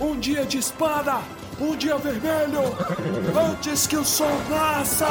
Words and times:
Um 0.00 0.18
dia 0.18 0.46
de 0.46 0.56
espada, 0.56 1.18
um 1.60 1.76
dia 1.76 1.98
vermelho, 1.98 2.62
antes 3.50 3.86
que 3.86 3.96
o 3.96 4.02
sol 4.02 4.30
nasça! 4.48 5.06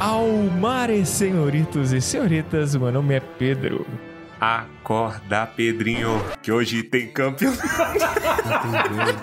Almares, 0.00 1.10
senhoritos 1.10 1.92
e 1.92 2.00
senhoritas, 2.00 2.74
meu 2.74 2.90
nome 2.90 3.14
é 3.14 3.20
Pedro. 3.20 3.84
Acorda, 4.40 5.46
Pedrinho, 5.46 6.18
que 6.42 6.50
hoje 6.50 6.82
tem 6.82 7.08
campeonato. 7.08 7.60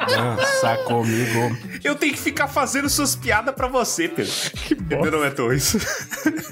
Dança 0.07 0.77
comigo. 0.85 1.57
Eu 1.83 1.95
tenho 1.95 2.13
que 2.13 2.19
ficar 2.19 2.47
fazendo 2.47 2.87
suas 2.87 3.15
piadas 3.15 3.55
pra 3.55 3.67
você, 3.67 4.07
Pedro. 4.07 4.31
Que 4.53 4.75
Meu 4.75 5.11
nome 5.11 5.25
é 5.25 5.29
Torres. 5.31 5.75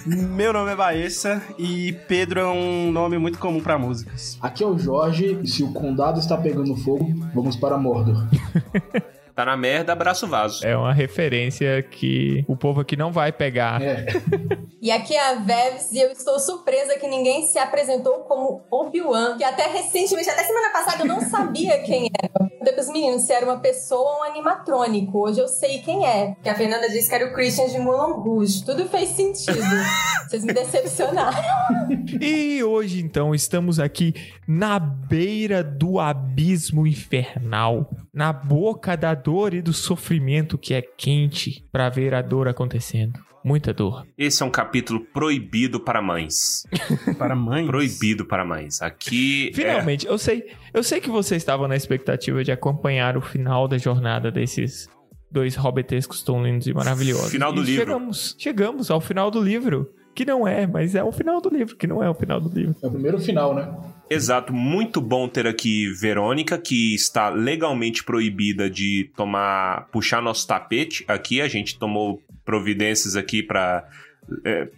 Meu 0.07 0.51
nome 0.51 0.71
é 0.71 0.75
Baessa 0.75 1.43
e 1.59 1.93
Pedro 2.07 2.39
é 2.39 2.47
um 2.47 2.91
nome 2.91 3.19
muito 3.19 3.37
comum 3.37 3.61
pra 3.61 3.77
músicas. 3.77 4.37
Aqui 4.41 4.63
é 4.63 4.67
o 4.67 4.79
Jorge, 4.79 5.39
e 5.43 5.47
se 5.47 5.61
o 5.63 5.71
condado 5.71 6.19
está 6.19 6.35
pegando 6.35 6.75
fogo, 6.75 7.13
vamos 7.35 7.55
para 7.55 7.77
Mordor. 7.77 8.27
Tá 9.35 9.43
na 9.43 9.57
merda, 9.57 9.91
abraço 9.91 10.27
vaso. 10.27 10.65
É 10.65 10.77
uma 10.77 10.93
referência 10.93 11.83
que 11.83 12.45
o 12.47 12.55
povo 12.55 12.79
aqui 12.79 12.95
não 12.95 13.11
vai 13.11 13.33
pegar. 13.33 13.81
É, 13.81 14.05
E 14.85 14.91
aqui 14.91 15.15
é 15.15 15.31
a 15.31 15.33
Vevs 15.33 15.91
e 15.91 15.99
eu 15.99 16.11
estou 16.11 16.39
surpresa 16.39 16.99
que 16.99 17.07
ninguém 17.07 17.47
se 17.47 17.57
apresentou 17.57 18.19
como 18.19 18.61
Obi-Wan, 18.69 19.35
que 19.35 19.43
até 19.43 19.65
recentemente, 19.67 20.29
até 20.29 20.43
semana 20.43 20.71
passada 20.71 21.01
eu 21.01 21.07
não 21.07 21.21
sabia 21.21 21.81
quem 21.81 22.07
era. 22.17 22.29
Perguntei 22.37 22.73
pros 22.73 22.89
meninos 22.89 23.23
se 23.23 23.33
era 23.33 23.45
uma 23.45 23.59
pessoa 23.59 24.13
ou 24.13 24.19
um 24.19 24.23
animatrônico. 24.23 25.27
Hoje 25.27 25.39
eu 25.39 25.47
sei 25.47 25.79
quem 25.79 26.05
é. 26.05 26.35
Que 26.43 26.49
a 26.49 26.55
Fernanda 26.55 26.87
disse 26.87 27.09
que 27.09 27.15
era 27.15 27.25
o 27.25 27.33
Christian 27.33 27.67
de 27.67 27.79
Moulin 27.79 28.13
Rouge. 28.13 28.63
Tudo 28.63 28.87
fez 28.87 29.09
sentido. 29.09 29.59
Vocês 30.27 30.43
me 30.43 30.53
decepcionaram. 30.53 31.37
E 32.21 32.63
hoje, 32.63 32.99
então, 33.01 33.33
estamos 33.33 33.79
aqui 33.79 34.13
na 34.47 34.79
beira 34.79 35.63
do 35.63 35.99
abismo 35.99 36.85
infernal, 36.85 37.89
na 38.13 38.31
boca 38.31 38.95
da 38.95 39.15
dor 39.25 39.55
e 39.55 39.61
do 39.61 39.73
sofrimento 39.73 40.55
que 40.55 40.75
é 40.75 40.83
quente 40.83 41.65
pra 41.71 41.89
ver 41.89 42.13
a 42.13 42.21
dor 42.21 42.47
acontecendo. 42.47 43.19
Muita 43.43 43.73
dor. 43.73 44.05
Esse 44.17 44.41
é 44.43 44.45
um 44.45 44.51
capítulo 44.51 44.99
proibido 44.99 45.79
para 45.79 45.99
mães. 46.01 46.63
Para 47.17 47.35
mães. 47.35 47.67
Proibido 47.67 48.25
para 48.25 48.43
mães. 48.43 48.81
Aqui 48.81 49.49
é 49.49 49.53
Finalmente, 49.53 50.07
eu 50.07 50.17
sei, 50.17 50.51
eu 50.73 50.83
sei 50.83 50.99
que 50.99 51.09
vocês 51.11 51.41
estavam 51.41 51.67
na 51.67 51.75
expectativa 51.75 52.43
de 52.43 52.51
acompanhar 52.51 53.15
o 53.17 53.21
final 53.21 53.67
da 53.67 53.77
jornada 53.77 54.31
desses 54.31 54.87
dois 55.31 55.55
hobbitescos 55.55 56.23
tão 56.23 56.43
lindos 56.43 56.65
e 56.65 56.73
maravilhosos. 56.73 57.29
Final 57.29 57.53
do 57.53 57.61
E 57.61 57.65
livro. 57.65 57.85
Chegamos, 57.85 58.35
chegamos 58.39 58.89
ao 58.89 58.99
final 58.99 59.29
do 59.29 59.39
livro, 59.41 59.91
que 60.15 60.25
não 60.25 60.47
é, 60.47 60.65
mas 60.65 60.95
é 60.95 61.03
o 61.03 61.11
final 61.11 61.39
do 61.39 61.49
livro, 61.49 61.75
que 61.75 61.85
não 61.85 62.01
é 62.01 62.09
o 62.09 62.15
final 62.15 62.39
do 62.39 62.49
livro. 62.49 62.75
é 62.81 62.87
o 62.87 62.91
primeiro 62.91 63.19
final, 63.19 63.53
né? 63.53 63.71
Exato, 64.09 64.53
muito 64.53 65.01
bom 65.01 65.27
ter 65.27 65.47
aqui 65.47 65.91
Verônica, 65.93 66.57
que 66.57 66.93
está 66.93 67.29
legalmente 67.29 68.03
proibida 68.03 68.69
de 68.69 69.09
tomar, 69.15 69.87
puxar 69.91 70.21
nosso 70.21 70.45
tapete. 70.45 71.03
Aqui 71.07 71.41
a 71.41 71.47
gente 71.47 71.79
tomou 71.79 72.21
providências 72.43 73.15
aqui 73.15 73.41
para 73.41 73.87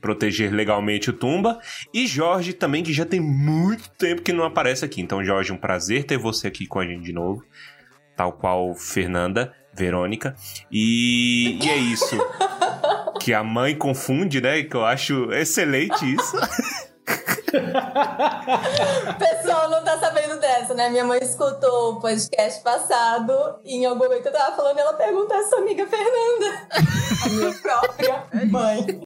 proteger 0.01 0.53
legalmente 0.53 1.09
o 1.09 1.13
Tumba. 1.13 1.59
E 1.93 2.07
Jorge 2.07 2.53
também, 2.53 2.83
que 2.83 2.93
já 2.93 3.05
tem 3.05 3.19
muito 3.19 3.89
tempo 3.91 4.21
que 4.21 4.33
não 4.33 4.43
aparece 4.43 4.85
aqui. 4.85 5.01
Então, 5.01 5.23
Jorge, 5.23 5.51
um 5.51 5.57
prazer 5.57 6.05
ter 6.05 6.17
você 6.17 6.47
aqui 6.47 6.65
com 6.65 6.79
a 6.79 6.85
gente 6.85 7.03
de 7.03 7.13
novo. 7.13 7.43
Tal 8.15 8.33
qual 8.33 8.73
Fernanda, 8.75 9.53
Verônica. 9.73 10.35
E, 10.71 11.59
e 11.61 11.69
é 11.69 11.77
isso. 11.77 12.17
que 13.21 13.33
a 13.33 13.43
mãe 13.43 13.75
confunde, 13.75 14.41
né? 14.41 14.63
Que 14.63 14.75
eu 14.75 14.85
acho 14.85 15.31
excelente 15.33 16.13
isso. 16.13 16.37
O 17.47 19.13
pessoal 19.17 19.69
não 19.69 19.83
tá 19.83 19.97
sabendo 19.99 20.39
dessa, 20.39 20.73
né? 20.73 20.89
Minha 20.89 21.05
mãe 21.05 21.19
escutou 21.21 21.93
o 21.93 22.01
podcast 22.01 22.61
passado 22.61 23.33
e 23.63 23.77
em 23.77 23.85
algum 23.85 24.03
momento 24.03 24.25
eu 24.25 24.33
tava 24.33 24.55
falando 24.55 24.77
e 24.77 24.81
ela 24.81 24.93
perguntou 24.93 25.37
a 25.37 25.43
sua 25.43 25.59
amiga 25.59 25.87
Fernanda. 25.87 26.67
A 27.25 27.29
minha 27.29 27.53
própria 27.53 28.23
mãe. 28.51 29.01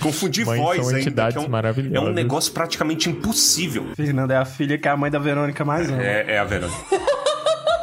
Confundir 0.00 0.44
voz 0.44 0.76
são 0.76 0.88
ainda, 0.88 1.00
entidades 1.00 1.36
que 1.36 1.42
é 1.42 1.46
um, 1.46 1.50
maravilhosas. 1.50 1.96
é 1.96 2.10
um 2.10 2.12
negócio 2.12 2.52
praticamente 2.52 3.08
impossível. 3.08 3.86
Fernanda 3.96 4.34
é 4.34 4.36
a 4.36 4.44
filha 4.44 4.78
que 4.78 4.86
é 4.86 4.90
a 4.90 4.96
mãe 4.96 5.10
da 5.10 5.18
Verônica 5.18 5.64
mais. 5.64 5.90
É, 5.90 6.34
é 6.34 6.38
a 6.38 6.44
Verônica. 6.44 6.78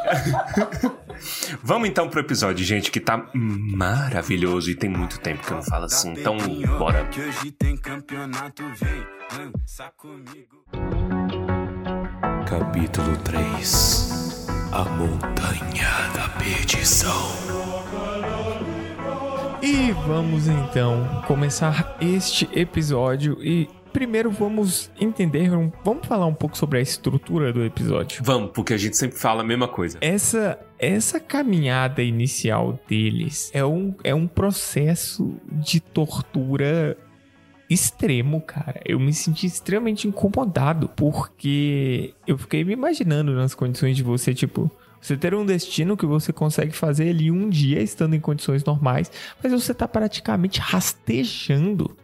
Vamos 1.62 1.88
então 1.88 2.08
pro 2.08 2.20
episódio, 2.20 2.64
gente, 2.64 2.90
que 2.90 3.00
tá 3.00 3.28
maravilhoso 3.34 4.70
e 4.70 4.74
tem 4.74 4.88
muito 4.88 5.18
tempo 5.20 5.44
que 5.44 5.52
eu 5.52 5.56
não 5.56 5.64
falo 5.64 5.84
assim. 5.84 6.12
Então, 6.12 6.36
bora. 6.78 7.04
Que 7.06 7.20
hoje 7.20 7.50
tem 7.52 7.76
campeonato, 7.76 8.62
vem 8.76 9.04
dança 9.30 9.90
comigo. 9.96 10.64
Capítulo 12.48 13.16
3 13.18 14.46
A 14.72 14.84
Montanha 14.84 15.90
da 16.14 16.28
Perdição. 16.38 17.28
E 19.60 19.90
vamos 20.06 20.46
então 20.46 21.22
começar 21.26 21.96
este 22.00 22.48
episódio 22.52 23.36
e 23.42 23.68
primeiro 23.92 24.30
vamos 24.30 24.90
entender, 25.00 25.50
vamos 25.84 26.06
falar 26.06 26.26
um 26.26 26.34
pouco 26.34 26.56
sobre 26.56 26.78
a 26.78 26.82
estrutura 26.82 27.52
do 27.52 27.64
episódio. 27.64 28.22
Vamos, 28.24 28.50
porque 28.52 28.74
a 28.74 28.78
gente 28.78 28.96
sempre 28.96 29.18
fala 29.18 29.42
a 29.42 29.44
mesma 29.44 29.68
coisa. 29.68 29.98
Essa 30.00 30.58
essa 30.78 31.18
caminhada 31.18 32.02
inicial 32.02 32.78
deles 32.88 33.50
é 33.52 33.64
um, 33.64 33.94
é 34.04 34.14
um 34.14 34.28
processo 34.28 35.36
de 35.50 35.80
tortura 35.80 36.96
extremo, 37.68 38.40
cara. 38.40 38.80
Eu 38.84 38.98
me 38.98 39.12
senti 39.12 39.46
extremamente 39.46 40.06
incomodado 40.06 40.88
porque 40.88 42.14
eu 42.26 42.38
fiquei 42.38 42.64
me 42.64 42.72
imaginando 42.72 43.34
nas 43.34 43.54
condições 43.54 43.96
de 43.96 44.02
você, 44.02 44.32
tipo, 44.32 44.70
você 45.00 45.16
ter 45.16 45.34
um 45.34 45.44
destino 45.44 45.96
que 45.96 46.06
você 46.06 46.32
consegue 46.32 46.72
fazer 46.72 47.10
ali 47.10 47.30
um 47.30 47.48
dia 47.48 47.82
estando 47.82 48.14
em 48.14 48.20
condições 48.20 48.64
normais, 48.64 49.10
mas 49.42 49.52
você 49.52 49.74
tá 49.74 49.86
praticamente 49.86 50.60
rastejando. 50.60 51.96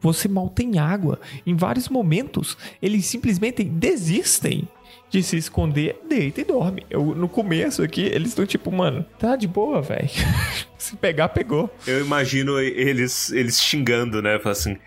Você 0.00 0.28
mal 0.28 0.48
tem 0.48 0.78
água. 0.78 1.20
Em 1.46 1.54
vários 1.54 1.88
momentos, 1.88 2.56
eles 2.80 3.06
simplesmente 3.06 3.62
desistem 3.62 4.68
de 5.10 5.22
se 5.22 5.36
esconder, 5.36 6.00
deita 6.08 6.40
e 6.40 6.44
dorme. 6.44 6.86
Eu, 6.88 7.14
no 7.14 7.28
começo 7.28 7.82
aqui, 7.82 8.02
eles 8.02 8.28
estão 8.28 8.46
tipo, 8.46 8.70
mano, 8.70 9.04
tá 9.18 9.34
de 9.36 9.48
boa, 9.48 9.82
velho. 9.82 10.08
se 10.78 10.96
pegar, 10.96 11.30
pegou. 11.30 11.68
Eu 11.86 12.00
imagino 12.00 12.58
eles, 12.58 13.30
eles 13.32 13.60
xingando, 13.60 14.22
né? 14.22 14.38
Falando 14.38 14.56
assim, 14.56 14.78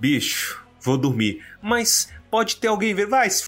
bicho, 0.00 0.64
vou 0.80 0.96
dormir. 0.96 1.44
Mas 1.62 2.08
pode 2.30 2.56
ter 2.56 2.68
alguém 2.68 2.94
ver, 2.94 3.06
vai, 3.06 3.28
se 3.28 3.42
f... 3.42 3.46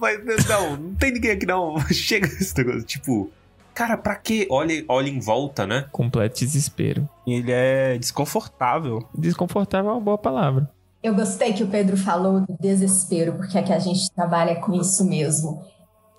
vai, 0.00 0.16
não, 0.48 0.76
não 0.76 0.94
tem 0.94 1.12
ninguém 1.12 1.32
aqui 1.32 1.46
não. 1.46 1.78
Chega 1.92 2.26
esse 2.26 2.56
negócio, 2.56 2.82
tipo, 2.82 3.30
cara, 3.80 3.96
pra 3.96 4.14
quê? 4.14 4.46
Olha, 4.50 4.84
olha 4.88 5.08
em 5.08 5.18
volta, 5.18 5.66
né? 5.66 5.86
Completo 5.90 6.40
desespero. 6.40 7.08
Ele 7.26 7.50
é 7.50 7.96
desconfortável. 7.96 9.08
Desconfortável 9.16 9.90
é 9.90 9.94
uma 9.94 10.00
boa 10.00 10.18
palavra. 10.18 10.70
Eu 11.02 11.14
gostei 11.14 11.54
que 11.54 11.62
o 11.62 11.66
Pedro 11.66 11.96
falou 11.96 12.40
do 12.40 12.54
desespero, 12.60 13.32
porque 13.32 13.56
aqui 13.56 13.72
a 13.72 13.78
gente 13.78 14.10
trabalha 14.12 14.56
com 14.56 14.74
isso 14.74 15.02
mesmo. 15.02 15.64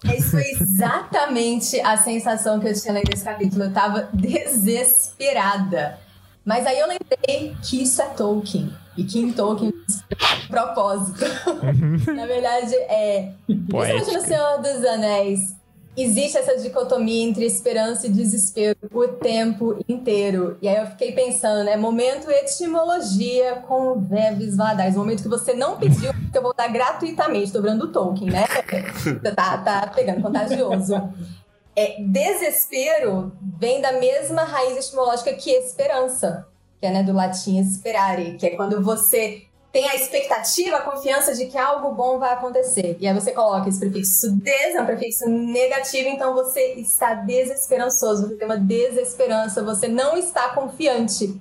Isso 0.06 0.32
foi 0.32 0.44
exatamente 0.60 1.80
a 1.82 1.96
sensação 1.98 2.60
que 2.60 2.68
eu 2.68 2.74
tinha 2.74 2.96
lendo 2.96 3.14
esse 3.14 3.24
capítulo. 3.24 3.66
Eu 3.66 3.74
tava 3.74 4.10
desesperada. 4.12 6.00
Mas 6.44 6.66
aí 6.66 6.80
eu 6.80 6.88
lembrei 6.88 7.56
que 7.62 7.84
isso 7.84 8.02
é 8.02 8.06
Tolkien. 8.06 8.74
E 8.98 9.04
que 9.04 9.20
em 9.20 9.32
Tolkien 9.32 9.72
propósito. 10.50 11.26
Na 12.12 12.26
verdade, 12.26 12.74
é. 12.74 13.34
Principalmente 13.46 14.00
no 14.00 14.06
Poética. 14.06 14.22
Senhor 14.22 14.58
dos 14.64 14.84
Anéis, 14.84 15.61
existe 15.96 16.38
essa 16.38 16.58
dicotomia 16.58 17.24
entre 17.28 17.46
esperança 17.46 18.08
e 18.08 18.10
desespero 18.10 18.78
o 18.94 19.08
tempo 19.08 19.78
inteiro. 19.88 20.58
E 20.62 20.68
aí 20.68 20.78
eu 20.78 20.88
fiquei 20.88 21.12
pensando, 21.12 21.64
né? 21.64 21.76
Momento 21.76 22.30
etimologia 22.30 23.56
com 23.68 24.00
Veves 24.00 24.56
Vadais. 24.56 24.96
Momento 24.96 25.24
que 25.24 25.30
você 25.30 25.54
não 25.54 25.78
pediu, 25.78 26.12
que 26.32 26.38
eu 26.38 26.42
vou 26.42 26.54
dar 26.54 26.68
gratuitamente, 26.68 27.52
dobrando 27.52 27.86
o 27.86 27.92
Tolkien, 27.92 28.32
né? 28.32 28.46
tá, 29.36 29.58
tá 29.58 29.88
pegando 29.88 30.22
contagioso. 30.22 30.96
É, 31.76 32.02
desespero 32.02 33.32
vem 33.58 33.82
da 33.82 33.94
mesma 33.94 34.44
raiz 34.44 34.78
etimológica 34.78 35.34
que 35.34 35.52
esperança, 35.52 36.46
que 36.80 36.86
é 36.86 36.92
né, 36.92 37.04
do 37.04 37.14
latim 37.14 37.60
esperare, 37.60 38.38
que 38.38 38.46
é 38.46 38.56
quando 38.56 38.82
você 38.84 39.44
tem 39.72 39.90
a 39.90 39.96
expectativa, 39.96 40.78
a 40.78 40.82
confiança 40.82 41.34
de 41.34 41.46
que 41.46 41.58
algo 41.58 41.94
bom 41.94 42.20
vai 42.20 42.34
acontecer. 42.34 42.98
E 43.00 43.08
aí 43.08 43.14
você 43.14 43.32
coloca 43.32 43.70
esse 43.70 43.80
prefixo 43.80 44.32
des, 44.32 44.76
é 44.76 44.82
um 44.82 44.86
prefixo 44.86 45.30
negativo, 45.30 46.10
então 46.10 46.34
você 46.34 46.74
está 46.74 47.14
desesperançoso, 47.14 48.28
você 48.28 48.36
tem 48.36 48.46
uma 48.46 48.58
desesperança, 48.58 49.64
você 49.64 49.88
não 49.88 50.18
está 50.18 50.50
confiante. 50.50 51.40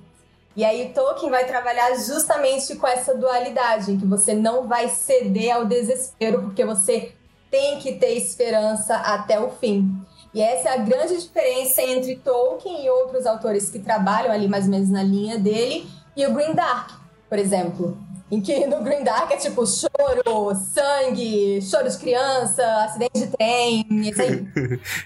E 0.55 0.63
aí 0.63 0.91
Tolkien 0.93 1.29
vai 1.29 1.45
trabalhar 1.45 1.93
justamente 1.95 2.75
com 2.75 2.87
essa 2.87 3.15
dualidade, 3.15 3.91
em 3.91 3.99
que 3.99 4.05
você 4.05 4.33
não 4.33 4.67
vai 4.67 4.87
ceder 4.89 5.55
ao 5.55 5.65
desespero, 5.65 6.41
porque 6.41 6.65
você 6.65 7.13
tem 7.49 7.79
que 7.79 7.93
ter 7.95 8.15
esperança 8.15 8.95
até 8.95 9.39
o 9.39 9.49
fim. 9.49 9.89
E 10.33 10.41
essa 10.41 10.69
é 10.69 10.73
a 10.73 10.77
grande 10.77 11.19
diferença 11.19 11.81
entre 11.81 12.15
Tolkien 12.15 12.85
e 12.85 12.89
outros 12.89 13.25
autores 13.25 13.69
que 13.69 13.79
trabalham 13.79 14.31
ali 14.31 14.47
mais 14.47 14.65
ou 14.65 14.71
menos 14.71 14.89
na 14.89 15.03
linha 15.03 15.37
dele 15.37 15.85
e 16.15 16.25
o 16.25 16.33
Green 16.33 16.53
Dark, 16.53 16.91
por 17.27 17.37
exemplo. 17.37 17.97
Em 18.31 18.39
que 18.39 18.65
no 18.65 18.81
Green 18.81 19.03
Dark 19.03 19.29
é 19.31 19.35
tipo 19.35 19.65
choro, 19.67 20.55
sangue, 20.73 21.61
choro 21.61 21.89
de 21.89 21.97
criança, 21.97 22.65
acidente 22.85 23.19
de 23.19 23.27
trem, 23.27 23.85
aí. 24.21 24.47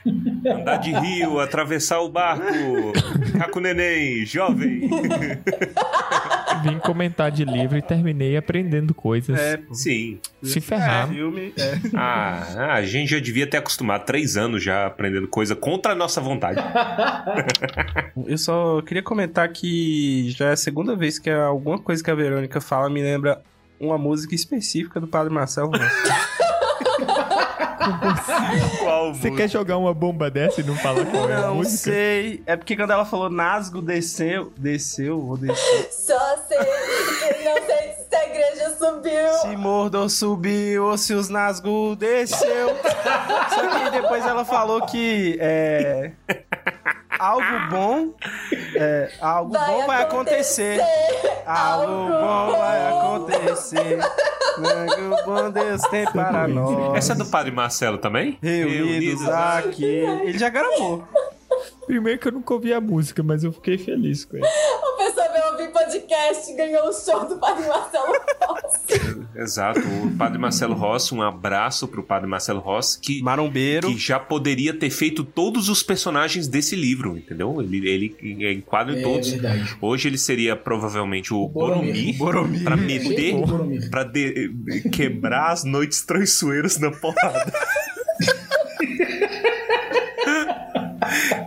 Andar 0.45 0.77
de 0.77 0.92
rio, 0.92 1.39
atravessar 1.39 2.00
o 2.01 2.09
barco, 2.09 2.45
ficar 3.25 3.50
com 3.50 3.59
o 3.59 3.62
neném, 3.62 4.25
jovem. 4.25 4.81
Vim 6.63 6.80
comentar 6.80 7.31
de 7.31 7.44
livro 7.44 7.77
e 7.77 7.81
terminei 7.81 8.38
aprendendo 8.38 8.94
coisas. 8.94 9.38
É, 9.38 9.59
Sim. 9.71 10.19
Se 10.44 10.62
ferrar. 10.62 11.09
É, 11.09 11.13
filme. 11.13 11.53
É. 11.57 11.80
Ah, 11.94 12.74
a 12.74 12.83
gente 12.83 13.12
já 13.12 13.19
devia 13.19 13.47
ter 13.47 13.57
acostumado 13.57 14.06
três 14.06 14.38
anos 14.38 14.63
já 14.63 14.86
aprendendo 14.86 15.27
coisa 15.27 15.56
contra 15.56 15.92
a 15.94 15.95
nossa 15.95 16.21
vontade. 16.21 16.59
Eu 18.25 18.38
só 18.38 18.81
queria 18.81 19.03
comentar 19.03 19.47
que 19.50 20.30
já 20.31 20.50
é 20.50 20.51
a 20.53 20.57
segunda 20.57 20.95
vez 20.95 21.19
que 21.19 21.30
alguma 21.30 21.80
coisa 21.80 22.03
que 22.03 22.12
a 22.12 22.15
Verônica 22.15 22.62
fala 22.62 22.89
me 22.89 23.01
lembra 23.01 23.42
uma 23.80 23.97
música 23.97 24.33
específica 24.33 25.00
do 25.00 25.07
Padre 25.07 25.33
Marcelo 25.33 25.71
Rossi. 25.71 26.35
Qual 28.80 29.13
Você 29.13 29.31
quer 29.31 29.48
jogar 29.50 29.78
uma 29.78 29.94
bomba 29.94 30.30
dessa 30.30 30.62
e 30.62 30.63
não 30.63 30.75
falar 30.75 31.06
qual 31.06 31.30
é 31.30 31.36
a 31.36 31.42
Não 31.42 31.56
música? 31.56 31.92
sei. 31.92 32.42
É 32.46 32.56
porque 32.56 32.75
quando 32.75 32.92
ela 32.92 33.06
falou 33.06 33.30
Nasgo 33.30 33.81
desceu, 33.81 34.52
desceu 34.57 35.19
ou 35.19 35.38
desceu. 35.38 35.88
Só 35.92 36.38
sei 36.48 36.57
que 36.57 37.44
não 37.44 37.56
sei 37.66 37.94
se 38.10 38.16
a 38.16 38.25
igreja 38.28 38.75
subiu. 38.78 39.34
Se 39.42 39.57
Mordor 39.57 40.10
subiu 40.10 40.86
ou 40.86 40.98
se 40.98 41.13
os 41.13 41.30
Nazgûl 41.30 41.96
desceu. 41.96 42.75
Só 43.50 43.80
que 43.86 43.90
depois 43.92 44.25
ela 44.25 44.44
falou 44.46 44.81
que 44.86 45.38
é, 45.40 46.12
algo 47.18 47.70
bom, 47.70 48.14
é, 48.76 49.12
algo 49.22 49.54
bom 49.54 49.86
vai 49.86 50.04
acontecer. 50.04 50.80
Algo 51.46 52.08
bom 52.10 52.58
vai 52.58 52.88
acontecer. 52.90 54.00
Algo 54.02 55.26
bom 55.26 55.50
Deus 55.52 55.82
tem 55.84 56.06
para 56.06 56.48
nós. 56.48 56.96
Essa 56.96 57.14
é 57.14 57.16
do 57.16 57.26
Padre 57.26 57.52
Marcelo 57.52 57.98
também? 57.98 58.38
Reunidos 58.42 59.28
aqui. 59.28 59.84
Ele 59.84 60.38
já 60.38 60.50
gravou. 60.50 61.08
Primeiro 61.86 62.20
que 62.20 62.28
eu 62.28 62.32
nunca 62.32 62.54
ouvi 62.54 62.74
a 62.74 62.82
música, 62.82 63.22
mas 63.24 63.44
eu 63.44 63.52
fiquei 63.54 63.78
feliz 63.78 64.26
com 64.26 64.38
ele. 64.38 64.46
A 64.46 64.98
pessoa 64.98 65.28
veio 65.32 65.52
ouvir 65.52 65.72
podcast 65.72 66.52
e 66.52 66.56
ganhou 66.56 66.88
o 66.90 66.94
show 66.94 67.28
do 67.28 67.38
Padre 67.38 67.68
Marcelo 67.68 68.14
Rossi. 68.42 69.26
Exato, 69.38 69.80
o 69.82 70.18
Padre 70.18 70.40
Marcelo 70.40 70.74
Rossi, 70.74 71.14
um 71.14 71.22
abraço 71.22 71.88
pro 71.88 72.02
Padre 72.02 72.28
Marcelo 72.28 72.60
Rossi, 72.62 73.00
que, 73.00 73.22
Marombeiro. 73.22 73.88
que 73.90 73.98
já 73.98 74.18
poderia 74.20 74.74
ter 74.74 74.90
feito 74.90 75.24
todos 75.24 75.68
os 75.70 75.84
personagens 75.84 76.48
desse 76.48 76.76
livro, 76.76 77.18
entendeu? 77.18 77.62
Ele, 77.62 77.88
ele 77.88 78.54
enquadra 78.54 78.96
em 78.96 79.00
É 79.00 79.04
todos. 79.04 79.30
verdade. 79.30 79.78
Hoje 79.81 80.08
ele 80.08 80.18
seria 80.18 80.56
provavelmente 80.56 81.34
o 81.34 81.48
Boromir. 81.50 82.18
Boromir, 82.18 82.64
pra 82.64 82.78
meter, 82.78 83.36
O 83.36 83.46
Boromir. 83.46 83.90
pra 83.90 84.04
de- 84.04 84.50
quebrar 84.92 85.52
as 85.52 85.64
noites 85.66 86.02
traiçoeiras 86.06 86.80
na 86.80 86.90
porrada. 86.92 87.54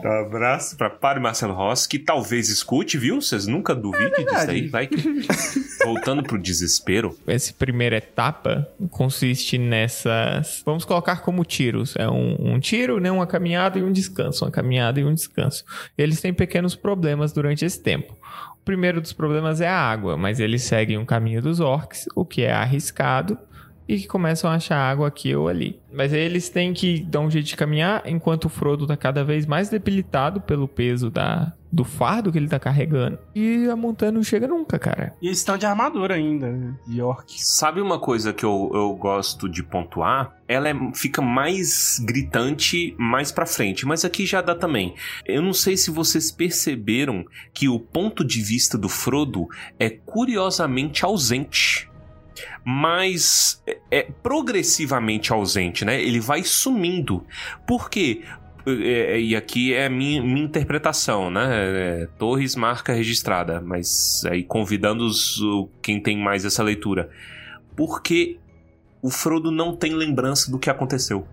Um 0.05 0.27
abraço 0.27 0.77
pra 0.77 0.89
Padre 0.89 1.23
Marcelo 1.23 1.55
Rossi, 1.55 1.89
que 1.89 1.99
talvez 1.99 2.49
escute, 2.49 2.97
viu? 2.97 3.21
Vocês 3.21 3.47
nunca 3.47 3.75
duvidem 3.75 4.25
disso 4.25 4.51
aí. 4.51 4.69
Vai 4.69 4.87
que... 4.87 4.97
Voltando 5.85 6.23
pro 6.23 6.39
desespero. 6.39 7.17
Essa 7.27 7.53
primeira 7.53 7.97
etapa 7.97 8.69
consiste 8.91 9.59
nessas. 9.59 10.63
Vamos 10.65 10.85
colocar 10.85 11.23
como 11.23 11.45
tiros. 11.45 11.95
É 11.97 12.09
um, 12.09 12.55
um 12.55 12.61
tiro, 12.61 13.01
né? 13.01 13.11
uma 13.11 13.27
caminhada 13.27 13.79
e 13.79 13.83
um 13.83 13.93
descanso. 13.93 14.45
Uma 14.45 14.51
caminhada 14.51 15.01
e 15.01 15.05
um 15.05 15.15
descanso. 15.15 15.65
Eles 15.97 16.21
têm 16.21 16.33
pequenos 16.33 16.75
problemas 16.75 17.33
durante 17.33 17.65
esse 17.65 17.83
tempo. 17.83 18.17
O 18.61 18.65
primeiro 18.65 19.01
dos 19.01 19.13
problemas 19.13 19.61
é 19.61 19.69
a 19.69 19.79
água, 19.79 20.17
mas 20.17 20.41
eles 20.41 20.63
seguem 20.63 20.99
o 20.99 21.07
caminho 21.07 21.41
dos 21.41 21.59
orcs, 21.59 22.07
o 22.15 22.25
que 22.25 22.43
é 22.43 22.53
arriscado, 22.53 23.39
e 23.89 23.99
que 23.99 24.07
começam 24.07 24.51
a 24.51 24.55
achar 24.55 24.77
água 24.79 25.09
aqui 25.09 25.35
ou 25.35 25.49
ali. 25.49 25.81
Mas 25.91 26.13
aí 26.13 26.21
eles 26.21 26.51
têm 26.51 26.75
que 26.75 27.01
dar 27.01 27.21
um 27.21 27.31
jeito 27.31 27.47
de 27.47 27.57
caminhar, 27.57 28.03
enquanto 28.05 28.45
o 28.45 28.49
Frodo 28.51 28.87
tá 28.87 28.97
cada 28.97 29.25
vez 29.25 29.47
mais 29.47 29.71
debilitado 29.71 30.41
pelo 30.43 30.69
peso 30.69 31.11
da, 31.11 31.55
do 31.73 31.83
fardo 31.85 32.31
que 32.31 32.37
ele 32.37 32.49
tá 32.49 32.59
carregando. 32.59 33.19
E 33.35 33.67
a 33.71 33.75
montanha 33.75 34.13
não 34.13 34.23
chega 34.23 34.47
nunca, 34.47 34.79
cara. 34.79 35.15
E 35.23 35.27
eles 35.29 35.39
estão 35.39 35.57
de 35.57 35.65
armadura 35.65 36.15
ainda, 36.15 36.51
né? 36.51 36.75
de 36.87 37.01
orcs. 37.01 37.37
Sabe 37.39 37.81
uma 37.81 37.99
coisa 37.99 38.33
que 38.35 38.45
eu, 38.45 38.71
eu 38.75 38.95
gosto 38.95 39.49
de 39.49 39.63
pontuar? 39.63 40.37
Ela 40.47 40.69
é- 40.69 40.77
fica 40.95 41.23
mais 41.23 41.99
gritante 42.05 42.95
mais 42.99 43.33
pra 43.33 43.47
frente, 43.47 43.87
mas 43.87 44.05
aqui 44.05 44.27
já 44.27 44.43
dá 44.43 44.55
também. 44.55 44.95
Eu 45.25 45.41
não 45.41 45.55
sei 45.55 45.77
se 45.79 45.91
vocês 45.91 46.31
perceberam 46.31 47.25
que 47.55 47.69
o 47.69 47.81
ponto 47.81 48.23
de 48.23 48.43
vista 48.43 48.77
do 48.77 48.89
Frodo 48.89 49.47
é 49.79 49.89
curiosamente 49.89 51.05
ausente. 51.05 51.88
Mas 52.65 53.63
é, 53.67 53.79
é 53.91 54.03
progressivamente 54.23 55.33
ausente, 55.33 55.85
né? 55.85 56.01
Ele 56.01 56.21
vai 56.21 56.43
sumindo. 56.43 57.25
Por 57.67 57.91
quê? 57.91 58.23
É, 58.67 59.19
e 59.19 59.35
aqui 59.35 59.73
é 59.73 59.89
minha, 59.89 60.23
minha 60.23 60.45
interpretação, 60.45 61.31
né? 61.31 61.47
É, 61.51 62.09
Torres 62.19 62.55
marca 62.55 62.93
registrada, 62.93 63.61
mas 63.61 64.23
aí 64.27 64.43
convidando 64.43 65.05
os, 65.05 65.41
quem 65.81 66.01
tem 66.01 66.19
mais 66.19 66.45
essa 66.45 66.63
leitura. 66.63 67.09
Porque 67.77 68.39
o 69.01 69.11
Frodo 69.11 69.51
não 69.51 69.75
tem 69.77 69.95
lembrança 69.95 70.51
do 70.51 70.59
que 70.59 70.69
aconteceu. 70.69 71.27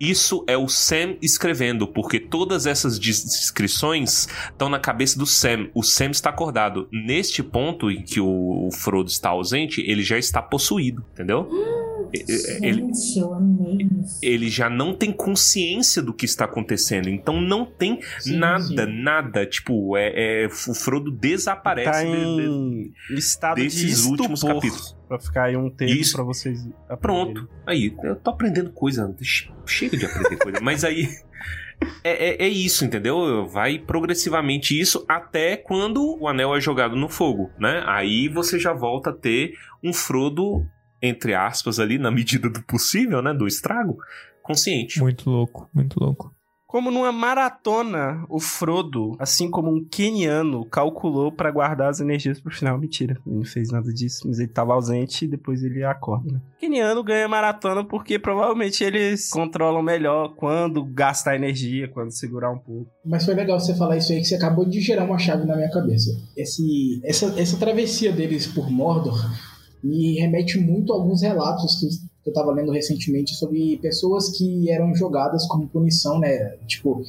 Isso 0.00 0.42
é 0.46 0.56
o 0.56 0.66
Sam 0.66 1.16
escrevendo, 1.20 1.86
porque 1.86 2.18
todas 2.18 2.64
essas 2.64 2.98
descrições 2.98 4.26
estão 4.50 4.70
na 4.70 4.78
cabeça 4.78 5.18
do 5.18 5.26
Sam. 5.26 5.68
O 5.74 5.82
Sam 5.82 6.10
está 6.10 6.30
acordado. 6.30 6.88
Neste 6.90 7.42
ponto 7.42 7.90
em 7.90 8.02
que 8.02 8.18
o, 8.18 8.70
Frodo 8.72 9.10
está 9.10 9.28
ausente, 9.28 9.82
ele 9.82 10.02
já 10.02 10.16
está 10.16 10.40
possuído, 10.40 11.04
entendeu? 11.12 11.48
E- 11.52 11.89
e- 12.14 12.66
ele, 12.66 12.80
Gente, 12.86 13.18
eu 13.18 13.34
amei 13.34 13.88
isso. 14.02 14.18
ele 14.22 14.48
já 14.48 14.68
não 14.70 14.94
tem 14.94 15.12
consciência 15.12 16.02
do 16.02 16.12
que 16.14 16.24
está 16.24 16.44
acontecendo. 16.44 17.08
Então 17.08 17.40
não 17.40 17.64
tem 17.64 18.00
Sim, 18.18 18.36
nada, 18.36 18.64
sim. 18.86 19.02
nada. 19.02 19.46
Tipo, 19.46 19.96
é, 19.96 20.44
é- 20.44 20.46
o 20.46 20.74
Frodo 20.74 21.10
desaparece. 21.10 21.90
Tá 21.90 22.02
de- 22.04 22.10
de- 22.10 22.92
em 23.14 23.18
estado 23.18 23.56
de 23.56 23.64
desses 23.64 23.92
estupor. 23.98 24.10
últimos 24.18 24.42
capítulos. 24.42 24.96
Pra 25.08 25.18
ficar 25.18 25.44
aí 25.44 25.56
um 25.56 25.68
tempo 25.68 26.12
pra 26.12 26.22
vocês 26.22 26.68
Pronto. 27.00 27.48
Aí, 27.66 27.94
eu 28.04 28.14
tô 28.16 28.30
aprendendo 28.30 28.70
coisa. 28.70 29.12
Che- 29.20 29.50
Chega 29.66 29.96
de 29.96 30.04
aprender 30.06 30.36
coisa. 30.36 30.58
Mas 30.62 30.84
aí. 30.84 31.08
É, 32.04 32.44
é- 32.44 32.44
é 32.44 32.48
isso, 32.48 32.84
entendeu? 32.84 33.46
Vai 33.48 33.78
progressivamente 33.78 34.78
isso 34.78 35.02
até 35.08 35.56
quando 35.56 36.18
o 36.20 36.28
anel 36.28 36.54
é 36.54 36.60
jogado 36.60 36.94
no 36.94 37.08
fogo, 37.08 37.50
né? 37.58 37.82
Aí 37.86 38.28
você 38.28 38.58
já 38.58 38.72
volta 38.74 39.08
a 39.10 39.12
ter 39.14 39.54
um 39.82 39.90
Frodo, 39.92 40.66
entre 41.02 41.34
aspas, 41.34 41.78
ali, 41.78 41.98
na 41.98 42.10
medida 42.10 42.48
do 42.48 42.62
possível, 42.62 43.22
né? 43.22 43.32
Do 43.32 43.46
estrago, 43.46 43.98
consciente. 44.42 45.00
Muito 45.00 45.28
louco, 45.28 45.68
muito 45.74 45.98
louco. 45.98 46.34
Como 46.70 46.88
numa 46.88 47.10
maratona, 47.10 48.24
o 48.28 48.38
Frodo, 48.38 49.16
assim 49.18 49.50
como 49.50 49.74
um 49.74 49.84
keniano, 49.84 50.64
calculou 50.64 51.32
pra 51.32 51.50
guardar 51.50 51.90
as 51.90 51.98
energias 51.98 52.40
pro 52.40 52.54
final. 52.54 52.78
Mentira, 52.78 53.20
ele 53.26 53.38
não 53.38 53.44
fez 53.44 53.72
nada 53.72 53.92
disso, 53.92 54.20
mas 54.28 54.38
ele 54.38 54.52
tava 54.52 54.72
ausente 54.72 55.24
e 55.24 55.28
depois 55.28 55.64
ele 55.64 55.82
acorda. 55.82 56.34
Né? 56.34 56.40
Keniano 56.60 57.02
ganha 57.02 57.26
maratona 57.26 57.82
porque 57.82 58.20
provavelmente 58.20 58.84
eles 58.84 59.30
controlam 59.30 59.82
melhor 59.82 60.36
quando 60.36 60.84
gastar 60.84 61.34
energia, 61.34 61.88
quando 61.88 62.16
segurar 62.16 62.52
um 62.52 62.58
pouco. 62.58 62.88
Mas 63.04 63.24
foi 63.24 63.34
legal 63.34 63.58
você 63.58 63.74
falar 63.74 63.96
isso 63.96 64.12
aí, 64.12 64.20
que 64.20 64.26
você 64.26 64.36
acabou 64.36 64.64
de 64.64 64.80
gerar 64.80 65.06
uma 65.06 65.18
chave 65.18 65.44
na 65.44 65.56
minha 65.56 65.72
cabeça. 65.72 66.12
Esse, 66.36 67.00
essa, 67.02 67.34
essa 67.36 67.58
travessia 67.58 68.12
deles 68.12 68.46
por 68.46 68.70
Mordor 68.70 69.18
me 69.82 70.18
remete 70.18 70.58
muito 70.58 70.92
a 70.92 70.96
alguns 70.96 71.22
relatos 71.22 71.76
que 72.22 72.28
eu 72.28 72.32
tava 72.32 72.52
lendo 72.52 72.70
recentemente 72.72 73.34
sobre 73.34 73.78
pessoas 73.78 74.36
que 74.36 74.70
eram 74.70 74.94
jogadas 74.94 75.46
como 75.46 75.68
punição, 75.68 76.18
né? 76.18 76.56
Tipo, 76.66 77.02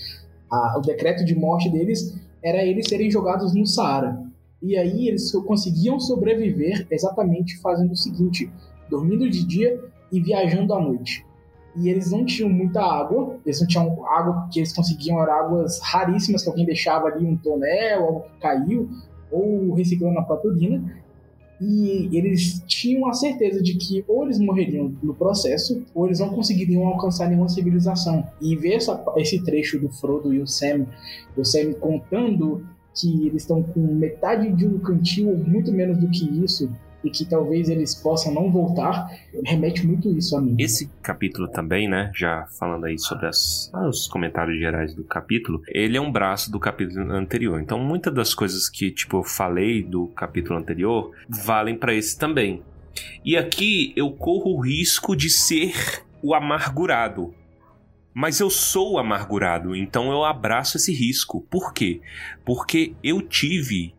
a- 0.49 0.77
o 0.77 0.81
decreto 0.81 1.25
de 1.25 1.35
morte 1.35 1.69
deles 1.69 2.15
era 2.41 2.63
eles 2.63 2.87
serem 2.87 3.11
jogados 3.11 3.53
no 3.53 3.65
Saara. 3.65 4.21
E 4.61 4.77
aí 4.77 5.07
eles 5.07 5.31
conseguiam 5.31 5.99
sobreviver 5.99 6.87
exatamente 6.89 7.57
fazendo 7.59 7.91
o 7.91 7.95
seguinte: 7.95 8.49
dormindo 8.89 9.29
de 9.29 9.43
dia 9.45 9.79
e 10.11 10.21
viajando 10.21 10.73
à 10.73 10.79
noite. 10.79 11.25
E 11.75 11.87
eles 11.89 12.11
não 12.11 12.25
tinham 12.25 12.49
muita 12.49 12.81
água, 12.81 13.37
eles 13.45 13.59
não 13.61 13.67
tinham 13.67 14.05
água 14.05 14.47
que 14.51 14.59
eles 14.59 14.73
conseguiam, 14.73 15.21
eram 15.21 15.33
águas 15.33 15.79
raríssimas 15.79 16.43
que 16.43 16.49
alguém 16.49 16.65
deixava 16.65 17.07
ali 17.07 17.25
um 17.25 17.37
tonel, 17.37 18.03
algo 18.05 18.19
que 18.21 18.39
caiu, 18.41 18.89
ou 19.31 19.73
reciclando 19.73 20.15
na 20.15 20.21
própria 20.21 20.51
urina. 20.51 21.01
E 21.61 22.09
eles 22.11 22.63
tinham 22.65 23.07
a 23.07 23.13
certeza 23.13 23.61
de 23.61 23.75
que 23.75 24.03
ou 24.07 24.23
eles 24.23 24.39
morreriam 24.39 24.91
no 25.03 25.13
processo, 25.13 25.83
ou 25.93 26.07
eles 26.07 26.19
não 26.19 26.29
conseguiriam 26.29 26.87
alcançar 26.87 27.27
nenhuma 27.29 27.47
civilização. 27.49 28.25
E 28.41 28.55
ver 28.55 28.73
essa- 28.73 29.03
esse 29.17 29.43
trecho 29.43 29.79
do 29.79 29.87
Frodo 29.87 30.33
e 30.33 30.39
o 30.39 30.47
Sam, 30.47 30.87
o 31.37 31.45
Sam 31.45 31.73
contando 31.73 32.65
que 32.95 33.27
eles 33.27 33.43
estão 33.43 33.61
com 33.61 33.79
metade 33.79 34.51
de 34.51 34.65
um 34.65 34.79
cantil, 34.79 35.29
ou 35.29 35.37
muito 35.37 35.71
menos 35.71 35.97
do 35.99 36.09
que 36.09 36.25
isso, 36.43 36.69
e 37.03 37.09
que 37.09 37.25
talvez 37.25 37.69
eles 37.69 37.95
possam 37.95 38.33
não 38.33 38.51
voltar, 38.51 39.07
remete 39.45 39.85
muito 39.85 40.09
isso 40.15 40.35
a 40.37 40.41
mim. 40.41 40.55
Esse 40.59 40.87
capítulo 41.01 41.47
também, 41.47 41.87
né? 41.87 42.11
Já 42.15 42.45
falando 42.59 42.85
aí 42.85 42.97
sobre 42.97 43.27
as, 43.27 43.69
ah, 43.73 43.87
os 43.87 44.07
comentários 44.07 44.59
gerais 44.59 44.93
do 44.93 45.03
capítulo, 45.03 45.61
ele 45.67 45.97
é 45.97 46.01
um 46.01 46.11
braço 46.11 46.51
do 46.51 46.59
capítulo 46.59 47.11
anterior. 47.11 47.59
Então, 47.59 47.79
muitas 47.79 48.13
das 48.13 48.33
coisas 48.33 48.69
que, 48.69 48.91
tipo, 48.91 49.17
eu 49.17 49.23
falei 49.23 49.83
do 49.83 50.07
capítulo 50.07 50.59
anterior 50.59 51.11
valem 51.27 51.77
para 51.77 51.93
esse 51.93 52.17
também. 52.17 52.61
E 53.23 53.37
aqui 53.37 53.93
eu 53.95 54.11
corro 54.11 54.55
o 54.55 54.61
risco 54.61 55.15
de 55.15 55.29
ser 55.29 55.73
o 56.21 56.33
amargurado. 56.33 57.33
Mas 58.13 58.41
eu 58.41 58.49
sou 58.49 58.99
amargurado, 58.99 59.73
então 59.73 60.11
eu 60.11 60.25
abraço 60.25 60.75
esse 60.75 60.93
risco. 60.93 61.47
Por 61.49 61.73
quê? 61.73 62.01
Porque 62.43 62.93
eu 63.01 63.21
tive 63.21 63.93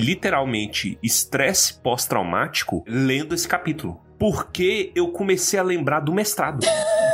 literalmente 0.00 0.98
estresse 1.02 1.74
pós-traumático 1.74 2.84
lendo 2.86 3.34
esse 3.34 3.46
capítulo. 3.46 4.00
Porque 4.18 4.92
eu 4.94 5.08
comecei 5.12 5.58
a 5.58 5.62
lembrar 5.62 6.00
do 6.00 6.12
mestrado. 6.12 6.66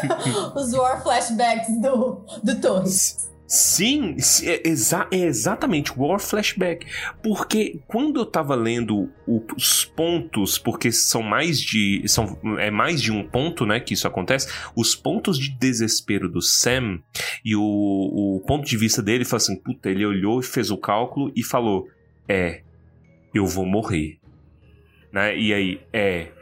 Os 0.57 0.73
war 0.73 1.03
flashbacks 1.03 1.81
do, 1.81 2.25
do 2.43 2.61
Torres. 2.61 3.27
Sim, 3.47 4.17
é, 4.43 4.69
exa 4.69 5.07
é 5.11 5.19
exatamente 5.19 5.93
War 5.97 6.19
Flashback. 6.19 6.85
Porque 7.23 7.81
quando 7.87 8.19
eu 8.19 8.27
tava 8.27 8.57
lendo 8.57 9.09
os 9.57 9.85
pontos, 9.85 10.59
porque 10.59 10.91
são 10.91 11.23
mais 11.23 11.61
de. 11.61 12.03
São, 12.09 12.37
é 12.59 12.71
mais 12.71 13.01
de 13.01 13.13
um 13.13 13.23
ponto, 13.23 13.65
né? 13.65 13.79
Que 13.79 13.95
isso 13.95 14.07
acontece. 14.07 14.49
Os 14.75 14.97
pontos 14.97 15.39
de 15.39 15.51
desespero 15.51 16.29
do 16.29 16.43
Sam 16.43 16.99
e 17.45 17.55
o, 17.55 17.63
o 17.63 18.43
ponto 18.47 18.67
de 18.67 18.77
vista 18.77 19.01
dele 19.01 19.25
foi 19.25 19.37
assim: 19.37 19.57
puta, 19.57 19.89
ele 19.89 20.05
olhou 20.05 20.41
e 20.41 20.45
fez 20.45 20.71
o 20.73 20.77
cálculo 20.77 21.33
e 21.37 21.43
falou: 21.45 21.87
É, 22.29 22.63
eu 23.37 23.47
vou 23.47 23.67
morrer. 23.67 24.19
Né? 25.13 25.37
E 25.37 25.55
aí, 25.55 25.81
é, 25.93 26.33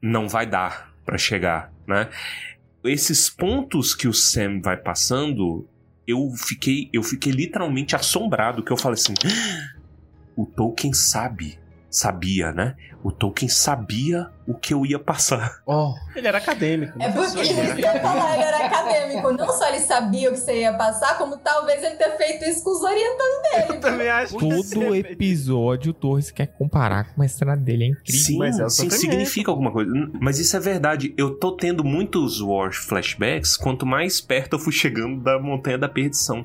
não 0.00 0.28
vai 0.28 0.46
dar 0.46 0.92
para 1.04 1.18
chegar, 1.18 1.72
né? 1.86 2.08
Esses 2.84 3.30
pontos 3.30 3.94
que 3.94 4.06
o 4.06 4.12
Sam 4.12 4.60
vai 4.60 4.76
passando, 4.76 5.66
eu 6.06 6.30
fiquei, 6.36 6.90
eu 6.92 7.02
fiquei 7.02 7.32
literalmente 7.32 7.96
assombrado, 7.96 8.62
que 8.62 8.70
eu 8.70 8.76
falei 8.76 8.98
assim, 9.00 9.14
ah, 9.24 9.80
o 10.36 10.44
Tolkien 10.44 10.92
sabe 10.92 11.58
sabia, 11.94 12.52
né? 12.52 12.74
O 13.04 13.12
Tolkien 13.12 13.50
sabia 13.50 14.28
o 14.46 14.54
que 14.54 14.72
eu 14.74 14.84
ia 14.84 14.98
passar. 14.98 15.60
Oh, 15.66 15.92
ele 16.16 16.26
era 16.26 16.38
acadêmico. 16.38 17.00
É 17.00 17.10
porque 17.12 17.38
ele 17.38 17.80
ia 17.82 18.00
falar, 18.00 18.34
ele 18.34 18.42
era 18.44 18.66
acadêmico. 18.66 19.30
Não 19.32 19.48
só 19.52 19.68
ele 19.68 19.80
sabia 19.80 20.30
o 20.30 20.32
que 20.32 20.38
você 20.40 20.60
ia 20.60 20.72
passar, 20.72 21.16
como 21.18 21.36
talvez 21.36 21.82
ele 21.82 21.96
ter 21.96 22.16
feito 22.16 22.44
isso 22.46 22.64
com 22.64 22.70
os 22.70 22.82
orientandos 22.82 23.42
dele. 23.42 23.64
Eu 23.68 23.80
também 23.80 24.08
acho 24.08 24.36
Todo 24.38 24.94
episódio 24.94 25.90
o 25.90 25.94
Torres 25.94 26.30
quer 26.30 26.46
comparar 26.46 27.14
com 27.14 27.22
a 27.22 27.26
estrada 27.26 27.60
dele. 27.60 27.84
É 27.84 27.88
incrível. 27.88 28.20
Sim, 28.24 28.38
mas 28.38 28.58
é 28.58 28.68
sim 28.70 28.88
significa 28.90 29.50
alguma 29.50 29.70
coisa. 29.70 29.90
Mas 30.20 30.38
isso 30.38 30.56
é 30.56 30.60
verdade. 30.60 31.12
Eu 31.16 31.34
tô 31.38 31.52
tendo 31.52 31.84
muitos 31.84 32.40
War 32.40 32.72
flashbacks 32.72 33.56
quanto 33.56 33.84
mais 33.86 34.20
perto 34.20 34.54
eu 34.54 34.58
fui 34.58 34.72
chegando 34.72 35.22
da 35.22 35.38
Montanha 35.38 35.76
da 35.78 35.88
Perdição. 35.88 36.42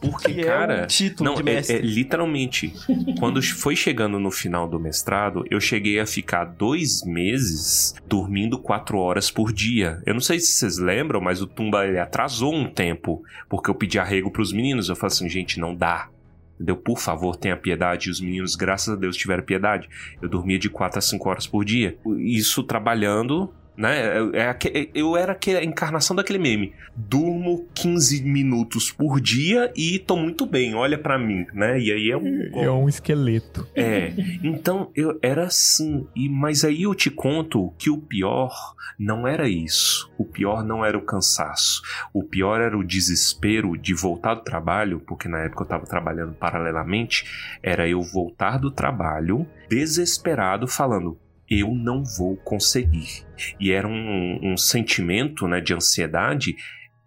Porque, 0.00 0.34
Que 0.34 0.40
é 0.40 0.44
cara. 0.44 0.82
um 0.82 0.86
título 0.86 1.30
não, 1.30 1.42
de 1.42 1.50
é- 1.50 1.62
é 1.76 1.78
literalmente. 1.78 2.74
quando 3.18 3.42
foi 3.42 3.74
chegando 3.76 4.18
no 4.18 4.30
final 4.30 4.68
do 4.68 4.78
mestrado, 4.78 5.44
eu 5.50 5.60
cheguei 5.60 6.01
ficar 6.06 6.44
dois 6.44 7.04
meses 7.04 7.94
dormindo 8.06 8.58
quatro 8.58 8.98
horas 8.98 9.30
por 9.30 9.52
dia. 9.52 10.02
Eu 10.06 10.14
não 10.14 10.20
sei 10.20 10.40
se 10.40 10.52
vocês 10.52 10.78
lembram, 10.78 11.20
mas 11.20 11.40
o 11.40 11.46
Tumba 11.46 11.86
ele 11.86 11.98
atrasou 11.98 12.54
um 12.54 12.68
tempo, 12.68 13.22
porque 13.48 13.70
eu 13.70 13.74
pedi 13.74 13.98
arrego 13.98 14.30
pros 14.30 14.52
meninos. 14.52 14.88
Eu 14.88 14.96
falei 14.96 15.14
assim, 15.14 15.28
gente, 15.28 15.58
não 15.58 15.74
dá. 15.74 16.08
Entendeu? 16.54 16.76
Por 16.76 16.98
favor, 16.98 17.36
tenha 17.36 17.56
piedade. 17.56 18.08
E 18.08 18.10
os 18.12 18.20
meninos, 18.20 18.54
graças 18.54 18.94
a 18.94 18.96
Deus, 18.96 19.16
tiveram 19.16 19.42
piedade. 19.42 19.88
Eu 20.20 20.28
dormia 20.28 20.58
de 20.58 20.70
4 20.70 20.98
a 20.98 21.02
5 21.02 21.28
horas 21.28 21.46
por 21.46 21.64
dia. 21.64 21.96
Isso 22.18 22.62
trabalhando, 22.62 23.52
né? 23.76 24.18
É- 24.34 24.50
é 24.50 24.88
Eu 24.94 25.16
era 25.16 25.36
a 25.58 25.64
encarnação 25.64 26.14
daquele 26.14 26.38
meme. 26.38 26.72
Durmo 26.94 27.66
15 27.74 28.22
minutos 28.22 28.90
por 28.90 29.20
dia 29.20 29.72
e 29.76 29.98
tô 29.98 30.16
muito 30.16 30.46
bem, 30.46 30.74
olha 30.74 30.98
pra 30.98 31.18
mim, 31.18 31.46
né? 31.52 31.78
E 31.80 31.92
aí 31.92 32.10
é 32.10 32.16
um. 32.16 32.50
É 32.54 32.70
um 32.70 32.88
esqueleto. 32.88 33.66
É, 33.74 34.12
então 34.42 34.90
eu 34.94 35.18
era 35.22 35.44
assim, 35.44 36.06
e 36.14 36.28
mas 36.28 36.64
aí 36.64 36.82
eu 36.82 36.94
te 36.94 37.10
conto 37.10 37.72
que 37.78 37.90
o 37.90 37.98
pior 37.98 38.52
não 38.98 39.26
era 39.26 39.48
isso. 39.48 40.10
O 40.18 40.24
pior 40.24 40.64
não 40.64 40.84
era 40.84 40.96
o 40.96 41.02
cansaço. 41.02 41.82
O 42.12 42.22
pior 42.22 42.60
era 42.60 42.76
o 42.76 42.84
desespero 42.84 43.76
de 43.76 43.94
voltar 43.94 44.34
do 44.34 44.42
trabalho, 44.42 45.00
porque 45.00 45.28
na 45.28 45.40
época 45.40 45.64
eu 45.64 45.68
tava 45.68 45.86
trabalhando 45.86 46.34
paralelamente, 46.34 47.24
era 47.62 47.88
eu 47.88 48.02
voltar 48.02 48.58
do 48.58 48.70
trabalho 48.70 49.46
desesperado 49.68 50.68
falando 50.68 51.18
eu 51.60 51.74
não 51.74 52.02
vou 52.04 52.36
conseguir. 52.36 53.24
E 53.58 53.70
era 53.72 53.86
um, 53.86 54.52
um 54.52 54.56
sentimento 54.56 55.46
né, 55.46 55.60
de 55.60 55.74
ansiedade 55.74 56.54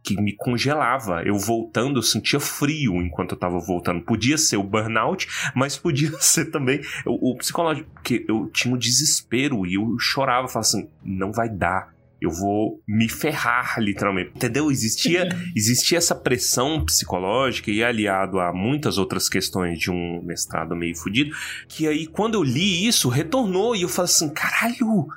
que 0.05 0.21
me 0.21 0.35
congelava. 0.35 1.23
Eu 1.23 1.37
voltando, 1.37 1.97
eu 1.97 2.03
sentia 2.03 2.39
frio 2.39 3.01
enquanto 3.01 3.31
eu 3.31 3.39
tava 3.39 3.59
voltando. 3.59 4.05
Podia 4.05 4.37
ser 4.37 4.57
o 4.57 4.63
burnout, 4.63 5.27
mas 5.55 5.77
podia 5.77 6.11
ser 6.21 6.51
também 6.51 6.79
o, 7.05 7.31
o 7.31 7.37
psicológico, 7.37 7.89
porque 7.91 8.23
eu 8.29 8.47
tinha 8.51 8.73
um 8.73 8.77
desespero 8.77 9.65
e 9.65 9.73
eu 9.73 9.97
chorava, 9.99 10.47
falava 10.47 10.59
assim, 10.59 10.89
não 11.03 11.31
vai 11.31 11.49
dar. 11.49 11.94
Eu 12.25 12.31
vou 12.31 12.81
me 12.87 13.07
ferrar, 13.07 13.79
literalmente. 13.79 14.31
Entendeu? 14.35 14.71
Existia, 14.71 15.29
existia 15.55 15.97
essa 15.97 16.15
pressão 16.15 16.83
psicológica 16.83 17.71
e 17.71 17.83
aliado 17.83 18.39
a 18.39 18.51
muitas 18.51 18.97
outras 18.97 19.29
questões 19.29 19.79
de 19.79 19.91
um 19.91 20.21
mestrado 20.23 20.75
meio 20.75 20.95
fudido, 20.95 21.35
que 21.67 21.87
aí 21.87 22.07
quando 22.07 22.35
eu 22.35 22.43
li 22.43 22.87
isso, 22.87 23.09
retornou 23.09 23.75
e 23.75 23.83
eu 23.83 23.89
falei 23.89 24.05
assim, 24.05 24.29
caralho, 24.29 25.07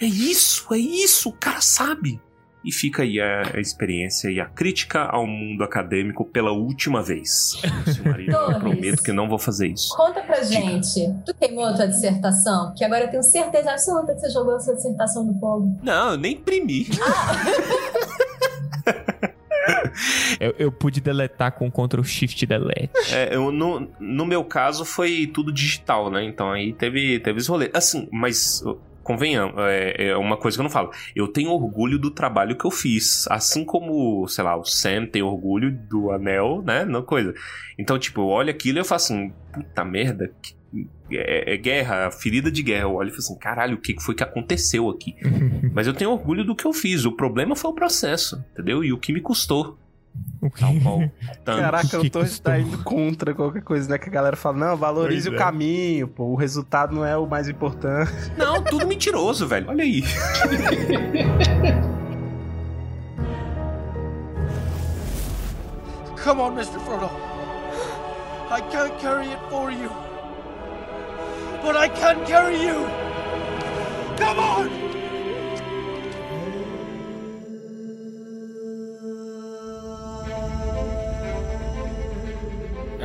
é 0.00 0.06
isso, 0.06 0.66
é 0.74 0.78
isso, 0.78 1.28
o 1.28 1.32
cara 1.32 1.60
sabe. 1.60 2.20
E 2.66 2.72
fica 2.72 3.04
aí 3.04 3.20
a, 3.20 3.52
a 3.54 3.60
experiência 3.60 4.28
e 4.28 4.40
a 4.40 4.46
crítica 4.46 5.04
ao 5.04 5.24
mundo 5.24 5.62
acadêmico 5.62 6.24
pela 6.24 6.50
última 6.50 7.00
vez. 7.00 7.52
Maria, 8.04 8.32
eu 8.32 8.58
prometo 8.58 9.04
que 9.04 9.12
não 9.12 9.28
vou 9.28 9.38
fazer 9.38 9.68
isso. 9.68 9.96
Conta 9.96 10.20
pra 10.22 10.42
gente. 10.42 11.14
Tu 11.24 11.32
queimou 11.34 11.64
a 11.64 11.74
tua 11.74 11.86
dissertação? 11.86 12.74
Que 12.76 12.84
agora 12.84 13.04
eu 13.04 13.08
tenho 13.08 13.22
certeza 13.22 13.70
absoluta 13.70 14.12
que 14.14 14.20
você 14.20 14.30
jogou 14.30 14.56
a 14.56 14.58
sua 14.58 14.74
dissertação 14.74 15.24
no 15.24 15.38
fogo. 15.38 15.78
Não, 15.80 16.10
eu 16.10 16.16
nem 16.16 16.32
imprimi. 16.32 16.88
Eu, 20.38 20.54
eu 20.58 20.72
pude 20.72 21.00
deletar 21.00 21.52
com 21.52 21.70
Ctrl 21.70 22.02
Shift 22.04 22.44
Delete. 22.46 22.92
É, 23.12 23.34
eu, 23.34 23.50
no, 23.50 23.88
no 23.98 24.26
meu 24.26 24.44
caso 24.44 24.84
foi 24.84 25.28
tudo 25.32 25.52
digital, 25.52 26.10
né? 26.10 26.22
Então 26.24 26.52
aí 26.52 26.72
teve, 26.72 27.18
teve 27.20 27.38
esse 27.38 27.48
rolê. 27.48 27.70
Assim, 27.72 28.06
mas 28.12 28.62
convenhamos, 29.06 29.54
é, 29.58 30.08
é 30.08 30.16
uma 30.16 30.36
coisa 30.36 30.56
que 30.56 30.60
eu 30.60 30.64
não 30.64 30.70
falo. 30.70 30.90
Eu 31.14 31.28
tenho 31.28 31.50
orgulho 31.50 31.98
do 31.98 32.10
trabalho 32.10 32.56
que 32.58 32.64
eu 32.64 32.70
fiz. 32.72 33.26
Assim 33.30 33.64
como, 33.64 34.26
sei 34.26 34.42
lá, 34.42 34.56
o 34.56 34.64
Sam 34.64 35.06
tem 35.06 35.22
orgulho 35.22 35.70
do 35.88 36.10
anel, 36.10 36.60
né? 36.66 36.84
Não 36.84 37.02
coisa. 37.02 37.32
Então, 37.78 37.98
tipo, 37.98 38.20
eu 38.20 38.26
olho 38.26 38.50
aquilo 38.50 38.78
e 38.78 38.80
eu 38.80 38.84
falo 38.84 38.96
assim, 38.96 39.32
puta 39.52 39.84
merda, 39.84 40.30
que- 40.42 40.56
é, 41.12 41.54
é 41.54 41.56
guerra, 41.56 42.10
ferida 42.10 42.50
de 42.50 42.62
guerra. 42.62 42.82
Eu 42.82 42.94
olho 42.94 43.08
e 43.08 43.12
falo 43.12 43.20
assim, 43.22 43.38
caralho, 43.38 43.76
o 43.76 43.80
que 43.80 43.94
foi 44.02 44.14
que 44.14 44.24
aconteceu 44.24 44.90
aqui? 44.90 45.14
Mas 45.72 45.86
eu 45.86 45.94
tenho 45.94 46.10
orgulho 46.10 46.44
do 46.44 46.56
que 46.56 46.64
eu 46.66 46.72
fiz. 46.72 47.04
O 47.04 47.12
problema 47.12 47.54
foi 47.54 47.70
o 47.70 47.74
processo, 47.74 48.44
entendeu? 48.52 48.82
E 48.84 48.92
o 48.92 48.98
que 48.98 49.12
me 49.12 49.20
custou. 49.20 49.78
Tal 50.58 50.74
qual. 50.82 51.10
Tanto. 51.44 51.60
Caraca, 51.60 51.88
Torres 51.88 52.10
custou? 52.30 52.52
tá 52.52 52.58
indo 52.58 52.78
contra 52.84 53.34
qualquer 53.34 53.62
coisa, 53.62 53.88
né? 53.88 53.98
Que 53.98 54.08
a 54.08 54.12
galera 54.12 54.36
fala, 54.36 54.56
não, 54.56 54.76
valorize 54.76 55.28
Pois 55.28 55.40
o 55.40 55.42
é. 55.42 55.44
caminho, 55.44 56.08
pô. 56.08 56.24
O 56.24 56.34
resultado 56.36 56.94
não 56.94 57.04
é 57.04 57.16
o 57.16 57.26
mais 57.26 57.48
importante. 57.48 58.12
Não, 58.36 58.62
tudo 58.62 58.86
mentiroso, 58.86 59.46
velho. 59.46 59.68
Olha 59.68 59.82
aí. 59.82 60.02
Come 66.22 66.40
on, 66.40 66.52
Mr. 66.54 66.80
Frodo. 66.80 67.10
I 68.50 68.60
can't 68.70 68.98
carry 69.00 69.28
it 69.28 69.38
for 69.50 69.70
you. 69.70 69.90
But 71.62 71.76
I 71.76 71.88
can 71.88 72.24
carry 72.26 72.60
you. 72.62 72.86
Come 74.16 74.38
on! 74.38 74.85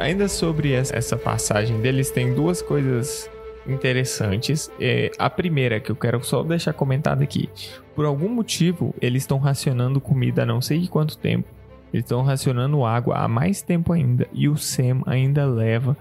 Ainda 0.01 0.27
sobre 0.27 0.73
essa 0.73 1.15
passagem 1.15 1.79
deles, 1.81 2.09
tem 2.11 2.33
duas 2.33 2.61
coisas 2.61 3.29
interessantes. 3.67 4.69
É, 4.79 5.11
a 5.17 5.29
primeira, 5.29 5.79
que 5.79 5.91
eu 5.91 5.95
quero 5.95 6.23
só 6.23 6.43
deixar 6.43 6.73
comentado 6.73 7.21
aqui. 7.21 7.49
Por 7.95 8.05
algum 8.05 8.29
motivo, 8.29 8.93
eles 9.01 9.23
estão 9.23 9.37
racionando 9.37 9.99
comida 10.01 10.43
há 10.43 10.45
não 10.45 10.61
sei 10.61 10.87
quanto 10.87 11.17
tempo. 11.17 11.47
Eles 11.93 12.05
estão 12.05 12.21
racionando 12.23 12.85
água 12.85 13.17
há 13.17 13.27
mais 13.27 13.61
tempo 13.61 13.91
ainda. 13.93 14.27
E 14.33 14.47
o 14.47 14.57
Sam 14.57 15.01
ainda 15.05 15.45
leva 15.45 15.95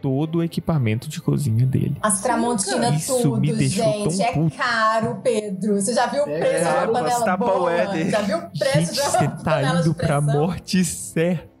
todo 0.00 0.38
o 0.38 0.42
equipamento 0.42 1.08
de 1.08 1.20
cozinha 1.20 1.64
dele. 1.66 1.96
As 2.02 2.20
Tramontina 2.22 2.90
Isso 2.90 3.20
tudo, 3.22 3.40
me 3.40 3.52
deixou 3.52 3.84
gente. 3.84 4.16
tão 4.18 4.26
É 4.26 4.32
puto. 4.32 4.56
caro, 4.56 5.20
Pedro. 5.22 5.74
Você 5.80 5.94
já 5.94 6.06
viu 6.06 6.24
o 6.24 6.28
É 6.28 6.38
preço 6.40 6.58
de 6.58 6.64
caro, 6.64 6.90
uma 6.90 7.00
panela 7.00 7.24
tá 7.24 7.36
boa? 7.36 7.72
é. 7.72 8.10
Já 8.10 8.20
viu 8.22 8.38
o 8.38 8.50
preço 8.58 8.78
Gente, 8.78 8.92
de 8.94 9.00
uma 9.00 9.10
você 9.10 9.28
tá 9.44 9.62
de 9.62 9.80
indo 9.80 9.94
pra 9.94 10.20
morte 10.20 10.84
certa. 10.84 11.53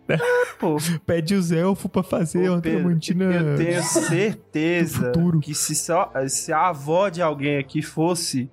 Pô, 0.58 0.76
Pede 1.06 1.34
os 1.34 1.50
elfos 1.50 1.90
pra 1.90 2.02
fazer 2.02 2.48
Ô, 2.48 2.54
uma 2.54 2.60
Pedro, 2.60 2.80
tramontina. 2.80 3.24
Eu 3.24 3.56
tenho 3.56 3.82
certeza 3.82 5.12
que 5.42 5.54
se, 5.54 5.74
só, 5.74 6.12
se 6.28 6.52
a 6.52 6.68
avó 6.68 7.08
de 7.08 7.22
alguém 7.22 7.58
aqui 7.58 7.82
fosse 7.82 8.50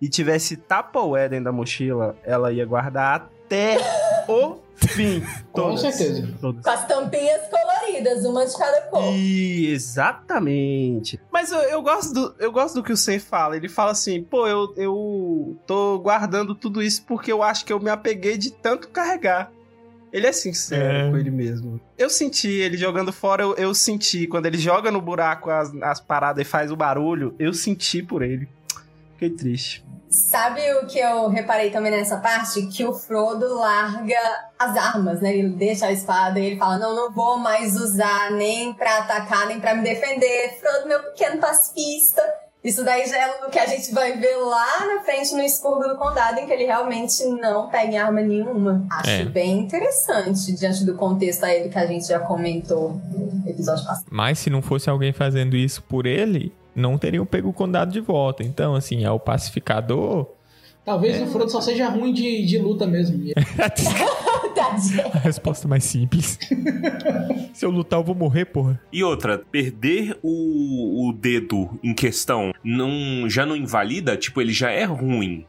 e 0.00 0.08
tivesse 0.08 0.56
Tupperware 0.56 1.30
dentro 1.30 1.44
da 1.46 1.52
mochila, 1.52 2.16
ela 2.24 2.52
ia 2.52 2.66
guardar 2.66 3.16
até 3.16 3.76
o 4.28 4.58
fim. 4.74 5.22
Com 5.52 5.76
certeza. 5.76 6.28
Todas. 6.40 6.64
Com 6.64 6.70
as 6.70 6.86
tampinhas 6.86 7.42
coloridas, 7.48 8.24
uma 8.24 8.46
de 8.46 8.56
cada 8.56 8.80
cor. 8.82 9.14
E, 9.14 9.68
exatamente. 9.68 11.20
Mas 11.30 11.52
eu, 11.52 11.60
eu 11.60 11.82
gosto 11.82 12.12
do, 12.12 12.34
eu 12.38 12.50
gosto 12.50 12.74
do 12.74 12.82
que 12.82 12.92
o 12.92 12.96
Sen 12.96 13.18
fala. 13.18 13.56
Ele 13.56 13.68
fala 13.68 13.92
assim, 13.92 14.22
pô, 14.22 14.46
eu, 14.46 14.72
eu 14.76 15.56
tô 15.66 15.98
guardando 15.98 16.54
tudo 16.54 16.82
isso 16.82 17.04
porque 17.06 17.30
eu 17.30 17.42
acho 17.42 17.64
que 17.64 17.72
eu 17.72 17.78
me 17.78 17.90
apeguei 17.90 18.36
de 18.36 18.50
tanto 18.50 18.88
carregar. 18.88 19.52
Ele 20.12 20.26
é 20.26 20.32
sincero 20.32 20.84
É. 20.84 21.10
com 21.10 21.16
ele 21.16 21.30
mesmo. 21.30 21.80
Eu 21.96 22.10
senti 22.10 22.48
ele 22.48 22.76
jogando 22.76 23.12
fora, 23.12 23.42
eu, 23.42 23.54
eu 23.54 23.74
senti. 23.74 24.26
Quando 24.26 24.44
ele 24.46 24.58
joga 24.58 24.90
no 24.90 25.00
buraco 25.00 25.48
as, 25.50 25.72
as 25.82 26.00
paradas 26.00 26.46
e 26.46 26.48
faz 26.48 26.70
o 26.70 26.76
barulho, 26.76 27.34
eu 27.38 27.54
senti 27.54 28.02
por 28.02 28.22
ele. 28.22 28.46
Fiquei 29.12 29.30
triste. 29.30 29.84
Sabe 30.10 30.60
o 30.74 30.86
que 30.86 30.98
eu 30.98 31.28
reparei 31.30 31.70
também 31.70 31.90
nessa 31.90 32.18
parte? 32.18 32.66
Que 32.66 32.84
o 32.84 32.92
Frodo 32.92 33.54
larga 33.54 34.14
as 34.58 34.76
armas, 34.76 35.22
né? 35.22 35.34
Ele 35.34 35.48
deixa 35.48 35.86
a 35.86 35.92
espada 35.92 36.38
e 36.38 36.44
ele 36.44 36.58
fala: 36.58 36.76
Não, 36.76 36.94
não 36.94 37.10
vou 37.10 37.38
mais 37.38 37.74
usar 37.76 38.30
nem 38.32 38.74
pra 38.74 38.98
atacar, 38.98 39.46
nem 39.46 39.58
pra 39.58 39.74
me 39.74 39.82
defender. 39.82 40.58
Frodo, 40.60 40.86
meu 40.88 41.02
pequeno 41.04 41.40
pacifista. 41.40 42.22
Isso 42.64 42.84
daí 42.84 43.08
já 43.08 43.16
é 43.18 43.44
o 43.46 43.50
que 43.50 43.58
a 43.58 43.66
gente 43.66 43.92
vai 43.92 44.16
ver 44.16 44.36
lá 44.36 44.86
na 44.86 45.02
frente 45.02 45.34
no 45.34 45.42
Expurgo 45.42 45.82
do 45.88 45.96
Condado, 45.96 46.38
em 46.38 46.46
que 46.46 46.52
ele 46.52 46.64
realmente 46.64 47.24
não 47.24 47.68
pega 47.68 47.92
em 47.92 47.98
arma 47.98 48.20
nenhuma. 48.20 48.86
Acho 48.88 49.10
É. 49.10 49.24
bem 49.24 49.58
interessante, 49.58 50.52
diante 50.52 50.84
do 50.84 50.94
contexto 50.94 51.42
aí 51.44 51.68
que 51.68 51.76
a 51.78 51.86
gente 51.86 52.06
já 52.06 52.20
comentou 52.20 53.00
no 53.12 53.42
episódio 53.50 53.84
passado. 53.84 54.06
Mas 54.10 54.38
se 54.38 54.48
não 54.48 54.62
fosse 54.62 54.88
alguém 54.88 55.12
fazendo 55.12 55.56
isso 55.56 55.82
por 55.82 56.06
ele, 56.06 56.52
não 56.74 56.96
teriam 56.96 57.26
pego 57.26 57.48
o 57.48 57.52
condado 57.52 57.90
de 57.90 58.00
volta. 58.00 58.44
Então, 58.44 58.76
assim, 58.76 59.04
é 59.04 59.10
o 59.10 59.18
pacificador. 59.18 60.26
Talvez 60.84 61.20
o 61.20 61.26
Frodo 61.26 61.50
só 61.50 61.60
seja 61.60 61.88
ruim 61.88 62.12
de, 62.12 62.44
de 62.46 62.58
luta 62.58 62.86
mesmo. 62.86 63.18
E 64.78 64.96
Tadinha. 64.96 65.10
A 65.14 65.18
resposta 65.18 65.66
mais 65.68 65.84
simples. 65.84 66.38
Se 67.54 67.64
eu 67.66 67.70
lutar, 67.70 67.98
eu 68.00 68.04
vou 68.04 68.14
morrer, 68.14 68.46
porra. 68.46 68.80
E 68.92 69.04
outra, 69.04 69.38
perder 69.38 70.18
o, 70.22 71.08
o 71.08 71.12
dedo 71.12 71.78
em 71.82 71.94
questão 71.94 72.52
não, 72.64 73.28
já 73.28 73.44
não 73.44 73.54
invalida? 73.56 74.16
Tipo, 74.16 74.40
ele 74.40 74.52
já 74.52 74.70
é 74.70 74.84
ruim, 74.84 75.44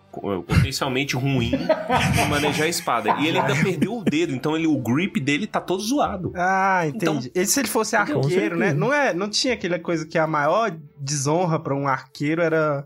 potencialmente 0.48 1.15
ruim, 1.15 1.51
em 2.25 2.30
manejar 2.30 2.65
a 2.65 2.70
espada. 2.70 3.15
E 3.20 3.27
ele 3.27 3.39
ainda 3.39 3.56
perdeu 3.56 3.98
o 3.98 4.03
dedo, 4.03 4.34
então 4.34 4.56
ele, 4.56 4.68
o 4.68 4.77
grip 4.77 5.20
dele 5.20 5.48
tá 5.48 5.62
todo 5.62 5.82
zoado. 5.82 6.32
Ah, 6.36 6.84
Então- 6.88 7.15
entendi. 7.15 7.32
E 7.34 7.46
se 7.46 7.60
ele 7.60 7.68
fosse 7.70 7.96
arqueiro, 7.96 8.58
né? 8.58 8.74
Não, 8.74 8.94
é, 8.94 9.13
não 9.13 9.30
tinha 9.30 9.53
aquela 9.53 9.80
coisa 9.80 10.06
que 10.06 10.18
a 10.18 10.27
maior 10.27 10.75
desonra 11.00 11.60
pra 11.60 11.75
um 11.75 11.88
arqueiro 11.88 12.42
era 12.42 12.86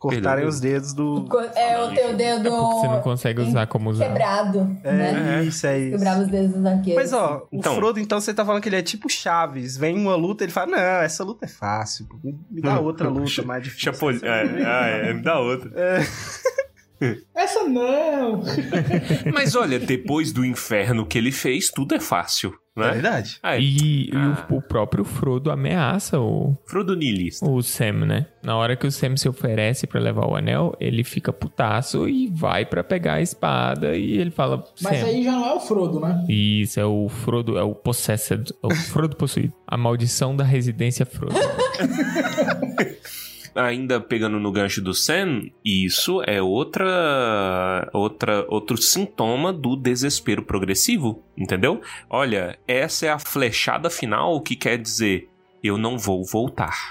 cortarem 0.00 0.46
os 0.46 0.58
dedos 0.58 0.94
do. 0.94 1.28
É 1.54 1.78
o 1.78 1.94
teu 1.94 2.16
dedo 2.16 2.48
É 2.48 2.50
você 2.50 2.88
não 2.88 3.00
consegue 3.02 3.42
usar 3.42 3.66
como 3.66 3.90
usar. 3.90 4.06
quebrado, 4.06 4.64
né? 4.82 5.38
É, 5.40 5.44
isso 5.44 5.66
é 5.66 5.78
isso. 5.78 5.92
Quebrava 5.92 6.22
os 6.22 6.28
dedos 6.28 6.52
dos 6.56 6.64
arqueiros. 6.66 7.02
Mas 7.02 7.12
ó, 7.12 7.46
Então- 7.52 7.72
o 7.74 7.76
Frodo, 7.76 8.00
então, 8.00 8.18
você 8.20 8.32
tá 8.32 8.44
falando 8.44 8.62
que 8.62 8.68
ele 8.70 8.76
é 8.76 8.82
tipo 8.82 9.08
Chaves. 9.10 9.76
Vem 9.76 9.96
uma 9.96 10.16
luta, 10.16 10.42
ele 10.42 10.50
fala: 10.52 10.68
Não, 10.72 10.78
essa 10.78 11.22
luta 11.22 11.44
é 11.44 11.48
fácil. 11.48 12.06
Me 12.50 12.62
dá 12.62 12.80
outra 12.80 13.08
luta 13.08 13.42
mais 13.42 13.62
difícil. 13.62 13.92
Chapol... 13.92 14.10
É, 14.10 14.64
ah, 14.64 14.86
é, 14.86 15.12
me 15.12 15.22
dá 15.22 15.38
outra. 15.38 15.70
Essa 17.34 17.64
não! 17.64 18.42
Mas 19.32 19.54
olha, 19.56 19.78
depois 19.78 20.32
do 20.32 20.44
inferno 20.44 21.06
que 21.06 21.16
ele 21.16 21.32
fez, 21.32 21.70
tudo 21.70 21.94
é 21.94 22.00
fácil, 22.00 22.52
É 22.76 22.80
né? 22.80 22.90
verdade. 22.92 23.38
Ah, 23.42 23.56
E, 23.56 24.08
e 24.08 24.10
Ah. 24.14 24.46
o, 24.50 24.56
o 24.56 24.62
próprio 24.62 25.02
Frodo 25.04 25.50
ameaça 25.50 26.20
o, 26.20 26.54
Frodo 26.66 26.94
Nilista. 26.94 27.48
o 27.48 27.62
Sam, 27.62 28.04
né? 28.06 28.26
Na 28.42 28.54
hora 28.56 28.76
que 28.76 28.86
o 28.86 28.90
Sam 28.92 29.16
se 29.16 29.28
oferece 29.28 29.86
pra 29.86 29.98
levar 30.00 30.26
o 30.26 30.36
anel, 30.36 30.76
ele 30.78 31.02
fica 31.02 31.32
putaço 31.32 32.06
e 32.08 32.28
vai 32.28 32.66
pra 32.66 32.84
pegar 32.84 33.14
a 33.14 33.22
espada 33.22 33.96
e 33.96 34.18
ele 34.18 34.30
fala: 34.30 34.62
Mas 34.82 34.98
Sam. 34.98 35.06
aí 35.06 35.24
já 35.24 35.32
não 35.32 35.46
é 35.46 35.54
o 35.54 35.60
Frodo, 35.60 36.00
né? 36.00 36.24
Isso, 36.28 36.78
é 36.78 36.84
o 36.84 37.08
Frodo, 37.08 37.56
é 37.58 37.62
o 37.62 37.74
Possessed, 37.74 38.52
é 38.62 38.66
o 38.66 38.74
Frodo 38.74 39.16
possuído. 39.16 39.52
A 39.66 39.76
maldição 39.76 40.36
da 40.36 40.44
residência 40.44 41.06
Frodo. 41.06 41.34
Ainda 43.54 44.00
pegando 44.00 44.38
no 44.38 44.52
gancho 44.52 44.80
do 44.80 44.94
Sam, 44.94 45.42
isso 45.64 46.22
é 46.26 46.40
outra, 46.40 47.88
outra 47.92 48.44
outro 48.48 48.76
sintoma 48.76 49.52
do 49.52 49.76
desespero 49.76 50.42
progressivo, 50.42 51.22
entendeu? 51.36 51.80
Olha, 52.08 52.58
essa 52.66 53.06
é 53.06 53.08
a 53.10 53.18
flechada 53.18 53.90
final 53.90 54.40
que 54.40 54.56
quer 54.56 54.78
dizer 54.78 55.28
eu 55.62 55.76
não 55.76 55.98
vou 55.98 56.24
voltar. 56.24 56.90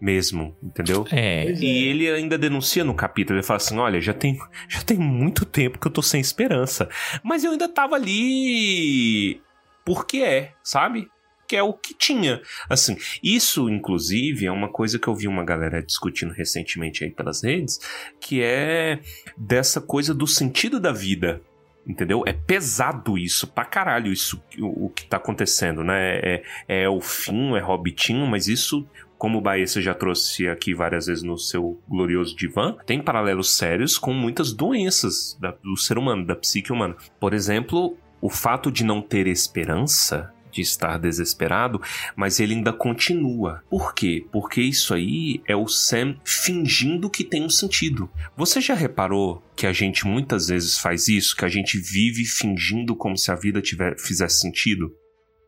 Mesmo, 0.00 0.56
entendeu? 0.62 1.06
É, 1.10 1.44
Pois 1.44 1.60
é. 1.60 1.62
E 1.62 1.84
ele 1.84 2.10
ainda 2.10 2.38
denuncia 2.38 2.82
no 2.82 2.94
capítulo, 2.94 3.38
ele 3.38 3.46
fala 3.46 3.58
assim: 3.58 3.76
olha, 3.76 4.00
já 4.00 4.14
tem, 4.14 4.38
já 4.66 4.80
tem 4.80 4.96
muito 4.96 5.44
tempo 5.44 5.78
que 5.78 5.86
eu 5.86 5.92
tô 5.92 6.00
sem 6.00 6.18
esperança. 6.18 6.88
Mas 7.22 7.44
eu 7.44 7.52
ainda 7.52 7.68
tava 7.68 7.96
ali. 7.96 9.42
Porque 9.84 10.22
é, 10.22 10.52
sabe? 10.62 11.06
Que 11.50 11.56
é 11.56 11.62
o 11.64 11.72
que 11.72 11.92
tinha. 11.92 12.40
Assim, 12.68 12.96
isso, 13.20 13.68
inclusive, 13.68 14.46
é 14.46 14.52
uma 14.52 14.68
coisa 14.68 15.00
que 15.00 15.08
eu 15.08 15.16
vi 15.16 15.26
uma 15.26 15.44
galera 15.44 15.82
discutindo 15.82 16.32
recentemente 16.32 17.02
aí 17.02 17.10
pelas 17.10 17.42
redes, 17.42 17.80
que 18.20 18.40
é 18.40 19.00
dessa 19.36 19.80
coisa 19.80 20.14
do 20.14 20.28
sentido 20.28 20.78
da 20.78 20.92
vida. 20.92 21.42
Entendeu? 21.84 22.22
É 22.24 22.32
pesado 22.32 23.18
isso, 23.18 23.48
pra 23.48 23.64
caralho, 23.64 24.12
isso, 24.12 24.40
o, 24.60 24.86
o 24.86 24.90
que 24.90 25.04
tá 25.06 25.16
acontecendo, 25.16 25.82
né? 25.82 26.20
É, 26.22 26.42
é 26.68 26.88
o 26.88 27.00
fim, 27.00 27.56
é 27.56 27.60
Hobbitinho, 27.60 28.28
mas 28.28 28.46
isso 28.46 28.86
como 29.18 29.38
o 29.38 29.40
Baessa 29.40 29.82
já 29.82 29.92
trouxe 29.92 30.46
aqui 30.46 30.72
várias 30.72 31.06
vezes 31.06 31.24
no 31.24 31.36
seu 31.36 31.80
glorioso 31.88 32.36
divã, 32.36 32.76
tem 32.86 33.02
paralelos 33.02 33.56
sérios 33.56 33.98
com 33.98 34.14
muitas 34.14 34.52
doenças 34.52 35.36
da- 35.40 35.50
do 35.62 35.76
ser 35.76 35.98
humano, 35.98 36.24
da 36.24 36.36
psique 36.36 36.72
humana. 36.72 36.94
Por 37.18 37.34
exemplo, 37.34 37.98
o 38.20 38.30
fato 38.30 38.70
de 38.70 38.84
não 38.84 39.02
ter 39.02 39.26
esperança, 39.26 40.32
de 40.50 40.60
estar 40.60 40.98
desesperado, 40.98 41.80
mas 42.16 42.40
ele 42.40 42.54
ainda 42.54 42.72
continua. 42.72 43.62
Por 43.68 43.94
quê? 43.94 44.26
Porque 44.32 44.60
isso 44.60 44.94
aí 44.94 45.42
é 45.46 45.56
o 45.56 45.68
Sam 45.68 46.16
fingindo 46.24 47.10
que 47.10 47.24
tem 47.24 47.44
um 47.44 47.50
sentido. 47.50 48.10
Você 48.36 48.60
já 48.60 48.74
reparou 48.74 49.42
que 49.56 49.66
a 49.66 49.72
gente 49.72 50.06
muitas 50.06 50.48
vezes 50.48 50.78
faz 50.78 51.08
isso? 51.08 51.36
Que 51.36 51.44
a 51.44 51.48
gente 51.48 51.78
vive 51.78 52.24
fingindo 52.24 52.96
como 52.96 53.16
se 53.16 53.30
a 53.30 53.34
vida 53.34 53.60
tiver, 53.60 53.98
fizesse 53.98 54.40
sentido? 54.40 54.94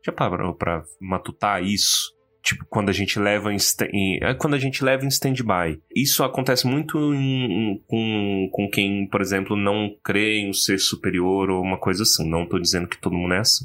Já 0.05 0.13
parou 0.13 0.55
pra 0.55 0.83
matutar 1.01 1.63
isso? 1.63 2.13
Tipo, 2.43 2.65
quando 2.69 2.89
a 2.89 2.93
gente 2.93 3.19
leva 3.21 3.53
em, 3.53 3.57
em- 3.93 4.19
é 4.21 4.35
quando 4.35 4.55
a 4.55 4.59
gente 4.59 4.83
leva 4.85 5.05
em 5.05 5.09
stand-by. 5.09 5.81
Isso 5.95 6.25
acontece 6.25 6.67
muito 6.67 6.99
em- 7.15 7.45
em- 7.75 7.83
com, 7.87 8.49
com 8.53 8.69
quem, 8.71 9.07
por 9.07 9.21
exemplo, 9.21 9.57
não 9.57 9.95
crê 10.03 10.39
em 10.41 10.51
um 10.51 10.53
ser 10.53 10.79
superior 10.81 11.51
ou 11.51 11.63
uma 11.63 11.79
coisa 11.79 12.03
assim. 12.03 12.29
Não 12.29 12.45
tô 12.45 12.59
dizendo 12.59 12.89
que 12.89 13.01
todo 13.01 13.15
mundo 13.17 13.35
é 13.35 13.39
assim. 13.39 13.65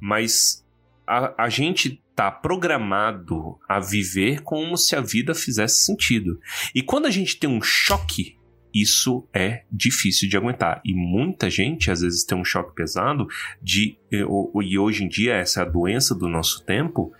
Mas 0.00 0.64
a, 1.06 1.44
a 1.44 1.48
gente 1.48 2.02
tá 2.16 2.30
programado 2.30 3.58
a 3.68 3.78
viver 3.80 4.42
como 4.42 4.76
se 4.76 4.96
a 4.96 5.00
vida 5.00 5.34
fizesse 5.34 5.84
sentido. 5.84 6.38
E 6.74 6.82
quando 6.82 7.06
a 7.06 7.10
gente 7.10 7.38
tem 7.38 7.48
um 7.48 7.62
choque, 7.62 8.36
isso 8.74 9.26
é 9.32 9.62
difícil 9.70 10.28
de 10.28 10.36
aguentar. 10.36 10.80
E 10.84 10.92
muita 10.94 11.48
gente, 11.48 11.90
às 11.90 12.00
vezes, 12.00 12.24
tem 12.24 12.36
um 12.38 12.44
choque 12.44 12.74
pesado 12.74 13.26
de. 13.62 13.96
E 14.10 14.24
e 14.64 14.78
hoje 14.78 15.04
em 15.04 15.08
dia, 15.08 15.34
essa 15.34 15.60
é 15.60 15.62
a 15.62 15.68
doença 15.68 16.14
do 16.14 16.28
nosso 16.28 16.64
tempo 16.64 17.12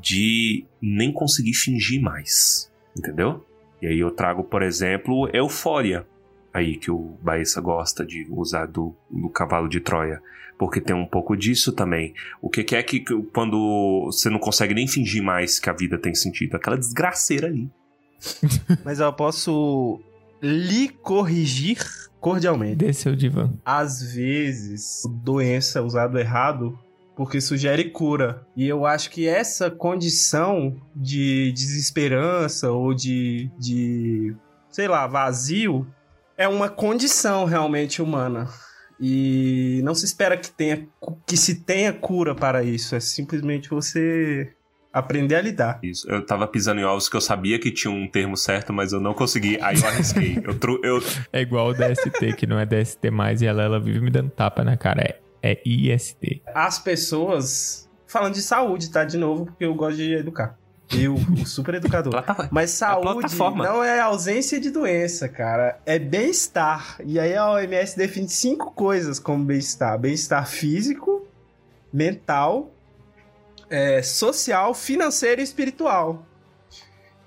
de 0.00 0.64
nem 0.80 1.12
conseguir 1.12 1.54
fingir 1.54 2.00
mais. 2.00 2.70
Entendeu? 2.96 3.44
E 3.80 3.86
aí 3.86 3.98
eu 3.98 4.10
trago, 4.10 4.44
por 4.44 4.62
exemplo, 4.62 5.28
Eufória. 5.32 6.06
Aí 6.52 6.76
que 6.76 6.90
o 6.90 7.16
Baessa 7.22 7.60
gosta 7.60 8.04
de 8.04 8.26
usar 8.30 8.66
do, 8.66 8.94
do 9.10 9.28
cavalo 9.28 9.68
de 9.68 9.80
Troia. 9.80 10.20
Porque 10.58 10.80
tem 10.80 10.96
um 10.96 11.06
pouco 11.06 11.36
disso 11.36 11.72
também. 11.72 12.14
O 12.42 12.50
que, 12.50 12.64
que 12.64 12.74
é 12.74 12.82
que 12.82 13.04
quando 13.32 14.06
você 14.06 14.28
não 14.28 14.40
consegue 14.40 14.74
nem 14.74 14.88
fingir 14.88 15.22
mais 15.22 15.60
que 15.60 15.70
a 15.70 15.72
vida 15.72 15.96
tem 15.96 16.14
sentido? 16.14 16.56
Aquela 16.56 16.76
desgraceira 16.76 17.46
ali. 17.46 17.70
Mas 18.84 18.98
eu 18.98 19.12
posso 19.12 20.00
lhe 20.42 20.88
corrigir 20.88 21.78
cordialmente. 22.18 22.76
desceu 22.76 23.12
o 23.12 23.16
divã. 23.16 23.52
Às 23.64 24.02
vezes, 24.12 25.02
doença 25.22 25.82
usado 25.82 26.18
errado 26.18 26.76
porque 27.18 27.40
sugere 27.40 27.90
cura. 27.90 28.46
E 28.56 28.68
eu 28.68 28.86
acho 28.86 29.10
que 29.10 29.26
essa 29.26 29.68
condição 29.68 30.76
de 30.94 31.50
desesperança 31.52 32.70
ou 32.70 32.94
de, 32.94 33.50
de 33.58 34.32
sei 34.70 34.86
lá, 34.86 35.04
vazio 35.08 35.84
é 36.36 36.46
uma 36.46 36.68
condição 36.68 37.44
realmente 37.44 38.00
humana. 38.00 38.46
E 39.00 39.80
não 39.84 39.94
se 39.96 40.04
espera 40.04 40.36
que 40.36 40.48
tenha 40.50 40.86
que 41.26 41.36
se 41.36 41.56
tenha 41.64 41.92
cura 41.92 42.34
para 42.36 42.62
isso, 42.62 42.94
é 42.94 43.00
simplesmente 43.00 43.68
você 43.68 44.52
aprender 44.92 45.34
a 45.34 45.40
lidar. 45.42 45.80
Isso. 45.82 46.08
Eu 46.10 46.24
tava 46.24 46.46
pisando 46.46 46.80
em 46.80 46.84
ovos 46.84 47.08
que 47.08 47.16
eu 47.16 47.20
sabia 47.20 47.58
que 47.58 47.70
tinha 47.72 47.92
um 47.92 48.08
termo 48.08 48.36
certo, 48.36 48.72
mas 48.72 48.92
eu 48.92 49.00
não 49.00 49.12
consegui. 49.14 49.58
Aí 49.60 49.76
eu 49.80 49.86
arrisquei. 49.88 50.38
Eu, 50.44 50.58
tru- 50.58 50.80
eu, 50.84 51.00
É 51.32 51.40
igual 51.40 51.68
o 51.68 51.74
DST, 51.74 52.32
que 52.36 52.46
não 52.46 52.58
é 52.60 52.64
DST 52.66 53.10
mais, 53.10 53.42
e 53.42 53.46
ela, 53.46 53.62
ela 53.62 53.80
vive 53.80 54.00
me 54.00 54.10
dando 54.10 54.30
tapa 54.30 54.62
na 54.64 54.76
cara. 54.76 55.02
É 55.02 55.20
É 55.42 55.60
IST. 55.64 56.42
As 56.54 56.78
pessoas. 56.78 57.88
Falando 58.06 58.34
de 58.34 58.42
saúde, 58.42 58.90
tá? 58.90 59.04
De 59.04 59.18
novo, 59.18 59.46
porque 59.46 59.64
eu 59.64 59.74
gosto 59.74 59.96
de 59.96 60.14
educar. 60.14 60.58
Eu, 60.90 61.14
o 61.14 61.44
super 61.44 61.74
educador. 61.74 62.24
Mas 62.50 62.70
saúde 62.70 63.12
plataforma. 63.12 63.64
não 63.64 63.84
é 63.84 64.00
ausência 64.00 64.58
de 64.58 64.70
doença, 64.70 65.28
cara. 65.28 65.78
É 65.84 65.98
bem-estar. 65.98 66.96
E 67.04 67.20
aí 67.20 67.36
a 67.36 67.50
OMS 67.50 67.96
define 67.96 68.28
cinco 68.28 68.72
coisas 68.72 69.18
como 69.18 69.44
bem-estar: 69.44 69.98
bem-estar 69.98 70.48
físico, 70.48 71.26
mental, 71.92 72.72
é, 73.68 74.00
social, 74.00 74.72
financeiro 74.72 75.42
e 75.42 75.44
espiritual. 75.44 76.26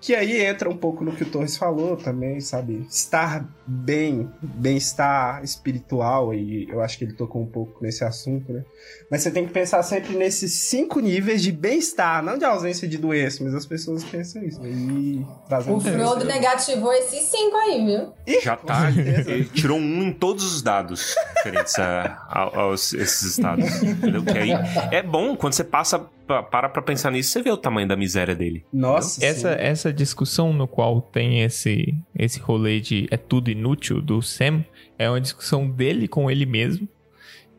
Que 0.01 0.15
aí 0.15 0.43
entra 0.43 0.67
um 0.67 0.75
pouco 0.75 1.03
no 1.03 1.11
que 1.11 1.21
o 1.23 1.25
Torres 1.29 1.55
falou 1.55 1.95
também, 1.95 2.41
sabe? 2.41 2.85
Estar 2.89 3.45
bem, 3.67 4.27
bem-estar 4.41 5.43
espiritual, 5.43 6.33
e 6.33 6.67
eu 6.69 6.81
acho 6.81 6.97
que 6.97 7.03
ele 7.03 7.13
tocou 7.13 7.41
um 7.41 7.45
pouco 7.45 7.83
nesse 7.83 8.03
assunto, 8.03 8.51
né? 8.51 8.63
Mas 9.11 9.21
você 9.21 9.29
tem 9.29 9.45
que 9.45 9.51
pensar 9.53 9.83
sempre 9.83 10.15
nesses 10.15 10.53
cinco 10.53 10.99
níveis 10.99 11.41
de 11.43 11.51
bem-estar, 11.51 12.23
não 12.23 12.37
de 12.37 12.43
ausência 12.45 12.87
de 12.87 12.97
doença, 12.97 13.43
mas 13.43 13.53
as 13.53 13.65
pessoas 13.65 14.03
pensam 14.03 14.43
isso. 14.43 14.59
E 14.65 15.23
trazendo 15.47 15.77
O 15.77 15.81
Frodo 15.81 16.25
negativou 16.25 16.91
esses 16.93 17.21
cinco 17.25 17.55
aí, 17.57 17.85
viu? 17.85 18.41
Já 18.41 18.55
tá. 18.57 18.89
Ele 18.91 19.45
tirou 19.45 19.77
um 19.77 20.03
em 20.03 20.11
todos 20.13 20.43
os 20.55 20.61
dados 20.63 21.13
referentes 21.37 21.77
a, 21.77 22.25
a- 22.27 22.59
aos 22.59 22.93
esses 22.93 23.21
estados. 23.37 23.65
Entendeu? 23.83 24.23
Que 24.23 24.37
aí 24.37 24.51
é 24.91 25.03
bom, 25.03 25.35
quando 25.35 25.53
você 25.53 25.63
passa, 25.63 25.99
pa- 25.99 26.09
para 26.43 26.69
pra 26.69 26.81
pensar 26.81 27.11
nisso, 27.11 27.31
você 27.31 27.41
vê 27.41 27.51
o 27.51 27.57
tamanho 27.57 27.87
da 27.87 27.95
miséria 27.95 28.35
dele. 28.35 28.63
Nossa, 28.71 29.25
Essa, 29.25 29.49
sim. 29.53 29.55
essa 29.59 29.91
discussão 29.93 30.53
no 30.53 30.67
qual 30.67 31.01
tem 31.01 31.41
esse, 31.41 31.93
esse 32.17 32.39
rolê 32.39 32.79
de 32.79 33.07
é 33.11 33.17
tudo 33.17 33.49
inútil 33.49 34.01
do 34.01 34.21
Sam 34.21 34.63
é 34.97 35.09
uma 35.09 35.19
discussão 35.19 35.67
dele 35.69 36.07
com 36.07 36.29
ele 36.29 36.45
mesmo. 36.45 36.87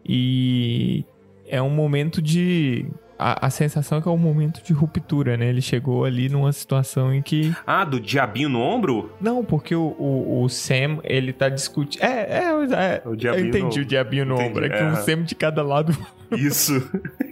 E 0.04 1.04
é 1.46 1.60
um 1.60 1.70
momento 1.70 2.20
de. 2.22 2.86
A, 3.18 3.46
a 3.46 3.50
sensação 3.50 3.98
é 3.98 4.02
que 4.02 4.08
é 4.08 4.10
um 4.10 4.16
momento 4.18 4.64
de 4.64 4.72
ruptura, 4.72 5.36
né? 5.36 5.48
Ele 5.48 5.60
chegou 5.62 6.04
ali 6.04 6.28
numa 6.28 6.52
situação 6.52 7.14
em 7.14 7.22
que. 7.22 7.54
Ah, 7.64 7.84
do 7.84 8.00
diabinho 8.00 8.48
no 8.48 8.60
ombro? 8.60 9.12
Não, 9.20 9.44
porque 9.44 9.74
o, 9.76 9.94
o, 9.98 10.42
o 10.42 10.48
Sam, 10.48 10.98
ele 11.04 11.32
tá 11.32 11.48
discutindo. 11.48 12.02
É, 12.02 12.08
é, 12.08 12.44
é. 12.96 13.02
O 13.04 13.10
eu 13.10 13.16
diabinho 13.16 13.46
entendi 13.48 13.76
no- 13.78 13.82
o 13.82 13.86
diabinho 13.86 14.24
no 14.26 14.34
Entendi, 14.34 14.48
ombro. 14.50 14.64
É 14.64 14.68
que 14.68 14.74
é. 14.76 14.84
um 14.86 14.96
Sam 14.96 15.22
de 15.22 15.34
cada 15.36 15.62
lado 15.62 15.96
Isso. 16.32 16.72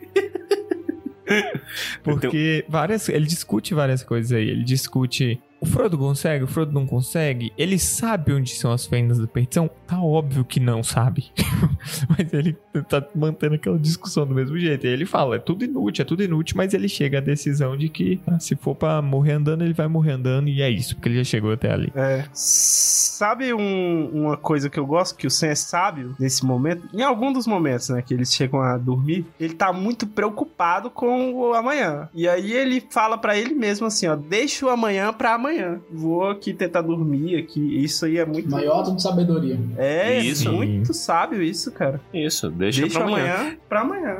Porque 2.02 2.64
várias, 2.68 3.08
ele 3.08 3.26
discute 3.26 3.74
várias 3.74 4.02
coisas 4.02 4.32
aí. 4.32 4.48
Ele 4.48 4.64
discute. 4.64 5.40
O 5.60 5.66
Frodo 5.66 5.98
consegue, 5.98 6.44
o 6.44 6.46
Frodo 6.46 6.72
não 6.72 6.86
consegue. 6.86 7.52
Ele 7.58 7.78
sabe 7.78 8.32
onde 8.32 8.50
são 8.54 8.72
as 8.72 8.86
fendas 8.86 9.18
da 9.18 9.26
perdição? 9.26 9.68
Tá 9.86 10.00
óbvio 10.00 10.42
que 10.44 10.58
não 10.58 10.82
sabe. 10.82 11.30
mas 12.08 12.32
ele 12.32 12.56
tá 12.88 13.04
mantendo 13.14 13.56
aquela 13.56 13.78
discussão 13.78 14.26
do 14.26 14.34
mesmo 14.34 14.58
jeito. 14.58 14.86
E 14.86 14.88
ele 14.90 15.04
fala: 15.04 15.36
é 15.36 15.38
tudo 15.38 15.62
inútil, 15.64 16.02
é 16.02 16.06
tudo 16.06 16.22
inútil. 16.22 16.56
Mas 16.56 16.72
ele 16.72 16.88
chega 16.88 17.18
à 17.18 17.20
decisão 17.20 17.76
de 17.76 17.88
que 17.90 18.20
ah, 18.26 18.38
se 18.40 18.56
for 18.56 18.74
pra 18.74 19.02
morrer 19.02 19.32
andando, 19.32 19.62
ele 19.62 19.74
vai 19.74 19.86
morrer 19.86 20.12
andando. 20.12 20.48
E 20.48 20.62
é 20.62 20.70
isso, 20.70 20.94
porque 20.96 21.08
ele 21.10 21.16
já 21.18 21.24
chegou 21.24 21.52
até 21.52 21.70
ali. 21.70 21.92
É. 21.94 22.24
Sabe 22.32 23.52
um- 23.52 24.08
uma 24.14 24.36
coisa 24.38 24.70
que 24.70 24.78
eu 24.78 24.86
gosto, 24.86 25.14
que 25.14 25.26
o 25.26 25.30
Sam 25.30 25.48
é 25.48 25.54
sábio 25.54 26.16
nesse 26.18 26.44
momento? 26.44 26.88
Em 26.94 27.02
algum 27.02 27.30
dos 27.32 27.46
momentos, 27.46 27.90
né, 27.90 28.00
que 28.00 28.14
eles 28.14 28.32
chegam 28.32 28.62
a 28.62 28.78
dormir, 28.78 29.26
ele 29.38 29.52
tá 29.52 29.72
muito 29.74 30.06
preocupado 30.06 30.88
com 30.90 31.34
o 31.34 31.52
amanhã. 31.52 32.08
E 32.14 32.26
aí 32.26 32.50
ele 32.52 32.82
fala 32.90 33.18
pra 33.18 33.36
ele 33.36 33.54
mesmo 33.54 33.86
assim, 33.86 34.06
ó, 34.06 34.16
deixa 34.16 34.64
o 34.64 34.70
amanhã 34.70 35.12
pra 35.12 35.34
amanhã. 35.34 35.49
Vou 35.90 36.28
aqui 36.30 36.52
tentar 36.54 36.82
dormir 36.82 37.36
aqui. 37.36 37.82
Isso 37.82 38.04
aí 38.06 38.18
é 38.18 38.24
muito... 38.26 38.50
Maior 38.50 38.82
de 38.82 39.02
sabedoria. 39.02 39.58
É, 39.76 40.18
Isso. 40.18 40.48
é 40.48 40.52
muito 40.52 40.92
sábio 40.94 41.42
isso, 41.42 41.70
cara. 41.72 42.00
Isso, 42.12 42.50
deixa, 42.50 42.82
Deixa, 42.82 42.98
pra 42.98 43.08
amanhã. 43.08 43.34
amanhã 43.34 43.56
pra 43.68 43.80
amanhã. 43.80 44.16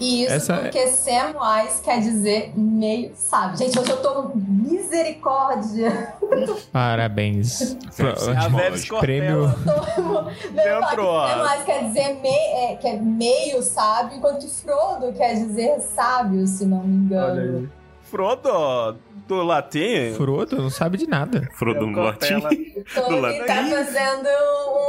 E 0.00 0.22
isso 0.22 0.32
Essa 0.32 0.54
é- 0.54 0.58
porque 0.62 0.86
Samwise 0.86 1.82
quer 1.84 2.00
dizer 2.00 2.52
meio 2.56 3.10
sábio. 3.14 3.58
Gente, 3.58 3.78
hoje 3.78 3.90
eu 3.90 3.98
tô 4.00 4.30
misericórdia. 4.34 6.14
Parabéns. 6.72 7.76
A. 8.38 8.48
Vebs 8.48 8.88
Prêmio. 8.88 9.40
Meu 10.54 10.80
Dentro, 10.80 11.04
ó. 11.04 11.28
Samwise 11.28 11.64
quer 11.66 11.84
dizer 11.84 12.14
me, 12.22 12.28
é, 12.28 12.76
que 12.80 12.86
é 12.88 12.96
meio 13.00 13.62
sábio, 13.62 14.16
enquanto 14.16 14.48
Frodo 14.48 15.12
quer 15.12 15.34
dizer 15.34 15.78
sábio, 15.80 16.46
se 16.46 16.64
não 16.64 16.82
me 16.82 16.94
engano. 17.04 17.32
Olha 17.42 17.58
aí. 17.58 17.68
Frodo, 18.02 18.96
do 19.26 19.42
latim... 19.42 20.12
Frodo 20.16 20.56
não 20.56 20.70
sabe 20.70 20.98
de 20.98 21.06
nada. 21.06 21.48
Frodo 21.54 21.80
É 21.80 21.82
o 21.82 21.86
no 21.86 22.02
latim. 22.02 22.40
Tolkien 22.94 23.20
latim. 23.20 23.44
tá 23.46 23.64
fazendo 23.64 24.28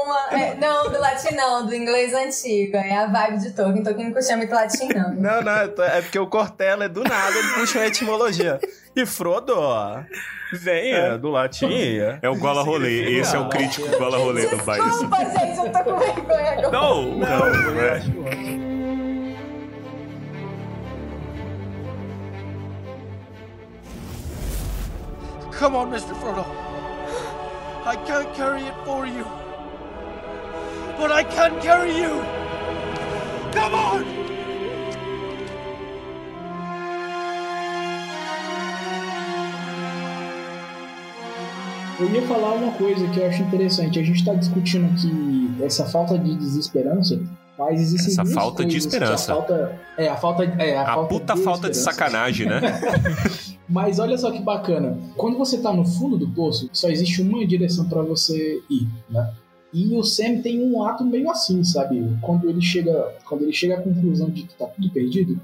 uma. 0.04 0.28
é, 0.40 0.56
não, 0.56 0.90
do 0.92 1.00
latim 1.00 1.36
não, 1.36 1.66
do 1.66 1.74
inglês 1.74 2.14
antigo. 2.14 2.76
É 2.78 2.98
a 2.98 3.08
vibe 3.08 3.40
de 3.40 3.52
Tolkien. 3.52 3.84
Tolkien 3.84 4.06
não 4.08 4.14
curtia 4.14 4.38
muito 4.38 4.54
latim, 4.54 4.88
não. 4.90 5.14
Não, 5.16 5.42
não, 5.42 5.84
é 5.84 6.02
porque 6.02 6.20
o 6.20 6.28
Cortella 6.28 6.86
é 6.86 6.90
do 6.90 7.04
nada, 7.04 7.38
ele 7.38 7.48
puxa 7.54 7.80
uma 7.80 7.88
etimologia. 7.88 8.60
E 8.96 9.06
Frodo, 9.06 9.54
ó, 9.58 10.02
venha 10.54 11.18
do 11.18 11.30
latim. 11.30 11.98
É 12.22 12.30
o 12.30 12.36
Gola 12.36 12.64
Rolê. 12.64 13.18
Esse 13.20 13.36
é 13.36 13.40
o 13.40 13.50
crítico 13.50 13.88
Gola 13.98 14.18
Rolê 14.18 14.48
do 14.48 14.58
país. 14.64 14.84
Desculpa, 14.86 15.18
gente, 15.18 15.58
eu 15.58 15.72
tô 15.72 15.80
com 15.84 15.98
vergonha 15.98 16.52
agora. 16.52 16.72
Não, 16.72 17.02
Não, 17.18 17.50
não. 17.52 17.82
é. 17.82 18.65
Come 25.58 25.76
on, 25.78 25.90
Mr. 25.90 26.14
Frodo. 26.16 26.46
I 27.86 27.96
can't 28.06 28.34
carry 28.36 28.64
it 28.64 28.76
for 28.84 29.08
you. 29.08 29.24
But 30.98 31.12
I 31.14 31.24
can 31.24 31.62
carry 31.62 31.98
you. 31.98 32.22
Come 33.54 33.74
on! 33.74 34.04
Eu 41.98 42.10
ia 42.10 42.28
falar 42.28 42.52
uma 42.56 42.74
coisa 42.74 43.08
que 43.08 43.20
eu 43.22 43.26
acho 43.26 43.42
interessante. 43.42 43.98
A 43.98 44.04
gente 44.04 44.20
está 44.20 44.34
discutindo 44.34 44.92
aqui 44.92 45.64
essa 45.64 45.86
falta 45.86 46.20
de 46.20 46.36
desesperança, 46.36 47.18
mas 47.58 47.80
existem 47.80 48.12
Essa 48.12 48.26
falta 48.26 48.66
de 48.66 48.76
esperança. 48.76 49.32
A 49.32 49.36
falta, 49.36 49.80
é, 49.98 50.10
a 50.10 50.18
falta, 50.18 50.44
é, 50.44 50.76
a 50.76 50.82
A 50.82 50.86
falta 50.96 51.08
puta 51.08 51.38
falta 51.38 51.70
de 51.70 51.78
sacanagem, 51.78 52.46
né? 52.48 52.60
Mas 53.68 54.00
olha 54.00 54.18
só 54.18 54.32
que 54.32 54.42
bacana. 54.42 54.98
Quando 55.16 55.38
você 55.38 55.58
tá 55.58 55.74
no 55.74 55.86
fundo 55.86 56.18
do 56.18 56.30
poço, 56.30 56.70
só 56.72 56.90
existe 56.90 57.22
uma 57.22 57.46
direção 57.46 57.88
para 57.90 58.02
você 58.02 58.62
ir, 58.70 58.88
né? 59.10 59.34
E 59.74 59.94
o 59.94 60.04
Sam 60.04 60.42
tem 60.42 60.62
um 60.62 60.84
ato 60.84 61.04
meio 61.04 61.30
assim, 61.30 61.64
sabe? 61.64 62.02
Quando 62.22 62.50
ele 62.50 62.62
chega, 62.62 63.14
quando 63.28 63.42
ele 63.42 63.52
chega 63.52 63.76
à 63.76 63.82
conclusão 63.82 64.30
de 64.30 64.44
que 64.44 64.56
tá 64.56 64.68
tudo 64.68 64.90
perdido, 64.90 65.40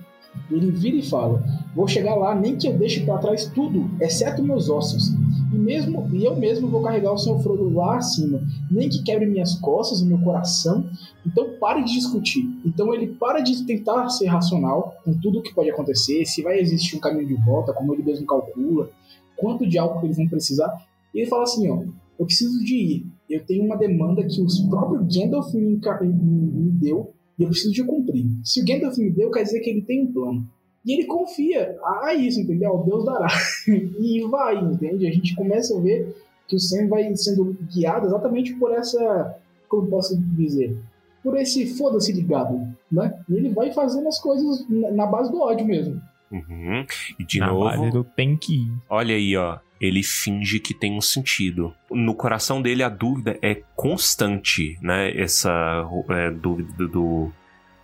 ele 0.50 0.72
vira 0.72 0.98
e 0.98 1.02
fala: 1.10 1.44
"Vou 1.76 1.88
chegar 1.88 2.16
lá, 2.16 2.34
nem 2.36 2.56
que 2.58 2.68
eu 2.68 2.78
deixe 2.78 3.02
para 3.06 3.18
trás 3.20 3.46
tudo, 3.48 3.90
exceto 4.02 4.44
meus 4.44 4.70
ossos. 4.70 5.10
E 5.54 5.58
mesmo 5.58 6.08
e 6.14 6.24
eu 6.24 6.34
mesmo 6.36 6.70
vou 6.70 6.82
carregar 6.82 7.12
o 7.12 7.18
Sr. 7.18 7.40
Frodo 7.44 7.70
lá 7.74 7.98
acima, 7.98 8.42
nem 8.70 8.88
que 8.88 9.04
quebre 9.04 9.26
minhas 9.26 9.56
costas 9.56 10.00
e 10.00 10.06
meu 10.06 10.18
coração. 10.20 10.90
Então 11.26 11.58
pare 11.60 11.84
de 11.84 11.92
discutir. 11.94 12.46
Então 12.66 12.94
ele 12.94 13.08
para 13.08 13.42
de 13.42 13.64
tentar 13.66 14.08
ser 14.10 14.28
racional 14.28 14.96
com 15.04 15.14
tudo 15.14 15.40
o 15.40 15.42
que 15.42 15.54
pode 15.54 15.70
acontecer, 15.70 16.26
se 16.26 16.42
vai 16.42 16.58
existir 16.60 16.96
um 16.96 17.00
caminho 17.02 17.28
de 17.28 17.36
volta, 17.36 17.74
como 17.74 17.94
ele 17.94 18.02
mesmo 18.04 18.26
calcula, 18.26 18.90
quanto 19.36 19.68
de 19.68 19.78
álcool 19.78 20.06
eles 20.06 20.16
vão 20.18 20.28
precisar. 20.30 20.72
E 21.14 21.20
ele 21.20 21.30
fala 21.30 21.44
assim, 21.44 21.70
ó, 21.70 21.84
eu 22.18 22.26
preciso 22.26 22.64
de 22.64 22.76
ir. 22.76 23.06
Eu 23.30 23.44
tenho 23.46 23.66
uma 23.66 23.76
demanda 23.78 24.24
que 24.24 24.42
o 24.42 24.70
próprio 24.70 25.02
Gandalf 25.04 25.54
me- 25.54 25.80
me 25.82 26.72
deu 26.72 27.12
e 27.42 27.44
eu 27.44 27.50
preciso 27.50 27.74
de 27.74 27.84
cumprir. 27.84 28.24
Se 28.44 28.62
o 28.62 28.66
Gandalf 28.66 28.96
me 29.00 29.10
deu, 29.10 29.32
quer 29.32 29.42
dizer 29.42 29.62
que 29.62 29.70
ele 29.72 29.82
tem 29.82 30.04
um 30.04 30.14
plano. 30.14 30.48
E 30.86 30.94
ele 30.94 31.06
confia 31.06 31.76
a 32.04 32.14
isso, 32.14 32.40
entendeu? 32.40 32.84
Deus 32.86 33.04
dará. 33.04 33.28
e 33.68 34.22
vai, 34.30 34.64
entende? 34.64 35.08
A 35.08 35.12
gente 35.12 35.36
começa 35.36 35.76
a 35.76 35.82
ver 35.82 36.16
que 36.48 36.56
o 36.56 36.60
Sam 36.60 36.88
vai 36.88 37.16
sendo 37.16 37.58
guiado 37.74 38.06
exatamente 38.06 38.54
por 38.54 38.72
essa, 38.72 39.36
como 39.68 39.88
posso 39.88 40.16
dizer, 40.36 40.78
por 41.24 41.36
esse 41.36 41.66
foda-se 41.76 42.14
ligado, 42.14 42.68
né? 42.92 43.20
E 43.28 43.34
ele 43.34 43.50
vai 43.50 43.72
fazendo 43.72 44.08
as 44.08 44.20
coisas 44.20 44.64
na 44.70 44.92
na 44.92 45.06
base 45.08 45.32
do 45.32 45.40
ódio 45.40 45.66
mesmo. 45.66 46.00
Uhum. 46.32 46.86
E 47.20 47.26
de 47.26 47.40
Na 47.40 47.48
novo, 47.48 47.66
base 47.66 47.90
do 47.90 48.04
tem 48.04 48.38
que 48.38 48.54
ir. 48.54 48.72
olha 48.88 49.16
aí, 49.16 49.36
ó. 49.36 49.58
Ele 49.82 50.04
finge 50.04 50.60
que 50.60 50.76
tem 50.76 50.96
um 50.96 51.02
sentido. 51.02 51.74
No 51.90 52.14
coração 52.14 52.62
dele, 52.62 52.84
a 52.84 52.90
dúvida 52.90 53.40
é 53.42 53.64
constante, 53.76 54.78
né? 54.82 55.12
Essa 55.20 55.84
é, 56.10 56.30
dúvida 56.30 56.88
do, 56.88 57.32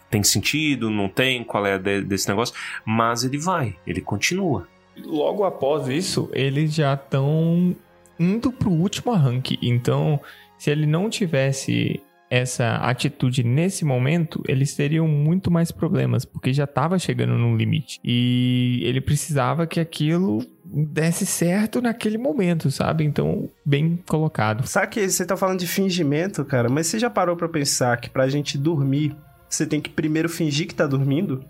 Tem 0.09 0.23
sentido, 0.23 0.89
não 0.91 1.09
tem? 1.09 1.43
Qual 1.43 1.65
é 1.65 1.77
de- 1.79 2.03
desse 2.03 2.29
negócio? 2.29 2.55
Mas 2.85 3.23
ele 3.23 3.37
vai, 3.39 3.75
ele 3.85 3.99
continua. 3.99 4.67
Logo 5.03 5.43
após 5.43 5.87
isso, 5.87 6.29
eles 6.33 6.73
já 6.73 6.93
estão 6.93 7.75
indo 8.19 8.51
pro 8.51 8.69
último 8.69 9.11
arranque. 9.11 9.57
Então, 9.61 10.19
se 10.57 10.69
ele 10.71 10.85
não 10.85 11.09
tivesse 11.09 11.99
essa 12.29 12.75
atitude 12.77 13.43
nesse 13.43 13.85
momento, 13.85 14.43
eles 14.47 14.75
teriam 14.75 15.07
muito 15.07 15.49
mais 15.49 15.71
problemas, 15.71 16.25
porque 16.25 16.51
já 16.51 16.65
estava 16.65 16.99
chegando 16.99 17.37
no 17.37 17.55
limite. 17.55 17.99
E 18.03 18.81
ele 18.83 18.99
precisava 19.01 19.65
que 19.65 19.79
aquilo 19.79 20.45
desse 20.69 21.25
certo 21.25 21.81
naquele 21.81 22.17
momento, 22.17 22.69
sabe? 22.69 23.03
Então, 23.03 23.49
bem 23.65 23.99
colocado. 24.07 24.67
Sabe 24.67 24.87
que 24.87 25.09
você 25.09 25.25
tá 25.25 25.37
falando 25.37 25.59
de 25.59 25.67
fingimento, 25.67 26.43
cara, 26.45 26.69
mas 26.69 26.87
você 26.87 26.99
já 26.99 27.09
parou 27.09 27.35
pra 27.35 27.47
pensar 27.47 27.97
que 27.97 28.09
pra 28.09 28.27
gente 28.27 28.57
dormir, 28.57 29.15
você 29.49 29.65
tem 29.65 29.79
que 29.79 29.89
primeiro 29.89 30.27
fingir 30.27 30.67
que 30.67 30.75
tá 30.75 30.85
dormindo. 30.85 31.43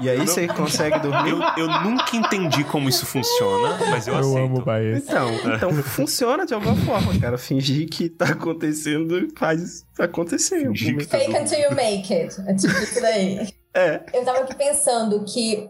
E 0.00 0.08
aí 0.08 0.18
você 0.18 0.46
consegue 0.46 1.00
dormir. 1.00 1.30
Eu, 1.30 1.66
eu 1.66 1.80
nunca 1.82 2.16
entendi 2.16 2.62
como 2.62 2.88
isso 2.88 3.04
funciona, 3.04 3.76
mas 3.90 4.06
eu, 4.06 4.14
Eu 4.14 4.20
aceito. 4.20 4.38
amo 4.38 4.62
Baez. 4.62 5.02
Então, 5.02 5.28
então 5.52 5.72
funciona 5.82 6.46
de 6.46 6.54
alguma 6.54 6.76
forma, 6.76 7.18
cara. 7.18 7.36
Fingir 7.36 7.88
que 7.88 8.08
tá 8.08 8.26
acontecendo 8.26 9.26
faz 9.36 9.84
acontecer. 9.98 10.60
Fingir 10.68 10.96
que 10.98 11.06
tá 11.06 11.18
Fake 11.18 11.36
until 11.36 11.58
you 11.58 11.74
make 11.74 12.14
it. 12.14 12.40
É 12.46 12.54
tipo 12.54 12.72
isso 12.78 13.00
daí. 13.00 13.48
É. 13.74 14.00
Eu 14.14 14.24
tava 14.24 14.38
aqui 14.40 14.54
pensando 14.54 15.24
que, 15.24 15.68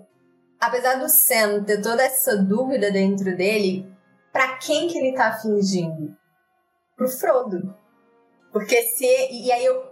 apesar 0.61 0.96
do 0.96 1.09
Sam 1.09 1.64
ter 1.64 1.81
toda 1.81 2.03
essa 2.03 2.37
dúvida 2.37 2.90
dentro 2.90 3.37
dele, 3.37 3.90
pra 4.33 4.57
quem 4.59 4.87
que 4.88 4.99
ele 4.99 5.16
tá 5.16 5.33
fingindo? 5.33 6.14
Pro 6.96 7.09
Frodo. 7.09 7.75
Porque 8.53 8.83
se. 8.83 9.07
E 9.07 9.51
aí 9.51 9.64
eu, 9.64 9.83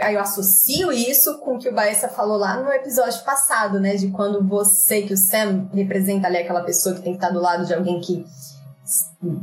aí 0.00 0.14
eu 0.14 0.20
associo 0.20 0.90
isso 0.90 1.38
com 1.40 1.56
o 1.56 1.58
que 1.58 1.68
o 1.68 1.74
Baessa 1.74 2.08
falou 2.08 2.38
lá 2.38 2.60
no 2.62 2.72
episódio 2.72 3.22
passado, 3.22 3.78
né? 3.78 3.96
De 3.96 4.10
quando 4.10 4.46
você, 4.46 5.02
que 5.02 5.12
o 5.12 5.18
Sam 5.18 5.68
representa 5.74 6.26
ali 6.26 6.38
aquela 6.38 6.62
pessoa 6.62 6.94
que 6.94 7.02
tem 7.02 7.12
que 7.12 7.18
estar 7.18 7.30
do 7.30 7.40
lado 7.40 7.66
de 7.66 7.74
alguém 7.74 8.00
que 8.00 8.24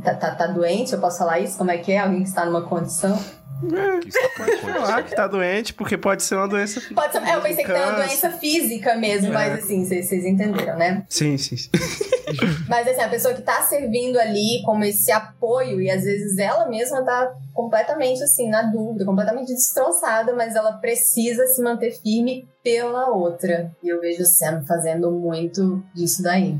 tá, 0.02 0.14
tá, 0.14 0.34
tá 0.34 0.46
doente, 0.46 0.92
eu 0.92 1.00
posso 1.00 1.18
falar 1.18 1.38
isso? 1.38 1.56
Como 1.56 1.70
é 1.70 1.78
que 1.78 1.92
é? 1.92 1.98
Alguém 1.98 2.22
que 2.22 2.28
está 2.28 2.44
numa 2.44 2.66
condição? 2.66 3.16
Que 3.60 4.10
tá 4.10 4.44
Sei 4.44 4.52
lá 4.52 4.78
acontecendo. 4.78 5.04
que 5.04 5.14
tá 5.16 5.26
doente, 5.26 5.74
porque 5.74 5.96
pode 5.98 6.22
ser 6.22 6.36
uma 6.36 6.48
doença. 6.48 6.80
Pode 6.94 7.12
ser, 7.12 7.22
é, 7.22 7.34
eu 7.36 7.40
pensei 7.40 7.64
que 7.64 7.72
tem 7.72 7.82
uma 7.82 7.92
doença 7.92 8.30
física 8.32 8.94
mesmo, 8.96 9.28
É. 9.28 9.30
mas 9.32 9.64
assim, 9.64 9.84
vocês 9.84 10.08
vocês 10.08 10.24
entenderam, 10.24 10.76
né? 10.76 11.04
Sim, 11.08 11.36
sim. 11.36 11.56
sim. 11.56 11.70
Mas 12.68 12.86
assim, 12.86 13.00
a 13.00 13.08
pessoa 13.08 13.34
que 13.34 13.42
tá 13.42 13.60
servindo 13.62 14.16
ali 14.16 14.62
como 14.64 14.84
esse 14.84 15.10
apoio, 15.10 15.80
e 15.80 15.90
às 15.90 16.04
vezes 16.04 16.38
ela 16.38 16.68
mesma 16.68 17.04
tá 17.04 17.34
completamente 17.52 18.22
assim, 18.22 18.48
na 18.48 18.62
dúvida, 18.62 19.04
completamente 19.04 19.52
destroçada, 19.52 20.32
mas 20.32 20.54
ela 20.54 20.74
precisa 20.74 21.44
se 21.48 21.60
manter 21.60 21.90
firme 21.90 22.48
pela 22.62 23.08
outra. 23.10 23.72
E 23.82 23.88
eu 23.88 24.00
vejo 24.00 24.22
o 24.22 24.26
Sam 24.26 24.62
fazendo 24.64 25.10
muito 25.10 25.82
disso 25.92 26.22
daí. 26.22 26.56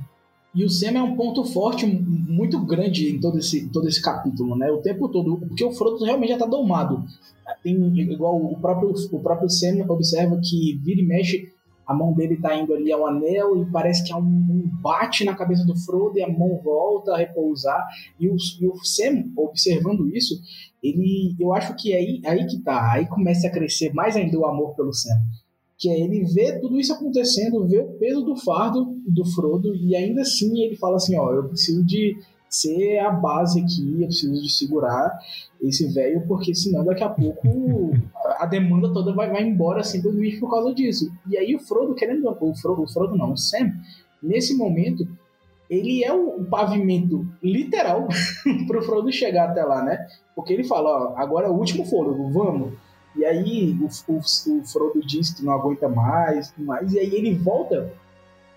E 0.54 0.64
o 0.64 0.68
Sam 0.68 0.98
é 0.98 1.02
um 1.02 1.16
ponto 1.16 1.44
forte 1.44 1.86
muito 1.86 2.58
grande 2.64 3.14
em 3.14 3.20
todo 3.20 3.38
esse, 3.38 3.68
todo 3.68 3.88
esse 3.88 4.02
capítulo, 4.02 4.56
né? 4.56 4.70
O 4.70 4.78
tempo 4.78 5.08
todo. 5.08 5.36
Porque 5.36 5.64
o 5.64 5.72
Frodo 5.72 6.04
realmente 6.04 6.30
já 6.30 6.38
tá 6.38 6.46
domado. 6.46 7.04
Tem, 7.62 7.74
igual 7.98 8.36
o 8.36 8.58
próprio, 8.58 8.92
o 9.12 9.20
próprio 9.20 9.48
Sam 9.48 9.84
observa 9.88 10.40
que 10.42 10.78
vira 10.82 11.00
e 11.00 11.06
mexe, 11.06 11.52
a 11.86 11.94
mão 11.94 12.12
dele 12.12 12.36
tá 12.36 12.54
indo 12.54 12.72
ali 12.74 12.92
ao 12.92 13.06
anel 13.06 13.60
e 13.60 13.66
parece 13.66 14.04
que 14.04 14.12
há 14.12 14.16
um, 14.16 14.22
um 14.22 14.70
bate 14.80 15.24
na 15.24 15.34
cabeça 15.34 15.64
do 15.64 15.76
Frodo 15.76 16.18
e 16.18 16.22
a 16.22 16.28
mão 16.28 16.60
volta 16.62 17.12
a 17.12 17.16
repousar. 17.16 17.84
E 18.18 18.28
o, 18.28 18.36
e 18.60 18.66
o 18.66 18.76
Sam, 18.84 19.24
observando 19.36 20.08
isso, 20.14 20.40
ele, 20.82 21.34
eu 21.38 21.52
acho 21.52 21.74
que 21.76 21.92
é 21.92 21.96
aí, 21.96 22.22
aí 22.24 22.46
que 22.46 22.58
tá. 22.58 22.92
Aí 22.92 23.06
começa 23.06 23.46
a 23.46 23.50
crescer 23.50 23.92
mais 23.92 24.16
ainda 24.16 24.38
o 24.38 24.46
amor 24.46 24.74
pelo 24.74 24.92
Sam 24.92 25.14
que 25.80 25.88
é 25.88 25.98
ele 25.98 26.22
vê 26.24 26.60
tudo 26.60 26.78
isso 26.78 26.92
acontecendo, 26.92 27.66
vê 27.66 27.78
o 27.78 27.94
peso 27.98 28.22
do 28.22 28.36
fardo 28.36 28.94
do 29.06 29.24
Frodo 29.24 29.74
e 29.74 29.96
ainda 29.96 30.20
assim 30.20 30.62
ele 30.62 30.76
fala 30.76 30.96
assim, 30.96 31.18
ó, 31.18 31.32
eu 31.32 31.48
preciso 31.48 31.82
de 31.82 32.18
ser 32.50 32.98
a 32.98 33.10
base 33.10 33.60
aqui, 33.60 33.96
eu 33.98 34.06
preciso 34.06 34.42
de 34.42 34.52
segurar 34.52 35.18
esse 35.62 35.90
velho, 35.90 36.26
porque 36.28 36.54
senão 36.54 36.84
daqui 36.84 37.02
a 37.02 37.08
pouco 37.08 37.92
a 38.38 38.44
demanda 38.44 38.92
toda 38.92 39.14
vai, 39.14 39.30
vai 39.30 39.42
embora 39.42 39.82
simplesmente 39.82 40.38
por 40.38 40.50
causa 40.50 40.74
disso. 40.74 41.10
E 41.26 41.38
aí 41.38 41.54
o 41.54 41.60
Frodo, 41.60 41.94
querendo 41.94 42.28
o 42.28 42.54
Frodo, 42.54 42.82
o 42.82 42.88
Frodo 42.88 43.16
não, 43.16 43.32
o 43.32 43.36
Sam, 43.36 43.72
nesse 44.22 44.54
momento, 44.56 45.08
ele 45.70 46.04
é 46.04 46.12
o, 46.12 46.44
pavimento 46.44 47.26
literal 47.42 48.06
pro 48.66 48.82
Frodo 48.82 49.10
chegar 49.10 49.48
até 49.50 49.64
lá, 49.64 49.82
né? 49.82 50.06
Porque 50.34 50.52
ele 50.52 50.64
fala, 50.64 50.90
ó, 50.90 51.16
agora 51.16 51.46
é 51.46 51.50
o 51.50 51.54
último 51.54 51.86
fôlego, 51.86 52.30
vamos. 52.30 52.72
E 53.16 53.24
aí 53.24 53.76
o, 53.80 54.12
o, 54.12 54.18
o 54.18 54.64
Frodo 54.64 55.00
diz 55.04 55.32
que 55.32 55.44
não 55.44 55.52
aguenta 55.52 55.88
mais, 55.88 56.50
tudo 56.50 56.66
mais, 56.66 56.92
e 56.92 56.98
aí 56.98 57.14
ele 57.14 57.34
volta 57.34 57.92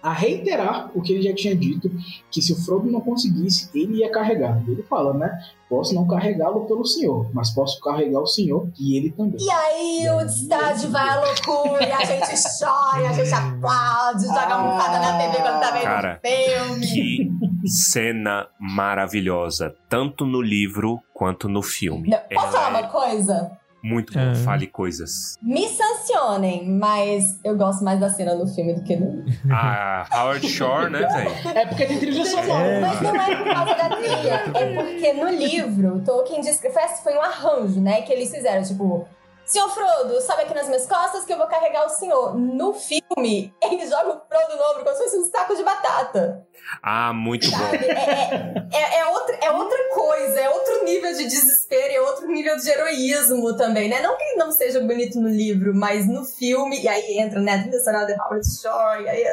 a 0.03 0.11
reiterar 0.11 0.91
o 0.93 1.01
que 1.01 1.13
ele 1.13 1.21
já 1.21 1.33
tinha 1.33 1.55
dito, 1.55 1.89
que 2.29 2.41
se 2.41 2.51
o 2.51 2.57
Frodo 2.57 2.91
não 2.91 2.99
conseguisse, 2.99 3.69
ele 3.73 3.99
ia 3.99 4.11
carregar. 4.11 4.61
Ele 4.67 4.83
fala, 4.83 5.13
né? 5.13 5.39
Posso 5.69 5.95
não 5.95 6.05
carregá-lo 6.05 6.65
pelo 6.65 6.85
Senhor, 6.85 7.29
mas 7.33 7.51
posso 7.51 7.79
carregar 7.79 8.19
o 8.19 8.27
Senhor 8.27 8.67
e 8.77 8.97
ele 8.97 9.11
também. 9.11 9.37
E 9.39 9.49
aí 9.49 10.09
o 10.09 10.21
estádio 10.25 10.91
vai 10.91 11.07
à 11.07 11.21
loucura, 11.21 11.95
a 11.95 12.03
gente 12.03 12.35
chora, 12.59 13.09
a 13.09 13.13
gente 13.13 13.33
aplaude, 13.33 14.25
joga 14.25 14.41
Ah, 14.41 14.53
almofada 14.55 14.99
na 14.99 15.17
TV 15.17 15.41
quando 15.41 15.61
tá 15.61 15.71
vendo 15.71 15.83
Cara, 15.83 16.21
filme. 16.21 16.85
Que 16.85 17.69
cena 17.69 18.47
maravilhosa, 18.59 19.73
tanto 19.87 20.25
no 20.25 20.41
livro 20.41 20.99
quanto 21.13 21.47
no 21.47 21.61
filme. 21.61 22.09
Não, 22.09 22.19
posso 22.33 22.51
falar 22.51 22.69
Ela 22.69 22.79
uma 22.81 22.87
coisa? 22.89 23.62
É 23.83 23.87
muito 23.87 24.13
bom, 24.13 24.19
É. 24.19 24.35
fale 24.35 24.67
coisas. 24.67 25.37
Me 25.41 25.67
sancionem, 25.67 26.67
mas 26.69 27.39
eu 27.43 27.55
gosto 27.57 27.83
mais 27.83 27.99
da 27.99 28.09
cena 28.09 28.33
no 28.35 28.47
filme 28.47 28.73
do 28.73 28.83
que 28.83 28.95
no 28.95 29.21
livro. 29.23 29.53
A 29.53 30.07
Howard 30.11 30.47
Shore, 30.47 30.89
né, 30.89 30.99
velho? 30.99 31.57
É 31.57 31.65
porque 31.65 31.85
tem 31.85 31.99
trilha 31.99 32.25
sonora. 32.25 32.81
Mas 32.81 33.01
não 33.01 33.15
é 33.21 33.35
por 33.35 33.53
causa 33.53 33.75
da 33.75 33.95
trilha, 33.95 34.43
é 34.55 34.73
porque 34.75 35.13
no 35.13 35.29
livro, 35.29 36.01
Tolkien 36.05 36.41
diz 36.41 36.59
que 36.59 36.69
foi 36.69 37.13
um 37.17 37.21
arranjo, 37.21 37.81
né? 37.81 38.01
Que 38.01 38.13
eles 38.13 38.31
fizeram, 38.31 38.63
tipo, 38.63 39.05
Senhor 39.53 39.69
Frodo, 39.69 40.19
sobe 40.19 40.41
aqui 40.41 40.53
nas 40.55 40.65
minhas 40.65 40.87
costas 40.87 41.25
que 41.25 41.31
eu 41.31 41.37
vou 41.37 41.45
carregar 41.45 41.85
o 41.85 41.89
senhor. 41.89 42.35
No 42.35 42.73
filme, 42.73 43.53
ele 43.61 43.85
joga 43.85 44.09
o 44.09 44.21
Frodo 44.27 44.57
no 44.57 44.71
ombro 44.71 44.83
como 44.83 44.95
se 44.95 45.03
fosse 45.03 45.17
um 45.17 45.25
saco 45.25 45.55
de 45.55 45.61
batata. 45.61 46.43
Ah, 46.81 47.13
muito 47.13 47.51
bom. 47.51 47.57
Sabe? 47.57 47.85
É, 47.85 48.71
é, 48.73 48.95
é, 48.95 48.99
é 49.01 49.05
outra, 49.05 49.35
é 49.35 49.51
outra 49.51 49.77
coisa, 49.93 50.39
é 50.39 50.49
outro 50.49 50.83
nível 50.83 51.13
de 51.13 51.25
desespero, 51.25 51.93
é 51.93 52.01
outro 52.01 52.27
nível 52.29 52.57
de 52.57 52.67
heroísmo 52.67 53.55
também, 53.55 53.87
né? 53.87 54.01
Não 54.01 54.17
que 54.17 54.23
ele 54.23 54.37
não 54.37 54.51
seja 54.51 54.79
bonito 54.79 55.19
no 55.19 55.29
livro, 55.29 55.71
mas 55.75 56.07
no 56.07 56.25
filme, 56.25 56.81
e 56.81 56.87
aí 56.87 57.19
entra, 57.19 57.39
né, 57.39 57.53
a 57.53 57.61
trilha 57.61 57.79
sonora 57.79 58.07
de 58.07 58.13
Howard 58.13 58.59
Shore, 58.59 59.03
e 59.03 59.07
aí... 59.07 59.23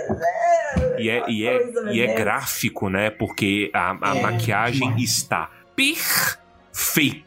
E 0.98 1.08
é, 1.08 1.30
e 1.30 1.46
é, 1.46 1.92
e 1.94 2.02
é 2.02 2.14
gráfico, 2.14 2.90
né? 2.90 3.08
Porque 3.08 3.70
a, 3.72 3.96
a 4.10 4.16
É, 4.18 4.20
maquiagem 4.20 4.96
está 4.98 5.48
perfeita 5.74 6.49
Sim. 6.72 7.22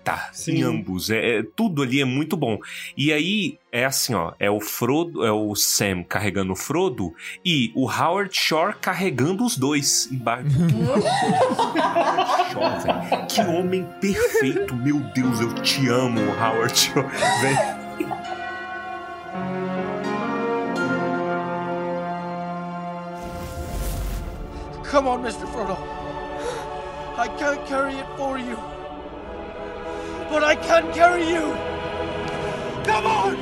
em 0.56 0.62
ambos. 0.64 1.10
É, 1.10 1.40
é- 1.40 1.44
tudo 1.56 1.82
ali 1.84 2.02
é 2.02 2.06
muito 2.06 2.38
bom. 2.38 2.58
E 2.96 3.12
aí 3.12 3.58
é 3.72 3.86
assim, 3.86 4.14
ó, 4.14 4.34
é 4.40 4.50
o 4.50 4.60
Frodo, 4.60 5.26
é 5.26 5.32
o 5.32 5.54
Sam 5.56 6.04
carregando 6.04 6.54
o 6.54 6.56
Frodo 6.56 7.14
e 7.44 7.72
o 7.76 7.90
Howard 7.90 8.36
Shore 8.36 8.76
carregando 8.80 9.44
os 9.46 9.58
dois 9.58 10.10
embaixo. 10.12 10.48
Shore. 12.52 13.26
Que 13.28 13.42
homem 13.42 13.86
perfeito, 14.00 14.76
meu 14.76 15.00
Deus, 15.14 15.40
eu 15.40 15.54
te 15.56 15.88
amo, 15.88 16.20
Howard 16.40 16.78
Shore, 16.78 17.08
velho. 17.42 17.84
Come 24.84 25.08
on, 25.08 25.22
Mr. 25.24 25.48
Frodo. 25.48 25.78
I 27.18 27.28
can't 27.40 27.66
carry 27.68 27.96
it 27.96 28.06
for 28.18 28.38
you. 28.38 28.58
But 30.34 30.42
I 30.42 30.56
can 30.56 30.92
carry 30.94 31.32
you. 31.32 31.54
Come 32.84 33.06
on! 33.06 33.36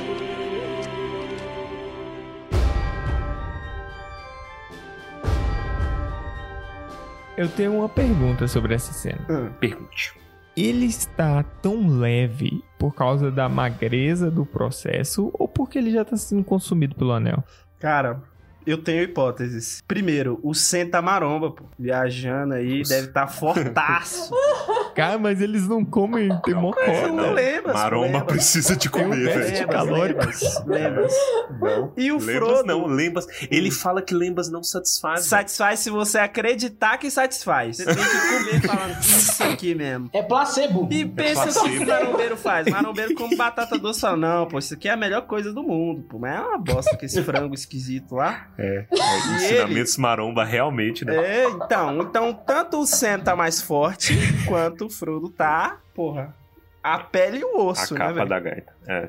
Eu 7.34 7.48
tenho 7.48 7.78
uma 7.78 7.88
pergunta 7.88 8.46
sobre 8.46 8.74
essa 8.74 8.92
cena. 8.92 9.24
Pergunte. 9.58 10.12
Ele 10.54 10.84
está 10.84 11.42
tão 11.42 11.88
leve 11.88 12.62
por 12.78 12.94
causa 12.94 13.30
da 13.30 13.48
magreza 13.48 14.30
do 14.30 14.44
processo 14.44 15.30
ou 15.32 15.48
porque 15.48 15.78
ele 15.78 15.92
já 15.92 16.02
está 16.02 16.18
sendo 16.18 16.44
consumido 16.44 16.94
pelo 16.94 17.12
anel? 17.12 17.42
Cara, 17.78 18.22
eu 18.66 18.78
tenho 18.78 19.02
hipóteses. 19.02 19.82
Primeiro, 19.86 20.38
o 20.42 20.54
Senta 20.54 21.00
Maromba, 21.02 21.50
pô, 21.50 21.64
viajando 21.78 22.54
aí, 22.54 22.82
deve 22.82 23.08
estar 23.08 23.26
fortaço. 23.28 24.32
Cara, 24.94 25.18
mas 25.18 25.40
eles 25.40 25.66
não 25.66 25.84
comem, 25.84 26.28
tem 26.44 26.54
mó 26.54 26.70
Você 26.72 27.06
não 27.06 27.32
lembra? 27.32 27.72
Maromba 27.72 28.06
lembra. 28.06 28.24
precisa 28.26 28.76
de 28.76 28.90
comer, 28.90 29.24
velho. 29.24 29.68
Lembas, 29.92 30.64
lembas. 30.66 31.14
Não. 31.60 31.92
E 31.96 32.12
o 32.12 32.18
Lembas 32.18 32.34
Frodo 32.36 32.66
não, 32.66 32.86
Lembas. 32.86 33.26
Ele 33.50 33.70
fala 33.70 34.02
que 34.02 34.14
Lembas 34.14 34.50
não 34.50 34.62
satisfaz. 34.62 35.24
satisfaz 35.24 35.80
se 35.80 35.90
você 35.90 36.18
acreditar 36.18 36.98
que 36.98 37.10
satisfaz. 37.10 37.78
Você 37.78 37.86
tem 37.86 37.94
que 37.94 38.00
comer 38.00 38.60
falando 38.66 39.00
isso 39.00 39.42
aqui 39.44 39.74
mesmo. 39.74 40.10
É 40.12 40.22
placebo. 40.22 40.88
E 40.90 41.04
pensa 41.06 41.48
o 41.48 41.64
que 41.64 41.78
o 41.78 41.86
marombeiro 41.86 42.36
faz. 42.36 42.66
Marombeiro 42.66 43.14
come 43.14 43.34
batata 43.36 43.78
doce 43.78 44.00
fala, 44.00 44.16
não, 44.16 44.46
pô, 44.46 44.58
isso 44.58 44.74
aqui 44.74 44.88
é 44.88 44.92
a 44.92 44.96
melhor 44.96 45.22
coisa 45.22 45.52
do 45.52 45.62
mundo, 45.62 46.02
pô. 46.02 46.18
Mas 46.18 46.36
é 46.36 46.40
uma 46.40 46.58
bosta 46.58 46.96
com 46.96 47.04
esse 47.04 47.22
frango 47.24 47.54
esquisito 47.54 48.14
lá. 48.16 48.48
É, 48.58 48.84
E 48.92 49.34
ensinamentos 49.36 49.96
maromba 49.96 50.44
realmente, 50.44 51.04
né? 51.04 51.16
É, 51.16 51.48
então, 51.50 52.02
então 52.02 52.34
tanto 52.34 52.78
o 52.80 52.86
Sam 52.86 53.18
tá 53.20 53.34
mais 53.34 53.62
forte, 53.62 54.14
quanto 54.46 54.86
o 54.86 54.90
Frodo 54.90 55.28
tá, 55.30 55.78
porra, 55.94 56.34
a 56.82 56.98
pele 56.98 57.38
e 57.38 57.44
o 57.44 57.56
A 57.60 57.62
osso, 57.64 57.94
né, 57.94 58.00
capa 58.00 58.12
velho? 58.12 58.28
da 58.28 58.40
gaita. 58.40 58.72
É. 58.88 59.08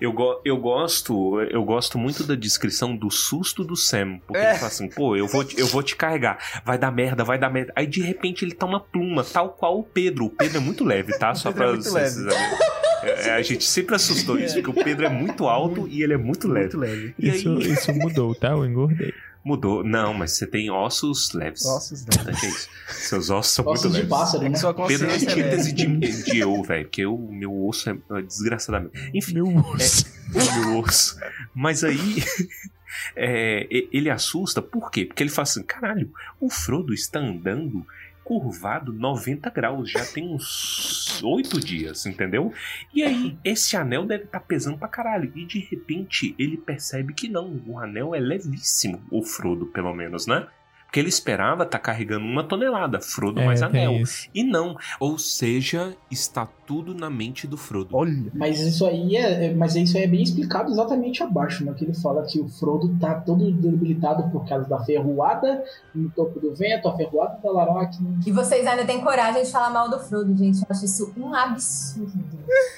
Eu, 0.00 0.12
go- 0.12 0.40
eu 0.44 0.56
gosto 0.56 1.40
eu 1.50 1.64
gosto 1.64 1.98
muito 1.98 2.22
da 2.22 2.36
descrição 2.36 2.94
do 2.96 3.10
susto 3.10 3.64
do 3.64 3.74
Sam. 3.74 4.20
Porque 4.24 4.40
É. 4.40 4.50
ele 4.50 4.54
fala 4.58 4.68
assim, 4.68 4.88
pô, 4.88 5.16
eu 5.16 5.26
vou, 5.26 5.42
te- 5.44 5.58
eu 5.58 5.66
vou 5.66 5.82
te 5.82 5.96
carregar. 5.96 6.38
Vai 6.64 6.78
dar 6.78 6.92
merda, 6.92 7.24
vai 7.24 7.36
dar 7.38 7.50
merda. 7.50 7.72
Aí 7.74 7.86
de 7.86 8.00
repente 8.00 8.44
ele 8.44 8.54
tá 8.54 8.64
uma 8.64 8.78
pluma, 8.78 9.24
tal 9.24 9.48
qual 9.50 9.78
o 9.78 9.82
Pedro. 9.82 10.26
O 10.26 10.30
Pedro 10.30 10.58
é 10.58 10.60
muito 10.60 10.84
leve, 10.84 11.18
tá? 11.18 11.34
Só 11.34 11.50
Pedro 11.50 11.72
é 11.72 11.76
vocês 11.76 12.12
saberem. 12.12 12.38
É, 13.06 13.30
a 13.34 13.42
gente 13.42 13.64
sempre 13.64 13.94
assustou 13.94 14.38
isso, 14.38 14.54
porque 14.60 14.70
o 14.80 14.84
Pedro 14.84 15.06
é 15.06 15.08
muito 15.08 15.46
alto 15.46 15.86
e 15.88 16.02
ele 16.02 16.14
é 16.14 16.16
muito 16.16 16.48
leve. 16.48 16.76
Muito 16.76 16.78
leve. 16.78 17.14
E 17.18 17.28
Isso, 17.28 17.48
aí 17.56 17.70
isso 17.72 17.92
mudou, 17.94 18.34
tá? 18.34 18.48
Eu 18.50 18.64
engordei. 18.64 19.12
mudou. 19.44 19.84
Não, 19.84 20.12
mas 20.12 20.32
você 20.32 20.46
tem 20.46 20.70
ossos 20.70 21.32
leves. 21.32 21.64
Ossos 21.64 22.02
O 22.04 22.24
leves. 22.26 22.42
é 22.42 22.46
isso? 22.48 22.68
Seus 22.88 23.30
ossos 23.30 23.52
são 23.54 23.64
Ossos 23.66 23.84
muito 23.84 23.94
de 23.94 24.02
leves. 24.02 24.10
pássaro, 24.10 24.44
É 24.44 24.48
né? 24.48 24.56
sua 24.56 24.74
Pedro 24.74 25.06
é 25.06 25.10
consciência 25.12 25.28
é 25.28 25.32
antítese 25.44 25.72
de, 25.72 26.22
de 26.24 26.38
eu, 26.38 26.62
velho, 26.62 26.84
porque 26.84 27.06
o 27.06 27.18
meu 27.32 27.66
osso 27.66 27.90
é 27.90 27.96
é 28.18 28.22
desgraçadamente. 28.22 29.10
Enfim, 29.14 29.34
Meu 29.34 29.46
osso. 29.56 30.06
o 30.34 30.58
meu 30.70 30.78
osso. 30.80 31.16
Mas 31.54 31.84
aí. 31.84 31.98
é, 33.14 33.66
ele 33.92 34.10
assusta, 34.10 34.62
por 34.62 34.90
quê? 34.90 35.04
Porque 35.04 35.22
ele 35.22 35.30
fala 35.30 35.42
assim: 35.44 35.62
caralho, 35.62 36.10
o 36.40 36.48
Frodo 36.50 36.92
está 36.94 37.20
andando 37.20 37.86
curvado 38.26 38.92
90 38.92 39.48
graus, 39.50 39.88
já 39.88 40.04
tem 40.04 40.34
uns 40.34 41.22
8 41.22 41.60
dias, 41.60 42.04
entendeu? 42.06 42.52
E 42.92 43.04
aí, 43.04 43.38
esse 43.44 43.76
anel 43.76 44.04
deve 44.04 44.24
estar 44.24 44.40
pesando 44.40 44.76
pra 44.76 44.88
caralho. 44.88 45.30
E 45.36 45.46
de 45.46 45.60
repente, 45.60 46.34
ele 46.36 46.56
percebe 46.56 47.14
que 47.14 47.28
não, 47.28 47.62
o 47.64 47.78
anel 47.78 48.16
é 48.16 48.18
levíssimo, 48.18 49.00
o 49.12 49.22
Frodo, 49.22 49.66
pelo 49.66 49.94
menos, 49.94 50.26
né? 50.26 50.48
Porque 50.86 51.00
ele 51.00 51.08
esperava 51.08 51.64
estar 51.64 51.78
carregando 51.78 52.24
uma 52.24 52.42
tonelada, 52.44 53.00
Frodo 53.00 53.42
mais 53.42 53.60
É, 53.60 53.68
tem 53.68 53.86
anel. 53.86 54.02
E 54.34 54.42
não. 54.42 54.76
Ou 54.98 55.18
seja, 55.18 55.94
está 56.10 56.46
tudo 56.66 56.94
na 56.94 57.10
mente 57.10 57.46
do 57.46 57.56
Frodo. 57.58 57.94
Olha. 57.94 58.30
Mas 58.32 58.60
isso 58.60 58.86
aí 58.86 59.14
é, 59.16 59.46
é- 59.46 59.54
mas 59.54 59.76
isso 59.76 59.96
aí 59.98 60.04
é 60.04 60.06
bem 60.06 60.22
explicado 60.22 60.70
exatamente 60.70 61.22
abaixo, 61.22 61.64
né? 61.64 61.74
Que 61.76 61.84
ele 61.84 61.92
fala 61.94 62.22
que 62.24 62.40
o 62.40 62.48
Frodo 62.48 62.96
tá 62.98 63.14
todo 63.16 63.50
debilitado 63.52 64.30
por 64.30 64.48
causa 64.48 64.66
da 64.68 64.82
ferroada 64.84 65.62
no 65.94 66.08
topo 66.10 66.40
do 66.40 66.54
vento, 66.54 66.88
a 66.88 66.96
ferroada 66.96 67.38
da 67.42 67.50
Laroque. 67.50 67.98
E 68.26 68.32
vocês 68.32 68.66
ainda 68.66 68.84
têm 68.86 69.00
coragem 69.02 69.42
de 69.42 69.50
falar 69.50 69.70
mal 69.70 69.90
do 69.90 69.98
Frodo, 69.98 70.34
gente. 70.36 70.58
Eu 70.60 70.66
acho 70.70 70.84
isso 70.84 71.12
um 71.16 71.34
absurdo. 71.34 72.12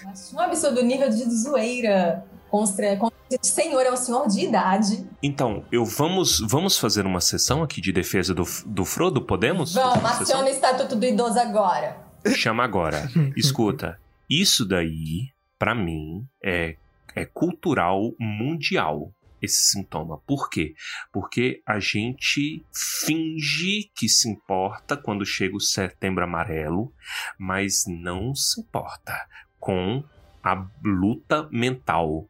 Acho 0.06 0.34
um 0.36 0.40
absurdo 0.40 0.80
o 0.80 0.84
nível 0.84 1.08
de 1.08 1.24
zoeira. 1.30 2.24
Constra... 2.50 2.96
con- 2.96 3.08
Esse 3.08 3.17
senhor 3.42 3.82
é 3.82 3.92
um 3.92 3.96
senhor 3.96 4.26
de 4.28 4.40
idade. 4.40 5.06
Então, 5.22 5.64
eu 5.70 5.84
vamos 5.84 6.40
vamos 6.40 6.78
fazer 6.78 7.06
uma 7.06 7.20
sessão 7.20 7.62
aqui 7.62 7.80
de 7.80 7.92
defesa 7.92 8.34
do, 8.34 8.44
do 8.66 8.84
Frodo? 8.84 9.22
Podemos? 9.22 9.74
Vamos, 9.74 10.04
aciona 10.04 10.44
o 10.44 10.48
Estatuto 10.48 10.96
do 10.96 11.04
Idoso 11.04 11.38
agora. 11.38 11.96
Chama 12.34 12.64
agora. 12.64 13.08
Escuta, 13.36 13.98
isso 14.28 14.66
daí, 14.66 15.28
pra 15.58 15.74
mim, 15.74 16.26
é, 16.42 16.76
é 17.14 17.24
cultural 17.24 18.12
mundial. 18.18 19.12
Esse 19.40 19.70
sintoma. 19.70 20.18
Por 20.26 20.50
quê? 20.50 20.74
Porque 21.12 21.62
a 21.64 21.78
gente 21.78 22.66
finge 22.74 23.88
que 23.94 24.08
se 24.08 24.28
importa 24.28 24.96
quando 24.96 25.24
chega 25.24 25.56
o 25.56 25.60
setembro 25.60 26.24
amarelo, 26.24 26.92
mas 27.38 27.84
não 27.86 28.34
se 28.34 28.60
importa 28.60 29.14
com 29.60 30.02
a 30.42 30.66
luta 30.82 31.48
mental. 31.52 32.28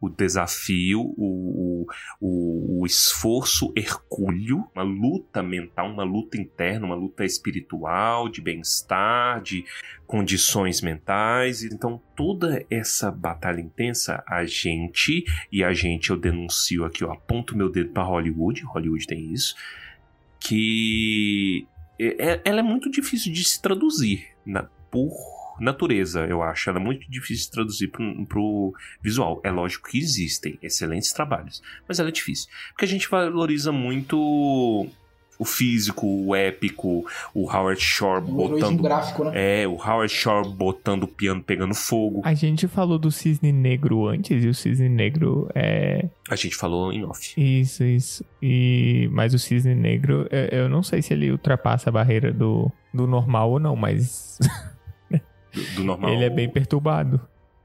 O 0.00 0.08
desafio, 0.08 1.00
o, 1.16 1.86
o, 2.18 2.80
o 2.80 2.86
esforço 2.86 3.70
hercúleo, 3.76 4.66
uma 4.74 4.82
luta 4.82 5.42
mental, 5.42 5.90
uma 5.90 6.04
luta 6.04 6.40
interna, 6.40 6.86
uma 6.86 6.94
luta 6.94 7.22
espiritual, 7.24 8.28
de 8.28 8.40
bem-estar, 8.40 9.42
de 9.42 9.64
condições 10.06 10.80
mentais. 10.80 11.62
Então, 11.62 12.00
toda 12.16 12.64
essa 12.70 13.10
batalha 13.10 13.60
intensa, 13.60 14.24
a 14.26 14.44
gente, 14.46 15.24
e 15.52 15.62
a 15.62 15.72
gente 15.74 16.10
eu 16.10 16.16
denuncio 16.16 16.84
aqui, 16.84 17.04
eu 17.04 17.12
aponto 17.12 17.56
meu 17.56 17.68
dedo 17.70 17.90
para 17.90 18.02
Hollywood, 18.02 18.62
Hollywood 18.64 19.06
tem 19.06 19.32
isso, 19.32 19.54
que 20.40 21.66
é- 21.98 22.40
ela 22.44 22.60
é 22.60 22.62
muito 22.62 22.90
difícil 22.90 23.32
de 23.32 23.44
se 23.44 23.60
traduzir 23.60 24.28
na- 24.46 24.66
por 24.90 25.12
natureza, 25.60 26.26
eu 26.26 26.42
acho. 26.42 26.70
Ela 26.70 26.78
é 26.78 26.82
muito 26.82 27.10
difícil 27.10 27.46
de 27.46 27.50
traduzir 27.50 27.88
pro, 27.88 28.26
pro 28.26 28.74
visual. 29.02 29.40
É 29.44 29.50
lógico 29.50 29.88
que 29.88 29.98
existem 29.98 30.58
excelentes 30.62 31.12
trabalhos, 31.12 31.62
mas 31.88 31.98
ela 31.98 32.08
é 32.08 32.12
difícil. 32.12 32.48
Porque 32.72 32.84
a 32.84 32.88
gente 32.88 33.08
valoriza 33.08 33.72
muito 33.72 34.88
o 35.40 35.44
físico, 35.46 36.06
o 36.06 36.34
épico, 36.34 37.06
o 37.32 37.50
Howard 37.50 37.80
Shore 37.80 38.22
heroísmo 38.22 38.48
botando. 38.48 38.82
gráfico, 38.82 39.24
né? 39.24 39.62
É, 39.62 39.66
o 39.66 39.72
Howard 39.72 40.12
Shore 40.12 40.50
botando 40.50 41.04
o 41.04 41.08
piano 41.08 41.42
pegando 41.42 41.74
fogo. 41.74 42.20
A 42.24 42.34
gente 42.34 42.68
falou 42.68 42.98
do 42.98 43.10
cisne 43.10 43.50
negro 43.50 44.06
antes, 44.06 44.44
e 44.44 44.48
o 44.48 44.54
cisne 44.54 44.90
negro 44.90 45.48
é. 45.54 46.10
A 46.28 46.36
gente 46.36 46.54
falou 46.54 46.92
em 46.92 47.04
off. 47.06 47.32
Isso, 47.40 47.82
isso. 47.82 48.22
E... 48.42 49.08
Mas 49.12 49.32
o 49.32 49.38
cisne 49.38 49.74
negro, 49.74 50.28
eu, 50.30 50.64
eu 50.64 50.68
não 50.68 50.82
sei 50.82 51.00
se 51.00 51.14
ele 51.14 51.30
ultrapassa 51.30 51.88
a 51.88 51.92
barreira 51.92 52.30
do, 52.30 52.70
do 52.92 53.06
normal 53.06 53.52
ou 53.52 53.58
não, 53.58 53.74
mas 53.74 54.38
Do, 55.52 55.62
do 55.76 55.84
normal. 55.84 56.10
ele 56.12 56.24
é 56.24 56.30
bem 56.30 56.48
perturbado. 56.48 57.20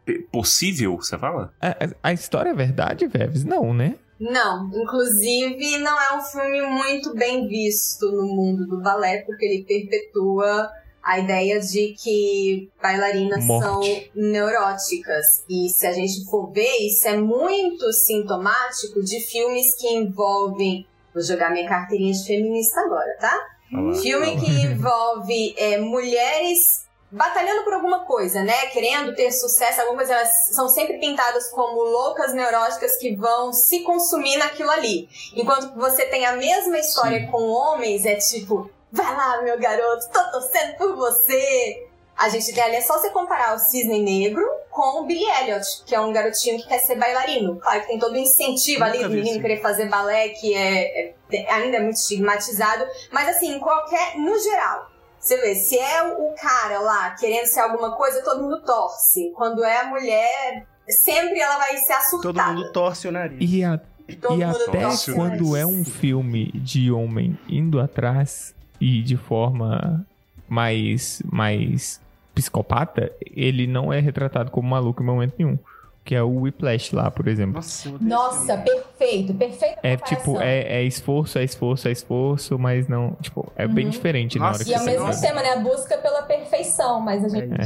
P- 0.05 0.19
Possível, 0.31 0.97
você 0.97 1.17
fala? 1.17 1.53
A, 1.61 1.75
a- 2.03 2.13
história 2.13 2.49
é 2.49 2.53
verdade, 2.53 3.07
Veves? 3.07 3.43
Não, 3.43 3.73
né? 3.73 3.95
Não, 4.19 4.69
inclusive 4.73 5.77
não 5.79 5.99
é 5.99 6.15
um 6.17 6.21
filme 6.21 6.61
muito 6.61 7.13
bem 7.15 7.47
visto 7.47 8.09
no 8.11 8.25
mundo 8.27 8.65
do 8.65 8.81
balé, 8.81 9.19
porque 9.25 9.43
ele 9.45 9.63
perpetua 9.63 10.69
a 11.03 11.19
ideia 11.19 11.59
de 11.59 11.93
que 12.01 12.69
bailarinas 12.81 13.43
Morte. 13.45 13.63
são 13.65 13.81
neuróticas. 14.15 15.43
E 15.49 15.69
se 15.69 15.85
a 15.85 15.91
gente 15.91 16.25
for 16.29 16.51
ver, 16.51 16.77
isso 16.87 17.07
é 17.07 17.17
muito 17.17 17.91
sintomático 17.93 19.03
de 19.03 19.19
filmes 19.19 19.75
que 19.79 19.87
envolvem. 19.87 20.85
Vou 21.13 21.23
jogar 21.23 21.51
minha 21.51 21.67
carteirinha 21.67 22.13
de 22.13 22.25
feminista 22.25 22.79
agora, 22.81 23.17
tá? 23.19 23.33
Olha 23.73 23.81
lá, 23.83 23.93
Filme 23.95 24.39
que 24.39 24.49
envolve 24.63 25.53
é, 25.57 25.77
mulheres 25.77 26.84
batalhando 27.15 27.63
por 27.63 27.73
alguma 27.73 28.05
coisa, 28.05 28.43
né? 28.43 28.67
Querendo 28.67 29.15
ter 29.15 29.31
sucesso, 29.31 29.81
alguma 29.81 29.97
coisa. 29.97 30.13
Elas 30.13 30.49
são 30.53 30.67
sempre 30.67 30.97
pintadas 30.99 31.49
como 31.49 31.81
loucas 31.81 32.33
neuróticas 32.33 32.97
que 32.97 33.15
vão 33.15 33.51
se 33.53 33.81
consumir 33.83 34.37
naquilo 34.37 34.69
ali. 34.69 35.09
Enquanto 35.33 35.73
você 35.75 36.05
tem 36.05 36.25
a 36.25 36.33
mesma 36.33 36.77
história 36.77 37.27
com 37.31 37.41
homens, 37.43 38.05
é 38.05 38.15
tipo, 38.15 38.69
vai 38.91 39.15
lá, 39.15 39.41
meu 39.41 39.57
garoto, 39.59 40.09
tô 40.11 40.31
torcendo 40.31 40.75
por 40.77 40.95
você. 40.95 41.87
A 42.17 42.29
gente 42.29 42.53
tem 42.53 42.63
ali, 42.63 42.77
é 42.77 42.81
só 42.81 42.97
você 42.97 43.09
comparar 43.09 43.55
o 43.55 43.59
Cisne 43.59 43.99
Negro 44.01 44.49
com 44.71 45.01
o 45.01 45.05
Billy 45.05 45.25
Elliot, 45.41 45.65
que 45.85 45.93
é 45.93 45.99
um 45.99 46.13
garotinho 46.13 46.57
que 46.61 46.67
quer 46.67 46.79
ser 46.79 46.95
bailarino. 46.95 47.59
Claro 47.59 47.81
que 47.81 47.87
tem 47.87 47.99
todo 47.99 48.13
um 48.13 48.17
incentivo 48.17 48.83
ali 48.85 48.99
do 48.99 49.09
menino 49.09 49.41
querer 49.41 49.61
fazer 49.61 49.89
balé, 49.89 50.29
que 50.29 50.55
é, 50.55 51.09
é- 51.31 51.51
ainda 51.51 51.75
é 51.77 51.79
muito 51.81 51.97
estigmatizado. 51.97 52.85
Mas 53.11 53.27
assim, 53.35 53.59
qualquer. 53.59 54.15
No 54.17 54.37
geral, 54.39 54.87
você 55.27 55.37
vê, 55.41 55.55
se 55.55 55.77
é 55.77 56.03
o 56.03 56.33
cara 56.39 56.79
lá 56.79 57.11
querendo 57.11 57.45
ser 57.47 57.61
alguma 57.61 57.91
coisa, 57.95 58.21
todo 58.23 58.41
mundo 58.43 58.61
torce. 58.63 59.31
Quando 59.35 59.63
é 59.63 59.81
a 59.81 59.85
mulher, 59.85 60.65
sempre 60.87 61.39
ela 61.39 61.57
vai 61.57 61.77
ser 61.77 61.93
Todo 61.93 62.29
assustada. 62.29 62.53
mundo 62.53 62.71
torce 62.71 63.07
o 63.07 63.11
nariz. 63.11 63.37
E, 63.41 63.63
a- 63.63 63.79
Todo 64.21 64.37
e 64.39 64.43
até 64.43 64.81
torce 64.81 65.13
quando 65.13 65.55
é 65.57 65.65
um 65.65 65.83
filme 65.83 66.51
de 66.53 66.91
homem 66.91 67.37
indo 67.49 67.79
atrás 67.79 68.53
e 68.79 69.01
de 69.01 69.17
forma 69.17 70.05
mais, 70.47 71.23
mais 71.25 71.99
psicopata, 72.35 73.11
ele 73.35 73.65
não 73.65 73.91
é 73.91 73.99
retratado 73.99 74.51
como 74.51 74.69
maluco 74.69 75.01
em 75.01 75.05
momento 75.05 75.33
nenhum. 75.39 75.57
Que 76.05 76.13
é 76.13 76.21
o 76.21 76.41
Whiplash 76.41 76.93
lá, 76.95 77.09
por 77.09 77.27
exemplo. 77.27 77.55
Nossa, 77.55 77.89
Nossa, 77.99 78.57
perfeito, 78.59 79.33
perfeito. 79.33 79.79
É 79.81 79.97
tipo, 79.97 80.39
é, 80.39 80.59
é 80.77 80.83
esforço, 80.83 81.39
é 81.39 81.43
esforço, 81.43 81.87
é 81.87 81.91
esforço, 81.91 82.59
mas 82.59 82.87
não. 82.87 83.13
Tipo, 83.19 83.51
é 83.55 83.67
bem 83.67 83.85
Uhum. 83.85 83.89
diferente 83.91 84.37
na 84.37 84.45
Nossa, 84.45 84.57
hora 84.57 84.65
que 84.65 84.69
E 84.69 84.73
ao 84.75 84.79
você 84.81 84.91
mesmo 84.91 85.21
tempo, 85.21 85.35
né? 85.41 85.49
A 85.53 85.59
busca 85.59 85.97
pela 85.97 86.21
perfeição, 86.21 87.01
mas 87.01 87.25
a 87.25 87.27
gente 87.29 87.51
É 87.51 87.57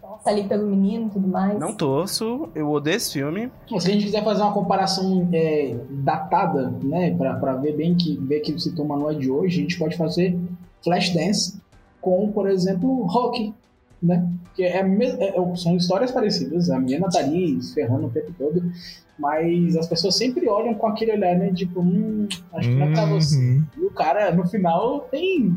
torce 0.00 0.28
ali 0.28 0.42
pelo 0.42 0.66
menino 0.66 1.06
e 1.06 1.10
tudo 1.10 1.28
mais. 1.28 1.56
Não 1.56 1.72
torço, 1.72 2.48
eu 2.52 2.68
odeio 2.68 2.96
esse 2.96 3.12
filme. 3.12 3.48
Se 3.68 3.76
a 3.76 3.80
gente 3.92 4.06
quiser 4.06 4.24
fazer 4.24 4.42
uma 4.42 4.52
comparação 4.52 5.28
é, 5.32 5.76
datada, 5.88 6.74
né, 6.82 7.14
pra, 7.16 7.34
pra 7.34 7.54
ver 7.54 7.76
bem 7.76 7.94
que, 7.94 8.16
ver 8.16 8.40
que 8.40 8.52
o 8.52 8.58
sintoma 8.58 8.96
não 8.96 9.08
é 9.08 9.14
de 9.14 9.30
hoje, 9.30 9.60
a 9.60 9.62
gente 9.62 9.78
pode 9.78 9.96
fazer 9.96 10.36
Flashdance 10.82 11.60
com, 12.00 12.30
por 12.32 12.50
exemplo, 12.50 13.04
Rock, 13.06 13.54
né? 14.02 14.28
Que 14.54 14.62
é, 14.64 14.76
é- 14.78 15.28
é- 15.36 15.56
são 15.56 15.76
histórias 15.76 16.10
parecidas, 16.12 16.70
a 16.70 16.78
menina 16.78 17.08
tá 17.10 17.18
ali 17.18 17.58
ferrando 17.74 18.06
o 18.06 18.10
tempo 18.10 18.32
todo, 18.38 18.62
mas 19.18 19.76
as 19.76 19.86
pessoas 19.88 20.16
sempre 20.16 20.48
olham 20.48 20.74
com 20.74 20.86
aquele 20.86 21.12
olhar, 21.12 21.36
né, 21.36 21.52
tipo, 21.52 21.80
hum, 21.80 22.28
acho 22.54 22.68
que 22.68 22.74
não 22.74 22.86
é 22.86 22.92
pra 22.92 23.06
você. 23.06 23.36
Uhum. 23.36 23.64
E 23.76 23.80
o 23.84 23.90
cara, 23.90 24.32
no 24.32 24.46
final, 24.46 25.00
tem, 25.10 25.54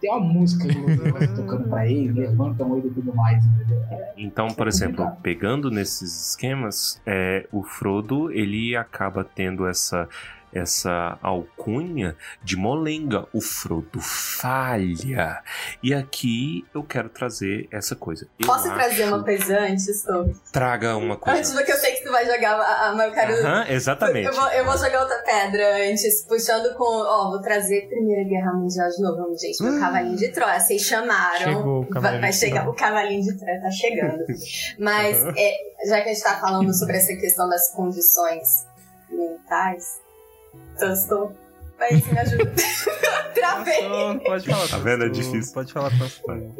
tem 0.00 0.10
uma 0.10 0.20
música 0.20 0.66
inclusive, 0.66 1.28
tocando 1.36 1.68
pra 1.68 1.86
ele, 1.88 2.10
levantam 2.20 2.76
ele 2.76 2.88
e 2.88 2.90
tudo 2.90 3.14
mais, 3.14 3.44
entendeu? 3.44 3.80
Então, 4.16 4.48
por 4.48 4.66
É 4.66 4.68
exemplo, 4.68 4.96
complicado. 4.98 5.22
pegando 5.22 5.70
nesses 5.70 6.28
esquemas, 6.30 7.00
é, 7.06 7.46
o 7.52 7.62
Frodo 7.62 8.30
ele 8.32 8.76
acaba 8.76 9.24
tendo 9.24 9.66
essa 9.66 10.08
essa 10.52 11.18
alcunha 11.22 12.16
de 12.42 12.56
molenga. 12.56 13.26
O 13.32 13.40
Frodo 13.40 14.00
falha. 14.00 15.42
E 15.82 15.94
aqui 15.94 16.64
eu 16.74 16.82
quero 16.82 17.08
trazer 17.08 17.68
essa 17.70 17.94
coisa. 17.94 18.26
Eu 18.38 18.46
Posso 18.46 18.72
trazer 18.72 19.04
acho- 19.04 19.14
uma 19.14 19.22
coisa 19.24 19.58
antes, 19.60 20.02
Tom? 20.02 20.32
Traga 20.52 20.96
uma 20.96 21.16
coisa. 21.16 21.38
Antes, 21.38 21.52
porque 21.52 21.72
eu 21.72 21.76
sei 21.76 21.92
que 21.94 22.04
tu 22.04 22.10
vai 22.10 22.24
jogar, 22.26 22.54
a- 22.58 22.88
a- 22.88 22.94
mas 22.94 23.08
eu 23.08 23.12
quero. 23.14 23.32
Aham, 23.46 23.64
exatamente. 23.68 24.26
Eu 24.26 24.32
vou, 24.34 24.48
eu 24.48 24.64
vou 24.64 24.76
jogar 24.78 25.00
outra 25.02 25.18
pedra 25.24 25.90
antes, 25.90 26.24
puxando 26.26 26.74
com. 26.76 26.84
Ó, 26.84 27.30
vou 27.30 27.40
trazer 27.40 27.88
Primeira 27.88 28.28
Guerra 28.28 28.52
Mundial 28.54 28.88
de 28.88 29.02
novo, 29.02 29.16
vamos, 29.18 29.40
gente. 29.40 29.62
Meu 29.62 29.78
cavalinho 29.78 30.16
de 30.16 30.28
Troia. 30.32 30.58
Vocês 30.60 30.82
chamaram. 30.82 31.38
Chegou 31.38 31.78
o 31.78 31.82
vai, 31.82 31.90
cavalinho 31.90 32.20
vai 32.20 32.30
de 32.30 32.36
chegar, 32.36 32.60
Troia. 32.62 32.70
o 32.70 32.76
cavalinho 32.76 33.22
de 33.22 33.38
Troia 33.38 33.60
tá 33.60 33.70
chegando. 33.70 34.24
Mas 34.78 35.18
Uhum. 35.22 35.32
é, 35.36 35.54
já 35.88 36.00
que 36.02 36.08
a 36.10 36.12
gente 36.12 36.22
tá 36.22 36.38
falando 36.40 36.72
sobre 36.74 36.96
essa 36.96 37.14
questão 37.16 37.48
das 37.48 37.70
condições 37.72 38.66
mentais, 39.10 40.00
transtorno, 40.76 41.36
mas 41.78 42.06
me 42.06 42.18
ajuda. 42.18 42.52
Travei. 43.34 43.78
Transtorno, 43.78 44.20
pode 44.24 44.46
falar. 44.46 44.68
Tá 44.68 44.78
vendo? 44.78 45.04
É 45.04 45.08
difícil. 45.08 45.54
Pode 45.54 45.72
falar 45.72 45.90
transtorno. 45.90 46.54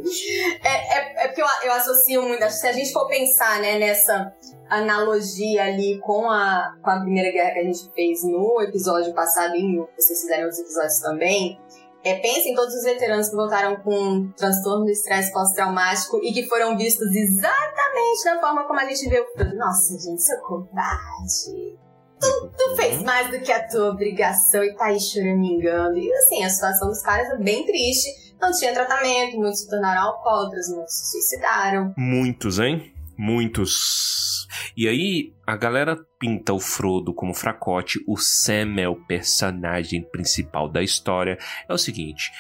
É, 0.63 0.99
é, 0.99 1.25
é 1.25 1.29
porque 1.29 1.43
eu, 1.43 1.47
eu 1.65 1.73
associo 1.73 2.23
muito, 2.23 2.43
acho 2.43 2.55
que 2.55 2.61
se 2.61 2.69
a 2.69 2.73
gente 2.73 2.93
for 2.93 3.07
pensar 3.09 3.61
né, 3.61 3.79
nessa 3.79 4.33
analogia 4.69 5.65
ali 5.65 5.99
com 6.01 6.31
a, 6.31 6.77
com 6.83 6.91
a 6.91 7.01
Primeira 7.01 7.33
Guerra 7.33 7.53
que 7.53 7.59
a 7.59 7.65
gente 7.65 7.93
fez 7.93 8.23
no 8.23 8.63
episódio 8.63 9.13
passado 9.15 9.57
e 9.57 9.63
no, 9.63 9.89
vocês 9.97 10.21
fizeram 10.21 10.45
outros 10.45 10.61
episódios 10.61 11.01
também, 11.01 11.61
é, 12.03 12.15
pensem 12.19 12.53
em 12.53 12.55
todos 12.55 12.75
os 12.75 12.83
veteranos 12.83 13.29
que 13.29 13.37
voltaram 13.37 13.77
com 13.77 14.31
transtorno 14.33 14.85
do 14.85 14.91
estresse 14.91 15.33
pós-traumático 15.33 16.19
e 16.23 16.33
que 16.33 16.49
foram 16.49 16.77
vistos 16.77 17.15
exatamente 17.15 18.25
da 18.25 18.41
forma 18.41 18.67
como 18.67 18.81
a 18.81 18.87
gente 18.87 19.09
vê 19.09 19.21
o. 19.21 19.57
Nossa, 19.57 19.99
gente, 19.99 20.23
seu 20.23 20.41
covarde. 20.41 21.79
Tu, 22.21 22.51
tu 22.57 22.77
fez 22.77 23.03
mais 23.03 23.31
do 23.31 23.41
que 23.41 23.51
a 23.51 23.67
tua 23.67 23.91
obrigação 23.91 24.63
e 24.63 24.75
tá 24.75 24.87
aí 24.87 25.01
choramingando. 25.01 25.99
E 25.99 26.13
assim, 26.15 26.45
a 26.45 26.51
situação 26.51 26.89
dos 26.89 27.03
caras 27.03 27.31
é 27.31 27.37
bem 27.39 27.65
triste. 27.65 28.35
Não 28.41 28.51
tinha 28.53 28.73
tratamento, 28.73 29.37
muitos 29.37 29.61
se 29.61 29.69
tornaram 29.69 30.03
alcoólatras, 30.03 30.69
muitos 30.69 30.95
se 30.95 31.11
suicidaram. 31.13 31.95
Muitos, 31.97 32.59
hein? 32.59 32.93
Muitos. 33.17 34.49
E 34.75 34.89
aí, 34.89 35.35
a 35.47 35.55
galera 35.55 35.97
pinta 36.19 36.55
o 36.55 36.59
Frodo 36.59 37.13
como 37.13 37.35
fracote, 37.35 37.99
o 38.09 38.17
Sam 38.17 38.81
é 38.81 38.89
o 38.89 38.97
personagem 38.97 40.03
principal 40.03 40.71
da 40.71 40.83
história. 40.83 41.37
É 41.69 41.73
o 41.75 41.79
seguinte. 41.79 42.31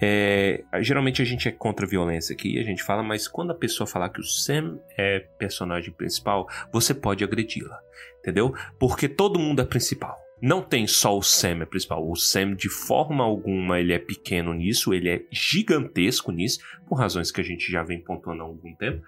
É, 0.00 0.64
geralmente 0.80 1.22
a 1.22 1.24
gente 1.24 1.48
é 1.48 1.52
contra 1.52 1.86
a 1.86 1.88
violência 1.88 2.34
aqui, 2.34 2.58
a 2.58 2.64
gente 2.64 2.82
fala, 2.82 3.02
mas 3.02 3.28
quando 3.28 3.52
a 3.52 3.54
pessoa 3.54 3.86
falar 3.86 4.08
que 4.08 4.20
o 4.20 4.24
Sam 4.24 4.78
é 4.96 5.20
personagem 5.38 5.92
principal, 5.92 6.48
você 6.72 6.92
pode 6.92 7.24
agredi-la, 7.24 7.78
entendeu? 8.18 8.54
Porque 8.78 9.08
todo 9.08 9.38
mundo 9.38 9.62
é 9.62 9.64
principal. 9.64 10.24
Não 10.42 10.60
tem 10.60 10.86
só 10.86 11.16
o 11.16 11.22
Sam 11.22 11.62
é 11.62 11.64
principal. 11.64 12.06
O 12.06 12.14
Sam, 12.16 12.54
de 12.54 12.68
forma 12.68 13.24
alguma, 13.24 13.80
ele 13.80 13.92
é 13.92 13.98
pequeno 13.98 14.52
nisso, 14.52 14.92
ele 14.92 15.08
é 15.08 15.24
gigantesco 15.30 16.30
nisso, 16.30 16.58
por 16.86 16.96
razões 16.96 17.30
que 17.30 17.40
a 17.40 17.44
gente 17.44 17.70
já 17.70 17.82
vem 17.82 18.02
pontuando 18.02 18.42
há 18.42 18.46
algum 18.46 18.74
tempo. 18.74 19.02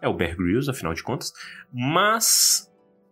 É 0.00 0.08
o 0.08 0.14
Bear 0.14 0.36
Grylls, 0.36 0.70
afinal 0.70 0.94
de 0.94 1.02
contas. 1.02 1.32
Mas 1.72 2.70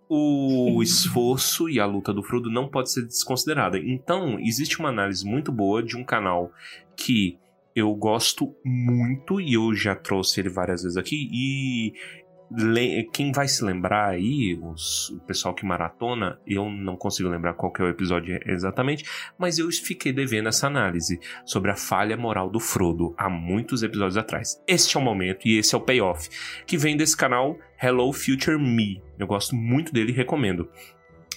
o 0.08 0.80
esforço 0.84 1.68
e 1.68 1.80
a 1.80 1.86
luta 1.86 2.12
do 2.12 2.22
Frodo 2.22 2.50
não 2.50 2.68
pode 2.68 2.92
ser 2.92 3.02
desconsiderada. 3.06 3.78
Então, 3.78 4.38
existe 4.38 4.78
uma 4.78 4.90
análise 4.90 5.26
muito 5.26 5.50
boa 5.50 5.82
de 5.82 5.96
um 5.96 6.04
canal 6.04 6.52
que 6.96 7.38
eu 7.74 7.92
gosto 7.94 8.54
muito 8.64 9.40
e 9.40 9.54
eu 9.54 9.74
já 9.74 9.94
trouxe 9.96 10.40
ele 10.40 10.48
várias 10.48 10.82
vezes 10.82 10.96
aqui 10.96 11.28
e 11.32 11.92
quem 13.12 13.32
vai 13.32 13.48
se 13.48 13.64
lembrar 13.64 14.10
aí, 14.10 14.56
os- 14.62 15.08
o 15.10 15.18
pessoal 15.20 15.54
que 15.54 15.64
maratona, 15.66 16.38
eu 16.46 16.70
não 16.70 16.94
consigo 16.96 17.28
lembrar 17.28 17.54
qual 17.54 17.72
é 17.80 17.82
o 17.82 17.88
episódio 17.88 18.38
exatamente, 18.46 19.04
mas 19.36 19.58
eu 19.58 19.68
fiquei 19.72 20.12
devendo 20.12 20.48
essa 20.48 20.66
análise 20.68 21.18
sobre 21.44 21.70
a 21.72 21.76
falha 21.76 22.16
moral 22.16 22.48
do 22.50 22.60
Frodo 22.60 23.12
há 23.16 23.28
muitos 23.28 23.82
episódios 23.82 24.16
atrás. 24.16 24.62
Este 24.68 24.96
é 24.96 25.00
o 25.00 25.02
momento 25.02 25.48
e 25.48 25.58
esse 25.58 25.74
é 25.74 25.78
o 25.78 25.80
payoff 25.80 26.28
que 26.66 26.76
vem 26.76 26.96
desse 26.96 27.16
canal 27.16 27.58
Hello 27.82 28.12
Future 28.12 28.58
Me. 28.58 29.02
Eu 29.18 29.26
gosto 29.26 29.56
muito 29.56 29.92
dele 29.92 30.12
e 30.12 30.14
recomendo. 30.14 30.68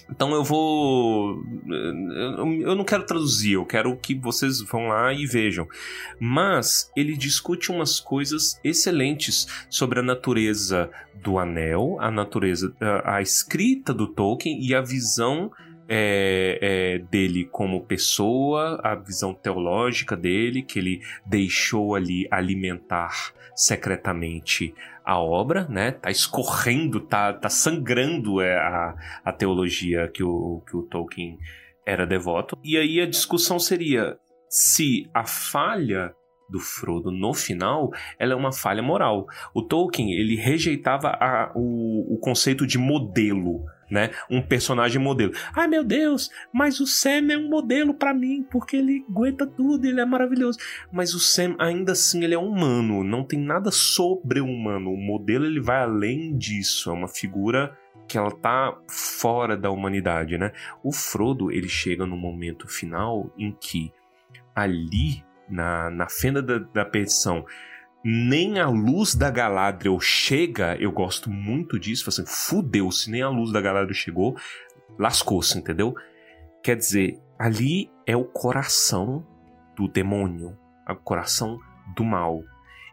Então 0.09 0.33
eu 0.33 0.43
vou. 0.43 1.43
eu- 1.67 2.75
não 2.75 2.83
quero 2.83 3.05
traduzir, 3.05 3.53
eu 3.53 3.65
quero 3.65 3.95
que 3.97 4.15
vocês 4.15 4.61
vão 4.61 4.87
lá 4.87 5.13
e 5.13 5.25
vejam. 5.25 5.67
Mas 6.19 6.91
ele 6.95 7.15
discute 7.17 7.71
umas 7.71 7.99
coisas 7.99 8.59
excelentes 8.63 9.47
sobre 9.69 9.99
a 9.99 10.03
natureza 10.03 10.89
do 11.15 11.37
anel, 11.37 11.97
a 11.99 12.09
natureza, 12.09 12.73
a, 12.79 13.17
a 13.17 13.21
escrita 13.21 13.93
do 13.93 14.07
Tolkien 14.07 14.61
e 14.61 14.73
a 14.73 14.81
visão 14.81 15.51
é, 15.89 16.59
é, 16.61 16.97
dele 17.09 17.45
como 17.45 17.83
pessoa, 17.83 18.79
a 18.83 18.93
visão 18.95 19.33
teológica 19.33 20.15
dele, 20.17 20.61
que 20.61 20.79
ele 20.79 21.01
deixou 21.25 21.95
ali 21.95 22.27
alimentar 22.29 23.33
secretamente 23.55 24.73
a 25.07 25.17
obra, 25.17 25.65
né? 25.69 25.91
Tá 25.91 26.11
escorrendo, 26.11 26.99
tá, 26.99 27.31
tá 27.31 27.47
sangrando 27.49 28.41
é, 28.41 28.57
a, 28.57 28.93
a 29.23 29.31
teologia 29.31 30.09
que 30.13 30.21
o, 30.21 30.61
que 30.69 30.75
o 30.75 30.83
Tolkien 30.83 31.37
era 31.85 32.05
devoto. 32.05 32.57
E 32.61 32.77
aí 32.77 32.99
a 32.99 33.05
discussão 33.07 33.57
seria 33.57 34.17
se 34.49 35.09
a 35.13 35.25
falha 35.25 36.13
do 36.49 36.59
Frodo 36.59 37.09
no 37.09 37.33
final 37.33 37.89
ela 38.19 38.33
é 38.33 38.35
uma 38.35 38.51
falha 38.51 38.83
moral. 38.83 39.25
O 39.53 39.61
Tolkien 39.61 40.11
ele 40.11 40.35
rejeitava 40.35 41.07
a- 41.09 41.53
o, 41.55 42.15
o 42.15 42.19
conceito 42.19 42.67
de 42.67 42.77
modelo, 42.77 43.63
né? 43.89 44.11
Um 44.29 44.41
personagem 44.41 45.01
modelo. 45.01 45.33
Ai 45.55 45.67
meu 45.67 45.83
Deus, 45.83 46.29
mas 46.53 46.79
o 46.79 46.87
Sam 46.87 47.31
é 47.31 47.37
um 47.37 47.49
modelo 47.49 47.93
pra 47.93 48.13
mim 48.13 48.43
porque 48.49 48.77
ele 48.77 49.05
aguenta 49.09 49.45
tudo, 49.45 49.85
ele 49.85 50.01
é 50.01 50.05
maravilhoso. 50.05 50.59
Mas 50.91 51.13
o 51.13 51.19
Sam 51.19 51.55
ainda 51.59 51.93
assim 51.93 52.23
ele 52.23 52.33
é 52.33 52.37
humano, 52.37 53.03
não 53.03 53.23
tem 53.23 53.39
nada 53.39 53.71
sobre-humano. 53.71 54.91
O 54.91 54.97
modelo 54.97 55.45
ele 55.45 55.61
vai 55.61 55.81
além 55.81 56.37
disso, 56.37 56.89
é 56.89 56.93
uma 56.93 57.07
figura 57.07 57.77
que 58.07 58.17
ela 58.17 58.31
tá 58.31 58.77
fora 58.87 59.57
da 59.57 59.69
humanidade, 59.69 60.37
né? 60.37 60.51
O 60.81 60.93
Frodo 60.93 61.51
ele 61.51 61.67
chega 61.67 62.05
no 62.05 62.15
momento 62.15 62.67
final 62.67 63.29
em 63.37 63.51
que 63.51 63.91
ali 64.55 65.23
na, 65.49 65.89
na 65.89 66.09
fenda 66.09 66.41
da, 66.41 66.59
da 66.59 66.85
perdição 66.85 67.45
nem 68.09 68.57
a 68.57 68.69
luz 68.69 69.13
da 69.13 69.29
Galadriel 69.29 69.99
chega, 69.99 70.77
eu 70.77 70.93
gosto 70.93 71.29
muito 71.29 71.77
disso, 71.77 72.07
assim, 72.09 72.23
fudeu-se, 72.25 73.11
nem 73.11 73.21
a 73.21 73.27
luz 73.27 73.51
da 73.51 73.59
Galadriel 73.59 73.93
chegou, 73.93 74.37
lascou-se, 74.97 75.57
entendeu? 75.57 75.93
Quer 76.63 76.77
dizer, 76.77 77.19
ali 77.37 77.91
é 78.05 78.15
o 78.15 78.23
coração 78.23 79.27
do 79.75 79.89
demônio, 79.89 80.57
é 80.87 80.93
o 80.93 80.95
coração 80.95 81.59
do 81.97 82.05
mal. 82.05 82.41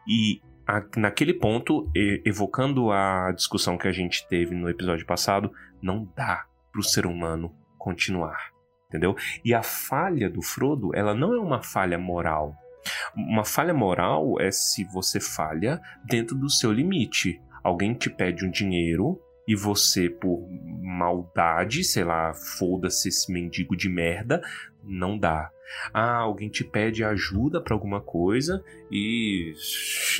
E 0.04 0.42
a- 0.66 0.82
naquele 0.96 1.34
ponto, 1.34 1.88
evocando 2.24 2.90
a 2.90 3.30
discussão 3.30 3.78
que 3.78 3.86
a 3.86 3.92
gente 3.92 4.26
teve 4.26 4.52
no 4.52 4.68
episódio 4.68 5.06
passado, 5.06 5.52
não 5.80 6.10
dá 6.16 6.44
para 6.72 6.80
o 6.80 6.84
ser 6.84 7.06
humano 7.06 7.54
continuar, 7.78 8.50
entendeu? 8.88 9.14
E 9.44 9.54
a 9.54 9.62
falha 9.62 10.28
do 10.28 10.42
Frodo, 10.42 10.90
ela 10.92 11.14
não 11.14 11.32
é 11.32 11.38
uma 11.38 11.62
falha 11.62 11.96
moral. 11.96 12.56
Uma 13.16 13.44
falha 13.44 13.74
moral 13.74 14.40
é 14.40 14.50
se 14.50 14.84
você 14.84 15.20
falha 15.20 15.80
dentro 16.04 16.36
do 16.36 16.50
seu 16.50 16.72
limite. 16.72 17.40
Alguém 17.62 17.94
te 17.94 18.10
pede 18.10 18.44
um 18.44 18.50
dinheiro 18.50 19.20
e 19.46 19.54
você, 19.54 20.08
por 20.08 20.48
maldade, 20.82 21.84
sei 21.84 22.04
lá, 22.04 22.32
foda-se 22.32 23.08
esse 23.08 23.30
mendigo 23.30 23.76
de 23.76 23.88
merda, 23.88 24.40
não 24.82 25.18
dá. 25.18 25.50
Ah, 25.92 26.16
alguém 26.16 26.48
te 26.48 26.62
pede 26.64 27.02
ajuda 27.02 27.60
pra 27.60 27.74
alguma 27.74 28.00
coisa 28.00 28.62
e. 28.90 29.52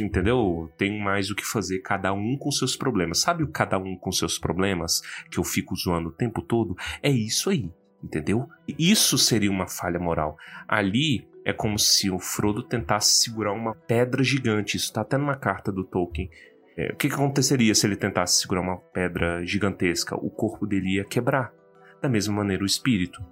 Entendeu? 0.00 0.70
Tem 0.76 0.98
mais 1.00 1.30
o 1.30 1.34
que 1.34 1.44
fazer, 1.44 1.80
cada 1.80 2.12
um 2.12 2.36
com 2.36 2.50
seus 2.50 2.76
problemas. 2.76 3.20
Sabe 3.20 3.44
o 3.44 3.48
cada 3.48 3.78
um 3.78 3.96
com 3.96 4.10
seus 4.10 4.38
problemas 4.38 5.00
que 5.30 5.38
eu 5.38 5.44
fico 5.44 5.76
zoando 5.76 6.08
o 6.08 6.12
tempo 6.12 6.42
todo? 6.42 6.74
É 7.02 7.10
isso 7.10 7.50
aí, 7.50 7.70
entendeu? 8.02 8.48
Isso 8.66 9.16
seria 9.18 9.50
uma 9.50 9.68
falha 9.68 10.00
moral. 10.00 10.36
Ali 10.66 11.28
é 11.44 11.52
como 11.52 11.78
se 11.78 12.10
o 12.10 12.18
Frodo 12.18 12.62
tentasse 12.62 13.22
segurar 13.22 13.52
uma 13.52 13.74
pedra 13.74 14.24
gigante. 14.24 14.76
Isso 14.76 14.92
tá 14.92 15.02
até 15.02 15.18
numa 15.18 15.36
carta 15.36 15.70
do 15.70 15.84
Tolkien. 15.84 16.30
É, 16.76 16.92
o 16.92 16.96
que, 16.96 17.08
que 17.08 17.14
aconteceria 17.14 17.74
se 17.74 17.86
ele 17.86 17.96
tentasse 17.96 18.40
segurar 18.40 18.62
uma 18.62 18.78
pedra 18.78 19.44
gigantesca? 19.44 20.16
O 20.16 20.30
corpo 20.30 20.66
dele 20.66 20.94
ia 20.94 21.04
quebrar. 21.04 21.52
Da 22.00 22.08
mesma 22.08 22.34
maneira, 22.34 22.62
o 22.62 22.66
espírito. 22.66 23.22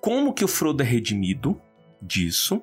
Como 0.00 0.32
que 0.32 0.44
o 0.44 0.48
Frodo 0.48 0.82
é 0.82 0.86
redimido 0.86 1.60
disso? 2.00 2.62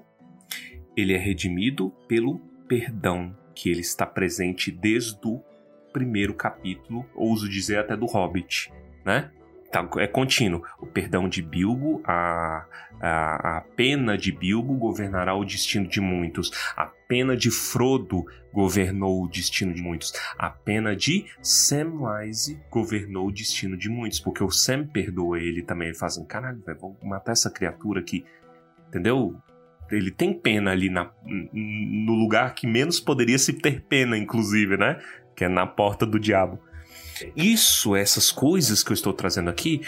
Ele 0.95 1.13
é 1.13 1.17
redimido 1.17 1.91
pelo 2.07 2.39
perdão 2.67 3.35
que 3.53 3.69
ele 3.69 3.81
está 3.81 4.05
presente 4.05 4.71
desde 4.71 5.19
o 5.27 5.41
primeiro 5.91 6.33
capítulo, 6.33 7.05
ouso 7.13 7.47
dizer 7.47 7.77
até 7.77 7.95
do 7.95 8.05
Hobbit, 8.05 8.71
né? 9.05 9.31
Tá, 9.73 9.89
é 9.97 10.05
contínuo. 10.05 10.61
O 10.79 10.85
perdão 10.85 11.27
de 11.27 11.41
Bilbo, 11.41 11.99
a, 12.05 12.63
a, 13.01 13.57
a 13.57 13.61
pena 13.75 14.15
de 14.15 14.31
Bilbo 14.31 14.75
governará 14.75 15.33
o 15.33 15.43
destino 15.43 15.87
de 15.87 15.99
muitos. 15.99 16.51
A 16.77 16.85
pena 16.85 17.35
de 17.35 17.49
Frodo 17.49 18.23
governou 18.53 19.23
o 19.23 19.27
destino 19.27 19.73
de 19.73 19.81
muitos. 19.81 20.13
A 20.37 20.51
pena 20.51 20.95
de 20.95 21.25
Samwise 21.41 22.61
governou 22.69 23.29
o 23.29 23.31
destino 23.31 23.75
de 23.75 23.89
muitos. 23.89 24.19
Porque 24.19 24.43
o 24.43 24.51
Sam 24.51 24.85
perdoa 24.85 25.39
ele 25.39 25.63
também. 25.63 25.87
Ele 25.87 25.97
fala 25.97 26.11
assim, 26.11 26.25
caralho, 26.27 26.61
vamos 26.79 26.97
matar 27.01 27.31
essa 27.31 27.49
criatura 27.49 27.99
aqui. 27.99 28.23
Entendeu? 28.89 29.35
Ele 29.89 30.11
tem 30.11 30.39
pena 30.39 30.69
ali 30.69 30.87
na, 30.87 31.09
no 31.25 32.13
lugar 32.13 32.53
que 32.53 32.67
menos 32.67 32.99
poderia 32.99 33.39
se 33.39 33.53
ter 33.53 33.81
pena, 33.81 34.15
inclusive, 34.15 34.77
né? 34.77 35.01
Que 35.35 35.45
é 35.45 35.49
na 35.49 35.65
porta 35.65 36.05
do 36.05 36.19
diabo. 36.19 36.59
Isso, 37.35 37.95
essas 37.95 38.31
coisas 38.31 38.83
que 38.83 38.91
eu 38.91 38.93
estou 38.93 39.13
trazendo 39.13 39.49
aqui, 39.49 39.81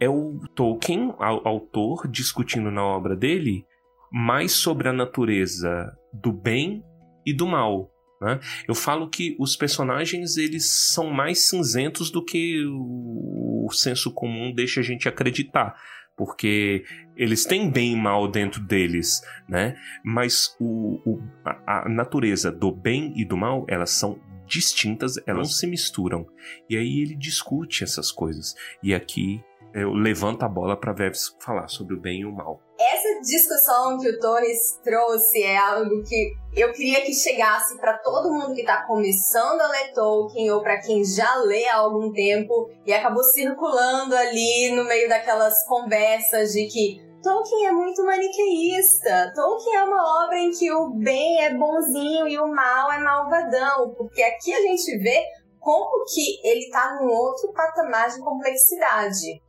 é 0.00 0.08
o 0.08 0.40
Tolkien, 0.54 1.14
au- 1.18 1.46
autor, 1.46 2.06
discutindo 2.08 2.70
na 2.70 2.84
obra 2.84 3.16
dele 3.16 3.64
mais 4.10 4.52
sobre 4.52 4.88
a 4.88 4.92
natureza 4.92 5.92
do 6.12 6.32
bem 6.32 6.82
e 7.24 7.32
do 7.32 7.46
mal. 7.46 7.90
né? 8.20 8.38
Eu 8.68 8.74
falo 8.74 9.10
que 9.10 9.36
os 9.38 9.56
personagens 9.56 10.36
eles 10.36 10.70
são 10.70 11.10
mais 11.10 11.48
cinzentos 11.48 12.10
do 12.10 12.24
que 12.24 12.64
o, 12.66 13.66
o 13.66 13.72
senso 13.72 14.12
comum 14.12 14.54
deixa 14.54 14.80
a 14.80 14.82
gente 14.82 15.08
acreditar 15.08 15.74
porque 16.16 16.82
eles 17.14 17.44
têm 17.44 17.70
bem 17.70 17.92
e 17.92 17.96
mal 17.96 18.26
dentro 18.26 18.60
deles, 18.62 19.20
né? 19.48 19.76
Mas 20.02 20.56
o, 20.58 20.98
o 21.04 21.22
a, 21.44 21.84
a, 21.84 21.88
natureza 21.88 22.50
do 22.50 22.72
bem 22.72 23.12
e 23.16 23.24
do 23.24 23.36
mal, 23.36 23.66
elas 23.68 23.90
são 23.90 24.18
distintas, 24.46 25.14
elas 25.26 25.48
não 25.48 25.54
se 25.54 25.66
misturam. 25.66 26.26
E 26.68 26.76
aí 26.76 27.00
ele 27.00 27.14
discute 27.14 27.84
essas 27.84 28.10
coisas. 28.10 28.54
E 28.82 28.94
aqui 28.94 29.42
eu 29.74 29.92
levanto 29.92 30.42
a 30.42 30.48
bola 30.48 30.74
para 30.74 30.94
Veves 30.94 31.36
falar 31.38 31.68
sobre 31.68 31.94
o 31.94 32.00
bem 32.00 32.20
e 32.20 32.24
o 32.24 32.32
mal. 32.32 32.62
Essa 32.80 33.20
discussão 33.20 33.98
que 33.98 34.08
o 34.08 34.18
Torres 34.18 34.80
trouxe 34.82 35.42
é 35.42 35.56
algo 35.56 36.02
que 36.02 36.32
eu 36.54 36.72
queria 36.72 37.02
que 37.02 37.12
chegasse 37.12 37.78
para 37.78 37.98
todo 37.98 38.32
mundo 38.32 38.54
que 38.54 38.60
está 38.60 38.86
começando 38.86 39.60
a 39.60 39.68
ler 39.68 39.92
Tolkien 39.92 40.50
ou 40.50 40.62
para 40.62 40.80
quem 40.80 41.04
já 41.04 41.36
lê 41.36 41.66
há 41.68 41.76
algum 41.76 42.10
tempo 42.12 42.70
e 42.86 42.92
acabou 42.92 43.22
circulando 43.22 44.14
ali 44.14 44.70
no 44.74 44.84
meio 44.84 45.08
daquelas 45.08 45.62
conversas 45.66 46.52
de 46.52 46.66
que 46.66 47.05
Tolkien 47.26 47.66
é 47.66 47.72
muito 47.72 48.04
maniqueísta. 48.04 49.32
Tolkien 49.34 49.74
é 49.74 49.82
uma 49.82 50.24
obra 50.24 50.38
em 50.38 50.52
que 50.52 50.70
o 50.70 50.90
bem 50.90 51.44
é 51.44 51.52
bonzinho 51.52 52.28
e 52.28 52.38
o 52.38 52.46
mal 52.46 52.92
é 52.92 53.00
malvadão, 53.00 53.92
porque 53.96 54.22
aqui 54.22 54.54
a 54.54 54.60
gente 54.60 54.96
vê 54.98 55.24
como 55.58 56.04
que 56.04 56.38
ele 56.48 56.66
está 56.66 56.94
num 56.94 57.10
outro 57.10 57.52
patamar 57.52 58.10
de 58.10 58.20
complexidade. 58.20 59.42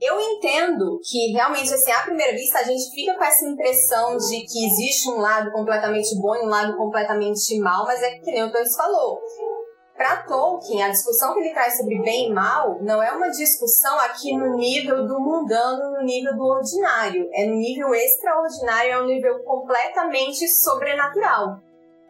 Eu 0.00 0.20
entendo 0.20 1.00
que 1.02 1.32
realmente, 1.32 1.74
assim, 1.74 1.90
à 1.90 2.02
primeira 2.02 2.32
vista, 2.32 2.60
a 2.60 2.62
gente 2.62 2.88
fica 2.94 3.16
com 3.16 3.24
essa 3.24 3.44
impressão 3.44 4.16
de 4.16 4.46
que 4.46 4.66
existe 4.66 5.10
um 5.10 5.20
lado 5.20 5.50
completamente 5.50 6.16
bom 6.16 6.36
e 6.36 6.46
um 6.46 6.48
lado 6.48 6.76
completamente 6.76 7.58
mal, 7.58 7.86
mas 7.86 8.00
é 8.04 8.20
que 8.20 8.30
nem 8.30 8.44
o 8.44 8.52
Torres 8.52 8.76
falou. 8.76 9.20
Para 10.00 10.22
Tolkien, 10.22 10.82
a 10.82 10.88
discussão 10.88 11.34
que 11.34 11.40
ele 11.40 11.52
traz 11.52 11.76
sobre 11.76 12.00
bem 12.00 12.30
e 12.30 12.32
mal 12.32 12.78
não 12.80 13.02
é 13.02 13.12
uma 13.12 13.28
discussão 13.28 13.98
aqui 13.98 14.34
no 14.34 14.56
nível 14.56 15.06
do 15.06 15.20
mundano, 15.20 15.90
no 15.90 16.02
nível 16.02 16.34
do 16.38 16.42
ordinário. 16.42 17.28
É 17.34 17.44
no 17.44 17.56
nível 17.56 17.94
extraordinário, 17.94 18.92
é 18.92 19.02
um 19.02 19.04
nível 19.04 19.40
completamente 19.40 20.48
sobrenatural. 20.48 21.60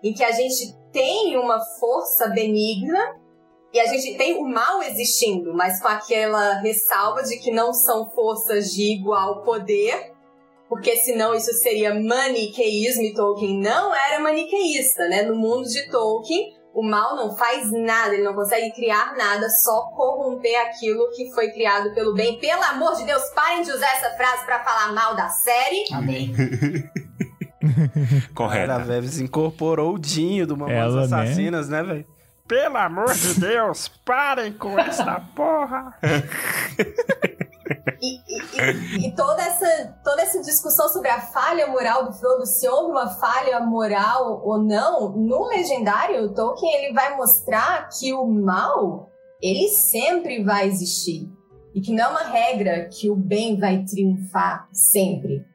Em 0.04 0.14
que 0.14 0.22
a 0.22 0.30
gente 0.30 0.72
tem 0.92 1.36
uma 1.36 1.58
força 1.80 2.28
benigna 2.28 3.16
e 3.72 3.80
a 3.80 3.86
gente 3.86 4.16
tem 4.16 4.36
o 4.36 4.44
mal 4.44 4.80
existindo, 4.84 5.52
mas 5.52 5.82
com 5.82 5.88
aquela 5.88 6.60
ressalva 6.60 7.24
de 7.24 7.40
que 7.40 7.50
não 7.50 7.74
são 7.74 8.08
forças 8.10 8.70
de 8.70 9.00
igual 9.00 9.42
poder, 9.42 10.12
porque 10.68 10.94
senão 10.94 11.34
isso 11.34 11.52
seria 11.54 11.92
maniqueísmo 11.92 13.02
e 13.02 13.14
Tolkien 13.14 13.58
não 13.60 13.92
era 13.92 14.20
maniqueísta, 14.20 15.08
né? 15.08 15.22
No 15.22 15.34
mundo 15.34 15.64
de 15.64 15.90
Tolkien, 15.90 16.59
o 16.72 16.82
mal 16.82 17.16
não 17.16 17.36
faz 17.36 17.70
nada, 17.72 18.14
ele 18.14 18.22
não 18.22 18.34
consegue 18.34 18.72
criar 18.72 19.14
nada, 19.16 19.48
só 19.48 19.90
corromper 19.94 20.60
aquilo 20.66 21.10
que 21.10 21.32
foi 21.32 21.50
criado 21.50 21.92
pelo 21.94 22.14
bem. 22.14 22.38
Pelo 22.38 22.62
amor 22.62 22.96
de 22.96 23.04
Deus, 23.04 23.22
parem 23.34 23.62
de 23.62 23.70
usar 23.70 23.90
essa 23.96 24.10
frase 24.16 24.44
para 24.44 24.62
falar 24.62 24.92
mal 24.92 25.16
da 25.16 25.28
série. 25.28 25.84
Amém. 25.92 26.32
Correto. 28.34 28.72
A 28.72 28.78
Veves 28.78 29.20
incorporou 29.20 29.94
o 29.94 29.98
Dinho 29.98 30.46
do 30.46 30.70
Ela, 30.70 31.06
né? 31.06 31.14
Assassinas, 31.16 31.68
né, 31.68 31.82
velho? 31.82 32.06
Pelo 32.46 32.78
amor 32.78 33.12
de 33.14 33.38
Deus, 33.38 33.88
parem 34.04 34.52
com 34.52 34.78
essa 34.78 35.20
porra! 35.36 35.94
E, 38.00 38.16
e- 38.16 39.06
e- 39.08 39.14
toda, 39.14 39.42
essa, 39.42 39.98
toda 40.02 40.22
essa 40.22 40.40
discussão 40.40 40.88
sobre 40.88 41.08
a 41.08 41.20
falha 41.20 41.66
moral 41.66 42.04
do 42.06 42.12
Frodo, 42.12 42.46
se 42.46 42.68
houve 42.68 42.90
uma 42.92 43.08
falha 43.08 43.60
moral 43.60 44.42
ou 44.44 44.58
não, 44.58 45.10
no 45.10 45.46
Legendário, 45.46 46.32
Tolkien 46.34 46.74
ele 46.76 46.92
vai 46.94 47.16
mostrar 47.16 47.88
que 47.88 48.12
o 48.12 48.26
mal, 48.26 49.10
ele 49.40 49.68
sempre 49.68 50.42
vai 50.42 50.66
existir. 50.66 51.28
E 51.74 51.80
que 51.80 51.92
não 51.92 52.04
é 52.04 52.08
uma 52.08 52.24
regra 52.24 52.88
que 52.88 53.08
o 53.08 53.14
bem 53.14 53.56
vai 53.58 53.84
triunfar 53.84 54.68
sempre. 54.72 55.46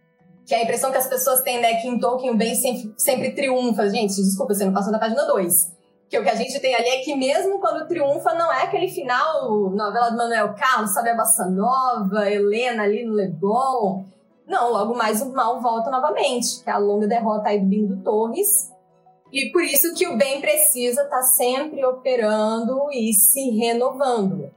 Que 0.45 0.55
a 0.55 0.63
impressão 0.63 0.91
que 0.91 0.97
as 0.97 1.07
pessoas 1.07 1.41
têm, 1.41 1.59
né, 1.59 1.81
que 1.81 1.87
em 1.87 1.99
Tolkien 1.99 2.31
o 2.31 2.37
bem 2.37 2.55
sempre, 2.55 2.93
sempre 2.97 3.31
triunfa. 3.31 3.89
Gente, 3.89 4.15
desculpa, 4.15 4.53
você 4.53 4.63
não 4.63 4.71
passou 4.73 4.91
da 4.91 4.99
página 4.99 5.25
2. 5.25 5.74
Que 6.09 6.19
o 6.19 6.23
que 6.23 6.29
a 6.29 6.35
gente 6.35 6.59
tem 6.59 6.75
ali 6.75 6.87
é 6.87 6.97
que 6.99 7.15
mesmo 7.15 7.59
quando 7.59 7.87
triunfa, 7.87 8.33
não 8.35 8.51
é 8.51 8.63
aquele 8.63 8.87
final, 8.87 9.69
novela 9.71 10.11
do 10.11 10.17
Manuel 10.17 10.53
Carlos, 10.53 10.93
sabe, 10.93 11.09
a 11.09 11.15
Bossa 11.15 11.45
Nova, 11.45 12.29
Helena 12.29 12.83
ali 12.83 13.03
no 13.03 13.13
Leblon. 13.13 14.03
Não, 14.47 14.71
logo 14.71 14.95
mais 14.95 15.21
o 15.21 15.33
mal 15.33 15.59
volta 15.59 15.89
novamente, 15.89 16.63
que 16.63 16.69
é 16.69 16.73
a 16.73 16.77
longa 16.77 17.07
derrota 17.07 17.49
aí 17.49 17.59
do 17.59 17.65
Bingo 17.65 18.03
Torres. 18.03 18.71
E 19.33 19.51
por 19.51 19.63
isso 19.63 19.95
que 19.95 20.07
o 20.07 20.17
bem 20.17 20.39
precisa 20.39 21.01
estar 21.01 21.23
sempre 21.23 21.83
operando 21.83 22.91
e 22.91 23.11
se 23.11 23.49
renovando. 23.49 24.51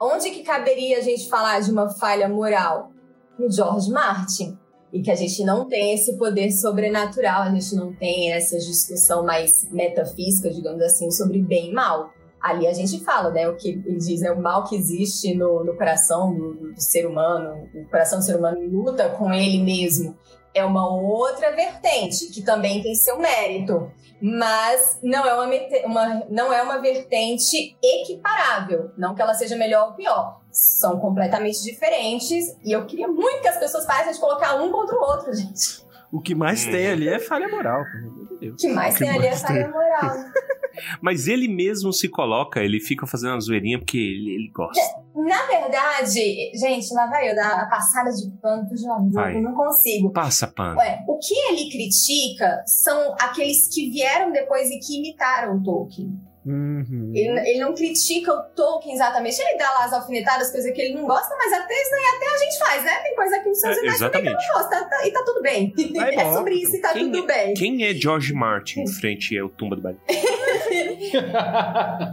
Onde 0.00 0.30
que 0.30 0.44
caberia 0.44 0.98
a 0.98 1.00
gente 1.00 1.28
falar 1.28 1.60
de 1.60 1.72
uma 1.72 1.90
falha 1.90 2.28
moral? 2.28 2.90
No 3.36 3.50
George 3.50 3.90
Martin 3.90 4.56
e 4.94 5.02
que 5.02 5.10
a 5.10 5.14
gente 5.16 5.42
não 5.44 5.66
tem 5.66 5.92
esse 5.92 6.16
poder 6.16 6.52
sobrenatural, 6.52 7.42
a 7.42 7.50
gente 7.50 7.74
não 7.74 7.92
tem 7.92 8.32
essa 8.32 8.56
discussão 8.56 9.24
mais 9.26 9.68
metafísica, 9.72 10.48
digamos 10.48 10.80
assim, 10.80 11.10
sobre 11.10 11.42
bem 11.42 11.70
e 11.70 11.74
mal. 11.74 12.10
Ali 12.40 12.68
a 12.68 12.72
gente 12.72 13.02
fala, 13.02 13.30
né, 13.30 13.48
o 13.48 13.56
que 13.56 13.70
ele 13.70 13.98
diz, 13.98 14.20
né, 14.20 14.30
o 14.30 14.40
mal 14.40 14.62
que 14.62 14.76
existe 14.76 15.34
no, 15.34 15.64
no 15.64 15.76
coração 15.76 16.32
do, 16.32 16.72
do 16.72 16.80
ser 16.80 17.06
humano, 17.06 17.68
o 17.74 17.84
coração 17.90 18.20
do 18.20 18.24
ser 18.24 18.36
humano 18.36 18.60
luta 18.60 19.08
com 19.08 19.32
ele 19.32 19.58
mesmo. 19.60 20.16
É 20.54 20.64
uma 20.64 20.88
outra 20.88 21.50
vertente, 21.50 22.26
que 22.28 22.40
também 22.42 22.80
tem 22.80 22.94
seu 22.94 23.18
mérito, 23.18 23.90
mas 24.22 25.00
não 25.02 25.26
é 25.26 25.34
uma, 25.34 25.48
uma- 25.86 26.24
não 26.30 26.52
é 26.52 26.62
uma 26.62 26.78
vertente 26.80 27.76
equiparável, 27.82 28.92
não 28.96 29.12
que 29.16 29.22
ela 29.22 29.34
seja 29.34 29.56
melhor 29.56 29.88
ou 29.88 29.94
pior 29.94 30.43
são 30.54 31.00
completamente 31.00 31.62
diferentes 31.62 32.56
e 32.64 32.70
eu 32.70 32.86
queria 32.86 33.08
muito 33.08 33.42
que 33.42 33.48
as 33.48 33.58
pessoas 33.58 33.84
parassem 33.84 34.12
de 34.12 34.20
colocar 34.20 34.54
um 34.54 34.70
contra 34.70 34.96
o 34.96 35.00
outro, 35.00 35.34
gente. 35.34 35.84
O 36.12 36.20
que 36.20 36.32
mais 36.32 36.64
tem 36.64 36.86
ali 36.86 37.08
é 37.08 37.18
falha 37.18 37.48
moral, 37.48 37.82
pelo 37.90 38.08
amor 38.08 38.38
de 38.38 38.50
O 38.50 38.54
que 38.54 38.68
mais 38.68 38.96
Que 38.96 39.00
tem 39.00 39.10
ali 39.10 39.26
é 39.26 39.30
mais 39.30 39.42
falha 39.42 39.68
moral. 39.68 40.14
Mas 41.02 41.26
ele 41.26 41.48
mesmo 41.48 41.92
se 41.92 42.08
coloca, 42.08 42.60
ele 42.60 42.78
fica 42.78 43.04
fazendo 43.04 43.32
uma 43.32 43.40
zoeirinha 43.40 43.78
porque 43.78 43.98
ele, 43.98 44.34
ele 44.34 44.50
gosta. 44.52 44.80
Na 45.14 45.44
verdade, 45.46 46.52
gente, 46.54 46.94
lá 46.94 47.06
vai 47.06 47.30
eu 47.30 47.34
dar 47.34 47.62
a 47.62 47.66
passada 47.66 48.10
de 48.10 48.30
pano 48.40 48.64
pro 48.68 48.76
eu 48.76 49.42
não 49.42 49.54
consigo. 49.54 50.12
Passa 50.12 50.46
pano. 50.46 50.78
Ué, 50.78 51.04
o 51.08 51.18
que 51.18 51.34
ele 51.48 51.68
critica 51.70 52.62
são 52.64 53.16
aqueles 53.20 53.68
que 53.72 53.90
vieram 53.90 54.30
depois 54.30 54.70
e 54.70 54.78
que 54.78 54.98
imitaram 54.98 55.62
Tolkien. 55.62 56.16
Uhum. 56.46 57.10
Ele, 57.14 57.40
ele 57.48 57.58
não 57.60 57.74
critica 57.74 58.32
o 58.32 58.42
Tolkien 58.54 58.94
exatamente. 58.94 59.40
Ele 59.40 59.56
dá 59.58 59.70
lá 59.70 59.84
as 59.86 59.92
alfinetadas, 59.92 60.50
coisas 60.52 60.70
que 60.72 60.80
ele 60.80 60.94
não 60.94 61.06
gosta, 61.06 61.34
mas 61.36 61.52
até 61.52 61.74
isso 61.80 61.94
aí 61.94 62.16
até 62.16 62.26
a 62.26 62.36
gente 62.38 62.58
faz, 62.58 62.84
né? 62.84 62.94
Tem 63.02 63.14
coisa 63.16 63.36
aqui 63.36 63.48
nos 63.48 63.60
seus 63.60 63.76
É, 63.78 63.80
imagem 63.80 63.98
também 64.10 64.22
que 64.22 64.28
exatamente. 64.28 64.48
não 64.48 64.54
gosta, 64.54 64.84
tá- 64.88 65.06
e 65.06 65.10
tá 65.12 65.22
tudo 65.24 65.42
bem. 65.42 65.72
Vai 65.94 66.10
é 66.10 66.14
embora. 66.14 66.36
sobre 66.36 66.54
isso 66.54 66.76
e 66.76 66.80
tá 66.80 66.92
Quem 66.92 67.10
tudo 67.10 67.26
bem. 67.26 67.54
Quem 67.54 67.84
é 67.86 67.94
George 67.94 68.32
Martin 68.34 68.80
em 68.82 68.86
frente 68.88 69.38
ao 69.38 69.48
Tumba 69.48 69.76
do 69.76 69.82
Baile? 69.82 69.98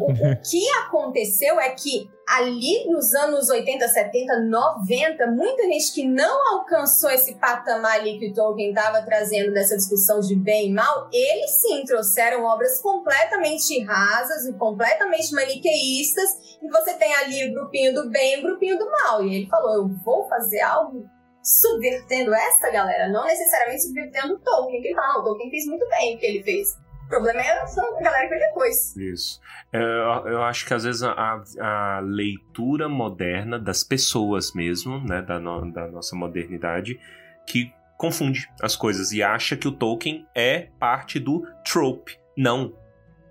O, 0.02 0.12
o 0.12 0.42
que 0.42 0.70
aconteceu 0.86 1.60
é 1.60 1.70
que 1.72 2.10
ali 2.28 2.88
nos 2.90 3.14
anos 3.14 3.50
80, 3.50 3.88
70, 3.88 4.40
90, 4.42 5.28
muita 5.28 5.64
gente 5.64 5.94
que 5.94 6.08
não 6.08 6.58
alcançou 6.58 7.10
esse 7.10 7.36
patamar 7.36 8.00
ali 8.00 8.18
que 8.18 8.30
o 8.30 8.34
Tolkien 8.34 8.70
estava 8.70 9.02
trazendo 9.02 9.54
dessa 9.54 9.76
discussão 9.76 10.20
de 10.20 10.36
bem 10.36 10.70
e 10.70 10.74
mal, 10.74 11.10
eles 11.12 11.52
sim 11.62 11.84
trouxeram 11.84 12.44
obras 12.44 12.82
completamente 12.82 13.84
rasas 13.84 14.46
e 14.46 14.54
completamente 14.54 15.34
maniqueístas, 15.34 16.58
e 16.62 16.70
você 16.70 16.94
tem 16.94 17.14
ali 17.16 17.50
o 17.50 17.54
grupinho 17.54 17.94
do 17.94 18.10
bem 18.10 18.36
e 18.36 18.40
o 18.40 18.44
grupinho 18.44 18.78
do 18.78 18.90
mal. 18.90 19.24
E 19.24 19.36
ele 19.36 19.48
falou: 19.48 19.74
eu 19.76 19.88
vou 20.04 20.28
fazer 20.30 20.62
algo 20.62 21.06
subvertendo 21.44 22.34
essa 22.34 22.70
galera, 22.70 23.10
não 23.10 23.26
necessariamente 23.26 23.84
subvertendo 23.84 24.36
o 24.36 24.40
Tolkien. 24.40 24.82
Que 24.82 24.90
ele 24.90 24.96
fala, 24.96 25.14
não, 25.16 25.22
o 25.22 25.24
Tolkien 25.24 25.50
fez 25.50 25.66
muito 25.66 25.88
bem 25.90 26.16
o 26.16 26.20
que 26.20 26.26
ele 26.26 26.44
fez. 26.44 26.70
O 27.12 27.16
problema 27.16 27.42
é 27.42 27.52
a 27.52 27.66
galera 28.02 28.24
que 28.24 28.30
veio 28.36 28.48
depois. 28.50 28.96
Isso. 28.96 29.42
É, 29.74 29.78
Eu, 29.82 30.28
eu 30.32 30.44
acho 30.44 30.66
que 30.66 30.74
às 30.74 30.84
vezes 30.86 31.04
a, 31.04 31.42
a- 31.60 32.00
leitura 32.00 32.88
moderna 32.88 33.60
das 33.60 33.84
pessoas 33.84 34.54
mesmo, 34.54 35.00
né, 35.06 35.22
da, 35.22 35.40
no- 35.40 35.72
da 35.72 35.88
nossa 35.88 36.16
modernidade, 36.16 36.98
que 37.46 37.74
confunde 37.98 38.48
as 38.62 38.76
coisas 38.76 39.12
e 39.12 39.22
acha 39.22 39.58
que 39.58 39.68
o 39.68 39.72
Tolkien 39.72 40.26
é 40.34 40.70
parte 40.80 41.20
do 41.20 41.46
trope. 41.66 42.18
Não. 42.38 42.74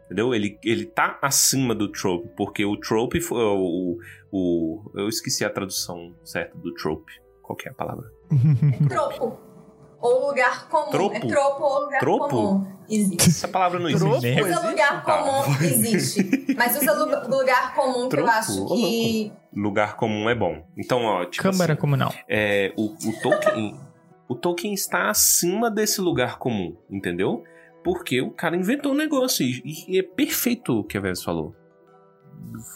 Entendeu? 0.05 0.35
Ele, 0.35 0.59
ele 0.65 0.85
tá 0.87 1.19
acima 1.23 1.75
do 1.75 1.91
trope, 1.91 2.29
porque 2.37 2.65
o 2.65 2.77
trope 2.77 3.21
foi 3.21 3.39
o, 3.43 3.97
o. 4.31 4.93
Eu 4.97 5.09
esqueci 5.09 5.45
a 5.45 5.51
tradução 5.51 6.15
certa 6.25 6.57
do 6.59 6.75
trope. 6.75 7.13
Qual 7.43 7.57
que 7.57 7.69
é 7.69 7.71
a 7.71 7.75
palavra? 7.75 8.11
Tropo. 8.89 9.39
Ou 10.01 10.29
lugar 10.29 10.69
comum. 10.69 10.91
Tropo? 10.91 11.17
É 11.17 11.21
tropo 11.21 11.63
ou 11.63 11.81
lugar 11.85 12.01
Tropo? 12.01 12.29
comum. 12.29 12.67
Existe. 12.89 13.29
Essa 13.29 13.49
palavra 13.49 13.79
não 13.79 13.91
Tropo? 13.91 14.17
existe. 14.17 14.41
Usa 14.41 14.51
existe? 14.51 14.67
lugar 14.71 15.05
Tá. 15.05 15.19
comum, 15.23 15.55
existe. 15.63 16.55
Mas 16.57 16.77
usa 16.81 16.93
lu- 16.93 17.29
lugar 17.39 17.75
comum 17.75 17.93
que 18.09 18.17
eu 18.17 18.25
Tropo? 18.25 18.31
acho 18.31 18.67
que. 18.67 19.33
Lugar 19.55 19.97
comum 19.97 20.29
é 20.29 20.35
bom. 20.35 20.65
Então, 20.77 21.05
ó, 21.05 21.25
tipo 21.25 21.43
Câmara 21.43 21.73
assim, 21.75 21.81
comunal. 21.81 22.13
é, 22.29 22.73
o, 22.77 22.87
o 22.87 23.21
Tolkien, 23.23 23.77
o 24.29 24.35
Tolkien 24.35 24.73
está 24.75 25.11
acima 25.11 25.71
desse 25.71 26.01
lugar 26.01 26.39
comum, 26.39 26.77
entendeu? 26.91 27.43
Porque 27.85 28.21
o 28.21 28.31
cara 28.31 28.57
inventou 28.57 28.93
um 28.93 28.97
negócio 28.97 29.45
e, 29.45 29.63
e 29.89 29.99
é 29.99 30.03
perfeito 30.03 30.81
o 30.81 30.85
que 30.85 30.97
a 30.99 31.01
Vez 31.01 31.23
falou. 31.23 31.55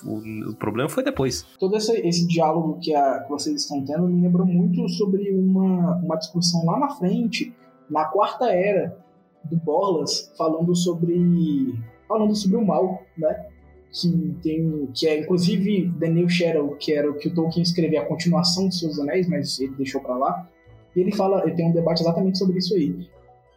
O, 0.04 0.50
o, 0.50 0.56
problema 0.56 0.88
foi 0.88 1.02
depois. 1.02 1.44
Todo 1.58 1.76
esse, 1.76 1.92
esse 2.06 2.26
diálogo 2.26 2.78
que, 2.80 2.94
a, 2.94 3.20
que 3.20 3.28
vocês 3.28 3.62
estão 3.62 3.84
tendo 3.84 4.06
me 4.06 4.22
lembrou 4.22 4.46
muito 4.46 4.88
sobre 4.88 5.30
uma, 5.32 5.96
uma 5.96 6.16
discussão 6.16 6.64
lá 6.64 6.78
na 6.78 6.88
frente, 6.90 7.54
na 7.90 8.04
quarta 8.04 8.46
era, 8.46 8.96
do 9.44 9.56
Borlas, 9.56 10.32
falando 10.36 10.74
sobre 10.74 11.74
falando 12.08 12.34
sobre 12.34 12.56
o 12.56 12.64
mal, 12.64 13.02
né? 13.16 13.46
Que 13.92 14.36
tem 14.42 14.88
que 14.92 15.06
é 15.06 15.20
inclusive 15.20 15.88
Daniel 15.98 16.28
Sherrill, 16.28 16.76
que 16.76 16.92
era 16.92 17.10
o 17.10 17.14
que 17.14 17.28
o 17.28 17.34
Tolkien 17.34 17.62
escreveu 17.62 18.00
a 18.00 18.06
continuação 18.06 18.68
de 18.68 18.76
Seus 18.76 18.98
Anéis, 18.98 19.28
mas 19.28 19.60
ele 19.60 19.74
deixou 19.76 20.00
para 20.00 20.16
lá. 20.16 20.48
E 20.96 21.00
ele 21.00 21.12
fala, 21.12 21.42
ele 21.44 21.54
tem 21.54 21.68
um 21.68 21.72
debate 21.72 22.02
exatamente 22.02 22.38
sobre 22.38 22.58
isso 22.58 22.74
aí. 22.74 23.08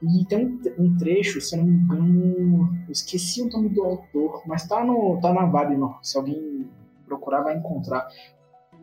E 0.01 0.25
tem 0.25 0.45
um, 0.45 0.59
um, 0.77 0.97
trecho, 0.97 1.41
se 1.41 1.55
eu 1.55 1.63
não 1.63 1.67
me 1.67 1.77
engano, 1.77 2.69
eu 2.85 2.91
esqueci 2.91 3.41
o 3.41 3.49
nome 3.49 3.69
do 3.69 3.83
autor, 3.83 4.43
mas 4.45 4.67
tá, 4.67 4.85
no, 4.85 5.19
tá 5.19 5.33
na 5.33 5.45
Valinor. 5.45 5.99
Se 6.03 6.17
alguém 6.17 6.67
procurar, 7.05 7.41
vai 7.41 7.57
encontrar. 7.57 8.07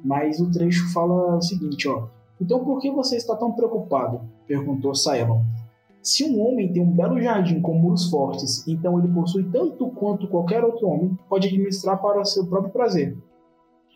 Mas 0.05 0.41
o 0.41 0.51
trecho 0.51 0.93
fala 0.93 1.37
o 1.37 1.43
seguinte, 1.43 1.89
ó. 1.89 2.09
Então 2.41 2.65
por 2.65 2.81
que 2.81 2.91
você 2.91 3.17
está 3.17 3.37
tão 3.37 3.53
preocupado? 3.53 4.23
Perguntou 4.47 4.95
Saelon. 4.95 5.43
Se 6.03 6.25
um 6.25 6.39
homem 6.47 6.71
tem 6.71 6.83
um 6.83 6.91
belo 6.91 7.19
jardim 7.19 7.63
com 7.63 7.79
muros 7.79 8.11
fortes, 8.11 8.67
então 8.69 8.99
ele 8.99 9.09
possui 9.09 9.45
tanto 9.45 9.89
quanto 9.89 10.29
qualquer 10.29 10.63
outro 10.63 10.87
homem 10.89 11.17
pode 11.31 11.47
administrar 11.47 11.99
para 12.03 12.25
seu 12.25 12.47
próprio 12.47 12.73
prazer. 12.73 13.17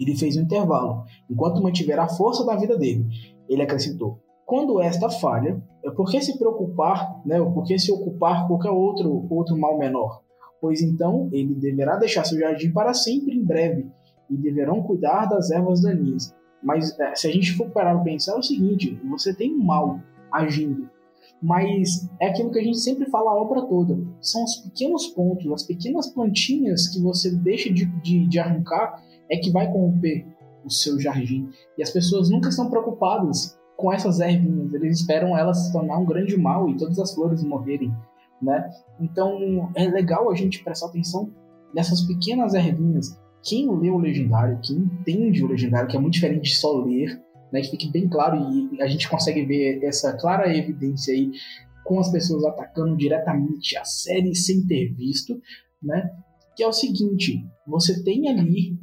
Ele 0.01 0.17
fez 0.17 0.37
um 0.37 0.43
intervalo, 0.43 1.05
enquanto 1.29 1.63
mantiver 1.63 1.99
a 1.99 2.09
força 2.09 2.47
da 2.47 2.57
vida 2.57 2.79
dele. 2.79 3.07
Ele 3.49 3.61
acrescentou: 3.61 4.19
quando 4.49 4.81
esta 4.81 5.11
falha, 5.11 5.63
é 5.85 5.91
por 5.91 6.11
que 6.11 6.23
se 6.23 6.39
preocupar, 6.39 7.21
né, 7.27 7.39
por 7.39 7.65
que 7.65 7.79
se 7.79 7.93
ocupar 7.93 8.49
qualquer 8.49 8.71
outro, 8.71 9.27
outro 9.29 9.59
mal 9.59 9.77
menor? 9.77 10.23
Pois 10.59 10.81
então 10.81 11.29
ele 11.31 11.55
deverá 11.55 11.99
deixar 11.99 12.25
seu 12.25 12.39
jardim 12.39 12.73
para 12.73 12.95
sempre 12.95 13.37
em 13.37 13.45
breve, 13.45 13.87
e 14.31 14.39
deverão 14.39 14.83
cuidar 14.83 15.27
das 15.27 15.51
ervas 15.51 15.83
daninhas. 15.83 16.35
Mas 16.63 16.99
é, 16.99 17.15
se 17.15 17.27
a 17.29 17.31
gente 17.31 17.53
for 17.59 17.69
parar 17.69 17.95
para 17.97 18.05
pensar, 18.05 18.37
é 18.37 18.39
o 18.39 18.43
seguinte: 18.43 18.99
você 19.11 19.35
tem 19.35 19.55
um 19.55 19.63
mal 19.63 20.01
agindo, 20.33 20.89
mas 21.43 22.09
é 22.19 22.29
aquilo 22.29 22.51
que 22.51 22.59
a 22.59 22.65
gente 22.65 22.79
sempre 22.79 23.05
fala 23.11 23.33
a 23.33 23.37
obra 23.37 23.67
toda. 23.67 23.99
São 24.19 24.43
os 24.45 24.57
pequenos 24.57 25.09
pontos, 25.09 25.53
as 25.53 25.63
pequenas 25.63 26.07
plantinhas 26.07 26.89
que 26.89 27.03
você 27.03 27.37
deixa 27.37 27.71
de, 27.71 27.85
de, 28.01 28.27
de 28.27 28.39
arrancar 28.39 29.03
é 29.31 29.37
que 29.37 29.51
vai 29.51 29.71
corromper 29.71 30.27
o 30.65 30.71
seu 30.71 30.99
jardim. 30.99 31.51
E 31.77 31.83
as 31.83 31.91
pessoas 31.91 32.31
nunca 32.31 32.49
estão 32.49 32.71
preocupadas 32.71 33.58
com 33.79 33.93
essas 33.93 34.19
ervinhas. 34.19 34.75
Eles 34.75 34.99
esperam 34.99 35.39
elas 35.39 35.67
se 35.67 35.73
tornar 35.73 35.99
um 35.99 36.05
grande 36.05 36.37
mal 36.37 36.69
e 36.69 36.77
todas 36.77 36.99
as 36.99 37.15
flores 37.15 37.45
morrerem, 37.45 37.95
né? 38.43 38.69
Então 39.01 39.71
é 39.77 39.87
legal 39.87 40.29
a 40.31 40.35
gente 40.35 40.65
prestar 40.65 40.87
atenção 40.87 41.33
nessas 41.73 42.03
pequenas 42.03 42.55
ervinhas. 42.55 43.17
Quem 43.41 43.71
lê 43.79 43.89
o 43.89 43.99
legendário, 43.99 44.59
quem 44.61 44.79
entende 44.79 45.45
o 45.45 45.47
legendário, 45.47 45.89
que 45.89 45.97
é 45.97 46.01
muito 46.01 46.15
diferente 46.15 46.51
de 46.51 46.57
só 46.57 46.77
ler, 46.81 47.23
né? 47.53 47.61
Que 47.61 47.71
fique 47.71 47.89
bem 47.89 48.09
claro 48.09 48.37
e 48.51 48.83
a 48.83 48.89
gente 48.89 49.09
consegue 49.09 49.47
ver 49.47 49.83
essa 49.85 50.13
clara 50.15 50.55
evidência 50.55 51.15
aí 51.15 51.31
com 51.85 52.01
as 52.01 52.11
pessoas 52.11 52.45
atacando 52.45 52.97
diretamente 52.97 53.77
a 53.77 53.85
série 53.85 54.35
sem 54.35 54.67
ter 54.67 54.93
visto, 54.93 55.41
né? 55.81 56.11
Que 56.57 56.65
é 56.65 56.67
o 56.67 56.73
seguinte, 56.73 57.47
você 57.65 58.03
tem 58.03 58.29
ali 58.29 58.77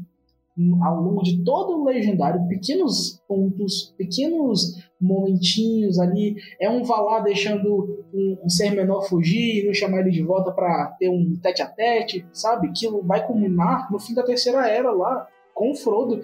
ao 0.81 1.01
longo 1.01 1.21
de 1.21 1.43
todo 1.43 1.77
o 1.77 1.83
legendário, 1.83 2.47
pequenos 2.47 3.21
pontos, 3.27 3.93
pequenos 3.97 4.87
momentinhos 4.99 5.99
ali. 5.99 6.35
É 6.59 6.69
um 6.69 6.83
Valar 6.83 7.21
deixando 7.21 8.05
um, 8.13 8.37
um, 8.43 8.49
ser 8.49 8.71
menor 8.71 9.01
fugir 9.01 9.61
e 9.61 9.65
não 9.65 9.73
chamar 9.73 9.99
ele 9.99 10.11
de 10.11 10.23
volta 10.23 10.51
para 10.51 10.95
ter 10.97 11.09
um 11.09 11.37
tete 11.41 11.61
a 11.61 11.67
tete, 11.67 12.25
sabe? 12.31 12.71
Que 12.71 12.87
vai 13.01 13.25
culminar 13.25 13.91
no 13.91 13.99
fim 13.99 14.13
da 14.13 14.23
terceira 14.23 14.67
era 14.67 14.91
lá, 14.91 15.27
com 15.53 15.71
o 15.71 15.75
Frodo, 15.75 16.21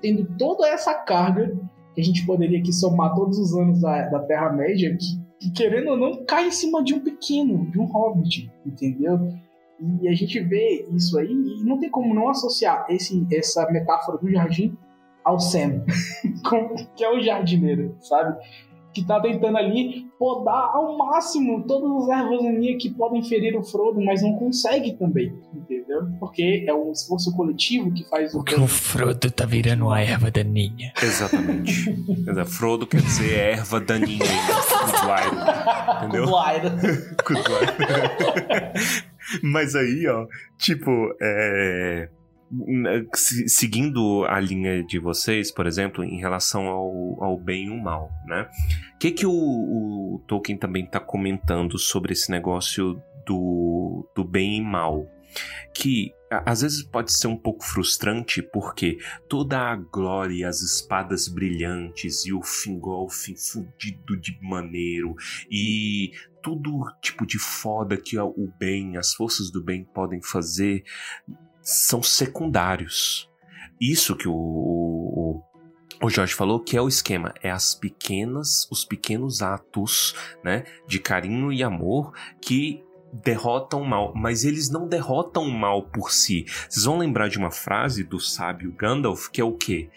tendo 0.00 0.24
toda 0.38 0.68
essa 0.68 0.94
carga 0.94 1.56
que 1.94 2.00
a 2.00 2.04
gente 2.04 2.24
poderia 2.24 2.58
aqui 2.58 2.72
somar 2.72 3.14
todos 3.14 3.38
os 3.38 3.54
anos 3.54 3.80
da, 3.80 4.08
da 4.08 4.20
Terra-média, 4.20 4.96
que, 4.96 5.20
que, 5.40 5.52
querendo 5.52 5.90
ou 5.90 5.96
não, 5.96 6.24
cai 6.24 6.48
em 6.48 6.52
cima 6.52 6.82
de 6.82 6.94
um 6.94 7.00
pequeno, 7.00 7.70
de 7.70 7.78
um 7.78 7.84
hobbit, 7.84 8.50
entendeu? 8.64 9.18
E 9.80 10.08
a 10.08 10.14
gente 10.14 10.38
vê 10.40 10.86
isso 10.94 11.18
aí 11.18 11.32
e 11.32 11.64
não 11.64 11.78
tem 11.78 11.90
como 11.90 12.14
não 12.14 12.28
associar 12.28 12.86
esse, 12.88 13.26
essa 13.32 13.68
metáfora 13.70 14.18
do 14.18 14.30
jardim 14.30 14.76
ao 15.24 15.40
Sam, 15.40 15.84
que 16.96 17.04
é 17.04 17.10
o 17.10 17.20
jardineiro, 17.20 17.96
sabe? 18.00 18.36
Que 18.92 19.06
tá 19.06 19.20
tentando 19.20 19.56
ali 19.56 20.06
podar 20.18 20.70
ao 20.74 20.98
máximo 20.98 21.64
todas 21.66 21.90
as 22.02 22.18
ervas 22.18 22.42
daninhas 22.42 22.82
que 22.82 22.90
podem 22.90 23.24
ferir 23.24 23.58
o 23.58 23.64
Frodo, 23.64 24.04
mas 24.04 24.22
não 24.22 24.34
consegue 24.34 24.92
também, 24.92 25.32
entendeu? 25.54 26.02
Porque 26.20 26.66
é 26.68 26.74
um 26.74 26.92
esforço 26.92 27.34
coletivo 27.34 27.90
que 27.92 28.06
faz 28.08 28.34
o. 28.34 28.38
Porque 28.38 28.54
o 28.54 28.66
Frodo 28.66 29.30
tá 29.30 29.46
virando 29.46 29.86
uma 29.86 30.00
erva 30.00 30.30
daninha. 30.30 30.92
Exatamente. 31.02 31.90
Frodo 32.46 32.86
quer 32.86 33.00
dizer 33.00 33.32
erva 33.32 33.80
daninha. 33.80 34.26
Entendeu? 36.02 36.26
Mas 39.42 39.74
aí, 39.74 40.06
ó, 40.08 40.26
tipo, 40.58 40.90
é 41.20 42.08
seguindo 43.46 44.24
a 44.26 44.38
linha 44.38 44.82
de 44.82 44.98
vocês, 44.98 45.50
por 45.50 45.66
exemplo, 45.66 46.04
em 46.04 46.18
relação 46.18 46.66
ao, 46.66 47.24
ao 47.24 47.38
bem 47.38 47.66
e 47.66 47.70
o 47.70 47.82
mal, 47.82 48.10
né? 48.26 48.46
O 48.94 48.98
que, 48.98 49.10
que 49.10 49.26
o, 49.26 49.32
o 49.32 50.22
Tolkien 50.26 50.58
também 50.58 50.84
está 50.84 51.00
comentando 51.00 51.78
sobre 51.78 52.12
esse 52.12 52.30
negócio 52.30 53.00
do, 53.26 54.06
do 54.14 54.22
bem 54.22 54.58
e 54.58 54.62
mal? 54.62 55.06
Que 55.74 56.12
às 56.46 56.62
vezes 56.62 56.82
pode 56.82 57.12
ser 57.12 57.26
um 57.26 57.36
pouco 57.36 57.64
frustrante 57.64 58.42
porque 58.42 58.98
toda 59.28 59.58
a 59.58 59.76
glória, 59.76 60.48
as 60.48 60.62
espadas 60.62 61.28
brilhantes 61.28 62.24
e 62.24 62.32
o 62.32 62.42
Fingolfin 62.42 63.36
fudido 63.36 64.16
de 64.18 64.38
maneiro 64.40 65.14
e 65.50 66.12
tudo 66.42 66.90
tipo 67.02 67.26
de 67.26 67.38
foda 67.38 67.96
que 67.96 68.18
o 68.18 68.52
bem, 68.58 68.96
as 68.96 69.14
forças 69.14 69.50
do 69.50 69.62
bem 69.62 69.84
podem 69.84 70.22
fazer 70.22 70.84
são 71.60 72.02
secundários. 72.02 73.30
Isso 73.80 74.16
que 74.16 74.28
o, 74.28 74.34
o, 74.34 75.42
o 76.02 76.10
Jorge 76.10 76.34
falou 76.34 76.60
que 76.60 76.76
é 76.76 76.80
o 76.80 76.88
esquema, 76.88 77.34
é 77.42 77.50
as 77.50 77.74
pequenas, 77.74 78.68
os 78.70 78.84
pequenos 78.84 79.42
atos, 79.42 80.14
né, 80.42 80.64
de 80.86 80.98
carinho 80.98 81.52
e 81.52 81.62
amor 81.62 82.12
que 82.40 82.82
derrotam 83.12 83.82
o 83.82 83.88
mal, 83.88 84.12
mas 84.14 84.44
eles 84.44 84.70
não 84.70 84.88
derrotam 84.88 85.44
o 85.44 85.52
mal 85.52 85.82
por 85.82 86.10
si. 86.10 86.46
Vocês 86.68 86.84
vão 86.84 86.98
lembrar 86.98 87.28
de 87.28 87.38
uma 87.38 87.50
frase 87.50 88.04
do 88.04 88.18
sábio 88.18 88.72
Gandalf 88.72 89.28
que 89.28 89.40
é 89.40 89.44
o 89.44 89.52
quê? 89.52 89.90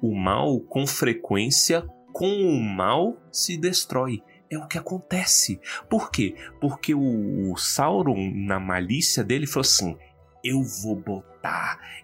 O 0.00 0.14
mal 0.14 0.58
com 0.60 0.86
frequência 0.86 1.86
com 2.12 2.28
o 2.28 2.60
mal 2.60 3.16
se 3.30 3.56
destrói. 3.56 4.22
É 4.50 4.58
o 4.58 4.66
que 4.66 4.76
acontece. 4.76 5.58
Por 5.88 6.10
quê? 6.10 6.34
Porque 6.60 6.94
o, 6.94 7.52
o 7.52 7.56
Sauron, 7.56 8.30
na 8.34 8.60
malícia 8.60 9.24
dele, 9.24 9.46
falou 9.46 9.62
assim: 9.62 9.96
eu 10.44 10.62
vou 10.62 10.96
botar 10.96 11.31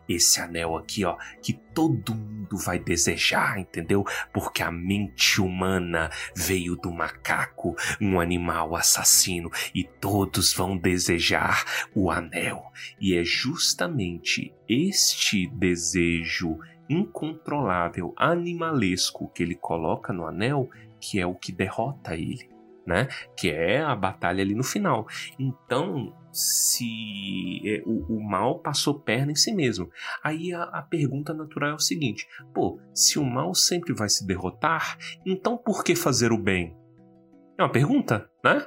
esse 0.08 0.40
anel 0.40 0.76
aqui, 0.76 1.04
ó, 1.04 1.16
que 1.42 1.52
todo 1.52 2.14
mundo 2.14 2.56
vai 2.56 2.78
desejar, 2.78 3.58
entendeu? 3.58 4.04
Porque 4.32 4.62
a 4.62 4.70
mente 4.70 5.40
humana 5.40 6.10
veio 6.34 6.76
do 6.76 6.90
macaco, 6.90 7.76
um 8.00 8.20
animal 8.20 8.74
assassino, 8.74 9.50
e 9.74 9.84
todos 9.84 10.52
vão 10.52 10.76
desejar 10.76 11.64
o 11.94 12.10
anel. 12.10 12.72
E 13.00 13.16
é 13.16 13.24
justamente 13.24 14.54
este 14.68 15.46
desejo 15.48 16.58
incontrolável, 16.88 18.14
animalesco 18.16 19.28
que 19.28 19.42
ele 19.42 19.54
coloca 19.54 20.12
no 20.12 20.26
anel 20.26 20.70
que 21.00 21.20
é 21.20 21.26
o 21.26 21.34
que 21.34 21.52
derrota 21.52 22.14
ele. 22.14 22.48
Né? 22.86 23.06
Que 23.36 23.50
é 23.50 23.82
a 23.82 23.94
batalha 23.94 24.42
ali 24.42 24.54
no 24.54 24.64
final. 24.64 25.06
Então, 25.38 26.16
se 26.38 27.60
é, 27.64 27.82
o, 27.84 28.16
o, 28.16 28.22
mal 28.22 28.60
passou 28.60 29.00
perna 29.00 29.32
em 29.32 29.36
si 29.36 29.52
mesmo. 29.52 29.90
Aí 30.22 30.52
a, 30.54 30.62
a, 30.62 30.82
pergunta 30.82 31.34
natural 31.34 31.70
é 31.70 31.74
o 31.74 31.80
seguinte: 31.80 32.26
pô, 32.54 32.80
se 32.94 33.18
o 33.18 33.24
mal 33.24 33.54
sempre 33.54 33.92
vai 33.92 34.08
se 34.08 34.26
derrotar, 34.26 34.96
então 35.26 35.56
por 35.56 35.82
que 35.82 35.96
fazer 35.96 36.30
o 36.32 36.38
bem? 36.38 36.76
É 37.58 37.62
uma 37.62 37.72
pergunta, 37.72 38.30
né? 38.44 38.64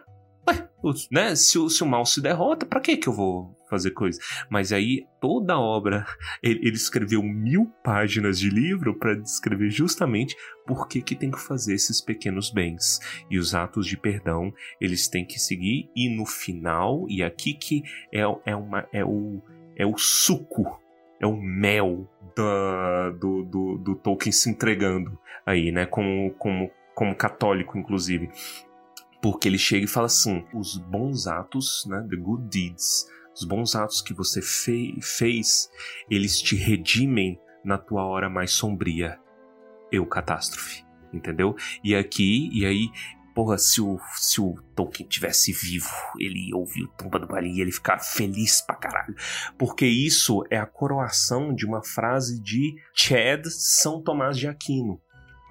Né? 1.11 1.35
Se, 1.35 1.57
se 1.69 1.83
o 1.83 1.87
mal 1.87 2.05
se 2.05 2.21
derrota, 2.21 2.65
para 2.65 2.79
que 2.79 2.97
que 2.97 3.07
eu 3.07 3.13
vou 3.13 3.55
fazer 3.69 3.91
coisa? 3.91 4.19
Mas 4.49 4.71
aí 4.71 5.05
toda 5.19 5.53
a 5.53 5.59
obra, 5.59 6.05
ele, 6.41 6.59
ele 6.61 6.75
escreveu 6.75 7.21
mil 7.21 7.67
páginas 7.83 8.39
de 8.39 8.49
livro 8.49 8.97
para 8.97 9.15
descrever 9.15 9.69
justamente 9.69 10.35
por 10.65 10.87
que 10.87 11.01
que 11.01 11.15
tem 11.15 11.31
que 11.31 11.39
fazer 11.39 11.73
esses 11.73 12.01
pequenos 12.01 12.51
bens 12.51 12.99
e 13.29 13.37
os 13.37 13.53
atos 13.55 13.87
de 13.87 13.97
perdão 13.97 14.53
eles 14.79 15.07
têm 15.07 15.25
que 15.25 15.39
seguir 15.39 15.89
e 15.95 16.15
no 16.15 16.25
final 16.25 17.05
e 17.09 17.23
aqui 17.23 17.53
que 17.53 17.81
é, 18.13 18.21
é 18.45 18.55
uma 18.55 18.87
é 18.93 19.03
o 19.03 19.41
é 19.75 19.85
o 19.85 19.97
suco 19.97 20.79
é 21.21 21.27
o 21.27 21.35
mel 21.35 22.09
da, 22.35 23.11
do, 23.11 23.43
do, 23.43 23.77
do 23.77 23.95
Tolkien 23.95 24.31
se 24.31 24.49
entregando 24.49 25.17
aí, 25.45 25.71
né? 25.71 25.85
Como, 25.85 26.31
como, 26.31 26.71
como 26.95 27.15
católico, 27.15 27.77
inclusive 27.77 28.29
Porque 29.21 29.47
ele 29.47 29.57
chega 29.57 29.85
e 29.85 29.89
fala 29.89 30.07
assim: 30.07 30.45
os 30.53 30.77
bons 30.77 31.27
atos, 31.27 31.85
né? 31.87 32.05
The 32.09 32.15
good 32.15 32.47
deeds. 32.49 33.07
Os 33.33 33.45
bons 33.45 33.75
atos 33.75 34.01
que 34.01 34.13
você 34.13 34.41
fe 34.41 34.99
fez, 35.01 35.69
eles 36.09 36.41
te 36.41 36.55
redimem 36.55 37.39
na 37.63 37.77
tua 37.77 38.03
hora 38.05 38.29
mais 38.29 38.51
sombria. 38.51 39.19
Eu, 39.91 40.05
catástrofe. 40.05 40.83
Entendeu? 41.13 41.55
E 41.83 41.95
aqui, 41.95 42.49
e 42.53 42.65
aí, 42.65 42.89
porra, 43.35 43.57
se 43.57 43.81
o, 43.81 43.99
se 44.15 44.39
o 44.39 44.55
Tolkien 44.75 45.07
tivesse 45.07 45.51
vivo, 45.51 45.89
ele 46.19 46.49
ia 46.49 46.55
ouvir 46.55 46.83
o 46.83 46.87
Tumba 46.89 47.19
do 47.19 47.27
Balim 47.27 47.55
e 47.55 47.61
ele 47.61 47.71
ficar 47.71 47.99
feliz 47.99 48.61
pra 48.61 48.75
caralho. 48.75 49.15
Porque 49.57 49.85
isso 49.85 50.43
é 50.49 50.57
a 50.57 50.65
coroação 50.65 51.53
de 51.53 51.65
uma 51.65 51.83
frase 51.83 52.41
de 52.41 52.75
Chad 52.93 53.45
São 53.47 54.01
Tomás 54.01 54.37
de 54.37 54.47
Aquino. 54.47 55.01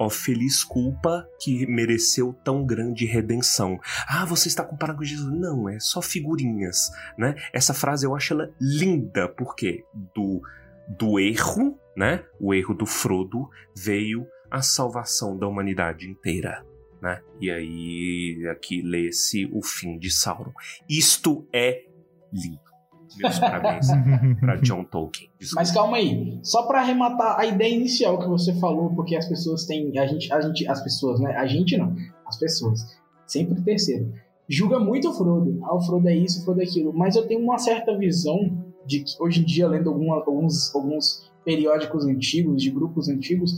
Ó 0.00 0.08
feliz 0.08 0.64
culpa 0.64 1.28
que 1.38 1.66
mereceu 1.66 2.32
tão 2.42 2.64
grande 2.64 3.04
redenção. 3.04 3.78
Ah, 4.08 4.24
você 4.24 4.48
está 4.48 4.64
comparando 4.64 5.00
com 5.00 5.04
Jesus? 5.04 5.30
Não, 5.30 5.68
é 5.68 5.78
só 5.78 6.00
figurinhas, 6.00 6.90
né? 7.18 7.34
Essa 7.52 7.74
frase 7.74 8.06
eu 8.06 8.16
acho 8.16 8.32
ela 8.32 8.50
linda, 8.58 9.28
porque 9.28 9.84
do, 10.14 10.40
do 10.88 11.20
erro, 11.20 11.78
né? 11.94 12.24
O 12.40 12.54
erro 12.54 12.72
do 12.72 12.86
Frodo 12.86 13.50
veio 13.76 14.26
a 14.50 14.62
salvação 14.62 15.36
da 15.36 15.46
humanidade 15.46 16.08
inteira. 16.08 16.64
Né? 17.02 17.20
E 17.38 17.50
aí 17.50 18.48
aqui 18.50 18.80
lê-se 18.80 19.50
o 19.52 19.62
fim 19.62 19.98
de 19.98 20.10
Sauron. 20.10 20.52
Isto 20.88 21.46
é 21.52 21.84
lindo. 22.32 22.69
Meus 23.18 23.38
parabéns 23.38 23.88
para 24.40 24.56
John 24.56 24.84
Tolkien. 24.84 25.30
Desculpa. 25.38 25.60
Mas 25.60 25.70
calma 25.72 25.96
aí, 25.96 26.38
só 26.42 26.66
para 26.66 26.80
arrematar 26.80 27.38
a 27.38 27.46
ideia 27.46 27.74
inicial 27.74 28.18
que 28.18 28.28
você 28.28 28.54
falou, 28.54 28.94
porque 28.94 29.16
as 29.16 29.28
pessoas 29.28 29.64
têm, 29.66 29.98
a 29.98 30.06
gente, 30.06 30.32
a 30.32 30.40
gente, 30.40 30.68
as 30.68 30.82
pessoas, 30.82 31.20
né? 31.20 31.34
A 31.36 31.46
gente 31.46 31.76
não, 31.76 31.94
as 32.26 32.38
pessoas, 32.38 32.80
sempre 33.26 33.60
terceiro, 33.62 34.12
julga 34.48 34.78
muito 34.78 35.08
o 35.10 35.12
Frodo. 35.12 35.58
Ah, 35.64 35.74
o 35.74 35.80
Frodo 35.80 36.08
é 36.08 36.14
isso, 36.14 36.40
o 36.40 36.44
Frodo 36.44 36.60
é 36.60 36.64
aquilo. 36.64 36.92
Mas 36.92 37.16
eu 37.16 37.26
tenho 37.26 37.40
uma 37.40 37.58
certa 37.58 37.96
visão 37.96 38.38
de 38.86 39.00
que 39.00 39.12
hoje 39.20 39.40
em 39.40 39.44
dia, 39.44 39.68
lendo 39.68 39.90
alguma, 39.90 40.16
alguns, 40.16 40.74
alguns 40.74 41.30
periódicos 41.44 42.04
antigos, 42.06 42.62
de 42.62 42.70
grupos 42.70 43.08
antigos, 43.08 43.54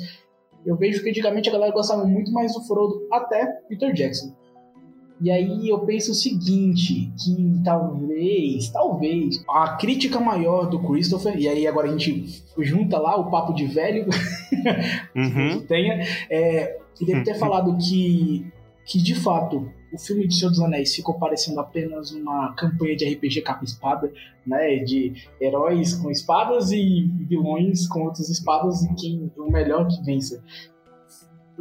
eu 0.64 0.76
vejo 0.76 1.02
que 1.02 1.10
antigamente 1.10 1.48
a 1.48 1.52
galera 1.52 1.72
gostava 1.72 2.04
muito 2.04 2.32
mais 2.32 2.54
do 2.54 2.62
Frodo 2.62 3.06
até 3.12 3.46
Peter 3.68 3.92
Jackson. 3.92 4.34
E 5.22 5.30
aí 5.30 5.68
eu 5.68 5.78
penso 5.86 6.10
o 6.10 6.14
seguinte, 6.14 7.12
que 7.16 7.60
talvez, 7.64 8.68
talvez, 8.70 9.40
a 9.48 9.76
crítica 9.76 10.18
maior 10.18 10.68
do 10.68 10.82
Christopher, 10.82 11.38
e 11.38 11.46
aí 11.46 11.64
agora 11.64 11.88
a 11.88 11.96
gente 11.96 12.42
junta 12.58 12.98
lá 12.98 13.16
o 13.16 13.30
papo 13.30 13.52
de 13.52 13.64
velho 13.66 14.06
Uhum. 15.14 15.60
que 15.60 15.66
tenha, 15.66 16.04
é, 16.28 16.76
ele 17.00 17.12
deve 17.12 17.24
ter 17.24 17.34
falado 17.34 17.76
que, 17.78 18.44
que 18.84 19.00
de 19.00 19.14
fato 19.14 19.70
o 19.92 19.98
filme 19.98 20.26
de 20.26 20.34
Senhor 20.34 20.50
dos 20.50 20.60
Anéis 20.60 20.94
ficou 20.94 21.14
parecendo 21.18 21.60
apenas 21.60 22.10
uma 22.10 22.52
campanha 22.54 22.96
de 22.96 23.04
RPG 23.14 23.42
capa-espada, 23.42 24.12
né? 24.44 24.78
De 24.78 25.12
heróis 25.40 25.94
com 25.94 26.10
espadas 26.10 26.72
e 26.72 27.08
vilões 27.28 27.86
com 27.86 28.04
outras 28.04 28.28
espadas 28.28 28.82
e 28.82 28.94
quem 28.94 29.30
o 29.36 29.52
melhor 29.52 29.86
que 29.86 30.02
vença. 30.02 30.42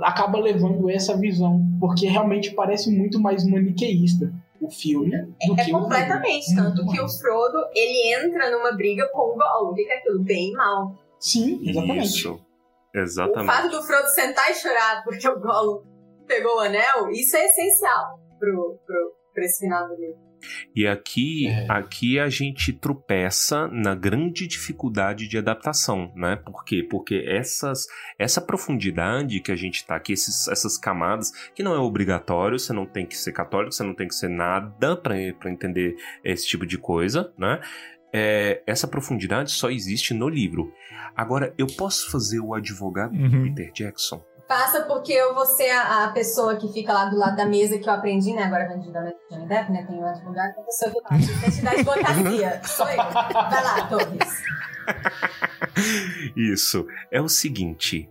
Acaba 0.02 0.40
levando 0.40 0.90
essa 0.90 1.18
visão, 1.18 1.62
porque 1.80 2.08
realmente 2.08 2.54
parece 2.54 2.90
muito 2.96 3.20
mais 3.20 3.46
maniqueísta 3.46 4.32
o 4.62 4.70
filme 4.70 5.10
do 5.10 5.60
É 5.60 5.64
que 5.66 5.74
o 5.74 5.80
completamente. 5.80 6.50
livro. 6.50 6.64
Tanto 6.64 6.86
que 6.92 7.02
o. 7.02 7.10
Frodo, 7.10 7.58
ele 7.76 8.14
entra 8.14 8.52
numa 8.52 8.72
briga 8.74 9.08
com 9.12 9.22
o 9.22 9.36
Gollum. 9.36 9.76
Fica 9.76 9.94
aquilo 9.96 10.24
bem 10.24 10.52
mal. 10.54 10.96
Sim, 11.20 11.60
exatamente. 11.68 12.06
Isso. 12.06 12.34
O 12.34 12.98
Exatamente. 13.00 13.52
fato 13.56 13.70
do 13.70 13.84
Frodo 13.84 14.08
sentar 14.10 14.52
e 14.52 14.56
chorar 14.56 15.04
porque 15.04 15.28
o 15.28 15.40
Gollum 15.40 15.82
pegou 16.28 16.58
o 16.58 16.60
anel, 16.60 17.10
isso 17.12 17.36
é 17.36 17.46
essencial 17.46 18.20
pro, 18.40 18.78
pro, 18.86 19.14
pra 19.34 19.44
esse 19.46 19.60
final 19.66 19.88
do 19.88 19.96
livro. 19.96 20.31
E 20.76 20.88
aqui, 20.88 21.48
É. 21.48 21.66
aqui 21.70 22.20
a 22.20 22.30
gente 22.30 22.74
tropeça 22.74 23.68
na 23.68 23.94
grande 23.96 24.48
dificuldade 24.48 25.28
de 25.28 25.38
adaptação, 25.38 26.12
né? 26.16 26.36
Por 26.36 26.64
quê? 26.64 26.86
Porque 26.90 27.24
essas, 27.28 27.88
essa 28.18 28.42
profundidade 28.42 29.40
que 29.40 29.52
a 29.52 29.56
gente 29.56 29.86
tá 29.86 29.96
aqui, 29.96 30.14
esses, 30.14 30.48
essas 30.48 30.78
camadas, 30.78 31.32
que 31.54 31.64
não 31.64 31.74
é 31.74 31.80
obrigatório, 31.80 32.58
você 32.60 32.74
não 32.74 32.86
tem 32.86 33.06
que 33.06 33.18
ser 33.18 33.32
católico, 33.32 33.72
você 33.74 33.84
não 33.84 33.94
tem 33.94 34.08
que 34.08 34.16
ser 34.16 34.30
nada 34.30 34.96
pra 34.96 35.20
entender 35.50 35.96
esse 36.24 36.48
tipo 36.48 36.66
de 36.66 36.78
coisa, 36.78 37.32
né? 37.38 37.60
É, 38.14 38.62
essa 38.68 38.88
profundidade 38.90 39.52
só 39.52 39.70
existe 39.70 40.14
no 40.14 40.28
livro. 40.28 40.74
Agora, 41.16 41.54
eu 41.58 41.66
posso 41.68 42.12
fazer 42.12 42.40
o 42.42 42.54
advogado 42.54 43.14
do 43.18 43.24
Uhum. 43.38 43.44
Peter 43.54 43.72
Jackson? 43.74 44.22
Passa 44.52 44.82
porque 44.82 45.14
eu 45.14 45.34
vou 45.34 45.46
ser 45.46 45.70
a, 45.70 46.04
a 46.04 46.12
pessoa 46.12 46.58
que 46.58 46.68
fica 46.74 46.92
lá 46.92 47.06
do 47.06 47.18
lado 47.18 47.38
da 47.38 47.46
mesa 47.46 47.78
que 47.78 47.88
eu 47.88 47.94
aprendi, 47.94 48.34
né? 48.34 48.44
Agora 48.44 48.66
aprendi 48.66 48.92
da 48.92 49.02
Johnny 49.30 49.48
Depp, 49.48 49.72
né? 49.72 49.86
Tem 49.88 49.96
um 49.96 50.06
advogado, 50.06 50.60
a 50.60 50.64
pessoa 50.64 50.92
que 50.92 51.02
tá 51.02 51.16
assistente 51.16 51.62
da 51.62 51.72
advocacia. 51.72 52.62
Sou 52.68 52.90
eu. 52.90 52.98
Vai 52.98 53.64
lá, 53.64 53.88
Torres. 53.88 54.44
Isso. 56.36 56.86
É 57.10 57.22
o 57.22 57.30
seguinte. 57.30 58.10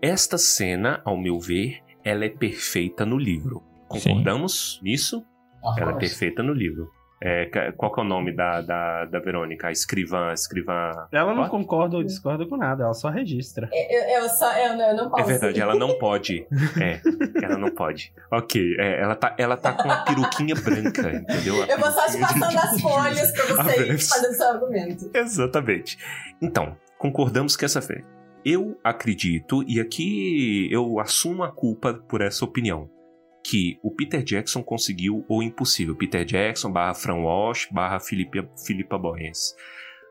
Esta 0.00 0.38
cena, 0.38 1.02
ao 1.04 1.18
meu 1.18 1.38
ver, 1.38 1.80
ela 2.02 2.24
é 2.24 2.30
perfeita 2.30 3.04
no 3.04 3.18
livro. 3.18 3.62
Concordamos 3.86 4.80
nisso? 4.82 5.22
Of 5.62 5.78
Ela 5.82 5.92
é 5.92 5.98
perfeita 5.98 6.42
no 6.42 6.54
livro. 6.54 6.88
É, 7.26 7.72
qual 7.72 7.90
que 7.90 8.00
é 8.00 8.02
o 8.02 8.06
nome 8.06 8.32
da, 8.36 8.60
da, 8.60 9.04
da 9.06 9.18
Verônica? 9.18 9.66
A 9.68 9.72
escrivã, 9.72 10.28
a 10.28 10.34
escrivã... 10.34 10.90
Ela 11.10 11.32
não 11.32 11.40
What? 11.42 11.50
concorda 11.50 11.96
ou 11.96 12.04
discorda 12.04 12.46
com 12.46 12.56
nada, 12.56 12.84
ela 12.84 12.92
só 12.92 13.08
registra. 13.08 13.68
Eu, 13.72 14.22
eu 14.22 14.28
só, 14.28 14.52
eu, 14.58 14.76
não- 14.76 14.88
eu 14.90 14.96
não 14.96 15.06
É 15.06 15.10
posso. 15.10 15.24
verdade, 15.26 15.60
ela 15.60 15.74
não 15.74 15.98
pode. 15.98 16.46
É, 16.80 17.00
ela 17.42 17.56
não 17.56 17.70
pode. 17.70 18.12
Ok, 18.30 18.76
é, 18.78 19.00
ela, 19.00 19.14
tá, 19.16 19.34
ela 19.38 19.56
tá 19.56 19.72
com 19.72 19.84
uma 19.84 20.04
peruquinha 20.04 20.54
branca, 20.54 21.10
entendeu? 21.12 21.62
A 21.62 21.66
Eu 21.66 21.78
vou 21.78 21.90
só 21.90 22.06
te 22.06 22.18
passando 22.20 22.58
as 22.58 22.80
folhas 22.80 23.32
pra 23.32 23.44
você 23.46 23.80
Averso. 23.80 24.08
fazendo 24.10 24.34
seu 24.34 24.48
argumento. 24.50 25.10
Exatamente. 25.14 25.96
Então, 26.42 26.76
concordamos 26.98 27.56
que 27.56 27.64
essa 27.64 27.80
fé. 27.80 28.02
Eu 28.44 28.78
acredito, 28.84 29.62
e 29.66 29.80
aqui 29.80 30.68
eu 30.70 31.00
assumo 31.00 31.42
a 31.42 31.50
culpa 31.50 31.94
por 31.94 32.20
essa 32.20 32.44
opinião, 32.44 32.90
que 33.44 33.78
o 33.82 33.90
Peter 33.90 34.22
Jackson 34.22 34.62
conseguiu 34.62 35.24
o 35.28 35.42
impossível. 35.42 35.94
Peter 35.94 36.24
Jackson 36.24 36.72
barra 36.72 36.94
Fran 36.94 37.16
Walsh 37.16 37.68
barra 37.70 38.00
Filipa, 38.00 38.48
Filipa 38.66 38.96
Borges. 38.96 39.54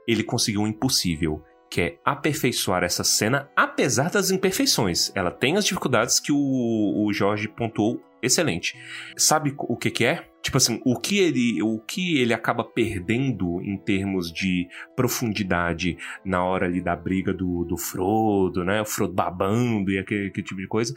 Ele 0.08 0.24
conseguiu 0.24 0.62
o 0.62 0.68
impossível, 0.68 1.44
que 1.70 1.82
é 1.82 1.98
aperfeiçoar 2.06 2.84
essa 2.84 3.04
cena, 3.04 3.50
apesar 3.56 4.12
das 4.12 4.30
imperfeições. 4.30 5.12
Ela 5.16 5.32
tem 5.32 5.58
as 5.58 5.66
dificuldades 5.66 6.20
que 6.20 6.32
o, 6.32 7.06
o 7.06 7.12
Jorge 7.12 7.48
pontuou 7.48 8.00
excelente. 8.22 8.78
Sabe 9.18 9.54
o 9.58 9.76
que, 9.76 9.92
que 9.92 10.06
é? 10.06 10.26
Tipo 10.42 10.58
assim, 10.58 10.82
o 10.86 11.00
que 11.00 11.20
ele, 11.20 11.62
o 11.64 11.80
que 11.80 12.20
ele 12.20 12.34
acaba 12.34 12.64
perdendo 12.64 13.62
em 13.62 13.78
termos 13.78 14.32
de 14.32 14.68
profundidade 14.96 15.98
na 16.24 16.44
hora 16.44 16.66
ali 16.66 16.82
da 16.82 16.96
briga 16.96 17.34
do, 17.34 17.64
do 17.66 17.78
Frodo, 17.78 18.64
né? 18.64 18.82
O 18.82 18.86
Frodo 18.86 19.14
babando 19.14 19.90
e 19.92 19.98
aquele, 19.98 20.28
aquele 20.28 20.46
tipo 20.46 20.60
de 20.60 20.68
coisa. 20.68 20.94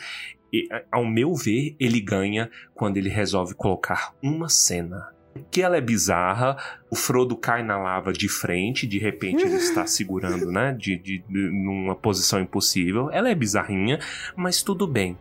E, 0.53 0.69
ao 0.91 1.05
meu 1.05 1.35
ver, 1.35 1.75
ele 1.79 2.01
ganha 2.01 2.51
quando 2.75 2.97
ele 2.97 3.09
resolve 3.09 3.55
colocar 3.55 4.15
uma 4.23 4.49
cena. 4.49 5.09
Que 5.51 5.61
ela 5.61 5.77
é 5.77 5.81
bizarra, 5.83 6.57
o 6.91 6.97
Frodo 6.97 7.37
cai 7.37 7.63
na 7.63 7.77
lava 7.77 8.11
de 8.13 8.27
frente, 8.29 8.87
de 8.87 8.99
repente 8.99 9.43
ele 9.45 9.57
está 9.57 9.85
segurando, 9.89 10.51
né? 10.51 10.73
De, 10.73 10.97
de, 10.97 11.19
de- 11.29 11.51
numa 11.51 11.95
posição 11.95 12.41
impossível. 12.41 13.11
Ela 13.11 13.29
é 13.29 13.35
bizarrinha, 13.35 13.99
mas 14.35 14.63
tudo 14.63 14.87
bem. 14.87 15.19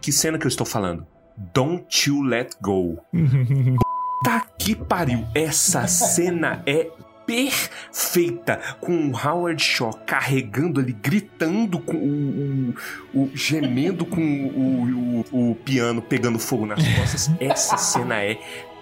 Que 0.00 0.10
cena 0.10 0.38
que 0.38 0.44
eu 0.46 0.48
estou 0.48 0.66
falando? 0.66 1.06
Don't 1.54 2.08
You 2.10 2.22
Let 2.22 2.52
Go. 2.60 2.98
Tá 4.24 4.40
que 4.58 4.74
pariu. 4.74 5.22
Essa 5.34 5.86
cena 5.86 6.62
é 6.64 6.90
perfeita 7.26 8.60
com 8.80 9.08
o 9.08 9.16
Howard 9.16 9.62
Shaw 9.62 9.92
carregando 10.06 10.80
ali, 10.80 10.92
gritando 10.92 11.78
com 11.78 11.96
o, 11.96 12.74
o- 13.14 13.22
o- 13.24 13.30
gemendo 13.34 14.04
com 14.04 14.20
o, 14.20 15.24
o- 15.32 15.50
o 15.50 15.54
piano 15.56 16.00
pegando 16.02 16.38
fogo 16.38 16.66
nas 16.66 16.82
costas. 16.96 17.30
Essa 17.40 17.76
cena 17.76 18.22
é 18.22 18.38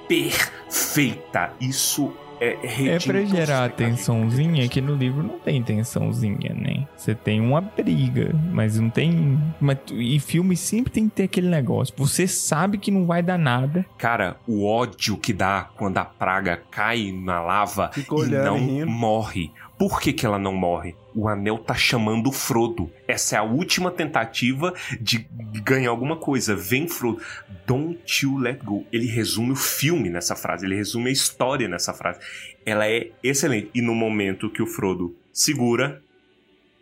perfeita. 0.09 1.53
Isso 1.61 2.13
é 2.43 2.95
É 2.95 2.99
pra 2.99 3.25
gerar 3.25 3.69
de 3.69 3.75
tensãozinha, 3.77 4.69
que 4.69 4.81
no 4.81 4.95
livro 4.95 5.23
não 5.23 5.39
tem 5.39 5.63
tensãozinha, 5.63 6.55
né? 6.55 6.87
Você 6.97 7.15
tem 7.15 7.41
uma 7.41 7.61
briga, 7.61 8.35
mas 8.53 8.79
não 8.79 8.91
tem. 8.91 9.39
Mas, 9.61 9.79
e 9.93 10.19
filme 10.19 10.57
sempre 10.57 10.93
tem 10.93 11.09
que 11.09 11.15
ter 11.17 11.23
aquele 11.25 11.49
negócio. 11.49 11.95
Você 11.97 12.27
sabe 12.27 12.79
que 12.79 12.91
não 12.91 13.07
vai 13.07 13.23
dar 13.23 13.39
nada. 13.39 13.85
Cara, 13.99 14.37
o 14.47 14.67
ódio 14.67 15.17
que 15.17 15.33
dá 15.33 15.69
quando 15.77 15.99
a 15.99 16.05
praga 16.05 16.61
cai 16.71 17.13
na 17.13 17.41
lava 17.41 17.91
Fica 17.93 18.15
e 18.17 18.27
não 18.29 18.59
rindo. 18.59 18.87
morre. 18.91 19.51
Por 19.83 20.01
que, 20.01 20.13
que 20.13 20.25
ela 20.25 20.39
não 20.39 20.53
morre? 20.53 20.95
O 21.13 21.27
anel 21.27 21.59
tá 21.59 21.75
chamando 21.75 22.29
o 22.29 22.33
Frodo. 22.33 22.89
Essa 23.09 23.35
é 23.35 23.39
a 23.41 23.43
última 23.43 23.91
tentativa 23.91 24.73
de 25.01 25.27
ganhar 25.61 25.91
alguma 25.91 26.17
coisa. 26.17 26.55
Vem, 26.55 26.87
Frodo. 26.87 27.21
Don't 27.67 28.25
you 28.25 28.39
let 28.39 28.63
go. 28.63 28.87
Ele 28.93 29.09
resume 29.09 29.51
o 29.51 29.57
filme 29.57 30.09
nessa 30.09 30.37
frase. 30.37 30.65
Ele 30.65 30.77
resume 30.77 31.09
a 31.09 31.13
história 31.13 31.67
nessa 31.67 31.93
frase. 31.93 32.21
Ela 32.65 32.87
é 32.87 33.11
excelente. 33.25 33.73
E 33.75 33.83
no 33.83 33.93
momento 33.93 34.49
que 34.49 34.63
o 34.63 34.69
Frodo 34.69 35.17
segura, 35.33 36.01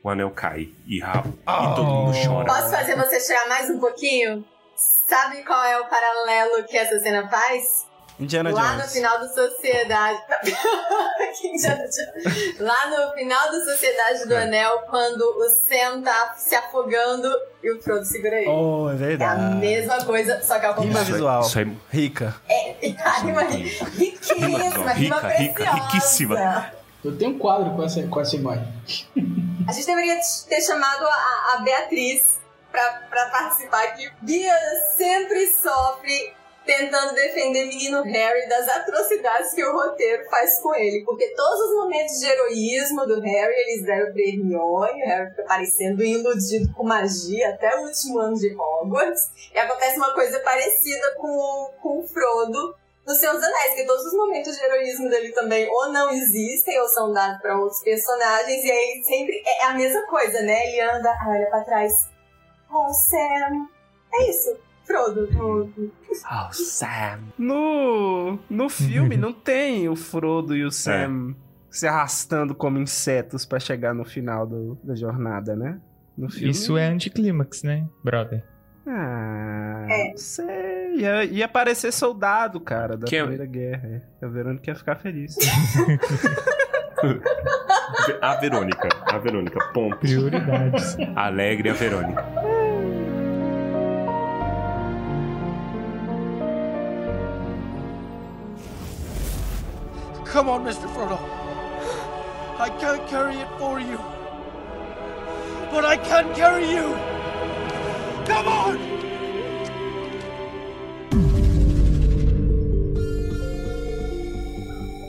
o 0.03 0.11
anel 0.11 0.31
cai 0.31 0.69
e 0.87 1.01
rabo. 1.01 1.39
E 1.49 1.75
todo 1.75 1.87
mundo 1.87 2.13
chora. 2.23 2.45
Posso 2.45 2.71
fazer 2.71 2.97
você 2.97 3.19
chorar 3.19 3.49
mais 3.49 3.71
um 3.71 3.81
pouquinho? 3.81 4.45
Sabe 4.77 5.43
qual 5.43 5.65
é 5.65 5.81
o 5.81 5.89
paralelo 5.89 6.67
que 6.67 6.77
essa 6.77 7.01
cena 7.01 7.27
faz? 7.31 7.89
Indiana 8.21 8.51
Lá 8.53 8.73
Jones. 8.73 8.85
no 8.87 8.93
final 8.93 9.19
do 9.21 9.29
Sociedade. 9.35 10.23
Lá 12.61 12.87
no 12.91 13.13
final 13.15 13.51
do 13.51 13.65
Sociedade 13.65 14.27
do 14.27 14.35
É. 14.35 14.43
Anel, 14.43 14.79
quando 14.91 15.23
o 15.23 15.49
Sam 15.49 16.03
tá 16.03 16.35
se 16.37 16.55
afogando 16.55 17.29
e 17.63 17.71
o 17.73 17.83
Frodo 17.83 18.05
segura 18.05 18.37
ele. 18.37 18.49
Oh, 18.49 18.89
é 18.89 18.93
É 18.93 18.95
a 18.95 18.99
verdade. 18.99 19.55
mesma 19.57 20.05
coisa, 20.05 20.41
só 20.43 20.59
que 20.59 20.67
ao 20.67 20.75
Rima 20.75 20.87
contrário. 20.87 21.13
visual. 21.13 21.41
Isso 21.43 21.59
é 21.59 21.67
Rica. 21.91 22.37
É, 22.49 22.75
a 23.05 23.11
rima 23.21 23.43
riquíssima, 23.43 24.47
Rima- 24.47 24.93
rima 24.93 24.93
rica, 24.93 25.29
rica, 25.65 25.73
riquíssima. 25.73 26.73
Eu 27.05 27.17
tenho 27.17 27.31
um 27.31 27.39
quadro 27.39 27.71
com 27.75 27.83
essa, 27.83 28.03
com 28.07 28.21
essa 28.21 28.37
imagem. 28.37 28.67
A 29.69 29.73
gente 29.73 29.87
deveria 29.87 30.19
ter 30.49 30.61
chamado 30.63 31.07
a, 31.07 31.55
a 31.55 31.61
Beatriz 31.63 32.41
pra, 32.73 32.83
pra 33.09 33.27
participar 33.27 33.85
aqui. 33.85 34.11
Bia 34.21 34.53
sempre 34.97 35.47
sofre 35.53 36.33
tentando 36.77 37.15
defender 37.15 37.67
menino 37.67 38.03
Harry 38.03 38.49
das 38.49 38.69
atrocidades 38.69 39.53
que 39.55 39.65
o 39.65 39.73
roteiro 39.73 40.25
faz 40.31 40.61
com 40.61 40.73
ele. 40.75 41.05
Porque 41.05 41.29
todos 41.35 41.61
os 41.69 41.75
momentos 41.77 42.19
de 42.21 42.27
heroísmo 42.27 43.07
do 43.07 43.21
Harry, 43.21 43.53
eles 43.55 43.85
deram 43.85 44.13
pra 44.13 44.23
Hermione, 44.23 45.03
o 45.03 45.07
Harry 45.07 45.31
fica 45.31 45.43
parecendo 45.45 46.03
iludido 46.05 46.73
com 46.75 46.85
magia 46.85 47.51
até 47.51 47.77
o 47.77 47.83
último 47.87 48.19
ano 48.21 48.37
de 48.37 48.55
Hogwarts. 48.55 49.23
E 49.53 49.59
acontece 49.59 49.97
uma 49.97 50.15
coisa 50.15 50.39
parecida 50.41 51.15
com, 51.17 51.29
o- 51.29 51.71
com 51.83 51.99
o 52.01 52.07
Frodo 52.07 52.75
nos 53.07 53.19
Seus 53.19 53.43
Anéis, 53.43 53.75
que 53.75 53.87
todos 53.87 54.05
os 54.07 54.13
momentos 54.15 54.57
de 54.57 54.63
heroísmo 54.63 55.09
dele 55.09 55.33
também 55.33 55.69
ou 55.69 55.89
não 55.91 56.11
existem 56.11 56.79
ou 56.81 56.89
são 56.89 57.13
dados 57.13 57.41
pra 57.43 57.59
outros 57.59 57.83
personagens, 57.83 58.63
e 58.65 58.71
aí 58.71 59.03
sempre 59.05 59.43
é 59.45 59.65
a 59.65 59.75
mesma 59.75 60.07
coisa, 60.07 60.41
né? 60.43 60.67
Ele 60.67 60.81
anda, 60.83 61.13
olha 61.29 61.47
pra 61.51 61.65
trás. 61.65 61.93
Oh, 62.73 62.93
Sam. 62.93 63.67
É 64.15 64.31
isso. 64.31 64.57
Frodo. 64.91 65.29
no- 65.33 65.91
Oh, 66.31 66.53
Sam. 66.53 67.21
No, 67.39 68.39
no 68.51 68.69
filme 68.69 69.17
não 69.17 69.33
tem 69.33 69.89
o 69.89 69.95
Frodo 69.97 70.57
e 70.57 70.65
o 70.65 70.71
Sam 70.71 71.35
se 71.71 71.87
arrastando 71.87 72.55
como 72.55 72.79
insetos 72.79 73.45
pra 73.47 73.61
chegar 73.61 73.95
no 73.95 74.05
final 74.05 74.47
do- 74.47 74.77
da 74.83 74.95
jornada, 74.97 75.55
né? 75.55 75.81
No 76.19 76.29
filme. 76.29 76.51
Isso 76.51 76.77
é 76.77 76.87
anticlímax, 76.87 77.63
né, 77.63 77.87
brother? 78.05 78.45
Ah, 78.87 79.87
É. 79.89 80.09
não 80.11 80.17
sei. 80.17 80.97
Ia, 80.97 81.25
ia 81.25 81.45
aparecer 81.45 81.93
soldado, 81.93 82.59
cara, 82.61 82.97
da 82.97 83.07
Que 83.07 83.17
é- 83.17 83.21
Primeira 83.21 83.47
Guerra. 83.47 84.03
A 84.21 84.27
Verônica 84.27 84.69
ia 84.71 84.75
ficar 84.75 84.97
feliz. 84.97 85.37
A 88.21 88.35
Verônica. 88.37 88.89
A 89.07 89.19
Verônica. 89.19 89.59
Ponto. 89.73 89.97
Prioridades. 89.99 90.97
Alegre 91.17 91.71
a 91.71 91.73
Verônica. 91.73 92.25
Come 100.33 100.49
on, 100.49 100.65
Mr. 100.65 100.89
Frodo. 100.95 101.19
I 102.61 102.69
can't 102.79 103.05
carry 103.09 103.37
it 103.37 103.49
for 103.59 103.81
you. 103.81 103.99
But 105.73 105.85
I 105.85 105.97
can 105.97 106.33
carry 106.35 106.71
you. 106.71 106.95
Come 108.27 108.47
on! 108.47 109.01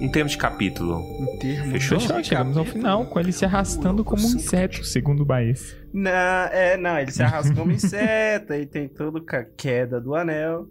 Em 0.01 0.09
termos 0.09 0.31
de 0.31 0.39
capítulo, 0.39 0.97
Um 0.97 1.37
termo. 1.37 1.71
Fechou? 1.73 1.99
Fechou, 1.99 2.23
chegamos 2.23 2.57
ao 2.57 2.65
final, 2.65 3.05
com 3.05 3.19
ele 3.19 3.31
se 3.31 3.45
arrastando 3.45 4.03
como 4.03 4.23
um 4.23 4.35
inseto, 4.35 4.83
segundo 4.83 5.21
o 5.21 5.25
Baez. 5.25 5.77
Não, 5.93 6.09
é, 6.11 6.75
não, 6.77 6.97
ele 6.97 7.11
se 7.11 7.21
arrasta 7.21 7.53
como 7.53 7.69
inseto, 7.71 8.53
aí 8.53 8.65
tem 8.65 8.87
toda 8.87 9.19
a 9.19 9.43
queda 9.43 10.01
do 10.01 10.15
anel. 10.15 10.67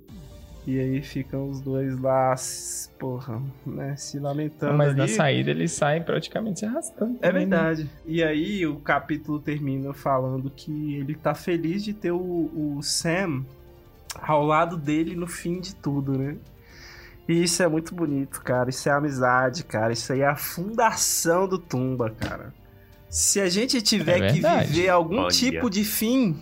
E 0.71 0.79
aí 0.79 1.03
ficam 1.03 1.51
os 1.51 1.61
dois 1.61 1.99
lá, 1.99 2.33
porra, 2.97 3.43
né, 3.67 3.97
se 3.97 4.21
lamentando. 4.21 4.79
Mas 4.79 4.91
ali. 4.91 4.99
na 4.99 5.09
saída 5.09 5.51
ele 5.51 5.67
sai 5.67 6.01
praticamente 6.01 6.61
se 6.61 6.67
arrastando. 6.67 7.19
É 7.21 7.33
né? 7.33 7.41
verdade. 7.41 7.91
E 8.07 8.23
aí 8.23 8.65
o 8.65 8.77
capítulo 8.77 9.41
termina 9.41 9.93
falando 9.93 10.49
que 10.49 10.95
ele 10.95 11.17
tá 11.17 11.35
feliz 11.35 11.83
de 11.83 11.93
ter 11.93 12.13
o, 12.13 12.19
o 12.77 12.81
Sam 12.83 13.45
ao 14.23 14.47
lado 14.47 14.77
dele 14.77 15.17
no 15.17 15.27
fim 15.27 15.59
de 15.61 15.75
tudo, 15.75 16.17
né? 16.17 16.37
E 17.29 17.43
isso 17.43 17.63
é 17.65 17.69
muito 17.69 17.93
bonito, 17.93 18.41
cara. 18.41 18.71
Isso 18.71 18.89
é 18.89 18.93
amizade, 18.93 19.65
cara. 19.65 19.93
Isso 19.93 20.13
aí 20.13 20.21
é 20.21 20.27
a 20.27 20.37
fundação 20.37 21.49
do 21.49 21.59
Tumba, 21.59 22.11
cara. 22.11 22.55
Se 23.09 23.41
a 23.41 23.49
gente 23.49 23.83
tiver 23.83 24.23
É 24.23 24.33
que 24.33 24.41
viver 24.41 24.89
algum 24.89 25.19
Olha. 25.19 25.31
tipo 25.31 25.69
de 25.69 25.83
fim, 25.83 26.41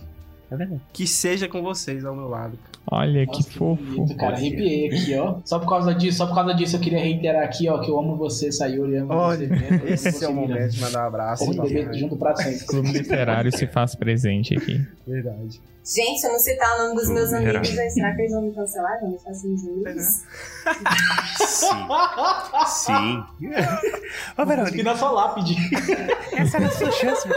É 0.51 0.55
verdade. 0.55 0.81
que 0.91 1.05
seja 1.05 1.47
com 1.47 1.61
vocês 1.61 2.03
ao 2.05 2.15
meu 2.15 2.27
lado. 2.27 2.57
Olha 2.91 3.25
Nossa, 3.25 3.43
que 3.43 3.53
fofo. 3.53 3.83
bonito, 3.83 4.15
cara. 4.17 4.35
Arrepiei 4.35 4.87
aqui, 4.87 5.15
ó. 5.15 5.35
Só 5.45 5.59
por 5.59 5.69
causa 5.69 5.93
disso, 5.93 6.17
só 6.17 6.25
por 6.27 6.33
causa 6.33 6.53
disso, 6.55 6.75
eu 6.75 6.79
queria 6.79 6.99
reiterar 6.99 7.43
aqui, 7.43 7.69
ó, 7.69 7.77
que 7.79 7.91
eu 7.91 7.99
amo 7.99 8.15
você, 8.15 8.51
Sayuri. 8.51 8.95
eu 8.95 9.03
amo 9.03 9.13
Olha, 9.13 9.47
você 9.47 10.09
esse 10.09 10.25
é 10.25 10.27
o 10.27 10.33
momento 10.33 10.69
de 10.71 10.81
mandar 10.81 11.03
um 11.03 11.07
abraço. 11.07 11.53
Mãe. 11.53 11.93
junto 11.93 12.15
pra 12.15 12.35
sempre. 12.35 12.65
Clube 12.65 12.91
Literário 12.91 13.55
se 13.55 13.67
faz 13.67 13.93
presente 13.93 14.57
aqui. 14.57 14.83
Verdade. 15.05 15.61
Gente, 15.95 16.19
se 16.19 16.27
eu 16.27 16.31
não 16.33 16.39
citar 16.39 16.75
o 16.75 16.83
nome 16.83 16.95
dos 16.95 17.09
meus 17.09 17.33
amigos, 17.33 17.77
aí 17.79 17.89
será 17.89 18.13
que 18.15 18.21
eles 18.21 18.31
vão 18.31 18.43
me 18.43 18.53
cancelar? 18.53 18.99
Vão 19.01 19.11
me 19.11 19.19
fazer 19.19 19.47
uns 19.47 19.67
amigos? 19.67 20.03
Sim. 21.47 21.87
Sim. 22.67 23.23
Ô, 24.37 24.45
Vamos 24.45 24.55
cuspir 24.65 24.83
na 24.85 24.95
sua 24.95 25.09
lápide. 25.09 25.55
essa 26.37 26.57
era 26.57 26.67
a 26.67 26.71
sua 26.71 26.91
chance. 26.91 27.27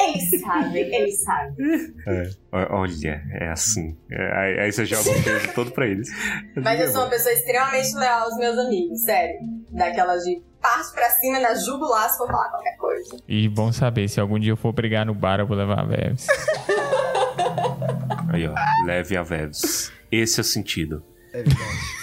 Eles 0.00 0.40
sabem, 0.40 0.94
eles 0.94 1.22
sabem. 1.22 1.94
É. 2.06 2.30
Olha, 2.70 3.22
é 3.40 3.48
assim. 3.48 3.94
É, 4.10 4.38
aí, 4.38 4.60
aí 4.60 4.72
você 4.72 4.86
joga 4.86 5.10
o 5.10 5.22
peso 5.22 5.52
todo 5.54 5.70
pra 5.72 5.86
eles. 5.86 6.08
Mas 6.56 6.80
eu 6.80 6.90
sou 6.90 7.02
uma 7.02 7.10
pessoa 7.10 7.32
extremamente 7.34 7.94
leal 7.94 8.22
aos 8.22 8.36
meus 8.38 8.56
amigos, 8.56 9.02
sério. 9.02 9.38
Daquelas 9.70 10.24
de 10.24 10.42
parte 10.62 10.92
pra 10.94 11.10
cima 11.10 11.40
na 11.40 11.54
jugular 11.54 12.08
se 12.08 12.16
for 12.16 12.26
falar 12.26 12.48
qualquer 12.48 12.76
coisa. 12.78 13.16
E 13.28 13.48
bom 13.48 13.70
saber, 13.70 14.08
se 14.08 14.18
algum 14.18 14.38
dia 14.38 14.52
eu 14.52 14.56
for 14.56 14.72
brigar 14.72 15.04
no 15.04 15.14
bar, 15.14 15.40
eu 15.40 15.46
vou 15.46 15.56
levar 15.56 15.80
a 15.80 15.84
Veves. 15.84 16.26
Aí, 18.32 18.46
ó. 18.46 18.54
Leve 18.86 19.16
a 19.16 19.22
Vevs. 19.22 19.92
Esse 20.10 20.40
é 20.40 20.42
o 20.42 20.44
sentido. 20.44 21.02
É 21.32 21.42
verdade. 21.42 21.98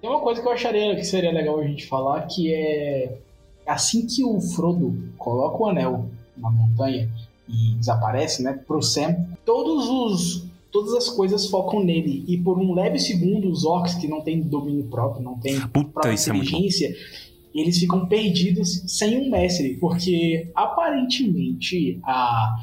Tem 0.00 0.10
uma 0.10 0.20
coisa 0.20 0.40
que 0.40 0.46
eu 0.46 0.52
acharia 0.52 0.94
que 0.94 1.04
seria 1.04 1.32
legal 1.32 1.58
a 1.58 1.66
gente 1.66 1.86
falar, 1.86 2.22
que 2.22 2.52
é 2.52 3.18
assim 3.66 4.06
que 4.06 4.22
o 4.22 4.40
Frodo 4.40 5.12
coloca 5.16 5.62
o 5.62 5.68
anel 5.68 6.10
na 6.36 6.50
montanha 6.50 7.08
e 7.48 7.74
desaparece, 7.76 8.42
né, 8.42 8.58
pro 8.66 8.82
Sam, 8.82 9.16
todos 9.44 9.88
os 9.88 10.44
todas 10.70 10.92
as 10.94 11.08
coisas 11.08 11.46
focam 11.46 11.84
nele 11.84 12.24
e 12.26 12.36
por 12.36 12.58
um 12.58 12.74
leve 12.74 12.98
segundo 12.98 13.48
os 13.48 13.64
orcs 13.64 13.94
que 13.94 14.08
não 14.08 14.20
têm 14.20 14.40
domínio 14.40 14.82
próprio, 14.84 15.22
não 15.22 15.38
têm 15.38 15.60
Puta, 15.68 15.88
própria 15.88 16.10
é 16.10 16.16
bom. 16.16 16.34
inteligência, 16.34 16.92
eles 17.54 17.78
ficam 17.78 18.06
perdidos 18.06 18.82
sem 18.88 19.16
um 19.16 19.30
mestre, 19.30 19.76
porque 19.76 20.50
aparentemente 20.52 22.00
a 22.02 22.56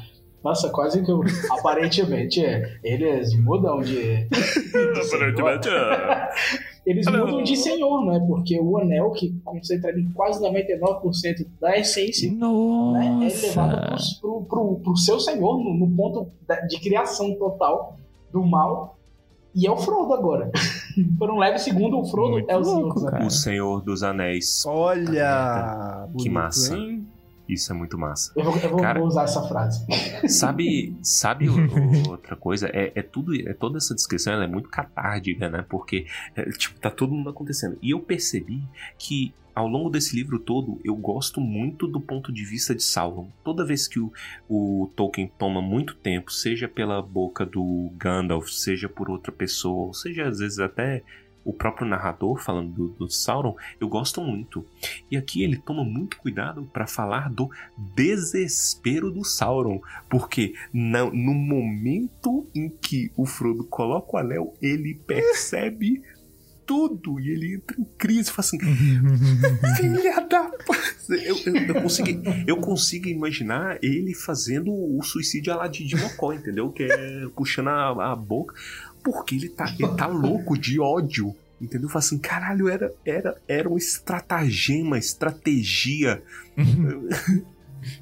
nossa, 0.44 0.70
quase 0.70 1.02
que 1.04 1.10
eu. 1.10 1.22
Aparentemente, 1.58 2.44
é. 2.44 2.78
Eles 2.82 3.34
mudam 3.38 3.80
de. 3.80 4.26
de 4.28 5.04
senhor. 5.04 5.34
Eles 6.84 7.06
Hello. 7.06 7.26
mudam 7.26 7.42
de 7.44 7.56
senhor, 7.56 8.04
né? 8.04 8.18
Porque 8.26 8.58
o 8.58 8.76
anel, 8.76 9.12
que 9.12 9.32
concentra 9.44 9.96
em 9.96 10.10
quase 10.12 10.42
99% 10.42 11.46
da 11.60 11.78
essência, 11.78 12.28
né, 12.32 13.06
é 13.24 13.46
levado 13.46 13.96
pro, 14.20 14.42
pro, 14.42 14.80
pro, 14.80 14.96
seu 14.96 15.20
senhor, 15.20 15.62
no, 15.62 15.74
no 15.74 15.96
ponto 15.96 16.26
de 16.68 16.80
criação 16.80 17.34
total 17.36 17.96
do 18.32 18.42
mal. 18.44 18.98
E 19.54 19.66
é 19.66 19.70
o 19.70 19.76
Frodo 19.76 20.12
agora. 20.14 20.50
Por 21.18 21.30
um 21.30 21.38
leve 21.38 21.58
segundo, 21.58 22.00
o 22.00 22.04
Frodo 22.04 22.32
Muito 22.32 22.50
é 22.50 22.56
o 22.56 22.64
senhor 22.64 22.80
louco, 22.80 22.94
dos 22.94 23.04
cara. 23.04 23.16
anéis. 23.16 23.32
O 23.32 23.36
Senhor 23.38 23.80
dos 23.82 24.02
Anéis. 24.02 24.66
Olha! 24.66 26.08
Que 26.18 26.28
massa. 26.30 26.76
hein? 26.76 27.01
Isso 27.48 27.72
é 27.72 27.74
muito 27.76 27.98
massa. 27.98 28.32
Eu, 28.36 28.44
vou, 28.44 28.56
eu 28.56 28.70
vou- 28.70 28.80
Cara. 28.80 28.98
vou 28.98 29.08
usar 29.08 29.24
essa 29.24 29.42
frase. 29.48 29.84
Sabe, 30.28 30.96
sabe 31.02 31.48
o- 31.48 31.54
o- 31.56 32.10
outra 32.10 32.36
coisa? 32.36 32.68
É, 32.72 32.92
é 32.94 33.02
tudo, 33.02 33.34
é 33.34 33.52
toda 33.52 33.78
essa 33.78 33.94
descrição 33.94 34.40
é 34.40 34.46
muito 34.46 34.68
catártica, 34.68 35.48
né? 35.48 35.64
Porque 35.68 36.06
é, 36.36 36.44
tipo 36.50 36.78
tá 36.80 36.90
todo 36.90 37.12
mundo 37.12 37.28
acontecendo. 37.30 37.76
E 37.82 37.90
eu 37.90 38.00
percebi 38.00 38.62
que 38.98 39.34
ao 39.54 39.66
longo 39.68 39.90
desse 39.90 40.16
livro 40.16 40.38
todo 40.38 40.80
eu 40.82 40.94
gosto 40.96 41.38
muito 41.40 41.86
do 41.86 42.00
ponto 42.00 42.32
de 42.32 42.44
vista 42.44 42.74
de 42.74 42.82
Sauron. 42.82 43.28
Toda 43.44 43.66
vez 43.66 43.86
que 43.86 43.98
o, 44.00 44.10
o 44.48 44.90
Tolkien 44.96 45.30
toma 45.38 45.60
muito 45.60 45.94
tempo, 45.96 46.32
seja 46.32 46.66
pela 46.68 47.02
boca 47.02 47.44
do 47.44 47.92
Gandalf, 47.98 48.48
seja 48.48 48.88
por 48.88 49.10
outra 49.10 49.30
pessoa, 49.32 49.92
seja 49.92 50.26
às 50.26 50.38
vezes 50.38 50.58
até 50.58 51.02
o 51.44 51.52
próprio 51.52 51.86
narrador 51.88 52.38
falando 52.40 52.72
do, 52.72 52.88
do 52.90 53.10
Sauron, 53.10 53.54
eu 53.80 53.88
gosto 53.88 54.20
muito. 54.20 54.64
E 55.10 55.16
aqui 55.16 55.42
ele 55.42 55.56
toma 55.56 55.84
muito 55.84 56.16
cuidado 56.18 56.64
para 56.72 56.86
falar 56.86 57.30
do 57.30 57.50
desespero 57.96 59.10
do 59.10 59.24
Sauron, 59.24 59.80
porque 60.08 60.54
na- 60.72 61.04
no 61.10 61.34
momento 61.34 62.46
em 62.54 62.68
que 62.68 63.10
o 63.16 63.24
Frodo 63.26 63.64
coloca 63.64 64.16
o 64.16 64.18
anel, 64.18 64.54
ele 64.60 64.94
percebe 65.06 66.02
tudo. 66.64 67.18
E 67.20 67.30
ele 67.30 67.54
entra 67.56 67.76
em 67.80 67.84
crise 67.98 68.30
e 68.30 68.32
fala 68.32 68.46
assim: 68.46 68.58
Filha 69.76 70.20
da. 70.28 70.44
p-" 70.48 70.92
Eu, 71.10 71.36
eu, 71.44 71.56
eu, 71.66 71.82
consigo, 71.82 72.08
eu 72.46 72.56
consigo 72.58 73.08
imaginar 73.08 73.78
ele 73.82 74.14
fazendo 74.14 74.72
o 74.72 75.02
suicídio 75.02 75.54
lá 75.54 75.66
de 75.66 75.84
Dimocó, 75.84 76.32
entendeu? 76.32 76.70
Que 76.70 76.84
é 76.84 77.26
puxando 77.34 77.68
a, 77.68 78.12
a 78.12 78.16
boca. 78.16 78.54
Porque 79.02 79.34
ele 79.34 79.48
tá, 79.48 79.74
ele 79.78 79.94
tá 79.96 80.06
louco 80.06 80.58
de 80.58 80.80
ódio. 80.80 81.34
Entendeu? 81.60 81.88
Fala 81.88 82.00
assim, 82.00 82.18
caralho, 82.18 82.68
era, 82.68 82.92
era, 83.06 83.36
era 83.46 83.68
um 83.68 83.76
estratagema, 83.76 84.98
estratégia 84.98 86.20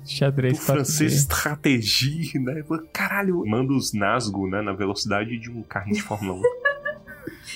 Xadrez 0.05 0.59
4D. 0.59 0.62
francês 0.62 1.14
estratégia, 1.14 2.40
né? 2.40 2.62
Caralho, 2.92 3.44
manda 3.46 3.72
os 3.72 3.92
nasgo, 3.92 4.48
né? 4.48 4.62
Na 4.62 4.72
velocidade 4.72 5.38
de 5.38 5.51
um 5.51 5.62
carrinho 5.62 5.96
de 5.96 6.03
Fórmula 6.03 6.38
1. 6.38 6.42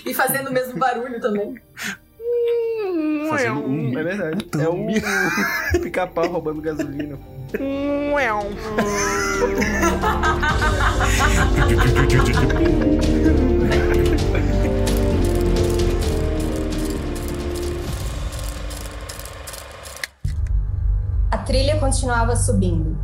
E 0.05 0.12
fazendo 0.12 0.49
o 0.51 0.53
mesmo 0.53 0.78
barulho 0.78 1.20
também. 1.20 1.61
Fazendo 3.28 3.61
um. 3.61 3.99
É 3.99 4.03
verdade. 4.03 4.47
É 4.61 4.68
o 4.68 5.80
pica-pau 5.80 6.28
roubando 6.28 6.61
gasolina. 6.61 7.18
A 21.30 21.38
trilha 21.46 21.78
continuava 21.78 22.34
subindo. 22.34 22.96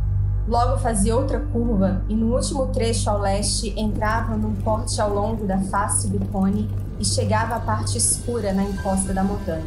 Logo 0.45 0.77
fazia 0.79 1.15
outra 1.15 1.39
curva 1.39 2.03
e 2.09 2.15
no 2.15 2.33
último 2.35 2.67
trecho 2.67 3.09
ao 3.09 3.21
leste 3.21 3.73
entrava 3.79 4.35
num 4.35 4.55
corte 4.55 4.99
ao 4.99 5.13
longo 5.13 5.45
da 5.45 5.59
face 5.59 6.09
do 6.09 6.19
cone 6.27 6.69
e 6.99 7.05
chegava 7.05 7.55
à 7.55 7.59
parte 7.61 7.97
escura 7.97 8.51
na 8.51 8.63
encosta 8.63 9.13
da 9.13 9.23
montanha, 9.23 9.63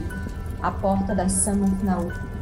a 0.61 0.70
porta 0.70 1.14
da 1.14 1.26
Samanthnau. 1.26 2.34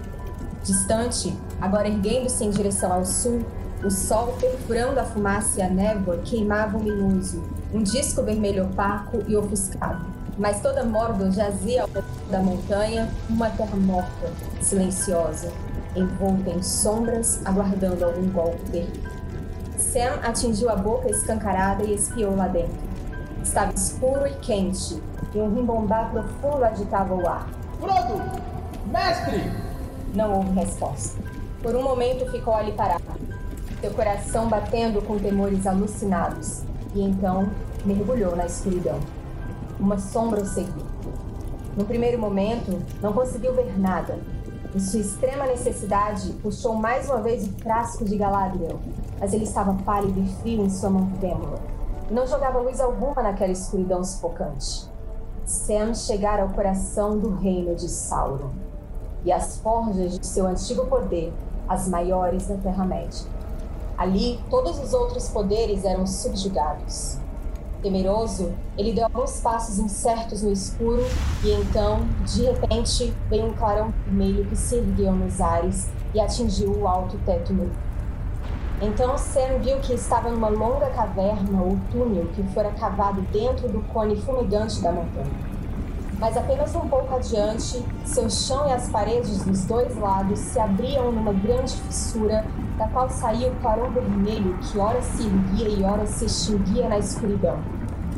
Distante, 0.65 1.37
agora 1.61 1.89
erguendo-se 1.89 2.45
em 2.45 2.51
direção 2.51 2.93
ao 2.93 3.05
sul, 3.05 3.45
o 3.85 3.91
sol 3.91 4.37
perfurando 4.41 5.01
a 5.01 5.05
fumaça 5.05 5.59
e 5.59 5.63
a 5.63 5.69
névoa 5.69 6.19
queimava 6.19 6.79
luminoso, 6.79 7.43
um 7.75 7.83
disco 7.83 8.23
vermelho 8.23 8.67
opaco 8.67 9.25
e 9.27 9.37
ofuscado. 9.37 10.07
Mas 10.39 10.61
toda 10.61 10.85
Mordor 10.85 11.33
jazia 11.33 11.83
ao 11.83 11.89
da 12.31 12.39
montanha, 12.39 13.11
uma 13.29 13.51
terra 13.51 13.77
morta, 13.77 14.31
silenciosa, 14.61 15.53
envolta 15.97 16.51
em 16.51 16.63
sombras, 16.63 17.41
aguardando 17.45 18.05
algum 18.05 18.31
golpe 18.31 18.71
terrível. 18.71 19.11
Sam 19.77 20.21
atingiu 20.23 20.71
a 20.71 20.77
boca 20.77 21.11
escancarada 21.11 21.83
e 21.83 21.95
espiou 21.95 22.37
lá 22.37 22.47
dentro. 22.47 22.79
Estava 23.43 23.75
escuro 23.75 24.27
e 24.27 24.35
quente, 24.37 25.03
e 25.35 25.39
um 25.39 25.53
rimbombar 25.53 26.11
profundo 26.11 26.65
agitava 26.65 27.15
o 27.15 27.29
ar. 27.29 27.49
Frodo! 27.81 28.23
Mestre! 28.87 29.72
Não 30.15 30.37
houve 30.37 30.51
resposta. 30.51 31.19
Por 31.63 31.75
um 31.75 31.83
momento 31.83 32.31
ficou 32.31 32.53
ali 32.53 32.73
parado, 32.73 33.03
seu 33.81 33.91
coração 33.93 34.47
batendo 34.47 35.01
com 35.01 35.19
temores 35.19 35.67
alucinados, 35.67 36.63
e 36.95 37.01
então 37.03 37.49
mergulhou 37.83 38.37
na 38.37 38.45
escuridão. 38.45 39.01
Uma 39.81 39.99
sombra 39.99 40.43
o 40.43 40.47
seguiu. 40.47 40.85
No 41.77 41.87
primeiro 41.87 42.19
momento, 42.19 42.79
não 43.01 43.15
conseguiu 43.15 43.55
ver 43.55 43.79
nada. 43.79 44.19
Em 44.75 44.79
sua 44.81 45.01
extrema 45.01 45.47
necessidade, 45.47 46.33
puxou 46.43 46.75
mais 46.75 47.09
uma 47.09 47.23
vez 47.23 47.47
o 47.47 47.53
frasco 47.53 48.05
de 48.05 48.19
Galadriel, 48.19 48.81
mas 49.19 49.33
ele 49.33 49.45
estava 49.45 49.73
pálido 49.83 50.21
e 50.21 50.29
frio 50.43 50.63
em 50.63 50.69
sua 50.69 50.91
mão 50.91 51.11
trêmula. 51.21 51.59
E 52.11 52.13
não 52.13 52.27
jogava 52.27 52.59
luz 52.59 52.81
alguma 52.81 53.23
naquela 53.23 53.53
escuridão 53.53 54.05
sufocante. 54.05 54.91
Sam 55.47 55.95
chegara 55.95 56.43
ao 56.43 56.51
coração 56.51 57.19
do 57.19 57.35
reino 57.35 57.75
de 57.75 57.89
Sauron 57.89 58.72
e 59.25 59.33
as 59.33 59.59
forjas 59.59 60.19
de 60.19 60.27
seu 60.27 60.47
antigo 60.47 60.87
poder, 60.87 61.33
as 61.69 61.89
maiores 61.89 62.47
da 62.47 62.57
Terra-média. 62.57 63.27
Ali, 63.97 64.41
todos 64.51 64.79
os 64.79 64.93
outros 64.93 65.29
poderes 65.29 65.85
eram 65.85 66.07
subjugados. 66.07 67.19
Temeroso, 67.83 68.53
ele 68.79 68.93
deu 68.93 69.05
alguns 69.05 69.41
passos 69.41 69.79
incertos 69.79 70.43
no 70.43 70.53
escuro 70.53 71.03
e 71.43 71.53
então, 71.53 72.01
de 72.25 72.43
repente, 72.43 73.13
veio 73.29 73.47
um 73.47 73.53
clarão 73.55 73.93
vermelho 74.05 74.45
que 74.47 74.57
se 74.57 74.77
ergueu 74.77 75.13
nos 75.13 75.41
ares 75.41 75.89
e 76.15 76.21
atingiu 76.21 76.73
o 76.73 76.87
alto 76.87 77.19
teto 77.27 77.53
nu. 77.53 77.71
Então 78.81 79.17
Sam 79.17 79.59
viu 79.61 79.79
que 79.79 79.95
estava 79.95 80.29
numa 80.29 80.49
longa 80.49 80.91
caverna 80.91 81.63
ou 81.63 81.79
túnel 81.93 82.27
que 82.35 82.43
fora 82.53 82.73
cavado 82.73 83.21
dentro 83.33 83.69
do 83.69 83.81
cone 83.93 84.17
fumegante 84.17 84.81
da 84.81 84.91
montanha. 84.91 85.52
Mas 86.23 86.37
apenas 86.37 86.73
um 86.77 86.89
pouco 86.89 87.17
adiante, 87.17 87.85
seu 88.05 88.31
chão 88.31 88.69
e 88.69 88.73
as 88.73 88.89
paredes 88.89 89.43
dos 89.43 89.65
dois 89.65 89.97
lados 89.97 90.39
se 90.39 90.61
abriam 90.61 91.11
numa 91.11 91.33
grande 91.33 91.75
fissura, 91.75 92.45
da 92.79 92.87
qual 92.87 93.11
saía 93.11 93.51
o 93.51 93.57
clarão 93.57 93.91
vermelho 93.91 94.57
que 94.59 94.79
ora 94.79 95.03
se 95.03 95.25
erguia 95.27 95.69
e 95.69 95.83
ora 95.83 96.07
se 96.07 96.27
extinguia 96.27 96.89
na 96.89 97.01
escuridão. 97.01 97.59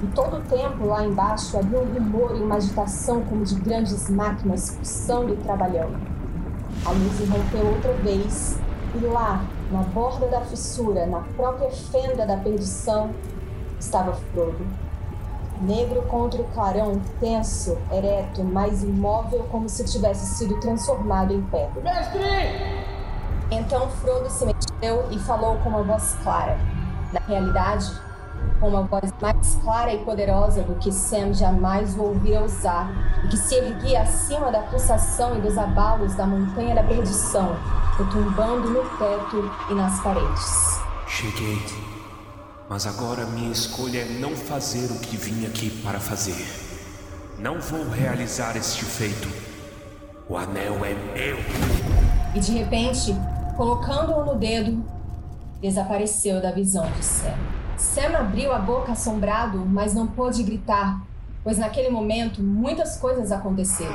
E 0.02 0.06
todo 0.08 0.36
o 0.36 0.42
tempo 0.42 0.84
lá 0.84 1.02
embaixo 1.02 1.56
havia 1.56 1.78
um 1.78 1.94
rumor 1.94 2.36
e 2.36 2.42
uma 2.42 2.56
agitação 2.56 3.22
como 3.22 3.42
de 3.42 3.54
grandes 3.54 4.10
máquinas 4.10 4.72
pulsando 4.72 5.32
e 5.32 5.36
trabalhando. 5.38 5.96
A 6.84 6.90
luz 6.90 7.20
irrompeu 7.20 7.66
outra 7.68 7.94
vez, 7.94 8.58
e 8.96 9.06
lá, 9.06 9.42
na 9.72 9.80
borda 9.80 10.28
da 10.28 10.42
fissura, 10.42 11.06
na 11.06 11.20
própria 11.38 11.70
fenda 11.70 12.26
da 12.26 12.36
perdição, 12.36 13.08
estava 13.80 14.12
Frodo. 14.12 14.83
Negro 15.60 16.02
contra 16.02 16.40
o 16.40 16.44
clarão, 16.48 17.00
tenso, 17.20 17.78
ereto, 17.92 18.42
mas 18.42 18.82
imóvel 18.82 19.46
como 19.50 19.68
se 19.68 19.84
tivesse 19.84 20.26
sido 20.36 20.58
transformado 20.60 21.32
em 21.32 21.42
pedra. 21.42 21.80
Mestre! 21.82 22.84
Então 23.50 23.88
Frodo 23.88 24.28
se 24.28 24.46
mexeu 24.46 25.06
e 25.10 25.18
falou 25.20 25.56
com 25.58 25.68
uma 25.68 25.82
voz 25.82 26.16
clara. 26.22 26.58
Na 27.12 27.20
realidade, 27.20 27.90
com 28.58 28.68
uma 28.68 28.82
voz 28.82 29.12
mais 29.20 29.54
clara 29.62 29.92
e 29.92 30.04
poderosa 30.04 30.62
do 30.62 30.74
que 30.76 30.92
Sam 30.92 31.32
jamais 31.32 31.96
o 31.96 32.02
ouvira 32.02 32.44
usar, 32.44 32.90
e 33.24 33.28
que 33.28 33.36
se 33.36 33.54
erguia 33.54 34.02
acima 34.02 34.50
da 34.50 34.60
pulsação 34.62 35.36
e 35.36 35.40
dos 35.40 35.56
abalos 35.56 36.14
da 36.14 36.26
montanha 36.26 36.74
da 36.74 36.82
perdição, 36.82 37.56
retumbando 37.96 38.70
no 38.70 38.82
teto 38.98 39.50
e 39.70 39.74
nas 39.74 40.00
paredes. 40.00 40.80
Cheguei. 41.06 41.93
Mas 42.68 42.86
agora 42.86 43.26
minha 43.26 43.52
escolha 43.52 44.00
é 44.00 44.18
não 44.18 44.34
fazer 44.34 44.90
o 44.90 44.98
que 44.98 45.16
vim 45.16 45.44
aqui 45.46 45.70
para 45.82 46.00
fazer. 46.00 46.46
Não 47.38 47.60
vou 47.60 47.88
realizar 47.90 48.56
este 48.56 48.84
feito. 48.84 49.28
O 50.28 50.36
anel 50.36 50.82
é 50.84 50.94
meu. 50.94 51.36
E 52.34 52.40
de 52.40 52.52
repente, 52.52 53.14
colocando-o 53.56 54.24
no 54.24 54.34
dedo, 54.36 54.82
desapareceu 55.60 56.40
da 56.40 56.50
visão 56.50 56.90
de 56.92 57.04
Sam. 57.04 57.34
Sam 57.76 58.16
abriu 58.18 58.50
a 58.50 58.58
boca 58.58 58.92
assombrado, 58.92 59.58
mas 59.58 59.92
não 59.92 60.06
pôde 60.06 60.42
gritar, 60.42 61.02
pois 61.42 61.58
naquele 61.58 61.90
momento 61.90 62.42
muitas 62.42 62.96
coisas 62.96 63.30
aconteceram. 63.30 63.94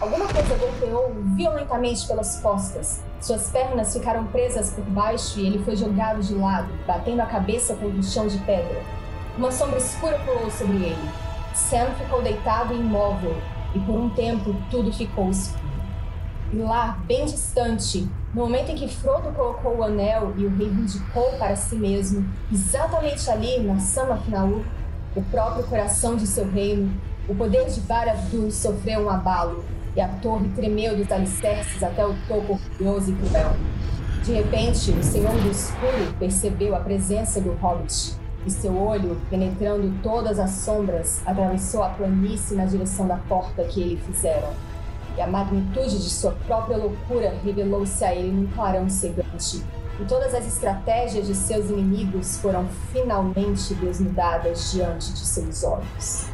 Alguma 0.00 0.26
coisa 0.28 0.54
golpeou 0.54 1.12
violentamente 1.36 2.06
pelas 2.06 2.40
costas. 2.40 3.02
Suas 3.20 3.50
pernas 3.50 3.92
ficaram 3.92 4.24
presas 4.28 4.70
por 4.70 4.82
baixo 4.84 5.38
e 5.38 5.46
ele 5.46 5.62
foi 5.62 5.76
jogado 5.76 6.22
de 6.22 6.34
lado, 6.34 6.72
batendo 6.86 7.20
a 7.20 7.26
cabeça 7.26 7.74
contra 7.74 7.98
o 7.98 8.02
chão 8.02 8.26
de 8.26 8.38
pedra. 8.38 8.82
Uma 9.36 9.52
sombra 9.52 9.76
escura 9.76 10.18
pulou 10.20 10.50
sobre 10.50 10.76
ele. 10.76 11.10
Sam 11.54 11.90
ficou 11.98 12.22
deitado 12.22 12.72
e 12.72 12.78
imóvel, 12.78 13.36
e 13.74 13.78
por 13.80 13.94
um 13.94 14.08
tempo 14.08 14.56
tudo 14.70 14.90
ficou 14.90 15.28
escuro. 15.28 15.68
E 16.50 16.56
lá, 16.56 16.98
bem 17.04 17.26
distante, 17.26 18.08
no 18.32 18.44
momento 18.44 18.70
em 18.70 18.76
que 18.76 18.88
Frodo 18.88 19.30
colocou 19.32 19.76
o 19.76 19.84
anel 19.84 20.32
e 20.38 20.46
o 20.46 20.56
reivindicou 20.56 21.30
para 21.38 21.54
si 21.56 21.76
mesmo, 21.76 22.26
exatamente 22.50 23.30
ali 23.30 23.60
na 23.60 23.78
Samafnaur, 23.78 24.62
o 25.14 25.22
próprio 25.24 25.64
coração 25.64 26.16
de 26.16 26.26
seu 26.26 26.50
reino, 26.50 26.90
o 27.28 27.34
poder 27.34 27.66
de 27.68 27.80
Barad-dûr 27.82 28.50
sofreu 28.50 29.04
um 29.04 29.10
abalo 29.10 29.62
e 29.96 30.00
a 30.00 30.08
torre 30.08 30.48
tremeu 30.50 30.96
dos 30.96 31.10
alicerces 31.10 31.82
até 31.82 32.04
o 32.06 32.14
topo 32.28 32.54
orgulhoso 32.54 33.12
e 33.12 33.14
cruel. 33.14 33.56
De 34.24 34.32
repente, 34.32 34.90
o 34.90 35.02
Senhor 35.02 35.32
do 35.32 35.50
Escuro 35.50 36.14
percebeu 36.18 36.74
a 36.74 36.80
presença 36.80 37.40
do 37.40 37.52
Hobbit 37.52 38.14
e 38.46 38.50
seu 38.50 38.76
olho, 38.76 39.20
penetrando 39.28 39.92
todas 40.02 40.38
as 40.38 40.50
sombras, 40.50 41.20
atravessou 41.26 41.82
a 41.82 41.90
planície 41.90 42.56
na 42.56 42.64
direção 42.64 43.06
da 43.06 43.16
porta 43.16 43.64
que 43.64 43.80
ele 43.80 43.96
fizera 43.96 44.50
e 45.16 45.20
a 45.20 45.26
magnitude 45.26 45.98
de 45.98 46.10
sua 46.10 46.32
própria 46.46 46.76
loucura 46.76 47.34
revelou-se 47.44 48.04
a 48.04 48.14
ele 48.14 48.32
num 48.32 48.46
clarão 48.48 48.88
cegante. 48.88 49.62
E 50.00 50.04
todas 50.06 50.34
as 50.34 50.46
estratégias 50.46 51.26
de 51.26 51.34
seus 51.34 51.68
inimigos 51.68 52.38
foram 52.38 52.66
finalmente 52.90 53.74
desnudadas 53.74 54.72
diante 54.72 55.12
de 55.12 55.18
seus 55.18 55.62
olhos. 55.62 56.26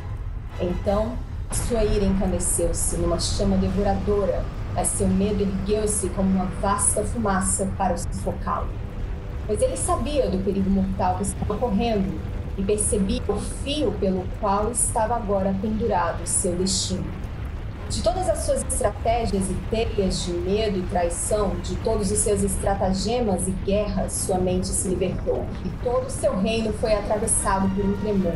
Então, 0.61 1.13
sua 1.55 1.85
ira 1.85 2.05
encandeceu-se 2.05 2.97
numa 2.97 3.21
chama 3.21 3.57
devoradora, 3.57 4.45
mas 4.75 4.89
seu 4.89 5.09
medo 5.09 5.43
ergueu-se 5.43 6.09
como 6.11 6.29
uma 6.29 6.47
vasta 6.61 7.03
fumaça 7.05 7.69
para 7.79 7.97
sufocá-lo. 7.97 8.69
Pois 9.47 9.61
ele 9.63 9.77
sabia 9.77 10.29
do 10.29 10.43
perigo 10.45 10.69
mortal 10.69 11.17
que 11.17 11.23
estava 11.23 11.57
correndo, 11.57 12.21
e 12.59 12.63
percebia 12.63 13.23
o 13.29 13.39
fio 13.39 13.93
pelo 13.93 14.25
qual 14.41 14.71
estava 14.71 15.17
agora 15.17 15.55
pendurado 15.61 16.27
seu 16.27 16.57
destino. 16.57 17.05
De 17.89 18.03
todas 18.03 18.29
as 18.29 18.39
suas 18.39 18.65
estratégias 18.65 19.49
e 19.49 19.55
teias 19.71 20.25
de 20.25 20.33
medo 20.33 20.79
e 20.79 20.83
traição, 20.83 21.51
de 21.63 21.77
todos 21.77 22.11
os 22.11 22.19
seus 22.19 22.43
estratagemas 22.43 23.47
e 23.47 23.53
guerras, 23.65 24.13
sua 24.13 24.39
mente 24.39 24.67
se 24.67 24.89
libertou, 24.89 25.47
e 25.65 25.69
todo 25.85 26.07
o 26.07 26.11
seu 26.11 26.37
reino 26.37 26.73
foi 26.73 26.95
atravessado 26.95 27.69
por 27.75 27.85
um 27.85 27.97
tremor. 27.99 28.35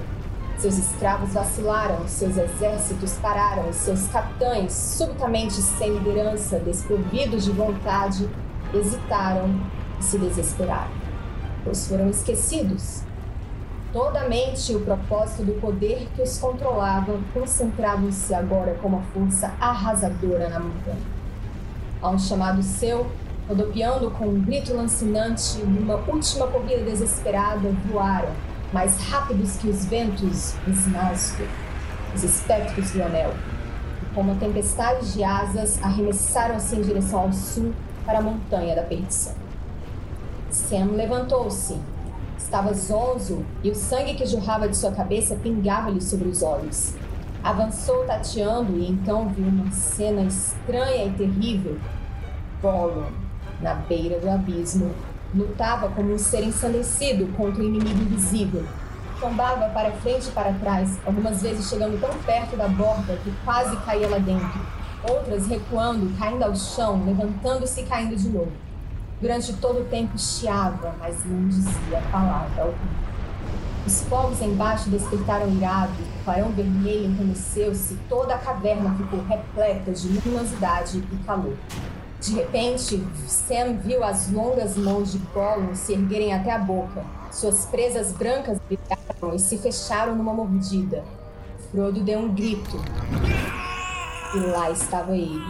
Seus 0.61 0.77
escravos 0.77 1.33
vacilaram, 1.33 2.07
seus 2.07 2.37
exércitos 2.37 3.15
pararam, 3.15 3.73
seus 3.73 4.07
capitães, 4.09 4.75
subitamente 4.75 5.55
sem 5.55 5.97
liderança, 5.97 6.59
desprovidos 6.59 7.47
de 7.47 7.51
vontade, 7.51 8.29
hesitaram 8.75 9.59
e 9.99 10.05
se 10.05 10.19
desesperaram, 10.19 10.91
pois 11.65 11.89
foram 11.89 12.11
esquecidos. 12.11 13.03
Toda 13.91 14.21
a 14.21 14.29
mente 14.29 14.71
e 14.71 14.77
o 14.77 14.83
propósito 14.83 15.45
do 15.45 15.59
poder 15.63 16.07
que 16.15 16.21
os 16.21 16.37
controlava 16.37 17.19
concentravam-se 17.33 18.35
agora 18.35 18.77
como 18.83 18.99
uma 18.99 19.07
força 19.15 19.55
arrasadora 19.59 20.51
na 20.51 20.61
montanha. 20.61 20.99
A 22.03 22.11
um 22.11 22.19
chamado 22.19 22.63
seu, 22.63 23.11
rodopiando 23.49 24.11
com 24.11 24.27
um 24.27 24.43
grito 24.43 24.75
lancinante 24.75 25.59
e 25.59 25.63
uma 25.63 25.97
última 26.07 26.47
corrida 26.49 26.85
desesperada, 26.85 27.71
voaram 27.91 28.50
mais 28.73 28.97
rápidos 29.09 29.57
que 29.57 29.69
os 29.69 29.85
ventos 29.85 30.55
os 30.67 30.87
Nazgûl, 30.87 31.47
os 32.15 32.23
espectros 32.23 32.91
do 32.93 33.03
anel. 33.03 33.35
E 34.03 34.15
como 34.15 34.37
tempestades 34.37 35.13
de 35.15 35.25
asas, 35.25 35.83
arremessaram-se 35.83 36.77
em 36.77 36.83
direção 36.83 37.21
ao 37.21 37.33
sul 37.33 37.73
para 38.05 38.19
a 38.19 38.23
montanha 38.23 38.75
da 38.75 38.83
perdição. 38.83 39.35
Sam 40.51 40.93
levantou-se. 40.93 41.77
Estava 42.37 42.73
zonzo 42.75 43.45
e 43.63 43.71
o 43.71 43.75
sangue 43.75 44.15
que 44.15 44.27
jorrava 44.27 44.69
de 44.69 44.77
sua 44.77 44.91
cabeça 44.91 45.37
pingava-lhe 45.37 46.01
sobre 46.01 46.29
os 46.29 46.43
olhos. 46.43 46.95
Avançou 47.45 48.05
tateando 48.05 48.77
e 48.79 48.91
então 48.91 49.29
viu 49.29 49.47
uma 49.47 49.71
cena 49.71 50.23
estranha 50.23 51.07
e 51.07 51.13
terrível. 51.13 51.79
Gollum, 52.61 53.07
na 53.61 53.75
beira 53.75 54.19
do 54.19 54.29
abismo, 54.29 54.91
Lutava 55.33 55.89
como 55.91 56.13
um 56.13 56.19
ser 56.19 56.43
ensandecido 56.43 57.29
contra 57.37 57.63
o 57.63 57.67
inimigo 57.67 58.01
invisível. 58.01 58.65
Tombava 59.21 59.69
para 59.69 59.93
frente 59.93 60.29
e 60.29 60.33
para 60.33 60.53
trás, 60.55 60.99
algumas 61.07 61.41
vezes 61.41 61.69
chegando 61.69 62.01
tão 62.01 62.11
perto 62.23 62.57
da 62.57 62.67
borda 62.67 63.17
que 63.23 63.33
quase 63.45 63.77
caía 63.79 64.09
lá 64.09 64.19
dentro. 64.19 64.61
Outras 65.09 65.47
recuando, 65.47 66.19
caindo 66.19 66.43
ao 66.43 66.57
chão, 66.57 67.05
levantando-se 67.05 67.81
e 67.81 67.85
caindo 67.85 68.17
de 68.17 68.29
novo. 68.29 68.53
Durante 69.21 69.53
todo 69.53 69.83
o 69.83 69.85
tempo 69.85 70.19
chiava, 70.19 70.95
mas 70.99 71.25
não 71.25 71.47
dizia 71.47 72.03
palavra 72.11 72.63
alguma. 72.63 73.11
Os 73.87 74.03
povos 74.03 74.43
embaixo 74.43 74.91
despertaram 74.91 75.51
irados, 75.51 75.97
o 75.99 76.25
clarão 76.25 76.51
vermelho 76.51 77.07
encaneceu-se, 77.07 77.97
toda 78.09 78.35
a 78.35 78.39
caverna 78.39 78.95
ficou 78.97 79.25
repleta 79.25 79.93
de 79.93 80.09
luminosidade 80.09 80.99
e 81.13 81.17
calor. 81.25 81.57
De 82.21 82.35
repente, 82.35 83.03
Sam 83.27 83.79
viu 83.83 84.05
as 84.05 84.31
longas 84.31 84.77
mãos 84.77 85.13
de 85.13 85.19
Gollum 85.33 85.75
se 85.75 85.95
erguerem 85.95 86.35
até 86.35 86.53
a 86.53 86.59
boca. 86.59 87.03
Suas 87.33 87.65
presas 87.67 88.13
brancas 88.13 88.59
brilharam 88.69 89.35
e 89.35 89.39
se 89.39 89.57
fecharam 89.57 90.15
numa 90.15 90.35
mordida. 90.35 91.03
Frodo 91.71 92.03
deu 92.03 92.19
um 92.19 92.35
grito. 92.35 92.77
E 94.35 94.39
lá 94.39 94.71
estava 94.71 95.17
ele, 95.17 95.43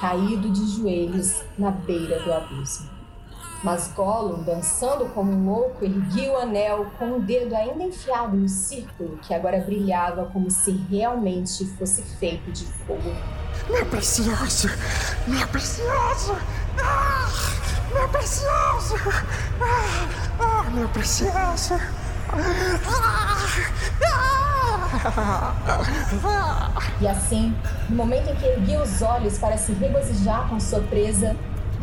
caído 0.00 0.50
de 0.50 0.66
joelhos 0.76 1.42
na 1.58 1.70
beira 1.70 2.22
do 2.22 2.32
abismo. 2.32 2.93
Mas 3.64 3.90
Gollum, 3.96 4.42
dançando 4.42 5.06
como 5.06 5.32
um 5.32 5.46
louco, 5.46 5.86
erguia 5.86 6.32
o 6.32 6.36
anel 6.36 6.92
com 6.98 7.06
o 7.06 7.16
um 7.16 7.20
dedo 7.20 7.56
ainda 7.56 7.82
enfiado 7.82 8.36
no 8.36 8.46
círculo 8.46 9.16
que 9.22 9.32
agora 9.32 9.58
brilhava 9.58 10.26
como 10.26 10.50
se 10.50 10.70
realmente 10.90 11.64
fosse 11.78 12.02
feito 12.02 12.52
de 12.52 12.66
fogo. 12.66 13.10
Meu 13.70 13.86
precioso! 13.86 14.68
Meu 15.26 15.48
precioso! 15.48 16.36
Ah, 16.78 17.26
meu 17.94 18.06
precioso! 18.10 18.96
Ah, 19.62 20.08
ah, 20.40 20.70
meu 20.70 20.88
precioso! 20.90 21.80
E 27.00 27.08
assim, 27.08 27.56
no 27.88 27.96
momento 27.96 28.28
em 28.28 28.36
que 28.36 28.46
erguia 28.46 28.82
os 28.82 29.00
olhos 29.00 29.38
para 29.38 29.56
se 29.56 29.72
regozijar 29.72 30.48
com 30.50 30.60
sua 30.60 30.80
presa, 30.80 31.34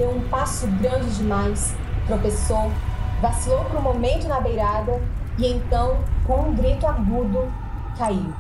deu 0.02 0.10
um 0.10 0.22
passo 0.30 0.66
grande 0.82 1.18
demais, 1.18 1.76
tropeçou, 2.08 2.72
vacilou 3.22 3.64
por 3.66 3.78
um 3.78 3.84
momento 3.84 4.28
na 4.28 4.42
beirada 4.42 5.00
e 5.38 5.46
então, 5.46 6.00
com 6.26 6.50
um 6.50 6.56
grito 6.56 6.88
agudo, 6.88 7.54
caiu. 7.96 8.34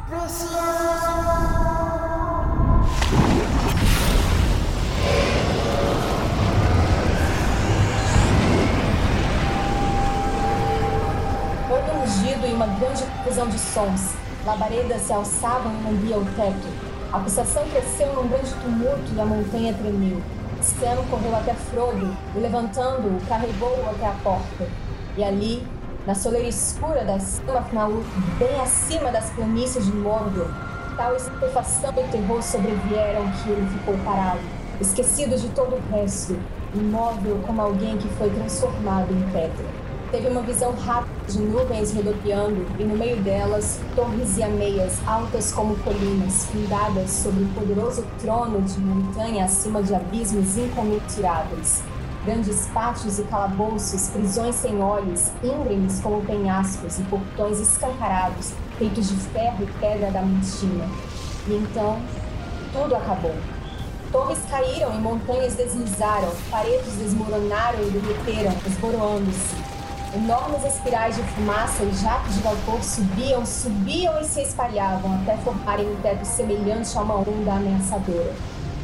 Houve 11.69 11.91
um 11.91 11.99
rugido 11.99 12.47
e 12.47 12.53
uma 12.53 12.65
grande 12.65 13.03
confusão 13.03 13.47
de 13.47 13.59
sons. 13.59 14.15
Labaredas 14.47 15.01
se 15.03 15.13
alçavam 15.13 15.71
e 15.71 15.83
lambiam 15.83 16.21
o 16.21 16.25
teto. 16.35 16.67
A 17.13 17.19
pulsação 17.19 17.63
cresceu 17.69 18.11
num 18.15 18.27
grande 18.27 18.51
tumulto 18.55 19.13
e 19.15 19.21
a 19.21 19.25
montanha 19.25 19.73
tremeu. 19.75 20.19
Sam 20.61 21.03
correu 21.09 21.35
até 21.35 21.53
Frodo 21.53 22.15
e, 22.35 22.39
levantando-o, 22.39 23.19
carregou-o 23.27 23.89
até 23.89 24.07
a 24.07 24.13
porta. 24.23 24.67
E 25.17 25.23
ali, 25.23 25.67
na 26.05 26.15
soleira 26.15 26.47
escura 26.47 27.03
da 27.03 27.19
Samathnaur, 27.19 28.03
bem 28.37 28.59
acima 28.61 29.11
das 29.11 29.29
planícies 29.31 29.85
de 29.85 29.91
Mordor, 29.91 30.47
tal 30.95 31.15
estupefação 31.15 31.93
e 31.97 32.11
terror 32.11 32.41
sobrevieram 32.41 33.29
que 33.31 33.49
ele 33.49 33.67
ficou 33.67 33.97
parado, 34.05 34.39
esquecido 34.79 35.35
de 35.37 35.49
todo 35.49 35.75
o 35.75 35.91
resto, 35.91 36.37
imóvel 36.73 37.41
como 37.45 37.61
alguém 37.61 37.97
que 37.97 38.07
foi 38.09 38.29
transformado 38.29 39.11
em 39.11 39.21
pedra. 39.31 39.65
Teve 40.11 40.27
uma 40.27 40.41
visão 40.41 40.73
rápida 40.75 41.20
de 41.31 41.39
nuvens 41.39 41.93
rodopiando 41.93 42.65
e 42.77 42.83
no 42.83 42.97
meio 42.97 43.21
delas, 43.21 43.79
torres 43.95 44.37
e 44.37 44.43
ameias 44.43 44.99
altas 45.07 45.51
como 45.51 45.75
colinas, 45.77 46.45
fundadas 46.45 47.09
sobre 47.09 47.43
um 47.43 47.53
poderoso 47.53 48.05
trono 48.19 48.61
de 48.61 48.79
montanha 48.79 49.45
acima 49.45 49.81
de 49.81 49.95
abismos 49.95 50.57
incomensuráveis. 50.57 51.81
Grandes 52.25 52.67
pátios 52.73 53.17
e 53.17 53.23
calabouços, 53.23 54.09
prisões 54.09 54.55
sem 54.55 54.81
olhos, 54.81 55.31
íngremes 55.41 56.01
como 56.01 56.21
penhascos 56.23 56.99
e 56.99 57.03
portões 57.03 57.59
escancarados, 57.59 58.51
feitos 58.77 59.07
de 59.07 59.15
ferro 59.15 59.63
e 59.63 59.79
pedra 59.79 60.11
da 60.11 60.21
montina. 60.21 60.85
E 61.47 61.53
então, 61.53 61.99
tudo 62.73 62.95
acabou. 62.95 63.35
Torres 64.11 64.39
caíram 64.49 64.93
e 64.93 64.97
montanhas 64.99 65.55
deslizaram, 65.55 66.31
paredes 66.51 66.93
desmoronaram 66.95 67.79
e 67.81 67.89
derreteram, 67.91 68.53
esboroando-se. 68.67 69.70
Enormes 70.13 70.65
espirais 70.65 71.15
de 71.15 71.23
fumaça 71.23 71.83
e 71.83 71.91
jatos 71.93 72.35
de 72.35 72.41
vapor 72.41 72.83
subiam, 72.83 73.45
subiam 73.45 74.19
e 74.19 74.25
se 74.25 74.41
espalhavam 74.41 75.15
até 75.21 75.37
formarem 75.37 75.89
um 75.89 75.95
teto 76.01 76.25
semelhante 76.25 76.97
a 76.97 77.01
uma 77.01 77.15
onda 77.15 77.53
ameaçadora. 77.53 78.33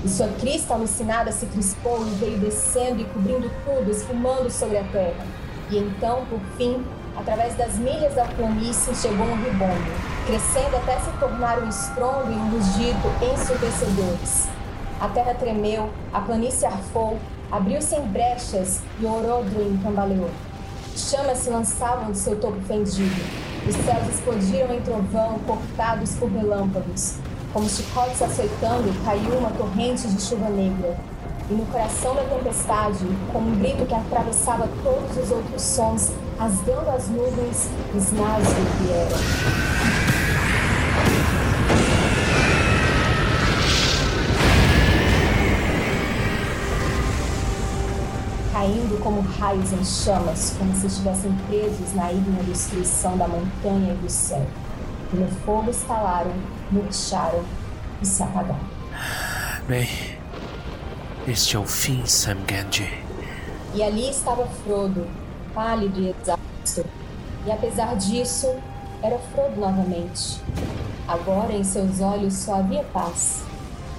E 0.06 0.08
sua 0.08 0.30
crista 0.40 0.74
alucinada 0.74 1.30
se 1.34 1.46
crispou 1.48 2.08
e 2.08 2.12
veio 2.12 2.40
descendo 2.40 3.02
e 3.02 3.06
cobrindo 3.06 3.52
tudo, 3.66 3.92
esfumando 3.92 4.50
sobre 4.50 4.78
a 4.78 4.84
terra. 4.86 5.26
E 5.70 5.78
então, 5.78 6.24
por 6.30 6.40
fim, 6.56 6.82
através 7.18 7.56
das 7.56 7.78
milhas 7.78 8.16
da 8.16 8.24
planície, 8.24 8.96
chegou 8.96 9.26
um 9.26 9.44
ribombo, 9.44 9.92
crescendo 10.26 10.78
até 10.78 10.98
se 11.02 11.12
tornar 11.20 11.62
um 11.62 11.68
estrondo 11.68 12.32
e 12.32 12.36
um 12.36 12.52
rugido 12.52 13.34
ensurdecedores. 13.34 14.48
A 15.02 15.10
terra 15.10 15.34
tremeu, 15.34 15.90
a 16.14 16.22
planície 16.22 16.66
arfou, 16.66 17.20
abriu-se 17.52 17.96
em 17.96 18.08
brechas 18.08 18.80
e 19.02 19.06
Orodruin 19.06 19.78
cambaleou. 19.84 20.30
Chamas 20.98 21.38
se 21.38 21.52
lançavam 21.52 22.12
de 22.12 22.18
seu 22.18 22.36
topo 22.38 22.60
fendido. 22.62 23.22
Os 23.68 23.76
céus 23.76 24.10
explodiram 24.10 24.74
em 24.74 24.82
trovão, 24.82 25.38
cortados 25.46 26.16
por 26.16 26.28
relâmpagos. 26.28 27.18
Como 27.54 27.70
chicotes 27.70 28.20
açoitando, 28.20 28.92
caiu 29.06 29.38
uma 29.38 29.52
torrente 29.52 30.08
de 30.08 30.20
chuva 30.20 30.50
negra. 30.50 30.98
E 31.52 31.54
no 31.54 31.68
coração 31.68 32.16
da 32.16 32.24
tempestade, 32.24 33.06
com 33.32 33.40
um 33.40 33.60
grito 33.60 33.86
que 33.86 33.94
atravessava 33.94 34.68
todos 34.84 35.24
os 35.24 35.32
outros 35.32 35.62
sons, 35.62 36.12
rasgando 36.38 36.90
as 36.90 37.08
nuvens, 37.10 37.70
os 37.96 38.12
Nazgûl 38.12 38.66
vieram. 38.82 40.07
Caindo 48.58 49.00
como 49.04 49.22
raios 49.22 49.72
em 49.72 49.86
chamas, 49.86 50.56
como 50.58 50.76
se 50.76 50.88
estivessem 50.88 51.32
presos 51.48 51.94
na 51.94 52.12
ígnea 52.12 52.42
destruição 52.42 53.16
da 53.16 53.28
montanha 53.28 53.94
e 53.94 53.98
do 53.98 54.10
céu. 54.10 54.44
E 55.14 55.16
no 55.16 55.28
fogo 55.28 55.70
estalaram, 55.70 56.34
murcharam 56.72 57.44
e 58.02 58.06
se 58.06 58.24
apagaram. 58.24 58.58
Bem, 59.68 59.88
este 61.28 61.56
é 61.56 61.60
o 61.60 61.66
fim, 61.66 62.04
Sam 62.08 62.38
Genji. 62.50 62.92
E 63.76 63.84
ali 63.84 64.10
estava 64.10 64.48
Frodo, 64.48 65.06
pálido 65.54 66.00
e 66.00 66.10
exausto. 66.10 66.84
E 67.46 67.52
apesar 67.52 67.96
disso, 67.96 68.56
era 69.04 69.20
Frodo 69.20 69.62
novamente. 69.62 70.42
Agora 71.08 71.54
em 71.54 71.64
seus 71.64 72.02
olhos 72.02 72.34
só 72.34 72.56
havia 72.56 72.84
paz. 72.86 73.44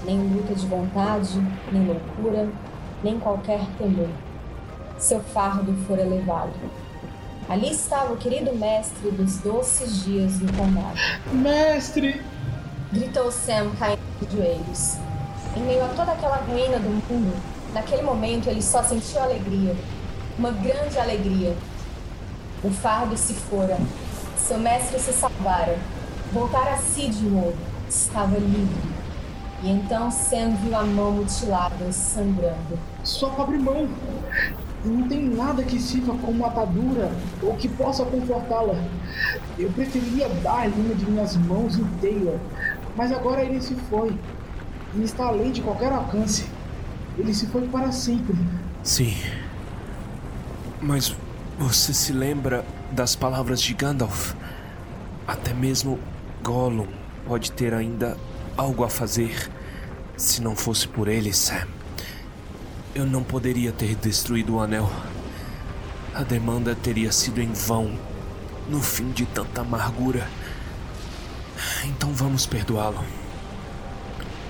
Nem 0.05 0.18
luta 0.18 0.52
de 0.52 0.66
vontade, 0.66 1.40
nem 1.70 1.86
loucura, 1.86 2.48
nem 3.05 3.20
qualquer 3.20 3.60
temor. 3.78 4.09
Seu 4.98 5.20
fardo 5.20 5.72
fora 5.86 6.02
levado. 6.02 6.52
Ali 7.48 7.70
estava 7.70 8.12
o 8.12 8.16
querido 8.16 8.54
mestre 8.54 9.10
dos 9.12 9.38
doces 9.38 10.04
dias 10.04 10.38
do 10.38 10.52
condado. 10.52 10.98
Mestre! 11.32 12.20
Gritou 12.92 13.30
Sam 13.30 13.70
caindo 13.78 14.00
de 14.20 14.36
joelhos. 14.36 14.96
Em 15.56 15.62
meio 15.62 15.84
a 15.84 15.88
toda 15.88 16.12
aquela 16.12 16.36
ruína 16.36 16.78
do 16.78 16.90
mundo, 16.90 17.34
naquele 17.72 18.02
momento 18.02 18.48
ele 18.48 18.60
só 18.60 18.82
sentiu 18.82 19.22
alegria. 19.22 19.76
Uma 20.36 20.50
grande 20.50 20.98
alegria. 20.98 21.56
O 22.64 22.70
fardo 22.70 23.16
se 23.16 23.34
fora. 23.34 23.78
Seu 24.36 24.58
mestre 24.58 24.98
se 24.98 25.12
salvara. 25.12 25.78
Voltara 26.32 26.74
a 26.74 26.78
si 26.78 27.08
de 27.08 27.24
novo. 27.24 27.56
Estava 27.88 28.36
livre. 28.36 28.98
E 29.62 29.70
então 29.70 30.10
Sam 30.10 30.56
viu 30.56 30.76
a 30.76 30.84
mão 30.84 31.12
mutilada, 31.12 31.92
sangrando. 31.92 32.78
Sua 33.02 33.30
pobre 33.30 33.58
mão! 33.58 33.88
Não 34.84 35.09
tem 35.09 35.28
nada 35.28 35.62
que 35.62 35.78
sirva 35.80 36.14
como 36.18 36.46
atadura 36.46 37.10
ou 37.42 37.55
que 37.55 37.68
possa 37.68 38.05
confortá-la. 38.05 38.74
Eu 39.59 39.70
preferiria 39.70 40.28
dar-lhe 40.28 40.80
uma 40.80 40.94
de 40.94 41.10
minhas 41.10 41.36
mãos 41.36 41.76
inteira, 41.76 42.40
mas 42.96 43.10
agora 43.10 43.42
ele 43.42 43.60
se 43.60 43.74
foi. 43.90 44.16
E 44.94 45.02
está 45.02 45.26
além 45.26 45.50
de 45.50 45.60
qualquer 45.60 45.92
alcance. 45.92 46.46
Ele 47.18 47.34
se 47.34 47.46
foi 47.46 47.66
para 47.68 47.90
sempre. 47.90 48.36
Sim. 48.82 49.14
Mas 50.80 51.14
você 51.59 51.92
se 51.92 52.12
lembra 52.12 52.64
das 52.92 53.16
palavras 53.16 53.60
de 53.60 53.74
Gandalf? 53.74 54.34
Até 55.26 55.52
mesmo 55.52 55.98
Gollum 56.42 56.86
pode 57.26 57.50
ter 57.52 57.74
ainda 57.74 58.16
algo 58.56 58.84
a 58.84 58.88
fazer. 58.88 59.50
Se 60.16 60.40
não 60.40 60.56
fosse 60.56 60.86
por 60.88 61.09
ele, 61.09 61.32
Sam, 61.32 61.66
eu 62.98 63.06
não 63.06 63.22
poderia 63.22 63.70
ter 63.70 63.94
destruído 63.94 64.56
o 64.56 64.60
anel. 64.60 64.90
A 66.12 66.24
demanda 66.24 66.74
teria 66.74 67.12
sido 67.12 67.40
em 67.40 67.52
vão 67.52 67.96
no 68.68 68.82
fim 68.82 69.12
de 69.12 69.24
tanta 69.24 69.60
amargura. 69.60 70.28
Então 71.84 72.12
vamos 72.12 72.44
perdoá-lo. 72.44 73.04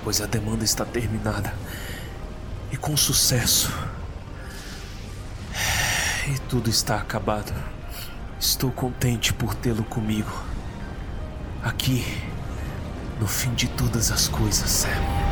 Pois 0.03 0.19
a 0.19 0.25
demanda 0.25 0.63
está 0.63 0.83
terminada. 0.83 1.53
E 2.71 2.77
com 2.77 2.97
sucesso. 2.97 3.71
E 6.27 6.39
tudo 6.49 6.71
está 6.71 6.95
acabado. 6.95 7.53
Estou 8.39 8.71
contente 8.71 9.31
por 9.31 9.53
tê-lo 9.53 9.83
comigo. 9.83 10.31
Aqui, 11.61 12.03
no 13.19 13.27
fim 13.27 13.53
de 13.53 13.67
todas 13.67 14.11
as 14.11 14.27
coisas, 14.27 14.69
Sam. 14.69 15.28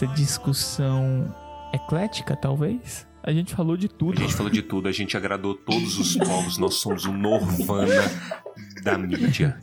Essa 0.00 0.06
discussão 0.14 1.34
eclética, 1.74 2.34
talvez? 2.34 3.06
A 3.22 3.32
gente 3.32 3.54
falou 3.54 3.76
de 3.76 3.84
A 3.84 3.88
tudo. 3.90 4.18
gente 4.18 4.32
falou 4.32 4.50
de 4.50 4.62
tudo, 4.62 4.88
a 4.88 4.92
gente 4.92 5.14
agradou 5.14 5.54
todos 5.54 5.98
os 5.98 6.16
povos, 6.16 6.56
nós 6.56 6.76
somos 6.76 7.04
o 7.04 7.12
Norvana 7.12 7.92
da 8.82 8.96
mídia. 8.96 9.58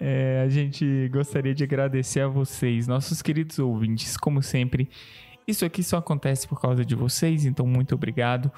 É, 0.00 0.42
a 0.44 0.48
gente 0.48 1.08
gostaria 1.12 1.54
de 1.54 1.62
agradecer 1.62 2.20
a 2.20 2.26
vocês, 2.26 2.88
nossos 2.88 3.22
queridos 3.22 3.60
ouvintes, 3.60 4.16
como 4.16 4.42
sempre. 4.42 4.90
Isso 5.46 5.64
aqui 5.64 5.84
só 5.84 5.98
acontece 5.98 6.48
por 6.48 6.60
causa 6.60 6.84
de 6.84 6.96
vocês, 6.96 7.44
então 7.44 7.64
muito 7.64 7.94
obrigado. 7.94 8.50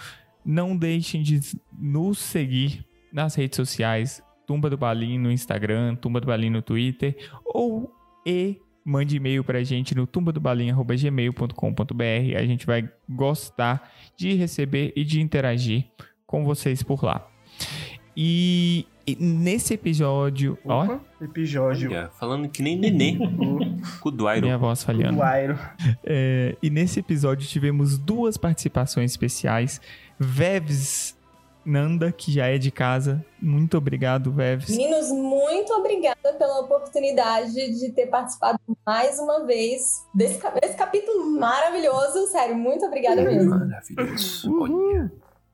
Não 0.42 0.74
deixem 0.74 1.22
de 1.22 1.40
nos 1.78 2.18
seguir 2.18 2.86
nas 3.12 3.34
redes 3.34 3.56
sociais, 3.56 4.22
Tumba 4.46 4.70
do 4.70 4.78
Balim 4.78 5.18
no 5.18 5.30
Instagram, 5.30 5.94
Tumba 5.94 6.22
do 6.22 6.26
Balim 6.26 6.48
no 6.48 6.62
Twitter, 6.62 7.14
ou 7.44 7.94
e 8.24 8.58
mande 8.84 9.16
e-mail 9.16 9.44
pra 9.44 9.62
gente 9.62 9.94
no 9.94 10.06
tumbadobalim.gmail.com.br. 10.06 12.36
A 12.36 12.44
gente 12.44 12.66
vai 12.66 12.88
gostar 13.08 13.90
de 14.16 14.34
receber 14.34 14.92
e 14.96 15.04
de 15.04 15.20
interagir 15.20 15.84
com 16.26 16.44
vocês 16.44 16.82
por 16.82 17.04
lá. 17.04 17.26
E, 18.16 18.86
e 19.06 19.14
nesse 19.16 19.74
episódio, 19.74 20.58
ó, 20.64 20.84
Opa, 20.84 21.00
episódio. 21.20 21.90
Olha, 21.90 22.08
falando 22.18 22.48
que 22.48 22.62
nem 22.62 22.76
nenê. 22.76 23.16
Com 24.00 24.08
o 24.08 24.12
Dwairo. 24.12 24.46
minha 24.46 24.58
voz 24.58 24.82
falhando. 24.84 25.16
Do 25.16 25.22
Airo. 25.22 25.58
É, 26.04 26.56
e 26.62 26.70
nesse 26.70 27.00
episódio 27.00 27.46
tivemos 27.48 27.98
duas 27.98 28.36
participações 28.36 29.10
especiais. 29.12 29.80
Veves 30.18 31.16
Nanda, 31.64 32.12
que 32.12 32.32
já 32.32 32.46
é 32.46 32.58
de 32.58 32.70
casa. 32.70 33.24
Muito 33.40 33.76
obrigado, 33.76 34.32
Veves. 34.32 34.70
Meninos, 34.70 35.10
muito 35.10 35.72
obrigada 35.74 36.32
pela 36.38 36.60
oportunidade 36.60 37.52
de 37.52 37.92
ter 37.92 38.06
participado 38.06 38.58
mais 38.86 39.18
uma 39.18 39.44
vez 39.44 40.06
desse, 40.14 40.40
desse 40.60 40.76
capítulo 40.76 41.38
maravilhoso. 41.38 42.26
Sério, 42.28 42.56
muito 42.56 42.84
obrigada 42.84 43.22
mesmo. 43.22 43.50
Maravilhoso. 43.50 44.60
Olha. 44.60 45.12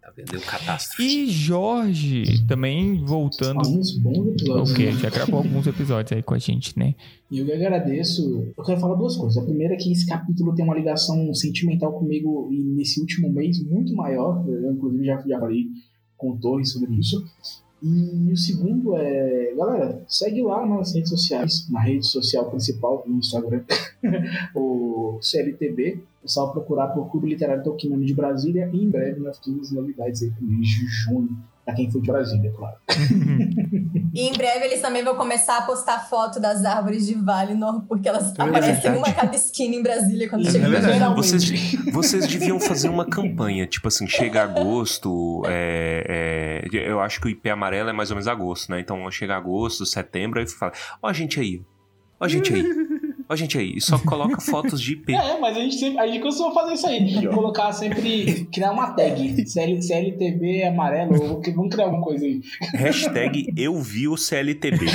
Tá 0.09 0.15
vendo? 0.17 0.31
Deu 0.31 0.41
catástrofe. 0.41 1.03
E 1.03 1.27
Jorge, 1.31 2.47
também 2.47 3.05
voltando. 3.05 3.59
Alguns 3.59 3.99
bons 3.99 4.29
episódios. 4.29 4.71
O 4.71 4.75
quê? 4.75 4.93
Já 4.93 5.11
gravou 5.11 5.39
alguns 5.39 5.67
episódios 5.67 6.13
aí 6.13 6.23
com 6.23 6.35
a 6.35 6.39
gente, 6.39 6.79
né? 6.79 6.95
E 7.31 7.41
eu 7.41 7.47
que 7.47 7.53
agradeço. 7.53 8.43
Eu 8.57 8.65
quero 8.65 8.81
falar 8.81 8.95
duas 8.95 9.17
coisas. 9.17 9.37
A 9.37 9.45
primeira 9.45 9.75
é 9.75 9.77
que 9.77 9.93
esse 9.93 10.07
capítulo 10.07 10.55
tem 10.55 10.65
uma 10.65 10.75
ligação 10.75 11.33
sentimental 11.35 11.93
comigo 11.93 12.49
e 12.51 12.63
nesse 12.75 13.01
último 13.01 13.31
mês 13.31 13.63
muito 13.63 13.95
maior. 13.95 14.43
Eu, 14.49 14.73
inclusive, 14.73 15.05
já, 15.05 15.23
já 15.27 15.39
falei 15.39 15.67
Torres 16.41 16.73
sobre 16.73 16.95
isso. 16.95 17.25
E 17.81 18.33
o 18.33 18.37
segundo 18.37 18.97
é, 18.97 19.55
galera, 19.57 20.03
segue 20.09 20.43
lá 20.43 20.67
nas 20.67 20.95
redes 20.95 21.11
sociais, 21.11 21.69
na 21.71 21.81
rede 21.81 22.05
social 22.05 22.51
principal, 22.51 23.05
no 23.07 23.19
Instagram, 23.19 23.63
o 24.55 25.19
CLTB. 25.23 26.01
É 26.25 26.27
só 26.27 26.49
procurar 26.49 26.89
por 26.89 27.09
Clube 27.11 27.29
Literário 27.29 27.63
Tolkieniano 27.63 28.05
de 28.05 28.13
Brasília 28.13 28.69
e 28.73 28.83
em 28.83 28.91
breve 28.91 29.21
nós 29.21 29.39
temos 29.39 29.71
novidades 29.71 30.23
aí 30.23 30.33
mês 30.41 30.69
de 30.69 30.87
junho, 30.87 31.39
pra 31.69 31.75
quem 31.75 31.91
for 31.91 32.01
de 32.01 32.11
Brasília, 32.11 32.51
claro. 32.57 32.77
E 34.15 34.23
em 34.27 34.33
breve 34.33 34.65
eles 34.65 34.81
também 34.81 35.05
vão 35.05 35.15
começar 35.17 35.59
a 35.59 35.63
postar 35.63 35.99
foto 36.09 36.41
das 36.41 36.65
árvores 36.65 37.07
de 37.07 37.15
Valinor, 37.15 37.83
porque 37.87 38.09
elas 38.09 38.33
É 38.39 38.43
aparecem 38.43 38.73
verdade. 38.75 38.97
uma 38.99 39.13
cada 39.13 39.37
esquina 39.37 39.75
em 39.75 39.83
Brasília 39.83 40.29
quando 40.31 40.47
É 40.49 40.51
chega 40.51 40.69
verdade. 40.69 40.95
geralmente. 40.95 41.17
Vocês, 41.27 41.93
vocês 41.93 42.27
deviam 42.27 42.59
fazer 42.59 42.89
uma 42.89 43.05
campanha, 43.05 43.67
tipo 43.67 43.87
assim, 43.89 44.07
chega 44.07 44.43
agosto, 44.43 45.43
é, 45.47 46.65
é, 46.73 46.91
eu 46.91 47.01
acho 47.01 47.21
que 47.21 47.27
o 47.27 47.31
IP 47.31 47.51
amarelo 47.51 47.91
é 47.91 47.93
mais 47.93 48.11
ou 48.11 48.17
menos 48.17 48.27
agosto, 48.29 48.71
né? 48.71 48.81
Então 48.81 49.09
chega 49.11 49.37
agosto, 49.37 49.85
setembro, 49.85 50.41
aí 50.41 50.49
fala, 50.49 50.73
ó 51.03 51.09
a 51.09 51.13
gente 51.13 51.39
aí, 51.39 51.61
ó 52.19 52.25
a 52.25 52.29
gente 52.29 52.53
aí, 52.55 52.63
ó 53.29 53.33
a 53.33 53.37
gente 53.37 53.59
aí, 53.59 53.81
só 53.81 53.99
coloca 53.99 54.41
fotos 54.41 54.81
de 54.81 54.93
IP. 54.93 55.13
É, 55.19 55.39
mas 55.39 55.57
a 55.57 55.61
gente, 55.61 55.77
sempre, 55.77 55.99
a 55.99 56.07
gente 56.07 56.21
costuma 56.21 56.53
fazer 56.53 56.75
isso 56.75 56.87
aí. 56.87 57.29
Colocar 57.29 57.73
sempre, 57.73 58.47
criar 58.53 58.73
uma 58.73 58.93
tag. 58.93 59.47
CL, 59.47 59.83
CLTB 59.83 60.65
amarelo, 60.65 61.41
vamos 61.55 61.75
criar 61.75 61.87
alguma 61.87 62.03
coisa 62.03 62.25
aí. 62.25 62.41
Hashtag 62.75 63.53
eu 63.57 63.81
vi 63.81 64.09
o 64.09 64.17
CLTB. 64.17 64.87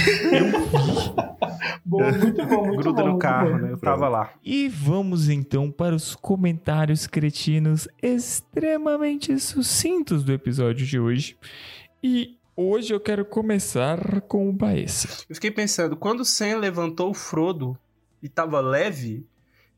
Bom, 1.85 1.99
muito 2.01 2.45
bom, 2.45 2.65
muito 2.65 2.81
Gruda 2.81 3.01
bom. 3.01 3.07
no 3.07 3.11
muito 3.11 3.22
carro, 3.22 3.51
bom. 3.51 3.57
né? 3.57 3.72
Eu 3.72 3.77
tava 3.77 4.07
lá. 4.10 4.34
E 4.43 4.68
vamos 4.68 5.30
então 5.30 5.69
para 5.69 5.95
os 5.95 6.15
comentários 6.15 7.05
cretinos 7.05 7.88
extremamente 8.01 9.38
sucintos 9.39 10.23
do 10.23 10.34
episódio 10.34 10.85
de 10.85 10.99
hoje. 10.99 11.38
E 12.01 12.38
hoje 12.55 12.93
eu 12.93 12.99
quero 12.99 13.26
começar 13.26 14.22
com 14.22 14.49
o 14.49 14.53
Baessa. 14.53 15.07
Eu 15.30 15.35
fiquei 15.35 15.51
pensando, 15.51 15.95
quando 15.95 16.22
o 16.22 16.26
Sam 16.26 16.57
levantou 16.57 17.11
o 17.11 17.14
Frodo 17.14 17.77
e 18.24 18.30
tava 18.30 18.60
leve, 18.62 19.28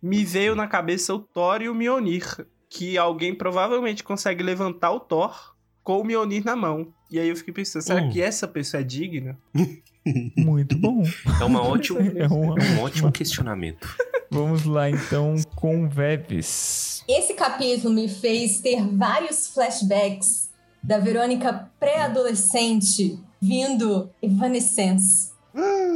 me 0.01 0.23
veio 0.23 0.55
na 0.55 0.67
cabeça 0.67 1.13
o 1.13 1.19
Thor 1.19 1.61
e 1.61 1.67
o 1.67 1.75
Mjolnir, 1.75 2.45
que 2.69 2.97
alguém 2.97 3.33
provavelmente 3.35 4.03
consegue 4.03 4.43
levantar 4.43 4.91
o 4.91 4.99
Thor 4.99 5.55
com 5.83 5.99
o 5.99 6.03
Mjolnir 6.05 6.45
na 6.45 6.55
mão. 6.55 6.93
E 7.11 7.19
aí 7.19 7.27
eu 7.29 7.35
fiquei 7.35 7.53
pensando, 7.53 7.81
será 7.81 8.01
Hum. 8.01 8.09
que 8.11 8.21
essa 8.21 8.47
pessoa 8.47 8.81
é 8.81 8.83
digna? 8.83 9.37
Muito 10.37 10.77
bom. 10.77 11.03
É, 11.41 11.43
uma 11.45 11.61
ótima, 11.63 11.99
É 12.15 12.27
uma- 12.27 12.55
é 12.63 12.71
um 12.77 12.81
ótimo 12.81 13.11
questionamento. 13.11 13.87
Vamos 14.29 14.63
lá 14.65 14.89
então 14.89 15.35
com 15.55 15.87
Veves. 15.89 17.03
Esse 17.07 17.33
capítulo 17.33 17.93
me 17.93 18.07
fez 18.07 18.59
ter 18.61 18.85
vários 18.87 19.47
flashbacks 19.47 20.51
da 20.83 20.99
Verônica 20.99 21.71
pré-adolescente 21.79 23.19
vindo 23.41 24.09
Evanescence. 24.21 25.31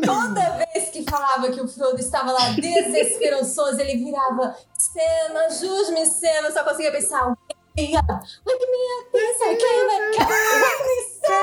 Toda 0.06 0.58
vez 0.58 0.90
que 0.90 1.04
falava 1.04 1.52
que 1.52 1.62
o 1.62 1.68
Frodo 1.68 2.00
estava 2.00 2.32
lá 2.32 2.50
desesperançoso, 2.52 3.80
ele 3.82 4.04
virava 4.04 4.56
Sam, 4.78 5.38
ajude-me. 5.48 6.02
Eu 6.02 6.52
só 6.52 6.64
conseguia 6.64 6.92
pensar. 6.92 7.36
Wake 7.78 7.88
me 7.88 7.96
up, 7.96 9.10
yes, 9.16 9.40
I 9.42 9.56
came 9.56 9.90
and 9.96 10.12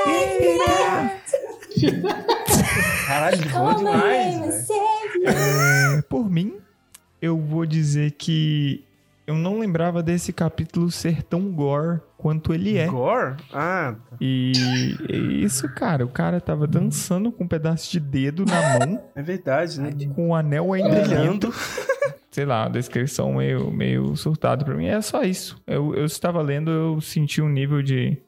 Wake 0.07 0.39
me 0.41 0.57
Caralho, 3.07 3.39
bom 3.51 3.74
Come 3.74 3.78
demais, 3.78 4.69
me. 4.69 4.77
É, 5.24 6.03
por 6.03 6.28
mim, 6.28 6.61
eu 7.23 7.39
vou 7.39 7.65
dizer 7.65 8.11
que 8.12 8.85
eu 9.27 9.35
não 9.35 9.59
lembrava 9.59 10.03
desse 10.03 10.32
capítulo 10.32 10.90
ser 10.90 11.23
tão 11.23 11.51
gore 11.53 12.01
quanto 12.16 12.55
ele 12.55 12.77
é. 12.78 12.86
Gore? 12.86 13.36
Ah, 13.53 13.94
E 14.20 14.53
é 15.09 15.16
isso, 15.16 15.69
cara, 15.74 16.05
o 16.05 16.09
cara 16.09 16.40
tava 16.40 16.66
dançando 16.66 17.31
com 17.32 17.44
um 17.44 17.48
pedaço 17.48 17.90
de 17.90 18.01
dedo 18.01 18.44
na 18.44 18.78
mão, 18.78 19.03
é 19.15 19.23
verdade, 19.23 19.81
né? 19.81 19.90
com 20.15 20.28
o 20.28 20.35
anel 20.35 20.73
ainda 20.73 21.01
brilhando. 21.01 21.53
Sei 22.31 22.44
lá, 22.44 22.66
a 22.66 22.69
descrição 22.69 23.32
meio, 23.35 23.70
meio 23.70 24.15
surtado 24.15 24.62
pra 24.65 24.74
mim. 24.74 24.86
É 24.86 25.01
só 25.01 25.23
isso. 25.23 25.57
Eu, 25.66 25.94
eu 25.94 26.05
estava 26.05 26.43
lendo, 26.43 26.70
eu 26.70 27.01
senti 27.01 27.40
um 27.40 27.48
nível 27.48 27.81
de, 27.82 28.19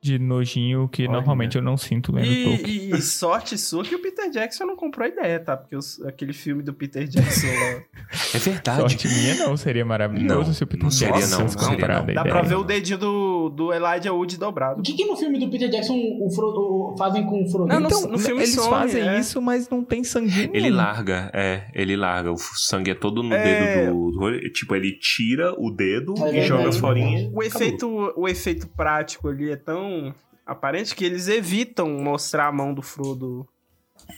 de 0.00 0.18
nojinho 0.18 0.88
que 0.88 1.02
Olha. 1.02 1.12
normalmente 1.12 1.56
eu 1.56 1.62
não 1.62 1.76
sinto 1.76 2.12
lendo 2.12 2.26
Tolkien. 2.56 2.90
E, 2.90 2.90
e 2.92 3.02
sorte 3.02 3.58
sua 3.58 3.82
que 3.82 3.94
o 3.94 3.98
Peter 4.00 4.30
Jackson 4.30 4.64
não 4.66 4.76
comprou 4.76 5.04
a 5.04 5.08
ideia, 5.08 5.40
tá? 5.40 5.56
Porque 5.56 5.74
os- 5.76 6.00
aquele 6.04 6.32
filme 6.32 6.62
do 6.62 6.72
Peter 6.72 7.06
Jackson 7.08 7.46
lá. 7.46 7.82
É 8.34 8.38
verdade. 8.38 8.80
Sorte 8.80 9.08
minha 9.08 9.34
não, 9.36 9.56
seria 9.56 9.84
maravilhoso 9.84 10.46
Não, 10.48 10.54
se 10.54 10.62
o 10.62 10.66
Peter 10.66 10.84
não 10.84 10.90
seria 10.90 11.14
Jackson 11.14 11.30
não, 11.36 11.40
não 11.42 11.48
seria 11.48 11.68
comprado 11.68 12.06
não. 12.06 12.14
Dá 12.14 12.22
pra 12.22 12.42
ver 12.42 12.54
o 12.56 12.62
dedinho 12.64 12.98
do, 12.98 13.48
do 13.50 13.72
Elijah 13.72 14.12
Wood 14.12 14.36
dobrado. 14.38 14.80
O 14.80 14.82
que, 14.82 14.92
que 14.92 15.04
no 15.04 15.16
filme 15.16 15.38
do 15.38 15.50
Peter 15.50 15.68
Jackson 15.68 15.94
o 15.94 16.30
Frodo, 16.30 16.60
o- 16.60 16.94
fazem 16.96 17.24
com 17.26 17.42
o 17.42 17.50
Frodo? 17.50 17.68
Não, 17.68 17.80
no- 17.80 17.86
Então, 17.86 18.08
no 18.08 18.18
filme 18.18 18.42
eles 18.42 18.54
some, 18.54 18.70
fazem 18.70 19.08
é. 19.08 19.18
isso, 19.18 19.40
mas 19.42 19.68
não 19.68 19.82
tem 19.84 20.04
sanguinho. 20.04 20.50
Ele 20.54 20.70
larga, 20.70 21.30
é, 21.34 21.68
ele 21.74 21.96
larga. 21.96 22.30
O 22.32 22.36
sangue 22.38 22.90
é 22.92 22.94
todo 22.94 23.22
no 23.22 23.34
É. 23.34 23.42
dedo 23.82 23.92
do, 23.92 24.10
do- 24.12 24.50
Tipo, 24.52 24.74
ele 24.76 24.92
tira 24.98 25.52
o 25.58 25.70
dedo 25.70 26.14
É 26.24 26.38
e 26.38 26.46
joga 26.46 26.68
é 26.68 26.72
forinha. 26.72 27.30
O 27.34 27.42
efeito, 27.42 28.12
o 28.16 28.28
efeito 28.28 28.68
prático 28.68 29.28
ali 29.28 29.50
é 29.50 29.56
tão 29.56 29.85
aparente 30.46 30.94
que 30.94 31.04
eles 31.04 31.28
evitam 31.28 31.88
mostrar 32.02 32.46
a 32.48 32.52
mão 32.52 32.72
do 32.74 32.82
Frodo 32.82 33.46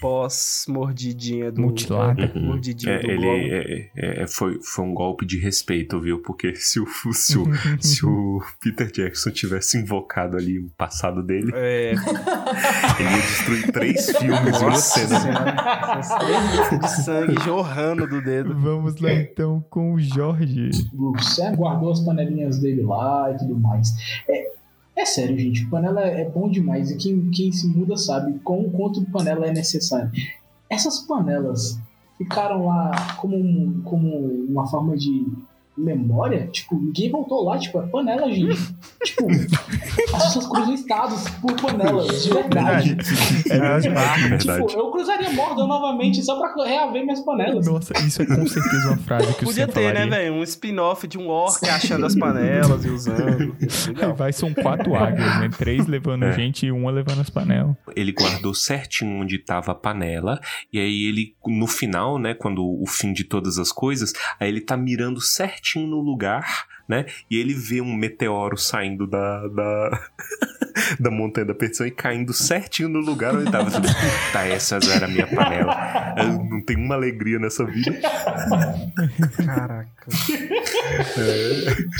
pós-mordidinha 0.00 1.50
do... 1.50 1.62
Mutilada. 1.62 2.24
é, 2.34 2.38
mordidinha 2.38 2.94
É, 2.94 2.98
do 3.00 3.10
ele 3.10 3.26
é- 3.26 3.90
é- 3.96 4.22
é- 4.22 4.26
foi, 4.26 4.58
foi 4.62 4.84
um 4.84 4.92
golpe 4.92 5.24
de 5.24 5.38
respeito, 5.38 5.98
viu? 6.00 6.20
Porque 6.20 6.54
se 6.56 6.78
o, 6.80 6.86
se 7.12 7.38
o, 7.38 7.44
se 7.80 8.04
o 8.04 8.42
Peter 8.60 8.90
Jackson 8.90 9.30
tivesse 9.30 9.78
invocado 9.78 10.36
ali 10.36 10.58
o 10.58 10.68
passado 10.76 11.22
dele, 11.22 11.50
É, 11.54 11.92
ele 13.00 13.08
ia 13.10 13.16
destruir 13.22 13.72
três 13.72 14.10
filmes 14.18 14.60
em 14.60 14.76
cena. 14.76 15.20
senhora. 15.20 16.78
De 16.80 16.88
sangue 17.04 17.40
jorrando 17.44 18.06
do 18.06 18.20
dedo. 18.20 18.54
Vamos 18.58 19.00
lá 19.00 19.12
então 19.12 19.64
com 19.70 19.94
o 19.94 20.00
Jorge. 20.00 20.70
O 20.92 21.16
Sam 21.22 21.54
guardou 21.54 21.92
as 21.92 22.00
panelinhas 22.00 22.58
dele 22.58 22.82
lá 22.82 23.30
e 23.32 23.38
tudo 23.38 23.58
mais. 23.58 23.88
É, 24.28 24.52
é 25.00 25.04
sério, 25.04 25.38
gente. 25.38 25.66
Panela 25.66 26.00
é 26.02 26.28
bom 26.28 26.48
demais. 26.50 26.90
E 26.90 26.96
quem, 26.96 27.30
quem 27.30 27.52
se 27.52 27.66
muda 27.68 27.96
sabe 27.96 28.38
com 28.40 28.70
quanto 28.70 29.04
panela 29.10 29.46
é 29.46 29.52
necessário. 29.52 30.10
Essas 30.68 30.98
panelas 31.00 31.78
ficaram 32.16 32.66
lá 32.66 33.14
como, 33.20 33.36
um- 33.36 33.80
como 33.84 34.08
uma 34.48 34.66
forma 34.66 34.96
de 34.96 35.26
memória. 35.76 36.48
Tipo, 36.48 36.76
ninguém 36.76 37.10
voltou 37.10 37.44
lá. 37.44 37.58
Tipo, 37.58 37.80
é 37.80 37.86
panela, 37.86 38.30
gente. 38.32 38.56
tipo, 39.04 39.26
as 39.30 40.24
pessoas 40.24 40.46
cruzam 40.48 40.74
estados 40.74 41.28
por 41.40 41.52
panelas, 41.60 42.22
de 42.24 42.30
verdade. 42.32 42.96
É 43.50 43.78
verdade. 43.80 44.38
Tipo, 44.38 44.70
eu 44.78 44.90
cruzaria 44.90 45.30
Mordor 45.30 45.66
novamente 45.66 46.22
só 46.22 46.38
pra 46.38 46.64
reaver 46.64 47.02
minhas 47.04 47.20
panelas. 47.20 47.66
Nossa, 47.66 47.92
isso 48.00 48.22
é 48.22 48.26
com 48.26 48.46
certeza 48.46 48.88
uma 48.88 48.98
frase 48.98 49.34
que 49.34 49.44
o 49.44 49.46
Podia 49.48 49.66
ter, 49.68 49.92
né, 49.94 50.00
falaria. 50.00 50.10
velho? 50.10 50.34
Um 50.34 50.42
spin-off 50.42 51.06
de 51.06 51.18
um 51.18 51.28
orc 51.28 51.64
achando 51.68 52.06
as 52.06 52.14
panelas 52.16 52.84
e 52.84 52.88
usando. 52.88 53.56
Aí 53.60 53.94
Legal. 53.94 54.14
vai, 54.14 54.32
são 54.32 54.52
quatro 54.54 54.94
águias, 54.94 55.40
né? 55.40 55.50
Três 55.56 55.86
levando 55.86 56.24
É. 56.24 56.32
gente 56.32 56.66
e 56.66 56.72
uma 56.72 56.90
levando 56.90 57.20
as 57.20 57.30
panelas. 57.30 57.76
Ele 57.94 58.12
guardou 58.12 58.54
certinho 58.54 59.20
onde 59.22 59.38
tava 59.38 59.72
a 59.72 59.74
panela. 59.74 60.40
E 60.72 60.78
aí 60.78 61.04
ele, 61.04 61.34
no 61.46 61.66
final, 61.66 62.18
né? 62.18 62.34
Quando 62.34 62.64
o 62.64 62.86
fim 62.86 63.12
de 63.12 63.24
todas 63.24 63.58
as 63.58 63.70
coisas, 63.72 64.12
aí 64.40 64.48
ele 64.48 64.60
tá 64.60 64.76
mirando 64.76 65.20
certinho 65.20 65.86
no 65.86 66.00
lugar, 66.00 66.64
né? 66.88 67.04
E 67.30 67.36
ele 67.36 67.52
vê 67.52 67.80
um 67.80 67.94
meteoro 67.94 68.56
saindo 68.56 69.06
da, 69.06 69.46
da, 69.48 70.00
da 70.98 71.10
montanha 71.10 71.46
da 71.46 71.54
perdição 71.54 71.86
e 71.86 71.90
caindo 71.90 72.32
certinho 72.32 72.88
no 72.88 73.00
lugar 73.00 73.36
onde 73.36 73.50
tava. 73.50 73.70
Tá, 74.32 74.46
essa 74.46 74.76
era 74.76 75.04
a 75.04 75.08
minha 75.08 75.26
panela. 75.26 76.14
Eu 76.16 76.44
não 76.44 76.62
tenho 76.62 76.80
uma 76.80 76.94
alegria 76.94 77.38
nessa 77.38 77.64
vida. 77.64 77.92
Caraca. 79.44 80.08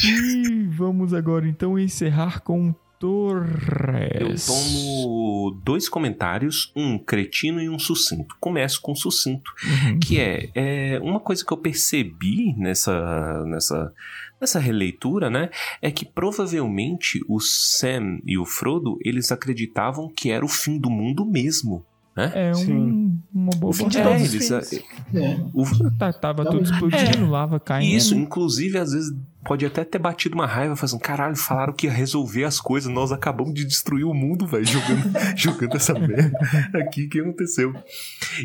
E 0.04 0.66
vamos 0.70 1.12
agora 1.12 1.46
então 1.46 1.78
encerrar 1.78 2.40
com 2.40 2.74
Torres. 2.98 4.48
Eu 4.48 4.54
tomo 4.54 5.60
dois 5.62 5.88
comentários, 5.88 6.72
um 6.74 6.98
cretino 6.98 7.60
e 7.60 7.68
um 7.68 7.78
sucinto. 7.78 8.36
Começo 8.40 8.80
com 8.80 8.94
sucinto. 8.94 9.52
Uhum. 9.64 10.00
que 10.00 10.20
é, 10.20 10.50
é 10.54 10.98
uma 11.00 11.20
coisa 11.20 11.44
que 11.44 11.52
eu 11.52 11.56
percebi 11.56 12.54
nessa, 12.56 13.44
nessa, 13.44 13.92
nessa 14.40 14.58
releitura, 14.58 15.28
né? 15.30 15.50
É 15.80 15.90
que 15.90 16.04
provavelmente 16.04 17.20
o 17.28 17.40
Sam 17.40 18.20
e 18.24 18.38
o 18.38 18.44
Frodo 18.44 18.98
eles 19.04 19.32
acreditavam 19.32 20.08
que 20.08 20.30
era 20.30 20.44
o 20.44 20.48
fim 20.48 20.78
do 20.78 20.90
mundo 20.90 21.24
mesmo. 21.24 21.84
Né? 22.16 22.32
É 22.34 22.52
um, 22.56 23.16
uma 23.32 23.50
boa 23.56 23.70
O 23.70 23.72
fim 23.72 23.86
de 23.86 23.98
É, 23.98 24.16
eles, 24.16 24.32
fins. 24.32 24.50
É. 24.50 25.40
o, 25.54 25.64
Tá, 25.96 26.12
tava 26.12 26.44
tudo 26.44 26.64
explodindo, 26.64 27.30
lava 27.30 27.60
caindo. 27.60 27.94
isso, 27.94 28.12
inclusive, 28.16 28.76
às 28.76 28.92
vezes 28.92 29.14
pode 29.44 29.64
até 29.64 29.84
ter 29.84 29.98
batido 29.98 30.34
uma 30.34 30.46
raiva, 30.46 30.76
fazendo 30.76 31.00
caralho, 31.00 31.36
falaram 31.36 31.72
que 31.72 31.86
ia 31.86 31.92
resolver 31.92 32.44
as 32.44 32.60
coisas, 32.60 32.92
nós 32.92 33.12
acabamos 33.12 33.54
de 33.54 33.64
destruir 33.64 34.04
o 34.04 34.14
mundo, 34.14 34.46
velho, 34.46 34.64
jogando, 34.64 35.12
jogando 35.36 35.76
essa 35.76 35.94
merda 35.94 36.38
aqui, 36.74 37.04
o 37.04 37.08
que 37.08 37.20
aconteceu? 37.20 37.72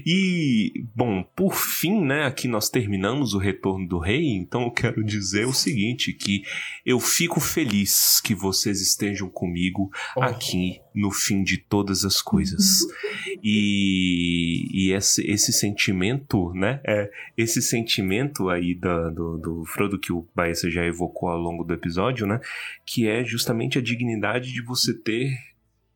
E, 0.05 0.85
bom, 0.95 1.23
por 1.35 1.55
fim, 1.55 2.03
né, 2.05 2.25
aqui 2.25 2.47
nós 2.47 2.69
terminamos 2.69 3.33
o 3.33 3.39
Retorno 3.39 3.87
do 3.87 3.99
Rei, 3.99 4.27
então 4.35 4.63
eu 4.63 4.71
quero 4.71 5.03
dizer 5.03 5.45
o 5.45 5.53
seguinte, 5.53 6.13
que 6.13 6.43
eu 6.85 6.99
fico 6.99 7.39
feliz 7.39 8.21
que 8.21 8.35
vocês 8.35 8.81
estejam 8.81 9.29
comigo 9.29 9.89
aqui 10.17 10.79
no 10.93 11.11
fim 11.11 11.43
de 11.43 11.57
todas 11.57 12.03
as 12.05 12.21
coisas. 12.21 12.79
E, 13.45 14.69
e 14.71 14.93
esse, 14.93 15.21
esse 15.29 15.51
sentimento, 15.51 16.53
né, 16.53 16.79
é, 16.85 17.11
esse 17.35 17.61
sentimento 17.61 18.47
aí 18.47 18.73
da- 18.73 19.09
do, 19.09 19.37
do 19.37 19.65
Frodo 19.65 19.99
que 19.99 20.13
o 20.13 20.25
Baessa 20.33 20.69
já 20.69 20.85
evocou 20.85 21.27
ao 21.27 21.37
longo 21.37 21.63
do 21.65 21.73
episódio, 21.73 22.25
né? 22.25 22.39
Que 22.85 23.05
é 23.07 23.21
justamente 23.25 23.77
a 23.77 23.81
dignidade 23.81 24.53
de 24.53 24.61
você 24.63 24.93
ter 24.93 25.37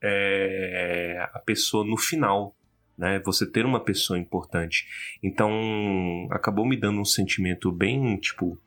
é, 0.02 1.26
a 1.34 1.40
pessoa 1.40 1.86
no 1.86 1.96
final, 1.96 2.54
né? 2.98 3.22
Você 3.26 3.50
ter 3.50 3.66
uma 3.66 3.80
pessoa 3.84 4.20
importante. 4.20 4.86
Então, 5.24 6.28
acabou 6.32 6.66
me 6.66 6.76
dando 6.78 7.00
um 7.00 7.06
sentimento 7.06 7.72
bem, 7.72 8.18
tipo, 8.18 8.60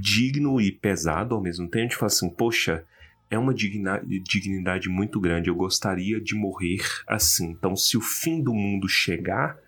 digno 0.00 0.60
e 0.60 0.72
pesado 0.72 1.34
ao 1.34 1.40
mesmo 1.42 1.68
tempo. 1.68 1.90
Tipo 1.90 2.06
assim, 2.06 2.28
poxa, 2.30 2.84
é 3.30 3.38
uma 3.38 3.54
dignidade 3.54 4.88
muito 4.88 5.20
grande. 5.20 5.48
Eu 5.48 5.54
gostaria 5.54 6.20
de 6.20 6.34
morrer 6.34 6.80
assim. 7.06 7.50
Então, 7.50 7.76
se 7.76 7.96
o 7.96 8.00
fim 8.00 8.42
do 8.42 8.54
mundo 8.54 8.88
chegar, 8.88 9.58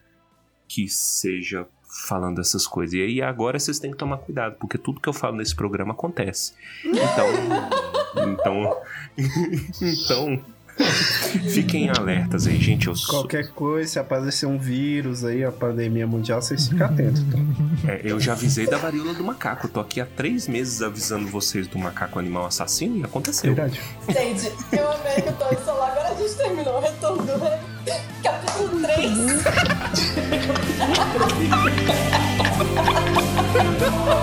que 0.66 0.89
seja 0.89 1.66
falando 1.91 2.41
essas 2.41 2.66
coisas. 2.66 2.95
E 2.95 3.03
aí 3.03 3.23
agora 3.23 3.59
vocês 3.59 3.78
têm 3.78 3.91
que 3.91 3.97
tomar 3.97 4.19
cuidado, 4.19 4.57
porque 4.59 4.78
tudo 4.78 5.01
que 5.01 5.09
eu 5.09 5.12
falo 5.12 5.37
nesse 5.37 5.55
programa 5.55 5.93
acontece. 5.93 6.55
Então, 6.85 7.27
então, 8.32 8.82
então, 9.82 10.45
Fiquem 11.52 11.90
alertas 11.90 12.47
aí, 12.47 12.59
gente. 12.61 12.86
Eu 12.86 12.97
sou... 12.97 13.20
Qualquer 13.20 13.48
coisa, 13.51 13.90
se 13.90 13.98
aparecer 13.98 14.47
um 14.47 14.59
vírus 14.59 15.24
aí, 15.24 15.44
a 15.44 15.52
pandemia 15.52 16.07
mundial, 16.07 16.40
vocês 16.40 16.69
ficam 16.69 16.86
atentos. 16.86 17.23
Tá? 17.24 17.39
É, 17.93 18.01
eu 18.05 18.20
já 18.20 18.32
avisei 18.32 18.66
da 18.66 18.78
varíola 18.78 19.15
do 19.15 19.24
macaco. 19.24 19.69
Tô 19.69 19.81
aqui 19.81 20.01
há 20.01 20.07
três 20.07 20.48
meses 20.48 20.82
avisando 20.82 21.27
vocês 21.28 21.66
do 21.66 21.78
macaco 21.78 22.19
animal 22.19 22.47
assassino 22.47 22.98
e 22.98 23.05
aconteceu. 23.05 23.55
Verdade. 23.55 23.81
Gente, 24.09 24.52
eu 24.73 24.90
amei 24.90 25.15
que 25.23 25.28
o 25.28 25.32
Tony 25.32 25.57
falou. 25.57 25.82
Agora 25.82 26.09
a 26.09 26.15
gente 26.15 26.35
terminou 26.35 26.78
o 26.78 26.81
retorno 26.81 27.23
do. 27.24 27.32
Capítulo 28.23 28.81
3. 28.82 29.11